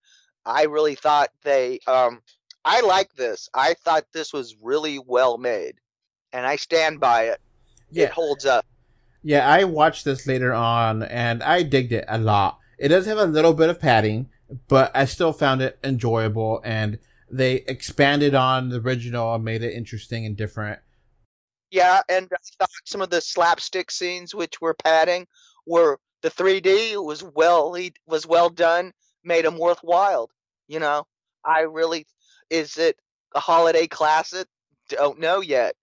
I 0.45 0.63
really 0.63 0.95
thought 0.95 1.29
they 1.43 1.79
um 1.87 2.21
I 2.65 2.81
like 2.81 3.13
this. 3.15 3.49
I 3.53 3.73
thought 3.73 4.05
this 4.13 4.33
was 4.33 4.55
really 4.61 4.99
well 4.99 5.37
made 5.37 5.75
and 6.33 6.45
I 6.45 6.57
stand 6.57 6.99
by 6.99 7.25
it. 7.25 7.39
Yeah. 7.91 8.05
It 8.05 8.11
holds 8.11 8.45
up. 8.45 8.65
Yeah, 9.21 9.47
I 9.47 9.63
watched 9.63 10.03
this 10.03 10.27
later 10.27 10.51
on, 10.51 11.01
and 11.03 11.41
I 11.41 11.63
digged 11.63 11.93
it 11.93 12.03
a 12.09 12.17
lot. 12.17 12.59
It 12.77 12.89
does 12.89 13.05
have 13.05 13.17
a 13.17 13.25
little 13.25 13.53
bit 13.53 13.69
of 13.69 13.79
padding, 13.79 14.29
but 14.67 14.91
I 14.93 15.05
still 15.05 15.31
found 15.31 15.61
it 15.61 15.79
enjoyable, 15.81 16.59
and 16.65 16.99
they 17.31 17.63
expanded 17.67 18.35
on 18.35 18.67
the 18.67 18.81
original 18.81 19.33
and 19.33 19.45
made 19.45 19.63
it 19.63 19.73
interesting 19.73 20.25
and 20.25 20.35
different. 20.35 20.79
Yeah, 21.73 22.01
and 22.07 22.29
I 22.31 22.37
thought 22.59 22.69
some 22.85 23.01
of 23.01 23.09
the 23.09 23.19
slapstick 23.19 23.89
scenes 23.89 24.35
which 24.35 24.61
were 24.61 24.75
padding 24.75 25.25
were 25.65 25.99
the 26.21 26.29
3D 26.29 27.03
was 27.03 27.23
well 27.23 27.73
he 27.73 27.93
was 28.05 28.27
well 28.27 28.51
done, 28.51 28.93
made 29.23 29.43
them 29.43 29.57
worthwhile. 29.57 30.29
You 30.67 30.79
know, 30.79 31.07
I 31.43 31.61
really 31.61 32.05
is 32.51 32.77
it 32.77 32.99
a 33.33 33.39
holiday 33.39 33.87
classic? 33.87 34.45
Don't 34.87 35.19
know 35.19 35.41
yet, 35.41 35.73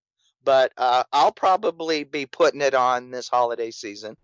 but 0.44 0.72
uh, 0.76 1.02
I'll 1.12 1.32
probably 1.32 2.04
be 2.04 2.24
putting 2.24 2.60
it 2.60 2.74
on 2.74 3.10
this 3.10 3.28
holiday 3.28 3.72
season. 3.72 4.16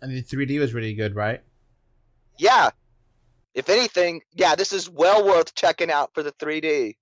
And 0.00 0.10
the 0.10 0.22
3D 0.22 0.58
was 0.58 0.72
really 0.72 0.94
good, 0.94 1.14
right? 1.14 1.42
Yeah. 2.38 2.70
If 3.52 3.68
anything, 3.68 4.22
yeah, 4.32 4.54
this 4.54 4.72
is 4.72 4.88
well 4.88 5.26
worth 5.26 5.54
checking 5.54 5.90
out 5.90 6.14
for 6.14 6.22
the 6.22 6.32
3D. 6.32 6.96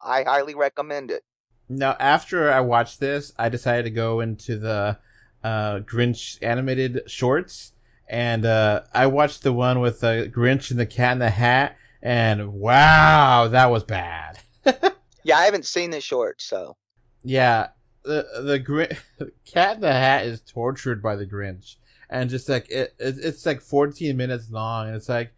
I 0.00 0.22
highly 0.22 0.54
recommend 0.54 1.10
it. 1.10 1.22
Now, 1.68 1.96
after 1.98 2.50
I 2.50 2.60
watched 2.60 3.00
this, 3.00 3.32
I 3.38 3.48
decided 3.48 3.84
to 3.84 3.90
go 3.90 4.20
into 4.20 4.58
the 4.58 4.98
uh, 5.42 5.80
Grinch 5.80 6.38
animated 6.42 7.02
shorts, 7.06 7.72
and 8.08 8.44
uh, 8.44 8.82
I 8.92 9.06
watched 9.06 9.42
the 9.42 9.52
one 9.52 9.80
with 9.80 10.00
the 10.00 10.30
Grinch 10.34 10.70
and 10.70 10.78
the 10.78 10.86
Cat 10.86 11.12
in 11.12 11.18
the 11.20 11.30
Hat, 11.30 11.76
and 12.02 12.52
wow, 12.52 13.48
that 13.48 13.70
was 13.70 13.84
bad. 13.84 14.40
Yeah, 15.26 15.38
I 15.38 15.46
haven't 15.46 15.64
seen 15.64 15.90
the 15.90 16.02
short, 16.02 16.42
so. 16.42 16.76
Yeah, 17.22 17.68
the 18.04 18.26
the 18.44 18.58
Grin- 18.58 18.96
Cat 19.46 19.76
in 19.76 19.80
the 19.80 19.92
Hat 19.92 20.26
is 20.26 20.42
tortured 20.42 21.02
by 21.02 21.16
the 21.16 21.26
Grinch, 21.26 21.76
and 22.10 22.28
just 22.28 22.46
like 22.46 22.70
it, 22.70 22.94
it, 22.98 23.16
it's 23.18 23.46
like 23.46 23.62
14 23.62 24.16
minutes 24.16 24.50
long, 24.50 24.86
and 24.86 24.94
it's 24.94 25.08
like 25.08 25.32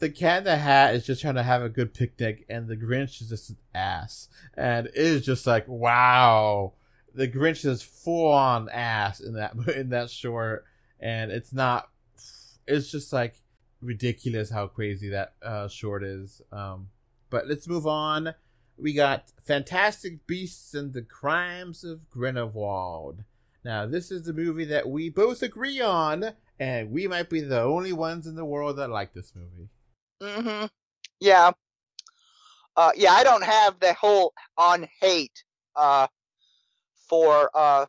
the 0.00 0.08
Cat 0.08 0.38
in 0.38 0.44
the 0.44 0.56
Hat 0.56 0.94
is 0.94 1.06
just 1.06 1.20
trying 1.20 1.34
to 1.34 1.42
have 1.42 1.62
a 1.62 1.68
good 1.68 1.94
picnic, 1.94 2.44
and 2.48 2.68
the 2.68 2.76
Grinch 2.76 3.20
is 3.20 3.28
just 3.28 3.50
an 3.50 3.56
ass, 3.74 4.28
and 4.54 4.86
it 4.86 4.96
is 4.96 5.24
just 5.24 5.46
like 5.46 5.68
wow, 5.68 6.72
the 7.14 7.28
Grinch 7.28 7.64
is 7.64 7.82
full 7.82 8.32
on 8.32 8.68
ass 8.70 9.20
in 9.20 9.34
that 9.34 9.54
in 9.76 9.90
that 9.90 10.10
short, 10.10 10.64
and 10.98 11.30
it's 11.30 11.52
not, 11.52 11.90
it's 12.66 12.90
just 12.90 13.12
like 13.12 13.36
ridiculous 13.82 14.50
how 14.50 14.66
crazy 14.66 15.10
that 15.10 15.34
uh, 15.42 15.68
short 15.68 16.02
is. 16.02 16.42
Um, 16.50 16.88
but 17.28 17.46
let's 17.46 17.68
move 17.68 17.86
on. 17.86 18.34
We 18.78 18.94
got 18.94 19.30
Fantastic 19.44 20.26
Beasts 20.26 20.72
and 20.72 20.94
the 20.94 21.02
Crimes 21.02 21.84
of 21.84 22.08
Grindelwald. 22.08 23.24
Now, 23.62 23.84
this 23.84 24.10
is 24.10 24.22
the 24.22 24.32
movie 24.32 24.64
that 24.64 24.88
we 24.88 25.10
both 25.10 25.42
agree 25.42 25.82
on, 25.82 26.32
and 26.58 26.90
we 26.90 27.06
might 27.06 27.28
be 27.28 27.42
the 27.42 27.60
only 27.60 27.92
ones 27.92 28.26
in 28.26 28.34
the 28.34 28.44
world 28.46 28.78
that 28.78 28.88
like 28.88 29.12
this 29.12 29.34
movie. 29.36 29.68
Hmm 30.20 30.66
Yeah. 31.20 31.52
Uh, 32.76 32.92
yeah, 32.96 33.12
I 33.12 33.24
don't 33.24 33.44
have 33.44 33.78
the 33.80 33.92
whole 33.94 34.32
on 34.56 34.88
hate 35.00 35.44
uh, 35.76 36.06
for 37.08 37.50
uh, 37.54 37.86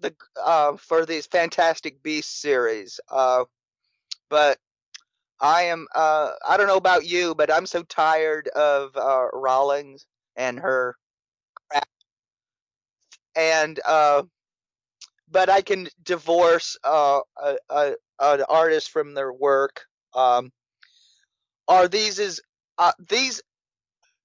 the 0.00 0.14
uh, 0.42 0.76
for 0.76 1.06
these 1.06 1.26
Fantastic 1.26 2.02
Beasts 2.02 2.40
series. 2.40 3.00
Uh, 3.10 3.44
but 4.30 4.58
I 5.40 5.64
am 5.64 5.88
uh, 5.94 6.32
I 6.48 6.56
don't 6.56 6.68
know 6.68 6.76
about 6.78 7.06
you, 7.06 7.34
but 7.34 7.52
I'm 7.52 7.66
so 7.66 7.82
tired 7.84 8.48
of 8.48 8.96
uh, 8.96 9.28
Rowlings 9.34 10.06
and 10.36 10.60
her 10.60 10.96
crap. 11.70 11.88
And 13.36 13.78
uh, 13.84 14.22
but 15.30 15.48
I 15.48 15.62
can 15.62 15.88
divorce 16.02 16.76
uh, 16.84 17.20
a, 17.42 17.56
a, 17.70 17.94
an 18.20 18.42
artist 18.48 18.90
from 18.90 19.14
their 19.14 19.32
work. 19.32 19.84
Um, 20.14 20.52
are 21.68 21.88
these 21.88 22.18
is 22.18 22.40
uh, 22.78 22.92
these 23.08 23.42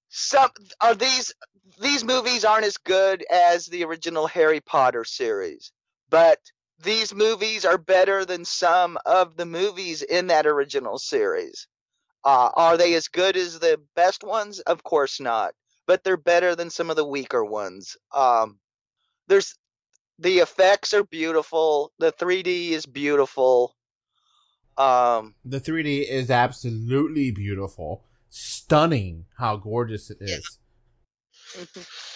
some 0.10 0.50
are 0.82 0.96
these 0.96 1.34
these 1.80 2.04
movies 2.04 2.46
aren't 2.46 2.66
as 2.66 2.78
good 2.78 3.26
as 3.32 3.66
the 3.68 3.84
original 3.84 4.28
Harry 4.28 4.60
Potter 4.60 5.04
series, 5.04 5.72
but 6.10 6.40
these 6.84 7.14
movies 7.14 7.66
are 7.66 7.78
better 7.78 8.26
than 8.26 8.44
some 8.46 8.98
of 9.06 9.38
the 9.38 9.46
movies 9.46 10.02
in 10.02 10.28
that 10.28 10.48
original 10.48 10.98
series. 10.98 11.68
Uh, 12.24 12.50
are 12.56 12.78
they 12.78 12.94
as 12.96 13.08
good 13.08 13.38
as 13.38 13.60
the 13.60 13.80
best 13.96 14.24
ones? 14.24 14.60
Of 14.60 14.84
course 14.84 15.20
not, 15.20 15.54
but 15.88 16.04
they're 16.04 16.18
better 16.18 16.56
than 16.56 16.70
some 16.70 16.90
of 16.90 16.96
the 16.96 17.06
weaker 17.06 17.44
ones. 17.44 17.98
Um, 18.14 18.60
there's 19.28 19.56
the 20.20 20.40
effects 20.40 20.94
are 20.94 21.04
beautiful. 21.04 21.92
The 22.00 22.12
3D 22.12 22.72
is 22.72 22.86
beautiful. 22.86 23.76
Um, 24.78 25.36
The 25.46 25.60
3D 25.60 26.08
is 26.10 26.30
absolutely 26.32 27.32
beautiful. 27.32 28.06
Stunning 28.30 29.26
how 29.38 29.58
gorgeous 29.58 30.10
it 30.10 30.18
is. 30.22 30.58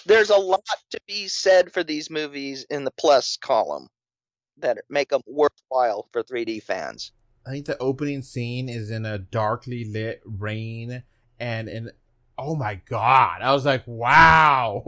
there's 0.06 0.30
a 0.30 0.38
lot 0.38 0.64
to 0.92 1.00
be 1.08 1.28
said 1.28 1.74
for 1.74 1.84
these 1.84 2.10
movies 2.10 2.66
in 2.70 2.86
the 2.86 2.92
plus 2.92 3.38
column 3.38 3.88
that 4.58 4.78
make 4.90 5.10
them 5.10 5.22
worthwhile 5.28 6.08
for 6.14 6.24
3D 6.24 6.64
fans. 6.64 7.12
I 7.46 7.52
think 7.52 7.66
the 7.66 7.78
opening 7.78 8.22
scene 8.22 8.70
is 8.70 8.90
in 8.90 9.06
a 9.06 9.20
darkly 9.20 9.86
lit 9.86 10.22
rain 10.26 11.04
and 11.40 11.70
in 11.70 11.92
oh 12.38 12.56
my 12.56 12.76
god. 12.76 13.42
I 13.42 13.54
was 13.54 13.66
like, 13.66 13.84
wow. 13.86 14.84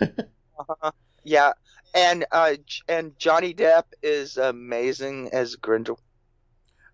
Uh-huh. 0.00 0.90
Yeah, 1.22 1.52
and 1.94 2.24
uh, 2.32 2.54
and 2.88 3.16
Johnny 3.18 3.54
Depp 3.54 3.84
is 4.02 4.36
amazing 4.36 5.30
as 5.32 5.56
Grindel. 5.56 5.98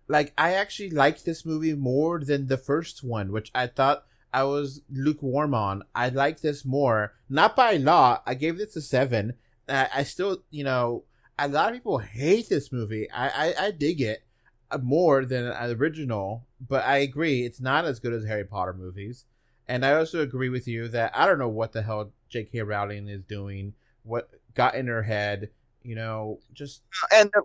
Like 0.07 0.33
I 0.37 0.53
actually 0.53 0.89
liked 0.91 1.25
this 1.25 1.45
movie 1.45 1.73
more 1.73 2.19
than 2.19 2.47
the 2.47 2.57
first 2.57 3.03
one, 3.03 3.31
which 3.31 3.51
I 3.55 3.67
thought 3.67 4.05
I 4.33 4.43
was 4.43 4.81
lukewarm 4.91 5.53
on. 5.53 5.83
I 5.95 6.09
like 6.09 6.41
this 6.41 6.65
more, 6.65 7.13
not 7.29 7.55
by 7.55 7.73
a 7.73 7.79
lot. 7.79 8.23
I 8.25 8.33
gave 8.33 8.57
this 8.57 8.75
a 8.75 8.81
seven. 8.81 9.33
I, 9.67 9.89
I 9.95 10.03
still, 10.03 10.43
you 10.49 10.63
know, 10.63 11.03
a 11.39 11.47
lot 11.47 11.69
of 11.69 11.75
people 11.75 11.99
hate 11.99 12.49
this 12.49 12.71
movie. 12.71 13.09
I, 13.11 13.29
I, 13.29 13.65
I 13.67 13.71
dig 13.71 14.01
it 14.01 14.23
uh, 14.71 14.77
more 14.77 15.25
than 15.25 15.45
the 15.45 15.75
original, 15.79 16.45
but 16.59 16.83
I 16.85 16.97
agree 16.97 17.43
it's 17.43 17.61
not 17.61 17.85
as 17.85 17.99
good 17.99 18.13
as 18.13 18.25
Harry 18.25 18.45
Potter 18.45 18.73
movies. 18.73 19.25
And 19.67 19.85
I 19.85 19.93
also 19.93 20.21
agree 20.21 20.49
with 20.49 20.67
you 20.67 20.87
that 20.89 21.17
I 21.17 21.25
don't 21.25 21.39
know 21.39 21.49
what 21.49 21.71
the 21.71 21.81
hell 21.81 22.11
J.K. 22.29 22.61
Rowling 22.61 23.07
is 23.07 23.23
doing, 23.23 23.73
what 24.03 24.29
got 24.53 24.75
in 24.75 24.87
her 24.87 25.03
head, 25.03 25.49
you 25.81 25.95
know, 25.95 26.39
just 26.53 26.81
And 27.13 27.31
the, 27.33 27.43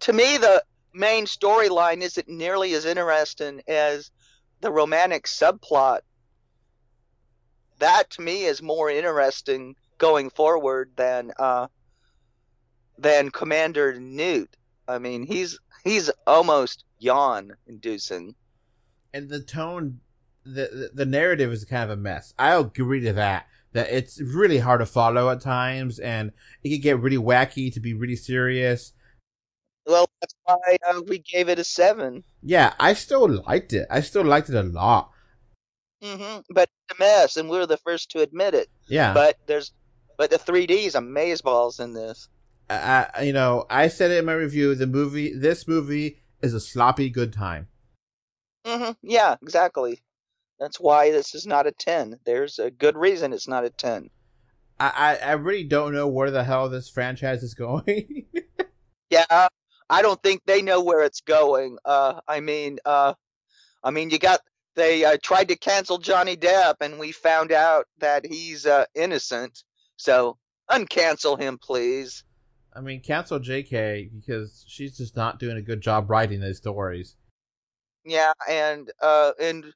to 0.00 0.12
me, 0.12 0.38
the 0.38 0.62
main 0.94 1.26
storyline 1.26 2.02
isn't 2.02 2.28
nearly 2.28 2.74
as 2.74 2.84
interesting 2.84 3.62
as 3.68 4.10
the 4.60 4.70
romantic 4.70 5.24
subplot. 5.26 6.00
That 7.78 8.10
to 8.10 8.22
me 8.22 8.44
is 8.44 8.62
more 8.62 8.90
interesting 8.90 9.74
going 9.98 10.30
forward 10.30 10.92
than 10.96 11.32
uh, 11.38 11.66
than 12.98 13.30
Commander 13.30 13.98
Newt. 13.98 14.56
I 14.86 14.98
mean, 14.98 15.26
he's 15.26 15.58
he's 15.84 16.10
almost 16.26 16.84
yawn 16.98 17.52
inducing. 17.66 18.34
and 19.12 19.28
the 19.28 19.40
tone 19.42 20.00
the, 20.44 20.90
the 20.94 21.06
narrative 21.06 21.52
is 21.52 21.64
kind 21.64 21.84
of 21.84 21.90
a 21.90 21.96
mess 22.00 22.34
i 22.38 22.54
agree 22.54 23.00
to 23.00 23.12
that 23.12 23.46
that 23.72 23.88
it's 23.90 24.20
really 24.20 24.58
hard 24.58 24.80
to 24.80 24.86
follow 24.86 25.30
at 25.30 25.40
times 25.40 25.98
and 25.98 26.32
it 26.62 26.70
can 26.70 26.80
get 26.80 26.98
really 27.00 27.16
wacky 27.16 27.72
to 27.72 27.80
be 27.80 27.94
really 27.94 28.16
serious 28.16 28.92
Well, 29.86 30.06
that's 30.20 30.34
why 30.56 30.76
uh, 30.88 31.00
we 31.08 31.18
gave 31.18 31.48
it 31.48 31.58
a 31.58 31.64
seven. 31.64 32.24
yeah 32.42 32.74
i 32.80 32.92
still 32.92 33.28
liked 33.28 33.72
it 33.72 33.86
i 33.90 34.00
still 34.00 34.24
liked 34.24 34.48
it 34.48 34.54
a 34.56 34.62
lot 34.62 35.10
hmm 36.02 36.38
But 36.50 36.68
it's 36.88 36.98
a 36.98 37.02
mess, 37.02 37.36
and 37.36 37.48
we're 37.48 37.66
the 37.66 37.76
first 37.76 38.10
to 38.10 38.20
admit 38.22 38.54
it. 38.54 38.68
yeah 38.88 39.14
But 39.14 39.36
there's, 39.46 39.72
but 40.18 40.30
the 40.30 40.38
3D 40.38 40.86
is 40.86 40.94
amazeballs 40.94 41.78
in 41.80 41.92
this. 41.94 42.28
I, 42.70 43.22
you 43.22 43.32
know 43.32 43.66
i 43.68 43.88
said 43.88 44.10
it 44.10 44.18
in 44.18 44.24
my 44.24 44.32
review 44.32 44.74
the 44.74 44.86
movie 44.86 45.34
this 45.34 45.68
movie 45.68 46.18
is 46.40 46.54
a 46.54 46.60
sloppy 46.60 47.10
good 47.10 47.32
time 47.32 47.68
hmm 48.64 48.92
Yeah, 49.02 49.36
exactly. 49.42 50.00
That's 50.58 50.78
why 50.80 51.10
this 51.10 51.34
is 51.34 51.46
not 51.46 51.66
a 51.66 51.72
ten. 51.72 52.18
There's 52.24 52.58
a 52.58 52.70
good 52.70 52.96
reason 52.96 53.32
it's 53.32 53.48
not 53.48 53.64
a 53.64 53.70
ten. 53.70 54.10
I, 54.78 55.18
I, 55.22 55.30
I 55.30 55.32
really 55.32 55.64
don't 55.64 55.92
know 55.92 56.08
where 56.08 56.30
the 56.30 56.44
hell 56.44 56.68
this 56.68 56.88
franchise 56.88 57.42
is 57.42 57.54
going. 57.66 58.26
Yeah, 59.10 59.48
I 59.92 60.00
don't 60.00 60.22
think 60.22 60.40
they 60.46 60.62
know 60.62 60.82
where 60.82 61.02
it's 61.02 61.20
going. 61.20 61.76
Uh, 61.84 62.22
I 62.26 62.40
mean, 62.40 62.78
uh, 62.86 63.12
I 63.84 63.90
mean, 63.90 64.08
you 64.08 64.18
got 64.18 64.40
they 64.74 65.04
uh, 65.04 65.18
tried 65.22 65.48
to 65.48 65.56
cancel 65.56 65.98
Johnny 65.98 66.34
Depp, 66.34 66.76
and 66.80 66.98
we 66.98 67.12
found 67.12 67.52
out 67.52 67.84
that 67.98 68.24
he's 68.24 68.64
uh, 68.64 68.86
innocent. 68.94 69.62
So 69.98 70.38
uncancel 70.70 71.38
him, 71.38 71.58
please. 71.58 72.24
I 72.74 72.80
mean, 72.80 73.02
cancel 73.02 73.38
JK 73.38 74.10
because 74.18 74.64
she's 74.66 74.96
just 74.96 75.14
not 75.14 75.38
doing 75.38 75.58
a 75.58 75.62
good 75.62 75.82
job 75.82 76.08
writing 76.08 76.40
these 76.40 76.56
stories. 76.56 77.16
Yeah, 78.06 78.32
and 78.48 78.90
uh, 79.02 79.32
and 79.38 79.66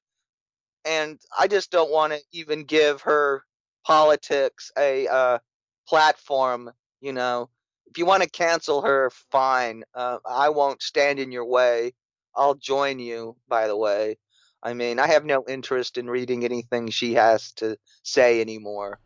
and 0.87 1.21
I 1.39 1.47
just 1.47 1.71
don't 1.71 1.93
want 1.93 2.15
to 2.15 2.21
even 2.33 2.65
give 2.65 3.03
her 3.03 3.43
politics 3.85 4.73
a 4.79 5.07
uh, 5.09 5.39
platform. 5.87 6.71
You 7.03 7.13
know, 7.13 7.51
if 7.87 7.99
you 7.99 8.07
want 8.07 8.23
to 8.23 8.29
cancel 8.29 8.83
her, 8.83 9.11
fine. 9.31 9.85
Uh, 9.95 10.19
I 10.25 10.49
won't 10.49 10.83
stand 10.83 11.19
in 11.19 11.33
your 11.33 11.47
way. 11.47 11.93
I'll 12.35 12.55
join 12.55 12.99
you. 12.99 13.37
By 13.49 13.67
the 13.67 13.77
way, 13.77 14.19
I 14.63 14.75
mean 14.75 14.99
I 14.99 15.07
have 15.07 15.25
no 15.25 15.45
interest 15.49 15.97
in 15.97 16.11
reading 16.11 16.45
anything 16.45 16.91
she 16.91 17.15
has 17.15 17.53
to 17.53 17.77
say 18.03 18.41
anymore. 18.41 19.01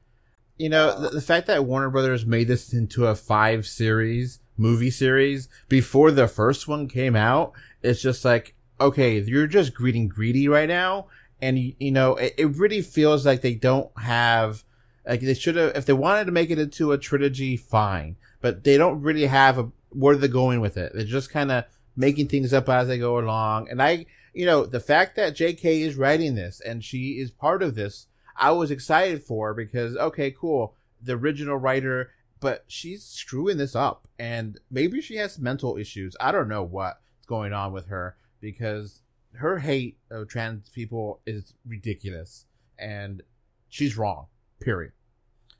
You 0.58 0.68
know, 0.68 0.88
Uh, 0.88 1.00
the, 1.00 1.08
the 1.10 1.20
fact 1.20 1.46
that 1.46 1.64
Warner 1.64 1.90
Brothers 1.90 2.26
made 2.26 2.48
this 2.48 2.72
into 2.72 3.06
a 3.06 3.14
five 3.14 3.66
series 3.66 4.40
movie 4.56 4.90
series 4.90 5.48
before 5.68 6.10
the 6.10 6.28
first 6.28 6.68
one 6.68 6.86
came 6.86 7.16
out, 7.16 7.52
it's 7.82 8.02
just 8.02 8.24
like, 8.26 8.54
okay, 8.78 9.18
you're 9.20 9.46
just 9.46 9.72
greeting 9.74 10.06
greedy 10.06 10.48
right 10.48 10.68
now, 10.68 11.06
and 11.40 11.58
you, 11.58 11.74
you 11.78 11.90
know, 11.90 12.16
it, 12.16 12.34
it 12.36 12.56
really 12.56 12.82
feels 12.82 13.24
like 13.24 13.40
they 13.40 13.54
don't 13.54 13.90
have 14.00 14.64
like 15.06 15.20
they 15.20 15.34
should 15.34 15.56
have 15.56 15.74
if 15.76 15.86
they 15.86 15.94
wanted 15.94 16.26
to 16.26 16.32
make 16.32 16.50
it 16.50 16.58
into 16.58 16.92
a 16.92 16.98
trilogy, 16.98 17.56
fine, 17.56 18.16
but 18.40 18.64
they 18.64 18.76
don't 18.76 19.02
really 19.02 19.26
have 19.26 19.58
a 19.58 19.70
where 19.90 20.16
they're 20.16 20.28
going 20.28 20.60
with 20.60 20.76
it. 20.76 20.92
They're 20.94 21.04
just 21.04 21.30
kind 21.30 21.50
of 21.50 21.64
making 21.96 22.28
things 22.28 22.52
up 22.52 22.68
as 22.68 22.88
they 22.88 22.98
go 22.98 23.18
along, 23.18 23.68
and 23.68 23.82
I, 23.82 24.06
you 24.32 24.46
know, 24.46 24.64
the 24.64 24.80
fact 24.80 25.16
that 25.16 25.34
J.K. 25.34 25.82
is 25.82 25.96
writing 25.96 26.34
this 26.34 26.60
and 26.60 26.84
she 26.84 27.18
is 27.18 27.30
part 27.30 27.62
of 27.62 27.74
this, 27.74 28.06
I 28.36 28.52
was 28.52 28.70
excited 28.70 29.22
for 29.22 29.54
because 29.54 29.96
okay, 29.96 30.30
cool, 30.30 30.76
the 31.02 31.14
original 31.14 31.56
writer 31.56 32.10
but 32.40 32.64
she's 32.66 33.04
screwing 33.04 33.58
this 33.58 33.76
up 33.76 34.08
and 34.18 34.58
maybe 34.70 35.00
she 35.00 35.16
has 35.16 35.38
mental 35.38 35.76
issues 35.76 36.16
i 36.20 36.32
don't 36.32 36.48
know 36.48 36.62
what's 36.62 36.98
going 37.26 37.52
on 37.52 37.72
with 37.72 37.86
her 37.86 38.16
because 38.40 39.02
her 39.34 39.58
hate 39.58 39.98
of 40.10 40.28
trans 40.28 40.68
people 40.70 41.20
is 41.26 41.54
ridiculous 41.66 42.46
and 42.78 43.22
she's 43.68 43.96
wrong 43.96 44.26
period 44.60 44.92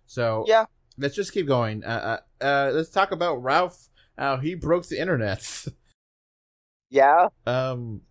so 0.06 0.44
Yeah. 0.48 0.64
Let's 1.00 1.14
just 1.14 1.32
keep 1.32 1.46
going 1.46 1.82
uh, 1.84 2.20
uh, 2.40 2.44
uh 2.44 2.70
let's 2.72 2.90
talk 2.90 3.10
about 3.12 3.42
ralph 3.42 3.88
how 4.16 4.36
he 4.36 4.54
broke 4.54 4.86
the 4.86 5.00
internet 5.00 5.66
Yeah. 6.90 7.28
um 7.46 8.02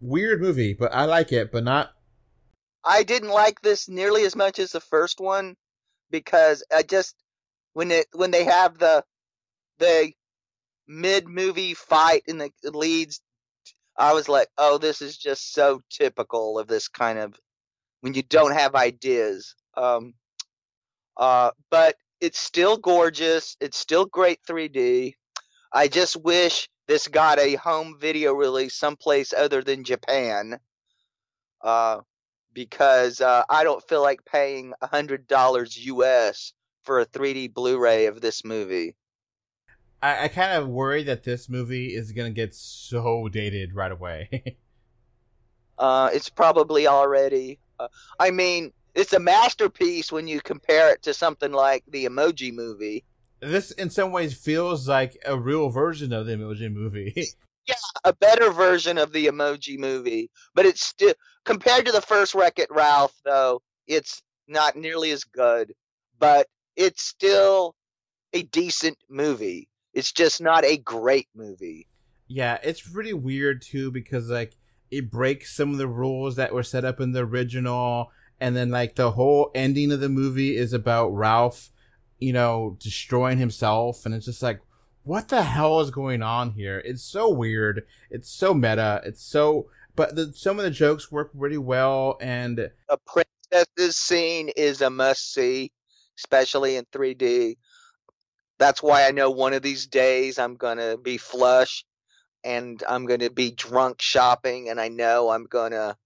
weird 0.00 0.40
movie 0.40 0.72
but 0.74 0.92
i 0.94 1.04
like 1.04 1.32
it 1.32 1.50
but 1.52 1.64
not 1.64 1.94
I 2.84 3.02
didn't 3.02 3.30
like 3.30 3.60
this 3.62 3.88
nearly 3.88 4.24
as 4.24 4.36
much 4.36 4.58
as 4.58 4.72
the 4.72 4.80
first 4.80 5.18
one 5.18 5.56
because 6.10 6.62
I 6.74 6.82
just 6.82 7.16
when 7.72 7.90
it 7.90 8.06
when 8.12 8.30
they 8.30 8.44
have 8.44 8.78
the 8.78 9.04
the 9.78 10.12
mid 10.86 11.26
movie 11.26 11.74
fight 11.74 12.22
in 12.26 12.38
the 12.38 12.50
leads, 12.62 13.20
I 13.96 14.12
was 14.12 14.28
like, 14.28 14.48
oh, 14.58 14.78
this 14.78 15.00
is 15.00 15.16
just 15.16 15.54
so 15.54 15.80
typical 15.90 16.58
of 16.58 16.66
this 16.68 16.88
kind 16.88 17.18
of 17.18 17.34
when 18.00 18.14
you 18.14 18.22
don't 18.22 18.52
have 18.52 18.74
ideas. 18.74 19.54
Um, 19.76 20.14
uh, 21.16 21.52
but 21.70 21.96
it's 22.24 22.40
still 22.40 22.78
gorgeous. 22.78 23.56
It's 23.60 23.76
still 23.76 24.06
great 24.06 24.40
3D. 24.48 25.14
I 25.72 25.88
just 25.88 26.16
wish 26.16 26.70
this 26.88 27.06
got 27.06 27.38
a 27.38 27.56
home 27.56 27.98
video 28.00 28.32
release 28.32 28.74
someplace 28.74 29.34
other 29.34 29.62
than 29.62 29.84
Japan. 29.84 30.58
Uh, 31.60 32.00
because 32.54 33.20
uh, 33.20 33.42
I 33.50 33.64
don't 33.64 33.86
feel 33.88 34.00
like 34.00 34.24
paying 34.24 34.72
hundred 34.82 35.26
dollars 35.26 35.76
US 35.86 36.52
for 36.84 37.00
a 37.00 37.06
3D 37.06 37.52
Blu-ray 37.52 38.06
of 38.06 38.20
this 38.20 38.44
movie. 38.44 38.94
I, 40.02 40.24
I 40.24 40.28
kind 40.28 40.52
of 40.52 40.68
worry 40.68 41.02
that 41.02 41.24
this 41.24 41.48
movie 41.48 41.94
is 41.94 42.12
gonna 42.12 42.30
get 42.30 42.54
so 42.54 43.28
dated 43.28 43.74
right 43.74 43.92
away. 43.92 44.56
Uh, 45.76 46.08
it's 46.12 46.30
probably 46.30 46.86
already. 46.86 47.58
Uh, 47.80 47.88
I 48.20 48.30
mean, 48.30 48.72
it's 48.94 49.12
a 49.12 49.20
masterpiece 49.20 50.12
when 50.12 50.28
you 50.28 50.40
compare 50.40 50.92
it 50.92 51.02
to 51.02 51.14
something 51.14 51.52
like 51.52 51.84
the 51.88 52.04
Emoji 52.06 52.52
Movie. 52.52 53.04
this, 53.40 53.70
in 53.72 53.90
some 53.90 54.12
ways, 54.12 54.34
feels 54.34 54.88
like 54.88 55.16
a 55.26 55.38
real 55.38 55.68
version 55.70 56.12
of 56.12 56.26
the 56.26 56.36
Emoji 56.36 56.72
Movie. 56.72 57.26
Yeah, 57.66 57.76
a 58.04 58.12
better 58.12 58.50
version 58.50 58.98
of 58.98 59.12
the 59.14 59.24
Emoji 59.26 59.78
Movie, 59.78 60.30
but 60.54 60.66
it's 60.66 60.84
still 60.84 61.14
compared 61.46 61.86
to 61.86 61.92
the 61.92 62.02
first 62.02 62.34
Wreck 62.34 62.58
It 62.58 62.68
Ralph, 62.70 63.14
though 63.24 63.62
it's 63.86 64.22
not 64.46 64.76
nearly 64.76 65.12
as 65.12 65.24
good. 65.24 65.72
But 66.18 66.46
it's 66.76 67.02
still 67.02 67.74
a 68.34 68.42
decent 68.42 68.98
movie. 69.08 69.70
It's 69.94 70.12
just 70.12 70.42
not 70.42 70.62
a 70.66 70.76
great 70.76 71.28
movie. 71.34 71.88
yeah, 72.28 72.58
it's 72.62 72.86
really 72.90 73.14
weird 73.14 73.62
too 73.62 73.90
because 73.90 74.28
like 74.28 74.58
it 74.90 75.10
breaks 75.10 75.56
some 75.56 75.70
of 75.72 75.78
the 75.78 75.88
rules 75.88 76.36
that 76.36 76.52
were 76.52 76.62
set 76.62 76.84
up 76.84 77.00
in 77.00 77.12
the 77.12 77.20
original, 77.20 78.10
and 78.40 78.56
then 78.56 78.70
like 78.70 78.96
the 78.96 79.12
whole 79.12 79.50
ending 79.54 79.92
of 79.92 80.00
the 80.00 80.08
movie 80.08 80.56
is 80.56 80.72
about 80.72 81.08
Ralph, 81.08 81.70
you 82.18 82.32
know, 82.32 82.76
destroying 82.80 83.38
himself, 83.38 84.04
and 84.06 84.14
it's 84.14 84.26
just 84.26 84.42
like. 84.42 84.60
What 85.06 85.28
the 85.28 85.42
hell 85.42 85.80
is 85.80 85.90
going 85.90 86.22
on 86.22 86.52
here? 86.52 86.80
It's 86.82 87.02
so 87.02 87.28
weird. 87.28 87.84
It's 88.10 88.30
so 88.30 88.54
meta. 88.54 89.02
It's 89.04 89.22
so, 89.22 89.68
but 89.94 90.16
the, 90.16 90.32
some 90.32 90.58
of 90.58 90.64
the 90.64 90.70
jokes 90.70 91.12
work 91.12 91.30
really 91.34 91.58
well, 91.58 92.16
and 92.22 92.70
A 92.88 92.96
princess's 93.06 93.96
scene 93.98 94.48
is 94.56 94.80
a 94.80 94.88
must 94.88 95.34
see, 95.34 95.72
especially 96.18 96.76
in 96.76 96.86
3D. 96.86 97.58
That's 98.58 98.82
why 98.82 99.06
I 99.06 99.10
know 99.10 99.30
one 99.30 99.52
of 99.52 99.60
these 99.60 99.86
days 99.86 100.38
I'm 100.38 100.54
gonna 100.54 100.96
be 100.96 101.18
flush 101.18 101.84
and 102.42 102.82
I'm 102.88 103.04
gonna 103.04 103.28
be 103.28 103.50
drunk 103.50 104.00
shopping, 104.00 104.70
and 104.70 104.80
I 104.80 104.88
know 104.88 105.28
I'm 105.28 105.44
gonna 105.44 105.98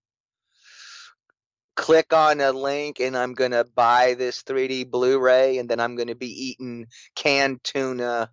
click 1.78 2.12
on 2.12 2.40
a 2.40 2.50
link 2.50 2.98
and 2.98 3.16
I'm 3.16 3.34
gonna 3.34 3.64
buy 3.64 4.14
this 4.14 4.42
3D 4.42 4.90
Blu-ray, 4.90 5.59
and 5.59 5.68
then 5.68 5.78
I'm 5.78 5.94
gonna 5.94 6.16
be 6.16 6.48
eating 6.50 6.88
canned 7.14 7.62
tuna 7.62 8.30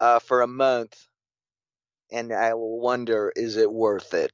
uh, 0.00 0.18
for 0.18 0.42
a 0.42 0.46
month, 0.46 0.94
and 2.12 2.34
I 2.34 2.52
will 2.52 2.78
wonder, 2.78 3.32
is 3.34 3.56
it 3.56 3.72
worth 3.72 4.12
it? 4.12 4.30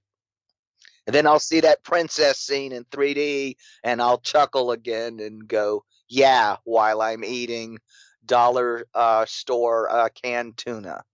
And 1.06 1.14
then 1.14 1.28
I'll 1.28 1.38
see 1.38 1.60
that 1.60 1.84
princess 1.84 2.40
scene 2.40 2.72
in 2.72 2.84
3D, 2.86 3.54
and 3.84 4.02
I'll 4.02 4.18
chuckle 4.18 4.72
again 4.72 5.20
and 5.20 5.46
go, 5.46 5.84
"Yeah," 6.08 6.56
while 6.64 7.00
I'm 7.00 7.24
eating 7.24 7.78
dollar 8.26 8.84
uh, 8.94 9.26
store 9.26 9.88
uh, 9.88 10.08
canned 10.22 10.56
tuna. 10.56 11.04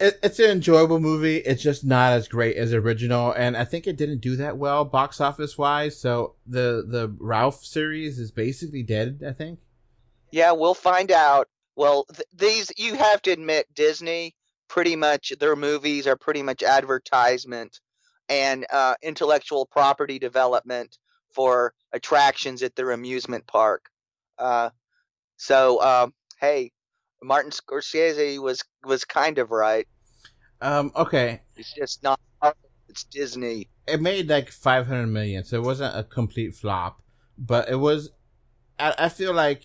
It, 0.00 0.18
it's 0.22 0.38
an 0.38 0.50
enjoyable 0.50 1.00
movie. 1.00 1.38
It's 1.38 1.62
just 1.62 1.84
not 1.84 2.12
as 2.12 2.28
great 2.28 2.56
as 2.56 2.72
original, 2.72 3.32
and 3.32 3.56
I 3.56 3.64
think 3.64 3.86
it 3.86 3.96
didn't 3.96 4.20
do 4.20 4.36
that 4.36 4.56
well 4.56 4.84
box 4.84 5.20
office 5.20 5.58
wise. 5.58 5.98
So 5.98 6.34
the 6.46 6.84
the 6.88 7.14
Ralph 7.18 7.64
series 7.64 8.18
is 8.18 8.30
basically 8.30 8.82
dead. 8.82 9.22
I 9.26 9.32
think. 9.32 9.60
Yeah, 10.30 10.52
we'll 10.52 10.74
find 10.74 11.12
out. 11.12 11.48
Well, 11.76 12.04
th- 12.04 12.28
these 12.32 12.72
you 12.76 12.94
have 12.94 13.22
to 13.22 13.30
admit, 13.30 13.66
Disney 13.74 14.34
pretty 14.68 14.96
much 14.96 15.32
their 15.38 15.56
movies 15.56 16.06
are 16.06 16.16
pretty 16.16 16.42
much 16.42 16.62
advertisement 16.62 17.80
and 18.28 18.66
uh, 18.72 18.94
intellectual 19.02 19.66
property 19.66 20.18
development 20.18 20.98
for 21.32 21.74
attractions 21.92 22.62
at 22.62 22.74
their 22.74 22.92
amusement 22.92 23.46
park. 23.46 23.90
Uh, 24.38 24.70
so, 25.36 25.82
um, 25.82 26.14
hey, 26.40 26.72
Martin 27.24 27.50
Scorsese 27.50 28.38
was 28.38 28.62
was 28.84 29.04
kind 29.04 29.38
of 29.38 29.50
right. 29.50 29.88
Um. 30.60 30.92
Okay. 30.94 31.40
It's 31.56 31.72
just 31.72 32.02
not. 32.02 32.20
It's 32.88 33.04
Disney. 33.04 33.68
It 33.88 34.00
made 34.00 34.28
like 34.28 34.50
five 34.50 34.86
hundred 34.86 35.08
million, 35.08 35.44
so 35.44 35.56
it 35.56 35.64
wasn't 35.64 35.96
a 35.96 36.04
complete 36.04 36.54
flop, 36.54 37.02
but 37.36 37.68
it 37.68 37.76
was. 37.76 38.10
I, 38.78 38.94
I 38.98 39.08
feel 39.08 39.32
like 39.32 39.64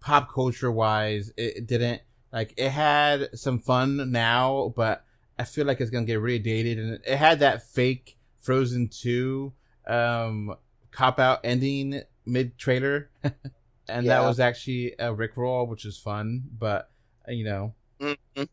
pop 0.00 0.32
culture 0.32 0.72
wise, 0.72 1.32
it, 1.36 1.58
it 1.58 1.66
didn't 1.66 2.02
like 2.32 2.54
it 2.56 2.70
had 2.70 3.38
some 3.38 3.58
fun 3.58 4.10
now, 4.10 4.72
but 4.74 5.04
I 5.38 5.44
feel 5.44 5.66
like 5.66 5.80
it's 5.80 5.90
gonna 5.90 6.06
get 6.06 6.20
really 6.20 6.38
dated, 6.38 6.78
and 6.78 6.98
it 7.06 7.16
had 7.16 7.40
that 7.40 7.68
fake 7.68 8.16
Frozen 8.40 8.88
two 8.88 9.52
um 9.86 10.54
cop 10.90 11.20
out 11.20 11.40
ending 11.44 12.02
mid 12.26 12.58
trailer, 12.58 13.10
and 13.88 14.08
that 14.10 14.24
was 14.24 14.40
actually 14.40 14.92
a 14.98 15.14
Rickroll, 15.14 15.68
which 15.68 15.84
is 15.84 15.98
fun, 15.98 16.44
but 16.58 16.90
uh, 17.28 17.32
you 17.32 17.44
know, 17.44 17.74
hmm 18.00 18.44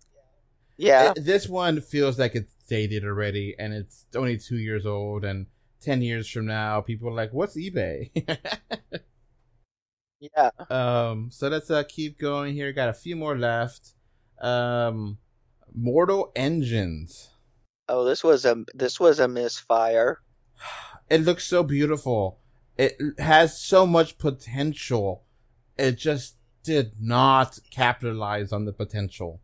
Yeah, 0.78 1.14
it- 1.16 1.26
this 1.26 1.48
one 1.48 1.82
feels 1.82 2.20
like 2.20 2.36
it's 2.36 2.54
dated 2.68 3.04
already, 3.06 3.56
and 3.58 3.74
it's 3.74 4.06
only 4.16 4.38
two 4.38 4.58
years 4.58 4.86
old, 4.86 5.24
and 5.26 5.48
ten 5.82 6.02
years 6.02 6.30
from 6.30 6.46
now, 6.48 6.82
people 6.82 7.10
are 7.10 7.14
like, 7.14 7.34
"What's 7.34 7.58
eBay?" 7.58 8.12
yeah. 10.20 10.50
um, 10.70 11.30
so 11.32 11.48
let's 11.48 11.70
uh, 11.70 11.84
keep 11.88 12.18
going 12.20 12.54
here. 12.54 12.72
Got 12.74 12.90
a 12.90 12.94
few 12.94 13.16
more 13.16 13.38
left. 13.38 13.94
Um, 14.42 15.18
Mortal 15.74 16.32
Engines. 16.36 17.30
Oh, 17.90 18.04
this 18.06 18.24
was 18.24 18.46
a 18.46 18.64
this 18.76 19.00
was 19.00 19.20
a 19.20 19.28
misfire. 19.28 20.22
It 21.10 21.22
looks 21.22 21.46
so 21.46 21.62
beautiful. 21.64 22.40
It 22.78 22.98
has 23.20 23.60
so 23.62 23.86
much 23.86 24.18
potential. 24.18 25.25
It 25.78 25.98
just 25.98 26.36
did 26.64 26.94
not 27.00 27.60
capitalize 27.70 28.52
on 28.52 28.66
the 28.66 28.74
potential. 28.74 29.42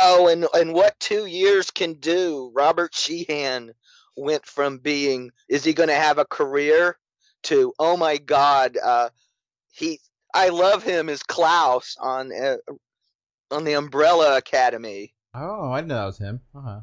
Oh, 0.00 0.28
and 0.28 0.46
and 0.54 0.72
what 0.72 0.98
two 1.00 1.26
years 1.26 1.70
can 1.70 1.94
do? 1.94 2.50
Robert 2.54 2.94
Sheehan 2.94 3.72
went 4.16 4.46
from 4.46 4.78
being 4.78 5.30
is 5.48 5.64
he 5.64 5.72
going 5.72 5.88
to 5.88 5.94
have 5.94 6.18
a 6.18 6.24
career 6.24 6.98
to 7.44 7.72
oh 7.78 7.96
my 7.96 8.18
god, 8.18 8.76
uh, 8.82 9.10
he 9.72 9.98
I 10.34 10.48
love 10.48 10.82
him 10.82 11.08
as 11.08 11.22
Klaus 11.22 11.96
on 12.00 12.32
uh, 12.32 12.56
on 13.50 13.64
the 13.64 13.74
Umbrella 13.74 14.36
Academy. 14.36 15.14
Oh, 15.34 15.70
I 15.72 15.78
didn't 15.78 15.88
know 15.88 15.94
that 15.96 16.06
was 16.06 16.18
him. 16.18 16.40
Uh-huh. 16.54 16.80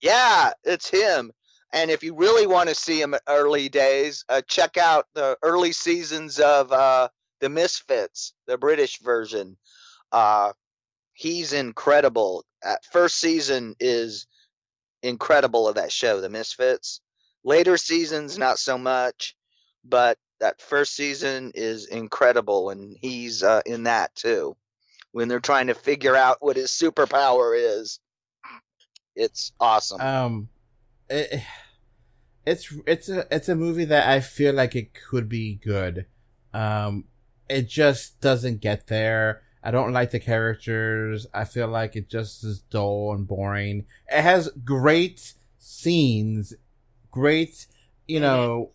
Yeah, 0.00 0.52
it's 0.64 0.88
him. 0.88 1.32
And 1.72 1.90
if 1.90 2.02
you 2.02 2.14
really 2.14 2.46
want 2.46 2.68
to 2.68 2.74
see 2.74 3.00
him 3.00 3.14
early 3.28 3.68
days, 3.68 4.24
uh, 4.28 4.40
check 4.48 4.76
out 4.78 5.06
the 5.14 5.36
early 5.42 5.72
seasons 5.72 6.38
of 6.40 6.72
uh, 6.72 7.08
the 7.40 7.48
Misfits, 7.48 8.34
the 8.46 8.58
British 8.58 9.00
version. 9.00 9.56
Uh, 10.12 10.52
he's 11.12 11.52
incredible. 11.52 12.44
Uh, 12.64 12.76
first 12.92 13.16
season 13.16 13.74
is 13.80 14.26
incredible 15.02 15.68
of 15.68 15.76
that 15.76 15.92
show, 15.92 16.20
The 16.20 16.28
Misfits. 16.28 17.00
Later 17.44 17.76
seasons, 17.76 18.36
not 18.38 18.58
so 18.58 18.76
much, 18.78 19.36
but 19.84 20.18
that 20.40 20.60
first 20.60 20.94
season 20.94 21.52
is 21.54 21.86
incredible, 21.86 22.70
and 22.70 22.96
he's 23.00 23.42
uh, 23.42 23.62
in 23.64 23.84
that 23.84 24.14
too. 24.14 24.56
When 25.12 25.28
they're 25.28 25.40
trying 25.40 25.68
to 25.68 25.74
figure 25.74 26.14
out 26.14 26.38
what 26.40 26.56
his 26.56 26.70
superpower 26.70 27.54
is, 27.56 28.00
it's 29.16 29.52
awesome. 29.58 30.00
Um, 30.00 30.48
it, 31.08 31.42
it's 32.44 32.72
it's 32.86 33.08
a 33.08 33.26
it's 33.34 33.48
a 33.48 33.54
movie 33.54 33.86
that 33.86 34.08
I 34.08 34.20
feel 34.20 34.54
like 34.54 34.76
it 34.76 34.94
could 34.94 35.28
be 35.28 35.54
good. 35.56 36.06
Um, 36.52 37.04
it 37.48 37.68
just 37.68 38.20
doesn't 38.20 38.60
get 38.60 38.86
there. 38.88 39.42
I 39.62 39.70
don't 39.70 39.92
like 39.92 40.10
the 40.12 40.20
characters. 40.20 41.26
I 41.34 41.44
feel 41.44 41.68
like 41.68 41.96
it 41.96 42.08
just 42.08 42.44
is 42.44 42.60
dull 42.60 43.12
and 43.12 43.26
boring. 43.26 43.86
It 44.08 44.22
has 44.22 44.48
great 44.64 45.34
scenes, 45.58 46.54
great, 47.10 47.66
you 48.06 48.20
know, 48.20 48.72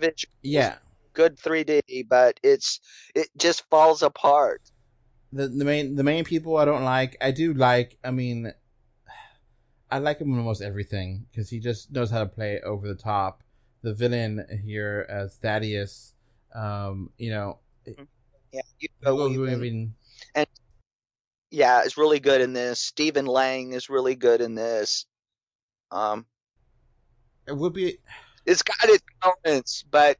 Visuals, 0.00 0.26
yeah. 0.42 0.76
good 1.12 1.38
3D, 1.38 2.08
but 2.08 2.40
it's 2.42 2.80
it 3.14 3.28
just 3.36 3.68
falls 3.70 4.02
apart. 4.02 4.60
The 5.32 5.48
the 5.48 5.64
main 5.64 5.94
the 5.96 6.02
main 6.02 6.24
people 6.24 6.56
I 6.56 6.64
don't 6.64 6.84
like. 6.84 7.16
I 7.20 7.30
do 7.30 7.54
like. 7.54 7.98
I 8.04 8.10
mean, 8.10 8.52
I 9.90 9.98
like 9.98 10.20
him 10.20 10.32
in 10.32 10.38
almost 10.38 10.62
everything 10.62 11.26
because 11.30 11.50
he 11.50 11.60
just 11.60 11.92
knows 11.92 12.10
how 12.10 12.20
to 12.20 12.26
play 12.26 12.60
over 12.60 12.86
the 12.88 12.94
top. 12.94 13.42
The 13.82 13.94
villain 13.94 14.44
here 14.64 15.06
as 15.08 15.36
Thaddeus, 15.36 16.14
um, 16.54 17.10
you 17.18 17.30
know, 17.30 17.58
Yeah, 18.54 18.62
you 18.78 18.88
know, 19.02 19.16
Weaving- 19.16 19.94
yeah, 21.50 21.82
is 21.82 21.96
really 21.96 22.20
good 22.20 22.40
in 22.40 22.52
this. 22.52 22.80
Stephen 22.80 23.26
Lang 23.26 23.72
is 23.72 23.88
really 23.88 24.14
good 24.14 24.40
in 24.40 24.54
this. 24.54 25.06
Um, 25.90 26.26
it 27.46 27.56
would 27.56 27.72
be 27.72 27.98
it's 28.46 28.62
got 28.62 28.76
its 28.84 29.04
moments, 29.24 29.84
but 29.90 30.18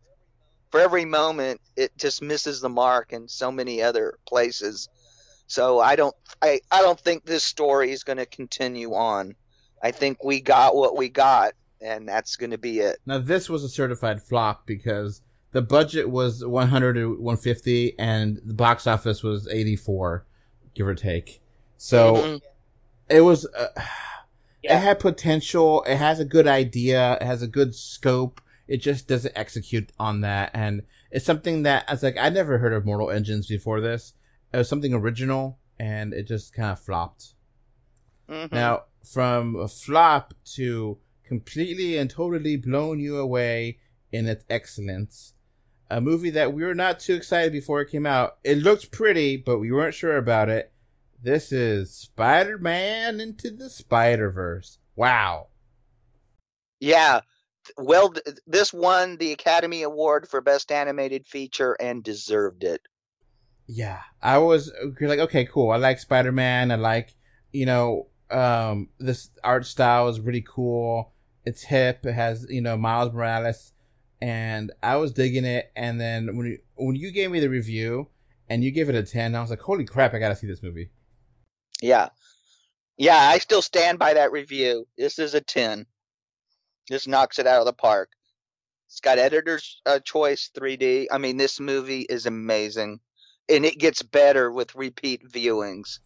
for 0.70 0.80
every 0.80 1.04
moment, 1.04 1.60
it 1.76 1.96
just 1.96 2.22
misses 2.22 2.60
the 2.60 2.68
mark 2.68 3.12
in 3.12 3.28
so 3.28 3.52
many 3.52 3.82
other 3.82 4.18
places. 4.26 4.88
So 5.46 5.78
I 5.78 5.94
don't, 5.94 6.14
I, 6.42 6.60
I 6.70 6.82
don't 6.82 6.98
think 6.98 7.24
this 7.24 7.44
story 7.44 7.92
is 7.92 8.02
going 8.02 8.16
to 8.16 8.26
continue 8.26 8.94
on. 8.94 9.34
I 9.82 9.90
think 9.90 10.24
we 10.24 10.40
got 10.40 10.74
what 10.74 10.96
we 10.96 11.08
got, 11.08 11.52
and 11.80 12.08
that's 12.08 12.36
going 12.36 12.50
to 12.50 12.58
be 12.58 12.80
it. 12.80 12.98
Now 13.06 13.18
this 13.18 13.48
was 13.48 13.62
a 13.62 13.68
certified 13.68 14.22
flop 14.22 14.66
because 14.66 15.20
the 15.54 15.62
budget 15.62 16.10
was 16.10 16.44
100 16.44 16.94
to 16.94 17.10
150 17.14 17.96
and 17.98 18.40
the 18.44 18.52
box 18.54 18.86
office 18.88 19.22
was 19.22 19.46
84, 19.48 20.26
give 20.74 20.86
or 20.86 20.94
take. 20.96 21.40
So 21.78 22.14
Mhm. 22.16 22.40
it 23.08 23.20
was, 23.22 23.46
uh, 23.46 23.68
Yeah. 24.62 24.78
it 24.78 24.80
had 24.80 24.98
potential. 24.98 25.84
It 25.84 25.96
has 25.96 26.18
a 26.20 26.24
good 26.24 26.46
idea. 26.48 27.14
It 27.20 27.22
has 27.22 27.40
a 27.42 27.46
good 27.46 27.74
scope. 27.74 28.40
It 28.66 28.78
just 28.78 29.06
doesn't 29.06 29.36
execute 29.36 29.92
on 29.98 30.22
that. 30.22 30.50
And 30.54 30.82
it's 31.12 31.24
something 31.26 31.62
that 31.64 31.84
I 31.86 31.92
was 31.92 32.02
like, 32.02 32.16
I 32.18 32.30
never 32.30 32.58
heard 32.58 32.72
of 32.72 32.84
Mortal 32.84 33.10
Engines 33.10 33.46
before 33.46 33.80
this. 33.80 34.14
It 34.52 34.56
was 34.56 34.68
something 34.68 34.92
original 34.94 35.58
and 35.78 36.12
it 36.14 36.24
just 36.26 36.52
kind 36.54 36.72
of 36.72 36.80
flopped. 36.80 37.34
Mhm. 38.28 38.50
Now, 38.52 38.84
from 39.04 39.54
a 39.54 39.68
flop 39.68 40.34
to 40.56 40.98
completely 41.24 41.96
and 41.98 42.08
totally 42.10 42.56
blown 42.56 42.98
you 42.98 43.18
away 43.18 43.78
in 44.10 44.26
its 44.26 44.44
excellence, 44.48 45.33
a 45.90 46.00
movie 46.00 46.30
that 46.30 46.52
we 46.52 46.64
were 46.64 46.74
not 46.74 47.00
too 47.00 47.14
excited 47.14 47.52
before 47.52 47.80
it 47.80 47.90
came 47.90 48.06
out. 48.06 48.38
It 48.44 48.58
looked 48.58 48.90
pretty, 48.90 49.36
but 49.36 49.58
we 49.58 49.70
weren't 49.72 49.94
sure 49.94 50.16
about 50.16 50.48
it. 50.48 50.72
This 51.22 51.52
is 51.52 51.92
Spider 51.94 52.58
Man 52.58 53.20
Into 53.20 53.50
the 53.50 53.70
Spider 53.70 54.30
Verse. 54.30 54.78
Wow. 54.96 55.48
yeah. 56.80 57.20
Well, 57.78 58.14
this 58.46 58.72
won 58.72 59.16
the 59.18 59.32
Academy 59.32 59.82
Award 59.82 60.28
for 60.28 60.40
Best 60.42 60.70
Animated 60.72 61.26
Feature 61.26 61.74
and 61.80 62.02
deserved 62.04 62.64
it. 62.64 62.82
Yeah, 63.66 64.00
I 64.22 64.38
was 64.38 64.72
like, 65.00 65.18
okay, 65.20 65.46
cool. 65.46 65.70
I 65.70 65.76
like 65.76 65.98
Spider 65.98 66.32
Man. 66.32 66.70
I 66.70 66.76
like, 66.76 67.14
you 67.52 67.66
know, 67.66 68.08
um, 68.30 68.90
this 68.98 69.30
art 69.42 69.66
style 69.66 70.08
is 70.08 70.20
really 70.20 70.44
cool. 70.46 71.12
It's 71.44 71.64
hip. 71.64 72.04
It 72.06 72.14
has, 72.14 72.46
you 72.50 72.60
know, 72.62 72.76
Miles 72.76 73.12
Morales, 73.12 73.73
and 74.24 74.72
I 74.82 74.96
was 74.96 75.12
digging 75.12 75.44
it. 75.44 75.70
And 75.76 76.00
then 76.00 76.34
when 76.34 76.46
you, 76.46 76.58
when 76.76 76.96
you 76.96 77.10
gave 77.10 77.30
me 77.30 77.40
the 77.40 77.50
review 77.50 78.08
and 78.48 78.64
you 78.64 78.70
gave 78.70 78.88
it 78.88 78.94
a 78.94 79.02
ten, 79.02 79.34
I 79.34 79.42
was 79.42 79.50
like, 79.50 79.60
holy 79.60 79.84
crap, 79.84 80.14
I 80.14 80.18
gotta 80.18 80.34
see 80.34 80.46
this 80.46 80.62
movie. 80.62 80.88
Yeah. 81.82 82.08
Yeah, 82.96 83.18
I 83.18 83.36
still 83.36 83.60
stand 83.60 83.98
by 83.98 84.14
that 84.14 84.32
review. 84.32 84.86
This 84.96 85.18
is 85.18 85.34
a 85.34 85.42
10. 85.42 85.84
This 86.88 87.06
knocks 87.06 87.38
it 87.38 87.46
out 87.46 87.58
of 87.58 87.66
the 87.66 87.74
park. 87.74 88.12
It's 88.86 89.00
got 89.00 89.18
editor's 89.18 89.82
uh, 89.84 89.98
choice 89.98 90.50
3D. 90.56 91.08
I 91.10 91.18
mean, 91.18 91.36
this 91.36 91.60
movie 91.60 92.02
is 92.02 92.24
amazing. 92.24 93.00
And 93.50 93.66
it 93.66 93.78
gets 93.78 94.00
better 94.00 94.50
with 94.50 94.74
repeat 94.74 95.28
viewings. 95.28 95.98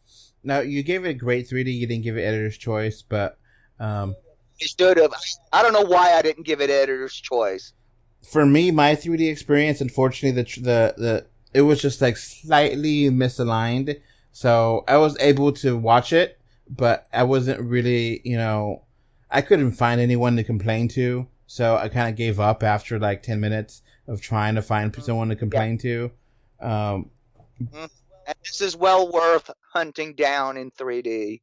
Now 0.43 0.61
you 0.61 0.82
gave 0.82 1.05
it 1.05 1.11
a 1.11 1.15
great 1.15 1.49
3D. 1.49 1.73
You 1.73 1.86
didn't 1.86 2.05
give 2.05 2.16
it 2.16 2.23
editor's 2.23 2.59
choice, 2.59 3.03
but 3.03 3.39
um, 3.78 4.16
It 4.59 4.70
should 4.77 4.97
have. 4.97 5.15
I 5.53 5.62
don't 5.62 5.74
know 5.74 5.89
why 5.89 6.15
I 6.15 6.23
didn't 6.23 6.47
give 6.47 6.61
it 6.61 6.70
editor's 6.70 7.15
choice. 7.15 7.74
For 8.23 8.45
me, 8.45 8.70
my 8.70 8.95
3D 8.95 9.31
experience, 9.31 9.81
unfortunately, 9.81 10.43
the 10.43 10.61
the 10.61 10.95
the 10.97 11.27
it 11.55 11.62
was 11.62 11.81
just 11.81 12.01
like 12.01 12.16
slightly 12.16 13.11
misaligned. 13.11 14.01
So 14.32 14.85
I 14.86 14.99
was 14.99 15.16
able 15.19 15.53
to 15.53 15.77
watch 15.77 16.12
it, 16.12 16.39
but 16.69 17.07
I 17.12 17.24
wasn't 17.24 17.61
really, 17.61 18.20
you 18.24 18.36
know, 18.36 18.85
I 19.31 19.40
couldn't 19.43 19.73
find 19.73 20.01
anyone 20.01 20.36
to 20.36 20.45
complain 20.45 20.89
to. 20.89 21.27
So 21.47 21.77
I 21.77 21.89
kind 21.89 22.09
of 22.09 22.16
gave 22.16 22.39
up 22.39 22.62
after 22.62 22.99
like 22.99 23.23
10 23.23 23.40
minutes 23.40 23.82
of 24.07 24.20
trying 24.20 24.55
to 24.55 24.62
find 24.62 24.95
someone 25.03 25.31
to 25.31 25.36
complain 25.36 25.78
to. 25.78 26.11
Um, 26.61 27.11
And 28.27 28.36
this 28.45 28.61
is 28.61 28.77
well 28.77 29.11
worth 29.11 29.51
hunting 29.73 30.15
down 30.15 30.59
in 30.59 30.70
3D. 30.70 31.40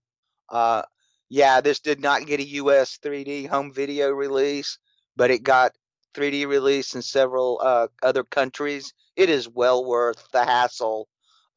Uh, 0.50 0.84
yeah, 1.30 1.62
this 1.62 1.80
did 1.80 2.00
not 2.00 2.28
get 2.28 2.40
a 2.40 2.48
US 2.48 3.00
3D 3.04 3.48
home 3.48 3.74
video 3.74 4.12
release, 4.12 4.78
but 5.16 5.32
it 5.32 5.42
got 5.44 5.72
3D 6.16 6.46
release 6.48 6.96
in 6.96 7.02
several 7.02 7.60
uh, 7.62 7.88
other 8.02 8.24
countries. 8.24 8.94
It 9.16 9.30
is 9.30 9.48
well 9.50 9.86
worth 9.86 10.28
the 10.32 10.44
hassle 10.44 11.08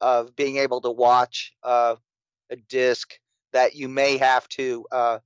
of 0.01 0.35
being 0.35 0.57
able 0.57 0.81
to 0.81 0.91
watch 0.91 1.53
uh, 1.63 1.95
a 2.49 2.55
disc 2.55 3.17
that 3.53 3.75
you 3.75 3.87
may 3.87 4.17
have 4.17 4.47
to 4.49 4.85
uh, 4.91 5.19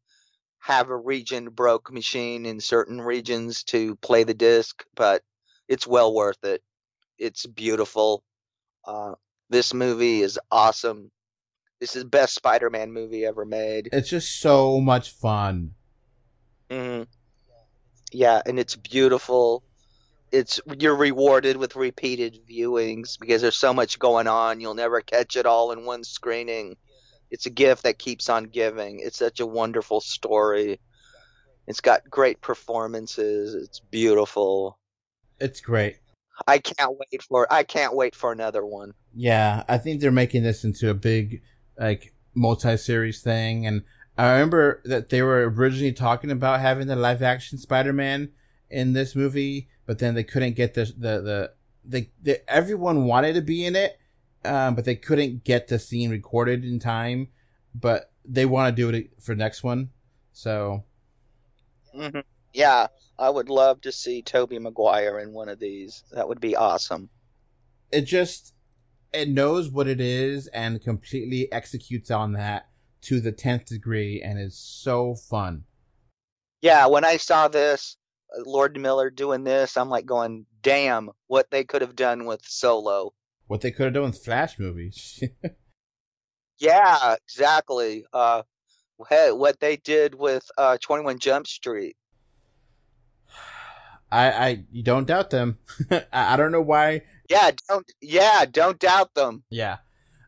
have 0.59 0.89
a 0.89 0.95
region 0.95 1.49
broke 1.49 1.91
machine 1.91 2.45
in 2.45 2.59
certain 2.59 3.01
regions 3.01 3.63
to 3.65 3.95
play 3.97 4.23
the 4.23 4.33
disc, 4.33 4.83
but 4.95 5.21
it's 5.67 5.87
well 5.87 6.13
worth 6.13 6.43
it. 6.43 6.61
It's 7.17 7.45
beautiful. 7.45 8.23
Uh, 8.85 9.13
this 9.49 9.73
movie 9.73 10.21
is 10.21 10.39
awesome. 10.51 11.11
This 11.79 11.95
is 11.95 12.03
the 12.03 12.09
best 12.09 12.35
Spider-Man 12.35 12.91
movie 12.91 13.25
ever 13.25 13.45
made. 13.45 13.89
it's 13.91 14.09
just 14.09 14.39
so 14.39 14.79
much 14.79 15.09
fun. 15.11 15.73
hmm 16.71 17.03
Yeah, 18.13 18.41
and 18.45 18.59
it's 18.59 18.75
beautiful. 18.75 19.63
It's 20.31 20.61
you're 20.79 20.95
rewarded 20.95 21.57
with 21.57 21.75
repeated 21.75 22.39
viewings 22.49 23.19
because 23.19 23.41
there's 23.41 23.57
so 23.57 23.73
much 23.73 23.99
going 23.99 24.27
on. 24.27 24.59
You'll 24.59 24.73
never 24.73 25.01
catch 25.01 25.35
it 25.35 25.45
all 25.45 25.71
in 25.71 25.85
one 25.85 26.03
screening. 26.03 26.77
It's 27.31 27.45
a 27.47 27.51
gift 27.51 27.83
that 27.83 27.99
keeps 27.99 28.29
on 28.29 28.45
giving. 28.45 28.99
It's 28.99 29.17
such 29.17 29.39
a 29.39 29.45
wonderful 29.45 30.01
story. 30.01 30.79
It's 31.67 31.81
got 31.81 32.09
great 32.09 32.41
performances. 32.41 33.55
It's 33.55 33.79
beautiful. 33.79 34.77
It's 35.39 35.61
great. 35.61 35.97
I 36.47 36.59
can't 36.59 36.91
wait 36.97 37.23
for 37.23 37.51
I 37.51 37.63
can't 37.63 37.95
wait 37.95 38.15
for 38.15 38.31
another 38.31 38.65
one. 38.65 38.93
Yeah, 39.15 39.63
I 39.67 39.77
think 39.77 40.01
they're 40.01 40.11
making 40.11 40.43
this 40.43 40.63
into 40.63 40.89
a 40.89 40.95
big, 40.95 41.41
like, 41.79 42.13
multi-series 42.35 43.21
thing. 43.21 43.67
And 43.67 43.83
I 44.17 44.31
remember 44.33 44.81
that 44.85 45.09
they 45.09 45.21
were 45.21 45.49
originally 45.49 45.93
talking 45.93 46.31
about 46.31 46.59
having 46.59 46.87
the 46.87 46.95
live-action 46.95 47.57
Spider-Man 47.57 48.31
in 48.69 48.93
this 48.93 49.15
movie, 49.15 49.69
but 49.85 49.99
then 49.99 50.15
they 50.15 50.23
couldn't 50.23 50.53
get 50.55 50.73
the 50.73 50.85
the 50.85 51.21
the 51.21 51.53
they, 51.85 52.11
they 52.21 52.37
everyone 52.47 53.05
wanted 53.05 53.33
to 53.33 53.41
be 53.41 53.65
in 53.65 53.75
it, 53.75 53.99
um, 54.45 54.75
but 54.75 54.85
they 54.85 54.95
couldn't 54.95 55.43
get 55.43 55.67
the 55.67 55.79
scene 55.79 56.11
recorded 56.11 56.63
in 56.63 56.79
time. 56.79 57.29
But 57.75 58.11
they 58.25 58.45
want 58.45 58.75
to 58.75 58.81
do 58.81 58.95
it 58.95 59.11
for 59.21 59.35
next 59.35 59.63
one, 59.63 59.89
so 60.31 60.85
hmm 61.93 62.19
Yeah, 62.53 62.87
I 63.17 63.29
would 63.29 63.49
love 63.49 63.81
to 63.81 63.91
see 63.91 64.21
Tobey 64.21 64.59
Maguire 64.59 65.19
in 65.19 65.33
one 65.33 65.49
of 65.49 65.59
these. 65.59 66.03
That 66.11 66.27
would 66.27 66.39
be 66.41 66.55
awesome. 66.55 67.09
it 67.91 68.01
just 68.01 68.53
it 69.13 69.29
knows 69.29 69.69
what 69.69 69.87
it 69.87 70.01
is 70.01 70.47
and 70.47 70.81
completely 70.81 71.51
executes 71.51 72.09
on 72.11 72.33
that 72.33 72.67
to 73.03 73.19
the 73.19 73.31
tenth 73.31 73.65
degree, 73.65 74.21
and 74.21 74.39
is 74.39 74.57
so 74.57 75.15
fun. 75.15 75.63
Yeah, 76.61 76.87
when 76.87 77.05
I 77.05 77.17
saw 77.17 77.47
this, 77.47 77.97
uh, 78.35 78.41
Lord 78.45 78.79
Miller 78.79 79.09
doing 79.09 79.43
this, 79.43 79.77
I'm 79.77 79.89
like 79.89 80.05
going, 80.05 80.45
damn, 80.61 81.09
what 81.27 81.51
they 81.51 81.63
could 81.63 81.81
have 81.81 81.95
done 81.95 82.25
with 82.25 82.41
Solo. 82.45 83.13
What 83.47 83.61
they 83.61 83.71
could 83.71 83.85
have 83.85 83.93
done 83.93 84.03
with 84.03 84.23
Flash 84.23 84.57
movies. 84.57 85.21
Yeah, 86.63 87.15
exactly. 87.25 88.05
Uh, 88.13 88.43
hey, 89.09 89.31
what 89.31 89.59
they 89.59 89.75
did 89.75 90.15
with 90.15 90.49
uh, 90.57 90.77
21 90.81 91.19
Jump 91.19 91.45
Street. 91.45 91.97
I, 94.11 94.31
I 94.31 94.65
you 94.71 94.83
don't 94.83 95.07
doubt 95.07 95.29
them. 95.29 95.57
I, 95.91 96.05
I 96.13 96.37
don't 96.37 96.51
know 96.51 96.61
why. 96.61 97.01
Yeah, 97.29 97.51
don't 97.67 97.91
yeah, 97.99 98.45
don't 98.49 98.79
doubt 98.79 99.13
them. 99.13 99.43
Yeah. 99.49 99.77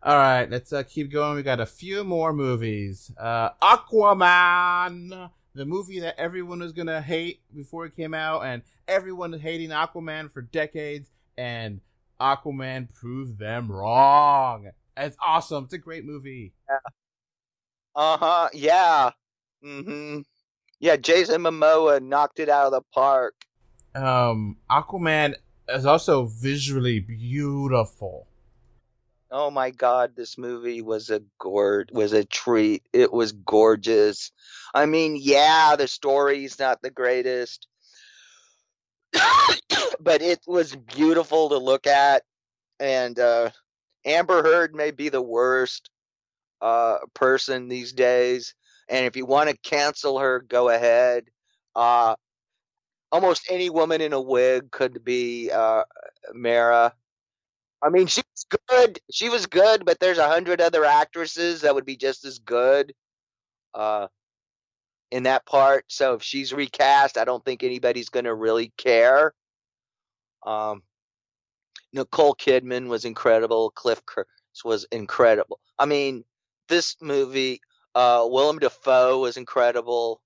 All 0.05 0.15
right, 0.15 0.47
let's 0.47 0.71
uh, 0.71 0.83
keep 0.83 1.11
going. 1.11 1.35
We 1.35 1.41
got 1.41 1.59
a 1.59 1.65
few 1.65 2.03
more 2.03 2.31
movies. 2.31 3.11
Uh, 3.17 3.49
Aquaman, 3.59 5.31
the 5.55 5.65
movie 5.65 5.99
that 6.01 6.19
everyone 6.19 6.59
was 6.59 6.73
gonna 6.73 7.01
hate 7.01 7.39
before 7.55 7.87
it 7.87 7.95
came 7.95 8.13
out, 8.13 8.41
and 8.41 8.61
everyone 8.87 9.31
was 9.31 9.41
hating 9.41 9.71
Aquaman 9.71 10.31
for 10.31 10.43
decades, 10.43 11.09
and 11.39 11.81
Aquaman 12.21 12.93
proved 12.93 13.39
them 13.39 13.71
wrong. 13.71 14.69
It's 14.95 15.17
awesome. 15.19 15.63
It's 15.63 15.73
a 15.73 15.79
great 15.79 16.05
movie. 16.05 16.53
Uh 17.95 18.17
huh. 18.17 18.49
Yeah. 18.53 19.09
hmm 19.63 20.19
Yeah, 20.79 20.97
Jason 20.97 21.41
Momoa 21.41 21.99
knocked 21.99 22.39
it 22.39 22.49
out 22.49 22.67
of 22.67 22.73
the 22.73 22.81
park. 22.93 23.33
Um, 23.95 24.57
Aquaman 24.69 25.33
is 25.67 25.85
also 25.87 26.25
visually 26.25 26.99
beautiful. 26.99 28.27
Oh 29.31 29.49
my 29.51 29.71
god, 29.71 30.15
this 30.15 30.37
movie 30.37 30.81
was 30.81 31.09
a 31.09 31.21
gord 31.39 31.89
was 31.93 32.13
a 32.13 32.23
treat. 32.25 32.83
It 32.93 33.11
was 33.11 33.31
gorgeous. 33.31 34.31
I 34.73 34.85
mean, 34.85 35.17
yeah, 35.19 35.75
the 35.75 35.87
story's 35.87 36.59
not 36.59 36.81
the 36.81 36.91
greatest. 36.91 37.67
but 39.99 40.21
it 40.21 40.39
was 40.47 40.75
beautiful 40.75 41.49
to 41.49 41.57
look 41.57 41.87
at 41.87 42.23
and 42.79 43.19
uh 43.19 43.49
Amber 44.05 44.43
Heard 44.43 44.75
may 44.75 44.91
be 44.91 45.09
the 45.09 45.21
worst 45.21 45.89
uh 46.61 46.99
person 47.13 47.67
these 47.67 47.93
days 47.93 48.55
and 48.89 49.05
if 49.05 49.15
you 49.17 49.25
want 49.25 49.49
to 49.49 49.57
cancel 49.57 50.19
her, 50.19 50.41
go 50.41 50.69
ahead. 50.69 51.25
Uh 51.75 52.15
almost 53.11 53.47
any 53.49 53.69
woman 53.69 54.01
in 54.01 54.13
a 54.13 54.21
wig 54.21 54.71
could 54.71 55.03
be 55.03 55.51
uh 55.51 55.83
Mara. 56.33 56.93
I 57.81 57.89
mean, 57.89 58.07
she 58.07 58.21
was 58.33 58.59
good. 58.69 58.99
She 59.11 59.29
was 59.29 59.45
good, 59.45 59.85
but 59.85 59.99
there's 59.99 60.17
a 60.17 60.27
hundred 60.27 60.61
other 60.61 60.85
actresses 60.85 61.61
that 61.61 61.75
would 61.75 61.85
be 61.85 61.97
just 61.97 62.25
as 62.25 62.39
good 62.39 62.93
uh, 63.73 64.07
in 65.11 65.23
that 65.23 65.45
part. 65.45 65.85
So 65.87 66.15
if 66.15 66.23
she's 66.23 66.53
recast, 66.53 67.17
I 67.17 67.25
don't 67.25 67.43
think 67.43 67.63
anybody's 67.63 68.09
going 68.09 68.25
to 68.25 68.33
really 68.33 68.73
care. 68.77 69.33
Um, 70.45 70.83
Nicole 71.93 72.35
Kidman 72.35 72.87
was 72.87 73.05
incredible. 73.05 73.71
Cliff 73.71 74.05
Curtis 74.05 74.29
was 74.63 74.85
incredible. 74.91 75.59
I 75.77 75.85
mean, 75.85 76.23
this 76.67 76.95
movie, 77.01 77.61
uh, 77.93 78.25
Willem 78.29 78.59
Dafoe 78.59 79.19
was 79.19 79.37
incredible. 79.37 80.21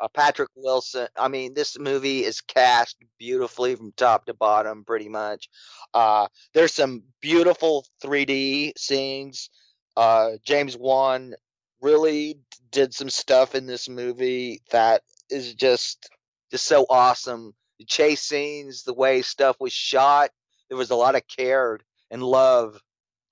Uh, 0.00 0.08
Patrick 0.08 0.48
Wilson. 0.54 1.08
I 1.16 1.28
mean, 1.28 1.52
this 1.54 1.78
movie 1.78 2.24
is 2.24 2.40
cast 2.40 2.96
beautifully 3.18 3.74
from 3.74 3.92
top 3.92 4.26
to 4.26 4.34
bottom, 4.34 4.84
pretty 4.84 5.08
much. 5.08 5.48
Uh, 5.92 6.26
there's 6.54 6.72
some 6.72 7.02
beautiful 7.20 7.84
3D 8.02 8.72
scenes. 8.78 9.50
Uh, 9.96 10.32
James 10.44 10.76
Wan 10.76 11.34
really 11.82 12.38
did 12.70 12.94
some 12.94 13.10
stuff 13.10 13.54
in 13.54 13.66
this 13.66 13.88
movie 13.88 14.62
that 14.70 15.02
is 15.28 15.54
just 15.54 16.10
just 16.50 16.66
so 16.66 16.86
awesome. 16.88 17.54
The 17.78 17.84
chase 17.84 18.22
scenes, 18.22 18.82
the 18.82 18.94
way 18.94 19.22
stuff 19.22 19.56
was 19.60 19.72
shot, 19.72 20.30
there 20.68 20.78
was 20.78 20.90
a 20.90 20.96
lot 20.96 21.14
of 21.14 21.26
care 21.26 21.78
and 22.10 22.22
love 22.22 22.80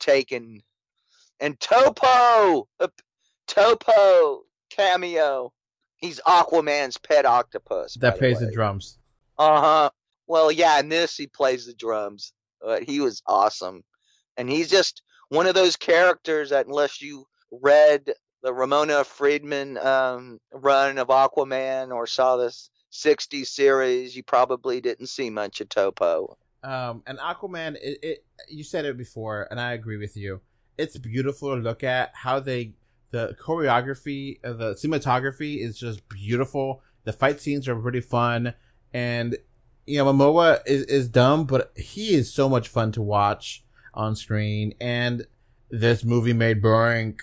taken. 0.01 0.63
And 1.41 1.59
Topo, 1.59 2.69
Topo 3.47 4.43
cameo. 4.71 5.53
He's 5.99 6.21
Aquaman's 6.21 6.97
pet 6.97 7.27
octopus. 7.27 7.95
That 7.95 8.19
plays 8.19 8.39
the 8.39 8.47
way. 8.47 8.53
drums. 8.53 8.99
Uh 9.37 9.61
huh. 9.61 9.91
Well, 10.27 10.51
yeah, 10.53 10.79
in 10.81 10.89
this 10.89 11.17
he 11.17 11.27
plays 11.27 11.67
the 11.67 11.75
drums. 11.75 12.33
But 12.61 12.83
he 12.83 13.01
was 13.01 13.23
awesome, 13.27 13.85
and 14.37 14.51
he's 14.51 14.69
just 14.69 15.03
one 15.29 15.47
of 15.47 15.55
those 15.55 15.77
characters 15.77 16.51
that, 16.51 16.67
unless 16.67 17.01
you 17.01 17.27
read 17.53 18.13
the 18.43 18.53
Ramona 18.53 19.05
Fradon 19.05 19.85
um, 19.85 20.39
run 20.53 20.99
of 20.99 21.09
Aquaman 21.09 21.93
or 21.93 22.07
saw 22.07 22.37
this 22.37 22.71
'60s 22.93 23.47
series, 23.47 24.17
you 24.17 24.23
probably 24.23 24.81
didn't 24.81 25.07
see 25.09 25.31
much 25.31 25.61
of 25.61 25.69
Topo. 25.69 26.37
Um, 26.63 27.03
and 27.07 27.19
Aquaman, 27.19 27.77
it, 27.77 27.99
it 28.03 28.25
you 28.49 28.65
said 28.65 28.85
it 28.85 28.97
before, 28.97 29.47
and 29.51 29.61
I 29.61 29.73
agree 29.73 29.97
with 29.97 30.17
you. 30.17 30.41
It's 30.77 30.97
beautiful 30.99 31.55
to 31.55 31.61
look 31.61 31.85
at 31.85 32.11
how 32.15 32.41
they 32.41 32.75
the 33.11 33.37
choreography, 33.41 34.39
uh, 34.45 34.53
the 34.53 34.75
cinematography 34.75 35.63
is 35.65 35.79
just 35.79 36.09
beautiful. 36.09 36.83
The 37.05 37.13
fight 37.13 37.41
scenes 37.41 37.69
are 37.69 37.77
pretty 37.77 38.01
fun, 38.01 38.55
and 38.93 39.37
you 39.87 39.99
know 39.99 40.13
Momoa 40.13 40.61
is 40.67 40.83
is 40.85 41.09
dumb, 41.09 41.47
but 41.47 41.73
he 41.77 42.15
is 42.15 42.33
so 42.33 42.49
much 42.49 42.69
fun 42.69 42.93
to 42.93 43.03
watch 43.03 43.65
on 43.95 44.15
screen. 44.15 44.75
And 44.81 45.27
this 45.71 46.05
movie 46.05 46.33
made 46.33 46.63
bank. 46.63 47.23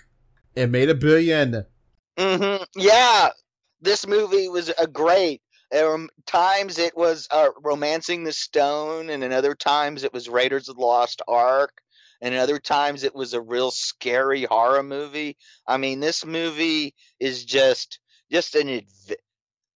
It 0.54 0.70
made 0.70 0.88
a 0.88 0.94
billion. 0.94 1.66
hmm 2.18 2.56
Yeah, 2.74 3.30
this 3.80 4.06
movie 4.06 4.48
was 4.48 4.70
a 4.70 4.86
great. 4.86 5.42
Were 5.72 6.06
times 6.26 6.78
it 6.78 6.96
was 6.96 7.26
uh, 7.30 7.48
romancing 7.62 8.24
the 8.24 8.32
stone, 8.32 9.10
and 9.10 9.22
in 9.24 9.32
other 9.32 9.54
times 9.54 10.04
it 10.04 10.12
was 10.12 10.28
Raiders 10.28 10.68
of 10.68 10.76
the 10.76 10.82
Lost 10.82 11.22
Ark, 11.28 11.72
and 12.20 12.34
other 12.34 12.58
times 12.58 13.04
it 13.04 13.14
was 13.14 13.34
a 13.34 13.40
real 13.40 13.70
scary 13.70 14.44
horror 14.44 14.82
movie. 14.82 15.36
I 15.66 15.76
mean, 15.76 16.00
this 16.00 16.24
movie 16.24 16.94
is 17.20 17.44
just 17.44 18.00
just 18.30 18.54
an. 18.54 18.82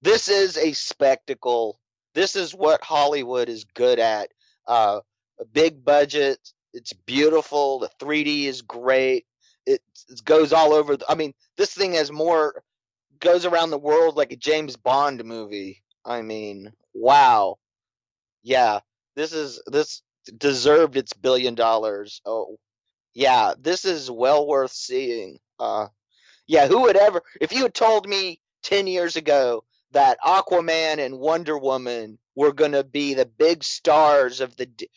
This 0.03 0.29
is 0.29 0.57
a 0.57 0.73
spectacle. 0.73 1.79
This 2.15 2.37
is 2.37 2.55
what 2.55 2.83
Hollywood 2.83 3.49
is 3.49 3.65
good 3.65 3.99
at. 3.99 4.31
Uh, 4.67 5.01
a 5.39 5.45
big 5.45 5.85
budget. 5.85 6.39
It's 6.73 6.93
beautiful. 6.93 7.81
The 7.81 7.91
3D 8.01 8.45
is 8.45 8.63
great. 8.63 9.27
It, 9.67 9.81
it 10.09 10.25
goes 10.25 10.53
all 10.53 10.73
over. 10.73 10.97
The, 10.97 11.05
I 11.09 11.15
mean, 11.15 11.35
this 11.57 11.75
thing 11.75 11.93
has 11.95 12.11
more 12.11 12.63
goes 13.21 13.45
around 13.45 13.71
the 13.71 13.79
world 13.79 14.17
like 14.17 14.33
a 14.33 14.37
James 14.37 14.77
Bond 14.77 15.25
movie. 15.25 15.83
I 16.05 16.23
mean, 16.23 16.73
wow. 16.95 17.59
Yeah, 18.43 18.81
this 19.17 19.33
is 19.33 19.63
this 19.67 20.03
deserved 20.31 20.97
its 20.97 21.13
billion 21.13 21.55
dollars. 21.55 22.21
Oh, 22.25 22.59
yeah, 23.15 23.55
this 23.59 23.85
is 23.85 24.11
well 24.11 24.47
worth 24.47 24.73
seeing. 24.73 25.39
Uh, 25.59 25.89
yeah, 26.47 26.67
who 26.67 26.83
would 26.83 26.97
ever? 26.97 27.23
If 27.41 27.53
you 27.53 27.63
had 27.63 27.75
told 27.75 28.09
me 28.09 28.41
ten 28.63 28.87
years 28.87 29.17
ago 29.17 29.65
that 29.93 30.19
Aquaman 30.21 30.99
and 30.99 31.19
Wonder 31.19 31.59
Woman 31.59 32.19
were 32.35 32.53
gonna 32.53 32.85
be 32.85 33.15
the 33.15 33.27
big 33.27 33.65
stars 33.65 34.41
of 34.41 34.57
the 34.57 34.67
D- 34.67 34.89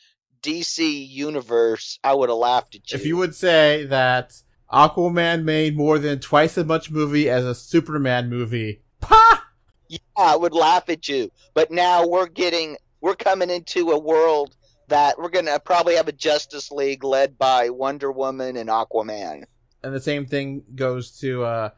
DC 0.41 1.07
universe, 1.09 1.99
I 2.03 2.13
would 2.13 2.29
have 2.29 2.37
laughed 2.37 2.75
at 2.75 2.91
you. 2.91 2.97
If 2.97 3.05
you 3.05 3.17
would 3.17 3.35
say 3.35 3.85
that 3.85 4.41
Aquaman 4.71 5.43
made 5.43 5.77
more 5.77 5.99
than 5.99 6.19
twice 6.19 6.57
as 6.57 6.65
much 6.65 6.91
movie 6.91 7.29
as 7.29 7.45
a 7.45 7.55
Superman 7.55 8.29
movie, 8.29 8.81
pa! 8.99 9.45
Yeah, 9.87 9.99
I 10.17 10.35
would 10.35 10.53
laugh 10.53 10.89
at 10.89 11.07
you. 11.07 11.31
But 11.53 11.71
now 11.71 12.07
we're 12.07 12.27
getting 12.27 12.77
we're 13.01 13.15
coming 13.15 13.49
into 13.49 13.91
a 13.91 13.99
world 13.99 14.55
that 14.93 15.17
we're 15.17 15.29
gonna 15.29 15.59
probably 15.59 15.95
have 15.95 16.07
a 16.07 16.11
Justice 16.11 16.71
League 16.71 17.03
led 17.03 17.35
by 17.35 17.71
Wonder 17.71 18.11
Woman 18.11 18.55
and 18.55 18.69
Aquaman. 18.69 19.43
and 19.83 19.93
the 19.93 19.99
same 19.99 20.27
thing 20.27 20.63
goes 20.75 21.17
to 21.19 21.43
uh 21.43 21.69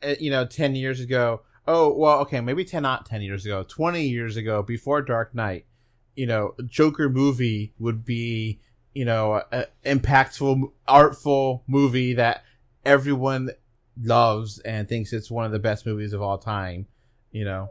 eh, 0.00 0.16
you 0.18 0.30
know 0.30 0.46
10 0.46 0.74
years 0.74 0.98
ago 0.98 1.42
oh 1.66 1.92
well 1.92 2.20
okay 2.20 2.40
maybe 2.40 2.64
10 2.64 2.82
not 2.82 3.04
10 3.04 3.20
years 3.20 3.44
ago 3.44 3.64
20 3.64 4.02
years 4.02 4.38
ago 4.38 4.62
before 4.62 5.02
dark 5.02 5.34
knight 5.34 5.66
you 6.16 6.26
know 6.26 6.54
joker 6.64 7.10
movie 7.10 7.74
would 7.78 8.02
be 8.02 8.58
you 8.94 9.04
know 9.04 9.42
impactful 9.84 10.72
artful 10.88 11.64
movie 11.66 12.14
that 12.14 12.44
everyone 12.86 13.50
loves 14.02 14.58
and 14.60 14.88
thinks 14.88 15.12
it's 15.12 15.30
one 15.30 15.44
of 15.44 15.52
the 15.52 15.58
best 15.58 15.84
movies 15.84 16.14
of 16.14 16.22
all 16.22 16.38
time 16.38 16.86
you 17.30 17.44
know 17.44 17.68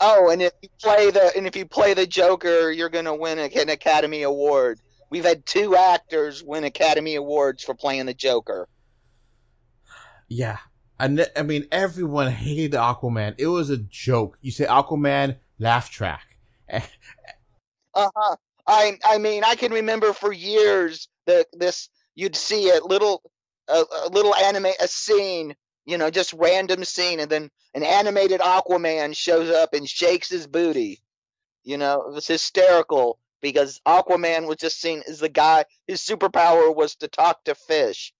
Oh, 0.00 0.30
and 0.30 0.42
if 0.42 0.52
you 0.62 0.68
play 0.82 1.10
the 1.10 1.32
and 1.36 1.46
if 1.46 1.56
you 1.56 1.66
play 1.66 1.94
the 1.94 2.06
Joker, 2.06 2.70
you're 2.70 2.88
gonna 2.90 3.14
win 3.16 3.38
an 3.38 3.68
Academy 3.70 4.22
Award. 4.22 4.80
We've 5.10 5.24
had 5.24 5.46
two 5.46 5.76
actors 5.76 6.42
win 6.42 6.64
Academy 6.64 7.14
Awards 7.16 7.62
for 7.64 7.74
playing 7.74 8.06
the 8.06 8.14
Joker. 8.14 8.68
yeah 10.28 10.58
I, 10.98 11.26
I 11.36 11.42
mean 11.42 11.66
everyone 11.70 12.30
hated 12.30 12.72
aquaman 12.72 13.34
it 13.38 13.46
was 13.46 13.70
a 13.70 13.76
joke 13.76 14.38
you 14.40 14.50
say 14.50 14.64
aquaman 14.66 15.36
laugh 15.58 15.90
track 15.90 16.38
Uh 17.94 18.10
huh. 18.14 18.36
I 18.66 18.98
I 19.04 19.18
mean 19.18 19.44
I 19.44 19.54
can 19.54 19.72
remember 19.72 20.12
for 20.12 20.32
years 20.32 21.08
that 21.26 21.46
this 21.52 21.88
you'd 22.14 22.36
see 22.36 22.70
a 22.70 22.82
little 22.84 23.22
a, 23.68 23.84
a 24.04 24.08
little 24.10 24.34
anime 24.34 24.66
a 24.80 24.88
scene 24.88 25.54
you 25.86 25.96
know 25.96 26.10
just 26.10 26.32
random 26.34 26.84
scene 26.84 27.20
and 27.20 27.30
then 27.30 27.50
an 27.74 27.82
animated 27.82 28.40
Aquaman 28.40 29.16
shows 29.16 29.50
up 29.50 29.72
and 29.72 29.88
shakes 29.88 30.28
his 30.28 30.46
booty. 30.46 31.00
You 31.64 31.78
know 31.78 32.02
it 32.02 32.12
was 32.12 32.26
hysterical 32.26 33.18
because 33.40 33.80
Aquaman 33.86 34.46
was 34.46 34.56
just 34.56 34.80
seen 34.80 35.02
as 35.08 35.20
the 35.20 35.28
guy 35.28 35.64
his 35.86 36.00
superpower 36.00 36.74
was 36.74 36.96
to 36.96 37.08
talk 37.08 37.44
to 37.44 37.54
fish. 37.54 38.12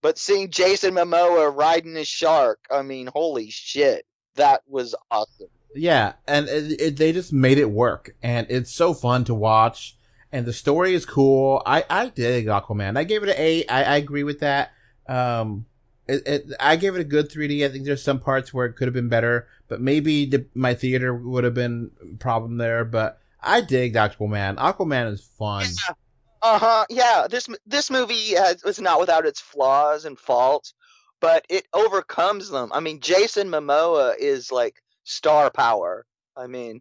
But 0.00 0.18
seeing 0.18 0.50
Jason 0.50 0.94
Momoa 0.94 1.54
riding 1.54 1.96
a 1.96 2.04
shark, 2.04 2.60
I 2.70 2.82
mean, 2.82 3.08
holy 3.08 3.50
shit, 3.50 4.06
that 4.36 4.62
was 4.68 4.94
awesome. 5.10 5.48
Yeah, 5.74 6.14
and 6.26 6.48
it, 6.48 6.80
it, 6.80 6.96
they 6.96 7.12
just 7.12 7.32
made 7.32 7.58
it 7.58 7.70
work, 7.70 8.14
and 8.22 8.46
it's 8.48 8.72
so 8.72 8.94
fun 8.94 9.24
to 9.24 9.34
watch, 9.34 9.96
and 10.32 10.46
the 10.46 10.52
story 10.52 10.94
is 10.94 11.04
cool. 11.04 11.62
I 11.66 11.84
I 11.90 12.08
dig 12.08 12.46
Aquaman. 12.46 12.96
I 12.96 13.04
gave 13.04 13.22
it 13.22 13.28
an 13.28 13.34
eight. 13.36 13.66
I, 13.68 13.84
I 13.84 13.96
agree 13.96 14.22
with 14.22 14.40
that. 14.40 14.72
Um, 15.08 15.66
it, 16.08 16.26
it, 16.26 16.52
I 16.58 16.76
gave 16.76 16.96
it 16.96 17.00
a 17.00 17.04
good 17.04 17.30
3D. 17.30 17.64
I 17.64 17.68
think 17.68 17.84
there's 17.84 18.02
some 18.02 18.20
parts 18.20 18.52
where 18.52 18.66
it 18.66 18.74
could 18.74 18.88
have 18.88 18.94
been 18.94 19.08
better, 19.08 19.46
but 19.68 19.80
maybe 19.80 20.24
the, 20.24 20.46
my 20.54 20.74
theater 20.74 21.14
would 21.14 21.44
have 21.44 21.54
been 21.54 21.90
problem 22.18 22.56
there. 22.56 22.84
But 22.84 23.20
I 23.42 23.60
dig 23.60 23.94
Aquaman. 23.94 24.56
Aquaman 24.56 25.12
is 25.12 25.22
fun. 25.38 25.64
Yeah. 25.64 25.94
Uh 26.40 26.58
huh. 26.58 26.86
Yeah. 26.88 27.26
This 27.28 27.48
this 27.66 27.90
movie 27.90 28.34
has, 28.34 28.62
is 28.64 28.80
not 28.80 29.00
without 29.00 29.26
its 29.26 29.40
flaws 29.40 30.04
and 30.04 30.18
faults, 30.18 30.72
but 31.20 31.44
it 31.48 31.66
overcomes 31.74 32.48
them. 32.48 32.70
I 32.72 32.80
mean, 32.80 33.00
Jason 33.00 33.48
Momoa 33.48 34.14
is 34.18 34.50
like 34.50 34.76
star 35.04 35.50
power. 35.50 36.06
I 36.36 36.46
mean, 36.46 36.80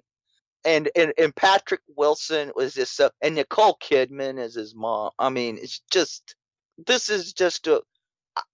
and 0.63 0.89
and, 0.95 1.13
and 1.17 1.35
Patrick 1.35 1.81
Wilson 1.95 2.51
was 2.55 2.75
just 2.75 2.95
so, 2.95 3.09
and 3.21 3.35
Nicole 3.35 3.77
Kidman 3.81 4.39
is 4.39 4.55
his 4.55 4.75
mom. 4.75 5.11
I 5.19 5.29
mean, 5.29 5.57
it's 5.61 5.81
just 5.91 6.35
this 6.85 7.09
is 7.09 7.33
just 7.33 7.67
a 7.67 7.81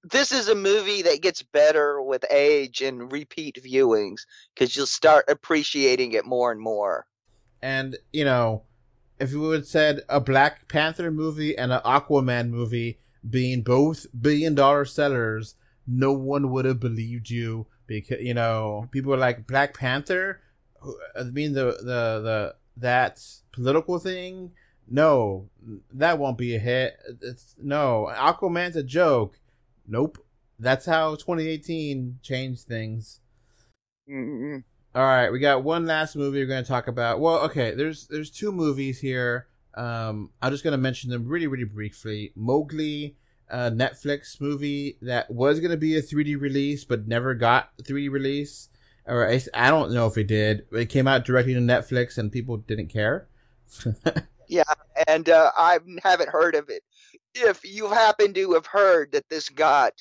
this 0.03 0.31
is 0.31 0.47
a 0.47 0.55
movie 0.55 1.01
that 1.03 1.21
gets 1.21 1.41
better 1.41 2.01
with 2.01 2.25
age 2.29 2.81
and 2.81 3.11
repeat 3.11 3.59
viewings 3.63 4.21
because 4.53 4.75
you'll 4.75 4.85
start 4.85 5.25
appreciating 5.27 6.13
it 6.13 6.25
more 6.25 6.51
and 6.51 6.59
more. 6.59 7.05
And 7.61 7.97
you 8.11 8.25
know, 8.25 8.63
if 9.19 9.31
you 9.31 9.39
would 9.41 9.59
have 9.59 9.67
said 9.67 10.01
a 10.09 10.19
Black 10.19 10.67
Panther 10.67 11.11
movie 11.11 11.57
and 11.57 11.71
an 11.71 11.81
Aquaman 11.85 12.49
movie 12.49 12.99
being 13.27 13.61
both 13.61 14.05
billion 14.19 14.55
dollar 14.55 14.85
sellers, 14.85 15.55
no 15.87 16.11
one 16.11 16.51
would 16.51 16.65
have 16.65 16.79
believed 16.79 17.29
you 17.29 17.67
because 17.87 18.21
you 18.21 18.33
know 18.33 18.87
people 18.91 19.11
were 19.11 19.17
like 19.17 19.47
Black 19.47 19.77
Panther. 19.77 20.41
I 21.15 21.19
uh, 21.19 21.23
mean 21.25 21.53
the 21.53 21.65
the 21.65 22.21
the 22.21 22.55
that 22.77 23.21
political 23.51 23.99
thing. 23.99 24.51
No, 24.89 25.49
that 25.93 26.19
won't 26.19 26.37
be 26.37 26.55
a 26.55 26.59
hit. 26.59 26.97
It's 27.21 27.55
no 27.61 28.11
Aquaman's 28.13 28.75
a 28.75 28.83
joke. 28.83 29.39
Nope. 29.87 30.17
That's 30.59 30.85
how 30.85 31.15
2018 31.15 32.19
changed 32.21 32.63
things. 32.63 33.19
Mm-hmm. 34.09 34.59
All 34.95 35.03
right, 35.03 35.31
we 35.31 35.39
got 35.39 35.63
one 35.63 35.87
last 35.87 36.15
movie 36.15 36.39
we're 36.39 36.45
going 36.45 36.63
to 36.63 36.69
talk 36.69 36.87
about. 36.87 37.19
Well, 37.19 37.39
okay, 37.45 37.73
there's 37.73 38.05
there's 38.07 38.29
two 38.29 38.51
movies 38.51 38.99
here. 38.99 39.47
Um, 39.73 40.29
I'm 40.41 40.51
just 40.51 40.63
going 40.63 40.73
to 40.73 40.77
mention 40.77 41.09
them 41.09 41.27
really, 41.27 41.47
really 41.47 41.63
briefly. 41.63 42.31
Mowgli, 42.35 43.15
uh, 43.49 43.71
Netflix 43.71 44.39
movie 44.39 44.97
that 45.01 45.31
was 45.31 45.59
going 45.59 45.71
to 45.71 45.77
be 45.77 45.95
a 45.95 46.01
3D 46.01 46.39
release 46.39 46.85
but 46.85 47.07
never 47.07 47.33
got 47.33 47.75
3D 47.81 48.11
release. 48.11 48.69
Or 49.05 49.27
I, 49.27 49.41
I 49.53 49.69
don't 49.69 49.91
know 49.91 50.07
if 50.07 50.17
it 50.17 50.27
did. 50.27 50.65
It 50.71 50.89
came 50.89 51.07
out 51.07 51.25
directly 51.25 51.53
to 51.55 51.59
Netflix 51.59 52.17
and 52.17 52.31
people 52.31 52.57
didn't 52.57 52.87
care. 52.87 53.27
yeah, 54.47 54.63
and 55.07 55.27
uh, 55.27 55.51
I 55.57 55.79
haven't 56.03 56.29
heard 56.29 56.55
of 56.55 56.69
it. 56.69 56.83
If 57.35 57.63
you 57.63 57.89
happen 57.89 58.33
to 58.33 58.53
have 58.53 58.65
heard 58.65 59.11
that 59.13 59.27
this 59.29 59.49
got 59.49 59.93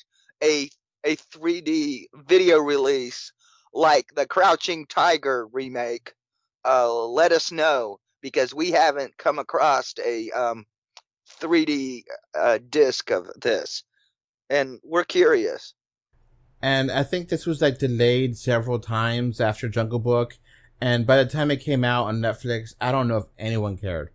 a 0.43 0.69
a 1.05 1.15
3D 1.15 2.05
video 2.27 2.59
release 2.59 3.33
like 3.73 4.13
the 4.15 4.25
Crouching 4.25 4.85
Tiger 4.85 5.47
remake, 5.51 6.13
uh, 6.65 6.93
let 7.05 7.31
us 7.31 7.51
know 7.51 7.99
because 8.21 8.53
we 8.53 8.71
haven't 8.71 9.17
come 9.17 9.39
across 9.39 9.93
a 10.03 10.29
um, 10.31 10.65
3D 11.41 12.03
uh, 12.35 12.59
disc 12.69 13.11
of 13.11 13.27
this, 13.41 13.83
and 14.49 14.79
we're 14.83 15.03
curious. 15.03 15.73
And 16.61 16.89
I 16.89 17.03
think 17.03 17.27
this 17.27 17.45
was 17.45 17.61
like 17.61 17.79
delayed 17.79 18.37
several 18.37 18.79
times 18.79 19.41
after 19.41 19.67
Jungle 19.67 19.99
Book, 19.99 20.37
and 20.79 21.05
by 21.05 21.17
the 21.17 21.29
time 21.29 21.51
it 21.51 21.57
came 21.57 21.83
out 21.83 22.05
on 22.05 22.21
Netflix, 22.21 22.73
I 22.79 22.91
don't 22.91 23.07
know 23.07 23.17
if 23.17 23.25
anyone 23.37 23.77
cared. 23.77 24.11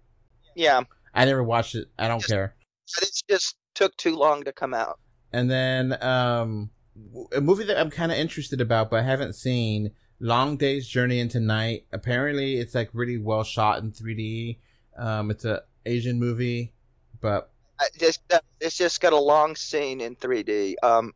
Yeah, 0.55 0.83
I 1.15 1.25
never 1.27 1.45
watched 1.45 1.75
it. 1.75 1.89
I 1.99 2.09
don't 2.09 2.21
just, 2.21 2.31
care. 2.31 2.55
It 3.03 3.11
just 3.29 3.57
took 3.75 3.97
too 3.97 4.17
long 4.17 4.45
to 4.45 4.53
come 4.53 4.75
out. 4.75 4.99
And 5.33 5.51
then 5.51 6.03
um, 6.03 6.71
a 7.35 7.41
movie 7.41 7.65
that 7.65 7.79
I'm 7.79 7.91
kind 7.91 8.11
of 8.11 8.19
interested 8.19 8.61
about, 8.61 8.91
but 8.91 9.01
I 9.01 9.03
haven't 9.03 9.35
seen. 9.35 9.93
Long 10.21 10.57
Day's 10.57 10.89
Journey 10.89 11.21
into 11.21 11.39
Night. 11.39 11.87
Apparently, 11.93 12.57
it's 12.57 12.75
like 12.75 12.91
really 12.93 13.19
well 13.19 13.45
shot 13.45 13.81
in 13.81 13.93
3D. 13.93 14.59
Um, 14.97 15.31
it's 15.31 15.45
a 15.45 15.63
Asian 15.87 16.19
movie, 16.19 16.73
but 17.21 17.53
just 17.99 18.21
it's 18.61 18.77
just 18.77 19.01
got 19.01 19.13
a 19.13 19.21
long 19.21 19.55
scene 19.55 20.01
in 20.01 20.17
3D. 20.17 20.75
Um, 20.83 21.13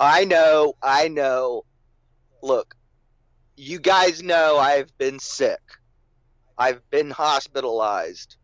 I 0.00 0.24
know, 0.24 0.74
I 0.82 1.08
know. 1.08 1.64
Look, 2.42 2.74
you 3.56 3.78
guys 3.78 4.22
know 4.22 4.58
I've 4.58 4.96
been 4.98 5.20
sick. 5.20 5.60
I've 6.58 6.88
been 6.90 7.10
hospitalized. 7.10 8.36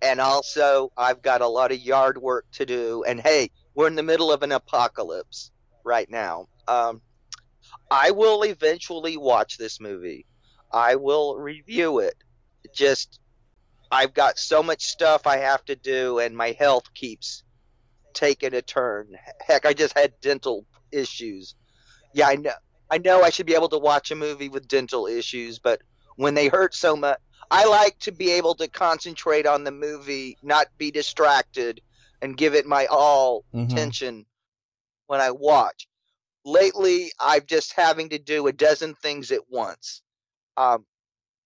And 0.00 0.20
also, 0.20 0.92
I've 0.96 1.22
got 1.22 1.40
a 1.40 1.48
lot 1.48 1.72
of 1.72 1.78
yard 1.78 2.18
work 2.18 2.46
to 2.52 2.66
do. 2.66 3.04
And 3.04 3.20
hey, 3.20 3.50
we're 3.74 3.88
in 3.88 3.96
the 3.96 4.02
middle 4.02 4.30
of 4.32 4.42
an 4.42 4.52
apocalypse 4.52 5.50
right 5.84 6.08
now. 6.10 6.46
Um, 6.68 7.00
I 7.90 8.12
will 8.12 8.42
eventually 8.42 9.16
watch 9.16 9.58
this 9.58 9.80
movie. 9.80 10.26
I 10.72 10.96
will 10.96 11.36
review 11.36 11.98
it. 12.00 12.14
Just, 12.74 13.20
I've 13.90 14.14
got 14.14 14.38
so 14.38 14.62
much 14.62 14.84
stuff 14.84 15.26
I 15.26 15.38
have 15.38 15.64
to 15.64 15.76
do, 15.76 16.18
and 16.18 16.36
my 16.36 16.54
health 16.58 16.92
keeps 16.94 17.42
taking 18.12 18.54
a 18.54 18.62
turn. 18.62 19.08
Heck, 19.40 19.64
I 19.64 19.72
just 19.72 19.96
had 19.96 20.12
dental 20.20 20.66
issues. 20.92 21.54
Yeah, 22.12 22.28
I 22.28 22.36
know. 22.36 22.52
I 22.90 22.98
know 22.98 23.22
I 23.22 23.30
should 23.30 23.46
be 23.46 23.54
able 23.54 23.68
to 23.70 23.78
watch 23.78 24.10
a 24.10 24.16
movie 24.16 24.48
with 24.48 24.66
dental 24.66 25.06
issues, 25.06 25.58
but 25.58 25.82
when 26.16 26.34
they 26.34 26.48
hurt 26.48 26.74
so 26.74 26.96
much, 26.96 27.18
I 27.50 27.66
like 27.66 27.98
to 28.00 28.12
be 28.12 28.32
able 28.32 28.54
to 28.56 28.68
concentrate 28.68 29.46
on 29.46 29.64
the 29.64 29.70
movie, 29.70 30.36
not 30.42 30.66
be 30.76 30.90
distracted, 30.90 31.80
and 32.20 32.36
give 32.36 32.54
it 32.54 32.66
my 32.66 32.86
all 32.86 33.44
mm-hmm. 33.54 33.72
attention 33.72 34.26
when 35.06 35.20
I 35.20 35.30
watch. 35.30 35.88
Lately, 36.44 37.10
I'm 37.20 37.46
just 37.46 37.72
having 37.72 38.10
to 38.10 38.18
do 38.18 38.46
a 38.46 38.52
dozen 38.52 38.94
things 38.94 39.32
at 39.32 39.40
once. 39.48 40.02
Um, 40.56 40.84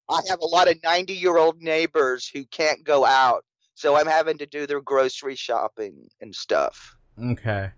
I 0.09 0.20
have 0.29 0.41
a 0.41 0.47
lot 0.47 0.70
of 0.70 0.83
90 0.83 1.15
year 1.15 1.37
old 1.37 1.61
neighbors 1.61 2.29
who 2.29 2.45
can't 2.45 2.85
go 2.85 3.05
out, 3.05 3.45
so 3.74 3.97
I'm 3.97 4.07
having 4.07 4.39
to 4.39 4.47
do 4.47 4.66
their 4.66 4.81
grocery 4.81 5.37
shopping 5.37 6.09
and 6.20 6.35
stuff. 6.35 6.97
Okay. 7.23 7.70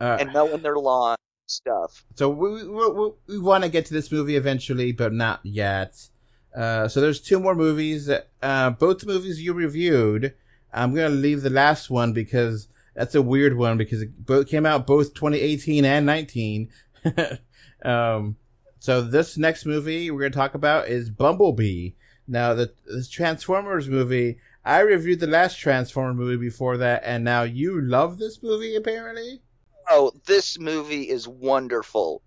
Uh, 0.00 0.16
and 0.20 0.32
mowing 0.32 0.62
their 0.62 0.76
lawn 0.76 1.16
stuff. 1.46 2.04
So 2.16 2.28
we 2.28 2.66
we, 2.66 3.10
we 3.26 3.38
want 3.38 3.64
to 3.64 3.70
get 3.70 3.86
to 3.86 3.94
this 3.94 4.10
movie 4.10 4.36
eventually, 4.36 4.92
but 4.92 5.12
not 5.12 5.40
yet. 5.44 6.08
Uh, 6.54 6.86
so 6.86 7.00
there's 7.00 7.20
two 7.20 7.40
more 7.40 7.54
movies. 7.54 8.10
Uh, 8.42 8.70
both 8.70 9.04
movies 9.04 9.42
you 9.42 9.52
reviewed. 9.52 10.34
I'm 10.72 10.94
gonna 10.94 11.08
leave 11.08 11.42
the 11.42 11.50
last 11.50 11.90
one 11.90 12.12
because 12.12 12.68
that's 12.94 13.14
a 13.14 13.22
weird 13.22 13.56
one 13.56 13.76
because 13.76 14.02
it 14.02 14.24
both 14.24 14.48
came 14.48 14.64
out 14.64 14.86
both 14.86 15.14
2018 15.14 15.84
and 15.84 16.06
19. 16.06 16.70
um, 17.84 18.36
so 18.78 19.02
this 19.02 19.36
next 19.36 19.66
movie 19.66 20.10
we're 20.10 20.20
gonna 20.20 20.30
talk 20.30 20.54
about 20.54 20.88
is 20.88 21.10
Bumblebee. 21.10 21.90
Now 22.26 22.54
the 22.54 22.72
this 22.86 23.08
Transformers 23.08 23.88
movie, 23.88 24.38
I 24.64 24.80
reviewed 24.80 25.20
the 25.20 25.26
last 25.26 25.58
Transformer 25.58 26.14
movie 26.14 26.36
before 26.36 26.76
that, 26.78 27.02
and 27.04 27.24
now 27.24 27.42
you 27.42 27.80
love 27.80 28.18
this 28.18 28.42
movie 28.42 28.76
apparently. 28.76 29.42
Oh, 29.90 30.12
this 30.26 30.58
movie 30.58 31.10
is 31.10 31.28
wonderful. 31.28 32.22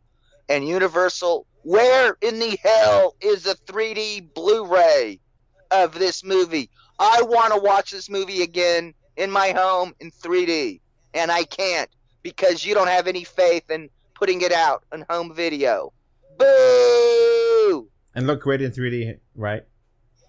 And 0.48 0.68
Universal, 0.68 1.47
where 1.68 2.16
in 2.22 2.40
the 2.40 2.58
hell 2.64 3.14
is 3.20 3.44
the 3.44 3.56
3D 3.66 4.34
Blu-ray 4.34 5.20
of 5.70 6.00
this 6.00 6.24
movie? 6.24 6.70
I 6.98 7.22
want 7.24 7.54
to 7.54 7.60
watch 7.60 7.92
this 7.92 8.10
movie 8.10 8.42
again 8.42 8.94
in 9.18 9.30
my 9.30 9.50
home 9.50 9.94
in 10.00 10.10
3D, 10.10 10.80
and 11.14 11.30
I 11.30 11.44
can't 11.44 11.90
because 12.24 12.66
you 12.66 12.74
don't 12.74 12.88
have 12.88 13.06
any 13.06 13.26
faith 13.26 13.70
in 13.70 13.90
putting 14.16 14.44
it 14.44 14.54
out 14.54 14.86
on 14.94 15.04
home 15.10 15.34
video. 15.34 15.92
Boo! 16.40 17.90
And 18.16 18.28
look 18.28 18.44
great 18.44 18.62
in 18.62 18.72
3D, 18.72 19.20
right? 19.36 19.64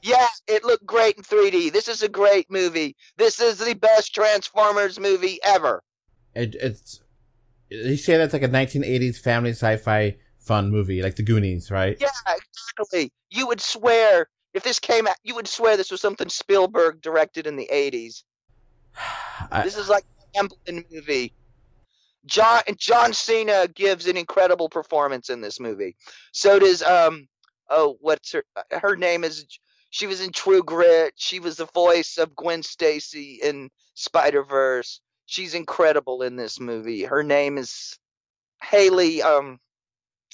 Yeah, 0.02 0.27
it 0.48 0.65
looked 0.65 0.86
great 0.86 1.19
in 1.19 1.23
3D. 1.23 1.73
This 1.73 1.86
is 1.86 2.02
a 2.02 2.09
great 2.09 2.51
movie. 2.51 2.97
This 3.16 3.40
is 3.40 3.59
the 3.59 3.74
best 3.74 4.12
Transformers 4.12 4.98
movie 4.98 5.39
ever. 5.44 5.85
It, 6.35 6.56
it's 6.56 7.01
you 7.70 7.97
say 7.97 8.16
that's 8.16 8.32
like 8.32 8.43
a 8.43 8.48
1980s 8.48 9.19
family 9.19 9.51
sci-fi 9.51 10.16
fun 10.48 10.70
movie, 10.70 11.02
like 11.02 11.16
The 11.16 11.22
Goonies, 11.22 11.70
right? 11.70 11.96
Yeah, 12.00 12.08
exactly. 12.26 13.12
You 13.30 13.46
would 13.46 13.60
swear 13.60 14.28
if 14.54 14.64
this 14.64 14.78
came 14.78 15.06
out, 15.06 15.16
you 15.22 15.34
would 15.34 15.46
swear 15.46 15.76
this 15.76 15.90
was 15.90 16.00
something 16.00 16.28
Spielberg 16.28 17.00
directed 17.00 17.46
in 17.46 17.56
the 17.56 17.68
80s. 17.72 18.24
I, 19.50 19.62
this 19.62 19.76
is 19.76 19.88
like 19.88 20.04
a 20.34 20.42
Amblin 20.42 20.84
movie. 20.90 21.34
John 22.26 22.60
John 22.76 23.12
Cena 23.12 23.68
gives 23.68 24.06
an 24.06 24.16
incredible 24.16 24.68
performance 24.68 25.30
in 25.30 25.40
this 25.40 25.60
movie. 25.60 25.96
So 26.32 26.58
does 26.58 26.82
um 26.82 27.28
oh 27.70 27.96
what's 28.00 28.32
her 28.32 28.44
her 28.72 28.96
name 28.96 29.24
is 29.24 29.46
she 29.90 30.06
was 30.06 30.20
in 30.20 30.32
True 30.32 30.62
Grit. 30.62 31.14
She 31.16 31.40
was 31.40 31.56
the 31.56 31.66
voice 31.66 32.18
of 32.18 32.36
Gwen 32.36 32.62
Stacy 32.62 33.38
in 33.42 33.70
Spider 33.94 34.42
Verse. 34.42 35.00
She's 35.26 35.54
incredible 35.54 36.22
in 36.22 36.36
this 36.36 36.58
movie. 36.60 37.04
Her 37.04 37.22
name 37.22 37.56
is 37.56 37.98
Hailee. 38.62 39.22
um 39.22 39.58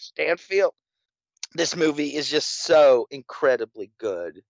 Steinfeld. 0.05 0.73
this 1.55 1.75
movie 1.77 2.15
is 2.15 2.29
just 2.29 2.65
so 2.65 3.07
incredibly 3.11 3.91
good. 3.99 4.43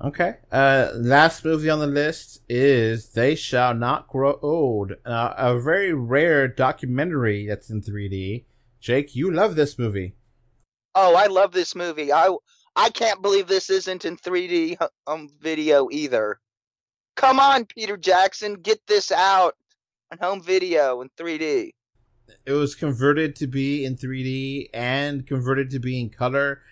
Okay. 0.00 0.36
Uh, 0.52 0.90
last 0.94 1.44
movie 1.44 1.70
on 1.70 1.78
the 1.78 1.86
list 1.86 2.40
is 2.48 3.12
They 3.12 3.34
Shall 3.34 3.74
Not 3.74 4.08
Grow 4.08 4.38
Old, 4.42 4.92
uh, 5.04 5.34
a 5.36 5.58
very 5.58 5.92
rare 5.92 6.48
documentary 6.48 7.46
that's 7.46 7.70
in 7.70 7.80
3D. 7.80 8.44
Jake, 8.80 9.14
you 9.14 9.32
love 9.32 9.56
this 9.56 9.78
movie. 9.78 10.14
Oh, 10.94 11.16
I 11.16 11.26
love 11.26 11.52
this 11.52 11.74
movie. 11.74 12.12
I 12.12 12.34
I 12.76 12.90
can't 12.90 13.22
believe 13.22 13.46
this 13.46 13.70
isn't 13.70 14.04
in 14.04 14.16
3D 14.16 14.76
um, 15.06 15.28
video 15.40 15.88
either. 15.90 16.40
Come 17.16 17.38
on, 17.38 17.64
Peter 17.64 17.96
Jackson, 17.96 18.54
get 18.54 18.80
this 18.86 19.12
out 19.12 19.54
on 20.10 20.18
home 20.18 20.42
video 20.42 21.00
in 21.00 21.08
3D. 21.16 21.70
It 22.46 22.52
was 22.52 22.74
converted 22.74 23.36
to 23.36 23.46
be 23.46 23.84
in 23.84 23.96
3D 23.96 24.68
and 24.74 25.26
converted 25.26 25.70
to 25.70 25.78
be 25.78 26.00
in 26.00 26.10
color. 26.10 26.62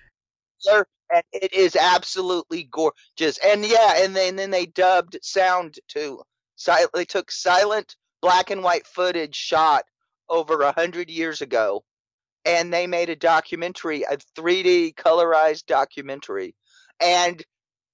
And 1.15 1.25
it 1.33 1.53
is 1.53 1.77
absolutely 1.77 2.65
gorgeous. 2.65 3.39
And 3.45 3.65
yeah, 3.65 4.03
and 4.03 4.17
then, 4.17 4.31
and 4.31 4.39
then 4.39 4.51
they 4.51 4.67
dubbed 4.67 5.19
sound 5.23 5.79
to. 5.89 6.23
They 6.95 7.05
took 7.05 7.31
silent 7.31 7.97
black 8.21 8.51
and 8.51 8.63
white 8.63 8.87
footage 8.87 9.35
shot 9.35 9.85
over 10.29 10.63
a 10.63 10.73
hundred 10.73 11.11
years 11.11 11.41
ago, 11.43 11.85
and 12.45 12.73
they 12.73 12.87
made 12.87 13.11
a 13.11 13.17
documentary, 13.17 14.03
a 14.05 14.17
3D 14.39 14.95
colorized 14.95 15.67
documentary, 15.67 16.55
and 17.01 17.45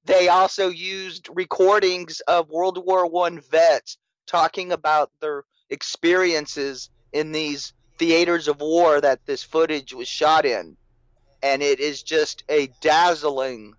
they 0.05 0.28
also 0.28 0.68
used 0.68 1.28
recordings 1.32 2.20
of 2.28 2.51
World 2.51 2.78
War 2.85 3.06
One 3.06 3.40
vets 3.40 3.97
talking 4.26 4.70
about 4.70 5.10
their 5.20 5.44
experiences 5.70 6.90
in 7.12 7.32
these 7.32 7.72
theaters 7.98 8.48
of 8.48 8.60
war 8.60 9.01
that 9.01 9.24
this 9.26 9.43
footage 9.43 9.93
was 9.93 10.09
shot 10.09 10.44
in. 10.44 10.76
And 11.43 11.62
it 11.62 11.80
is 11.80 12.02
just 12.02 12.44
a 12.48 12.68
dazzling 12.80 13.74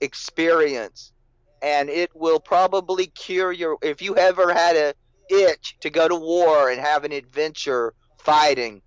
experience. 0.00 1.12
And 1.60 1.88
it 1.88 2.10
will 2.14 2.40
probably 2.40 3.06
cure 3.06 3.52
your 3.52 3.78
if 3.82 4.00
you 4.00 4.16
ever 4.16 4.52
had 4.52 4.76
a 4.76 4.94
itch 5.28 5.76
to 5.80 5.90
go 5.90 6.08
to 6.08 6.14
war 6.14 6.70
and 6.70 6.80
have 6.80 7.04
an 7.04 7.12
adventure 7.12 7.92
fighting 8.18 8.80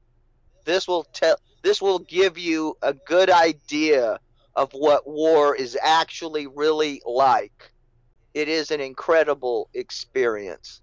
this 0.66 0.88
will 0.88 1.04
tell 1.04 1.38
this 1.64 1.82
will 1.82 2.00
give 2.00 2.38
you 2.38 2.78
a 2.82 2.94
good 2.94 3.30
idea 3.30 4.20
of 4.56 4.72
what 4.74 5.08
war 5.08 5.56
is 5.56 5.78
actually 5.82 6.48
really 6.48 7.02
like. 7.06 7.72
It 8.34 8.48
is 8.48 8.72
an 8.72 8.82
incredible 8.82 9.70
experience. 9.74 10.82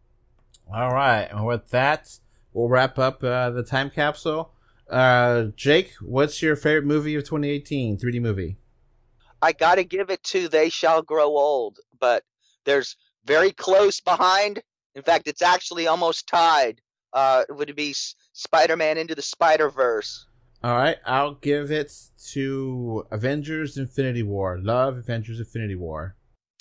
All 0.73 0.91
right. 0.91 1.29
And 1.31 1.45
with 1.47 1.71
that 1.71 2.19
we'll 2.53 2.69
wrap 2.69 2.99
up 2.99 3.23
uh, 3.23 3.51
the 3.51 3.63
time 3.63 3.91
capsule 3.91 4.53
uh, 4.89 5.45
Jake, 5.55 5.93
what's 6.01 6.41
your 6.43 6.57
favorite 6.57 6.87
movie 6.87 7.15
of 7.15 7.25
2018? 7.25 7.99
3D 7.99 8.21
movie. 8.21 8.57
I 9.43 9.53
got 9.53 9.77
to 9.77 9.85
give 9.85 10.11
it 10.11 10.23
to 10.25 10.49
They 10.49 10.69
Shall 10.69 11.03
Grow 11.03 11.29
Old, 11.37 11.79
but 12.01 12.25
there's 12.65 12.97
very 13.25 13.53
close 13.53 14.01
behind. 14.01 14.63
In 14.95 15.03
fact, 15.03 15.29
it's 15.29 15.43
actually 15.43 15.87
almost 15.87 16.27
tied. 16.27 16.81
Uh, 17.13 17.45
would 17.51 17.75
be 17.77 17.95
Spider-Man 18.33 18.99
into 18.99 19.15
the 19.15 19.23
Spider-Verse? 19.23 20.27
All 20.63 20.77
right, 20.77 20.97
I'll 21.07 21.35
give 21.35 21.71
it 21.71 21.93
to 22.33 23.07
Avengers: 23.13 23.79
Infinity 23.79 24.25
War. 24.25 24.59
Love 24.61 24.97
Avengers: 24.97 25.39
Infinity 25.39 25.77
War. 25.77 26.17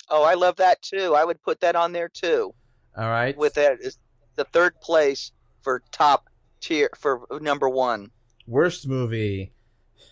Oh, 0.08 0.22
I 0.22 0.34
love 0.34 0.56
that 0.56 0.80
too. 0.82 1.16
I 1.16 1.24
would 1.24 1.42
put 1.42 1.60
that 1.60 1.74
on 1.74 1.92
there 1.92 2.08
too. 2.08 2.54
All 2.96 3.08
right, 3.08 3.36
with 3.36 3.54
that 3.54 3.80
is 3.80 3.98
the 4.36 4.44
third 4.44 4.80
place 4.80 5.32
for 5.62 5.82
top 5.90 6.28
tier 6.60 6.90
for 6.96 7.26
number 7.40 7.68
one. 7.68 8.10
Worst 8.46 8.86
movie. 8.86 9.52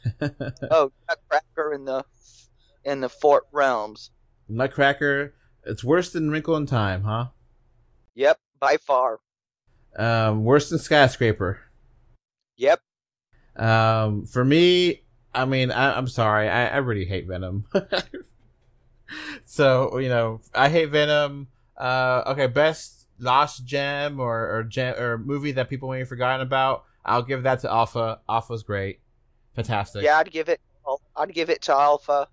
oh, 0.70 0.92
Nutcracker 1.08 1.72
in 1.72 1.84
the 1.84 2.04
in 2.84 3.00
the 3.00 3.08
Four 3.08 3.44
Realms. 3.52 4.10
Nutcracker. 4.48 5.34
It's 5.64 5.82
worse 5.82 6.12
than 6.12 6.30
Wrinkle 6.30 6.56
in 6.56 6.66
Time, 6.66 7.02
huh? 7.02 7.28
Yep, 8.14 8.38
by 8.60 8.76
far. 8.76 9.18
Um, 9.98 10.44
worse 10.44 10.70
than 10.70 10.78
Skyscraper. 10.78 11.60
Yep. 12.56 12.80
Um, 13.56 14.26
for 14.26 14.44
me, 14.44 15.02
I 15.34 15.44
mean, 15.44 15.70
I, 15.70 15.98
am 15.98 16.06
sorry, 16.06 16.48
I, 16.48 16.68
I 16.68 16.76
really 16.78 17.04
hate 17.04 17.26
Venom. 17.26 17.64
so 19.44 19.98
you 19.98 20.08
know, 20.08 20.40
I 20.54 20.68
hate 20.68 20.90
Venom. 20.90 21.48
Uh, 21.76 22.22
okay, 22.28 22.46
best 22.46 22.95
lost 23.18 23.64
gem 23.64 24.20
or 24.20 24.56
or, 24.56 24.62
gem, 24.64 24.94
or 24.98 25.18
movie 25.18 25.52
that 25.52 25.68
people 25.68 25.90
may 25.90 26.00
have 26.00 26.08
forgotten 26.08 26.46
about. 26.46 26.84
I'll 27.04 27.22
give 27.22 27.44
that 27.44 27.60
to 27.60 27.70
Alpha. 27.70 28.20
Alpha's 28.28 28.62
great, 28.62 29.00
fantastic. 29.54 30.02
Yeah, 30.02 30.18
I'd 30.18 30.30
give 30.30 30.48
it. 30.48 30.60
I'd 31.16 31.32
give 31.32 31.50
it 31.50 31.62
to 31.62 31.72
Alpha, 31.72 32.28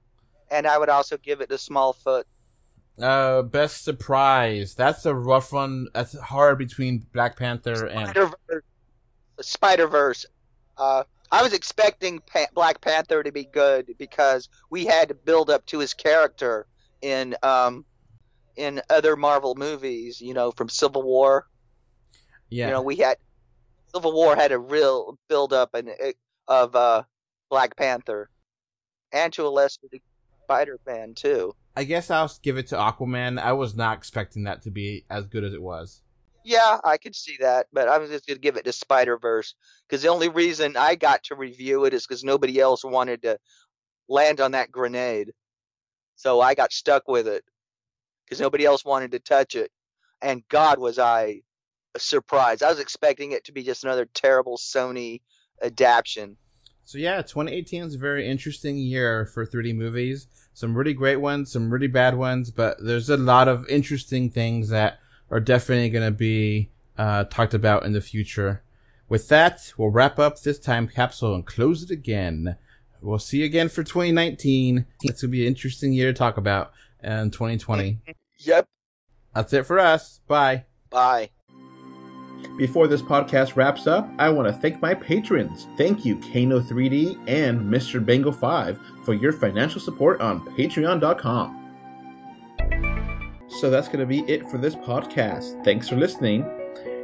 and 0.51 0.67
I 0.67 0.77
would 0.77 0.89
also 0.89 1.17
give 1.17 1.41
it 1.41 1.49
to 1.49 1.55
Smallfoot. 1.55 2.23
Uh, 3.01 3.41
best 3.41 3.83
surprise. 3.83 4.75
That's 4.75 5.05
a 5.05 5.15
rough 5.15 5.51
one. 5.51 5.87
That's 5.93 6.17
hard 6.19 6.59
between 6.59 7.05
Black 7.13 7.37
Panther 7.37 7.87
and 7.87 8.09
Spider-Verse. 8.09 8.63
Spider 9.41 9.87
Verse. 9.87 10.25
Uh, 10.77 11.03
I 11.31 11.41
was 11.41 11.53
expecting 11.53 12.19
pa- 12.19 12.45
Black 12.53 12.81
Panther 12.81 13.23
to 13.23 13.31
be 13.31 13.45
good 13.45 13.95
because 13.97 14.49
we 14.69 14.85
had 14.85 15.07
to 15.07 15.15
build 15.15 15.49
up 15.49 15.65
to 15.67 15.79
his 15.79 15.93
character 15.93 16.67
in 17.01 17.35
um 17.41 17.85
in 18.55 18.81
other 18.89 19.15
Marvel 19.15 19.55
movies. 19.55 20.21
You 20.21 20.33
know, 20.33 20.51
from 20.51 20.69
Civil 20.69 21.03
War. 21.03 21.47
Yeah. 22.49 22.67
You 22.67 22.73
know, 22.73 22.81
we 22.81 22.97
had 22.97 23.17
Civil 23.93 24.13
War 24.13 24.35
had 24.35 24.51
a 24.51 24.59
real 24.59 25.17
build 25.29 25.53
up 25.53 25.73
and 25.73 25.91
of 26.47 26.75
uh, 26.75 27.03
Black 27.49 27.75
Panther, 27.77 28.29
and 29.11 29.31
to 29.33 29.45
a 29.45 29.49
lesser 29.49 29.81
degree, 29.83 30.01
Spider 30.43 30.79
Man 30.85 31.13
too. 31.13 31.55
I 31.75 31.83
guess 31.83 32.11
I'll 32.11 32.31
give 32.41 32.57
it 32.57 32.67
to 32.67 32.75
Aquaman. 32.75 33.39
I 33.39 33.53
was 33.53 33.75
not 33.75 33.97
expecting 33.97 34.43
that 34.43 34.63
to 34.63 34.71
be 34.71 35.05
as 35.09 35.27
good 35.27 35.43
as 35.43 35.53
it 35.53 35.61
was. 35.61 36.01
Yeah, 36.43 36.79
I 36.83 36.97
could 36.97 37.15
see 37.15 37.37
that, 37.39 37.67
but 37.71 37.87
I 37.87 37.97
was 37.97 38.09
just 38.09 38.27
gonna 38.27 38.39
give 38.39 38.57
it 38.57 38.65
to 38.65 38.73
Spider 38.73 39.17
Verse 39.17 39.55
because 39.87 40.01
the 40.01 40.09
only 40.09 40.29
reason 40.29 40.75
I 40.75 40.95
got 40.95 41.23
to 41.25 41.35
review 41.35 41.85
it 41.85 41.93
is 41.93 42.05
because 42.05 42.23
nobody 42.23 42.59
else 42.59 42.83
wanted 42.83 43.21
to 43.23 43.39
land 44.09 44.41
on 44.41 44.51
that 44.51 44.71
grenade, 44.71 45.31
so 46.15 46.41
I 46.41 46.55
got 46.55 46.73
stuck 46.73 47.07
with 47.07 47.27
it 47.27 47.43
because 48.33 48.41
nobody 48.41 48.65
else 48.65 48.83
wanted 48.83 49.11
to 49.11 49.19
touch 49.19 49.53
it, 49.53 49.69
and 50.19 50.41
God 50.49 50.79
was 50.79 50.97
I 50.97 51.41
surprised. 51.95 52.63
I 52.63 52.69
was 52.69 52.79
expecting 52.79 53.31
it 53.31 53.43
to 53.43 53.51
be 53.51 53.61
just 53.61 53.83
another 53.83 54.05
terrible 54.11 54.57
Sony 54.57 55.21
adaptation. 55.61 56.37
So 56.83 56.97
yeah, 56.97 57.21
2018 57.21 57.83
is 57.83 57.93
a 57.93 57.99
very 57.99 58.27
interesting 58.27 58.77
year 58.77 59.27
for 59.27 59.45
3D 59.45 59.75
movies. 59.75 60.25
Some 60.55 60.75
really 60.75 60.95
great 60.95 61.17
ones, 61.17 61.51
some 61.51 61.71
really 61.71 61.85
bad 61.85 62.17
ones, 62.17 62.49
but 62.49 62.77
there's 62.83 63.07
a 63.07 63.17
lot 63.17 63.47
of 63.47 63.69
interesting 63.69 64.31
things 64.31 64.69
that 64.69 64.97
are 65.29 65.39
definitely 65.39 65.91
going 65.91 66.11
to 66.11 66.17
be 66.17 66.71
uh, 66.97 67.25
talked 67.25 67.53
about 67.53 67.85
in 67.85 67.93
the 67.93 68.01
future. 68.01 68.63
With 69.07 69.27
that, 69.27 69.73
we'll 69.77 69.91
wrap 69.91 70.17
up 70.17 70.41
this 70.41 70.57
time 70.57 70.87
capsule 70.87 71.35
and 71.35 71.45
close 71.45 71.83
it 71.83 71.91
again. 71.91 72.57
We'll 72.99 73.19
see 73.19 73.39
you 73.39 73.45
again 73.45 73.69
for 73.69 73.83
2019. 73.83 74.87
It's 75.03 75.03
going 75.03 75.15
to 75.19 75.27
be 75.27 75.41
an 75.41 75.49
interesting 75.49 75.93
year 75.93 76.11
to 76.11 76.17
talk 76.17 76.37
about 76.37 76.71
in 77.03 77.29
2020. 77.29 77.99
Yep. 78.45 78.67
That's 79.33 79.53
it 79.53 79.65
for 79.65 79.79
us. 79.79 80.21
Bye. 80.27 80.65
Bye. 80.89 81.29
Before 82.57 82.87
this 82.87 83.01
podcast 83.01 83.55
wraps 83.55 83.87
up, 83.87 84.07
I 84.19 84.29
want 84.29 84.47
to 84.47 84.53
thank 84.53 84.79
my 84.79 84.93
patrons. 84.93 85.65
Thank 85.75 86.05
you, 86.05 86.17
Kano3D 86.17 87.27
and 87.27 87.61
Mr. 87.61 88.05
Bengal 88.05 88.31
5 88.31 88.79
for 89.03 89.15
your 89.15 89.31
financial 89.31 89.81
support 89.81 90.21
on 90.21 90.41
patreon.com. 90.55 91.59
So 93.47 93.69
that's 93.69 93.87
going 93.87 93.99
to 93.99 94.05
be 94.05 94.19
it 94.31 94.47
for 94.49 94.59
this 94.59 94.75
podcast. 94.75 95.63
Thanks 95.63 95.89
for 95.89 95.95
listening. 95.95 96.45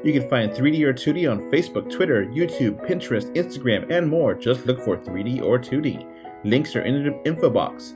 You 0.03 0.13
can 0.13 0.29
find 0.29 0.51
3D 0.51 0.83
or 0.83 0.93
2D 0.93 1.29
on 1.29 1.49
Facebook, 1.51 1.91
Twitter, 1.91 2.25
YouTube, 2.25 2.87
Pinterest, 2.87 3.33
Instagram, 3.35 3.91
and 3.91 4.07
more. 4.07 4.33
Just 4.35 4.65
look 4.65 4.79
for 4.81 4.97
3D 4.97 5.41
or 5.41 5.57
2D. 5.59 6.07
Links 6.45 6.75
are 6.75 6.81
in 6.81 7.03
the 7.03 7.27
info 7.27 7.49
box. 7.49 7.95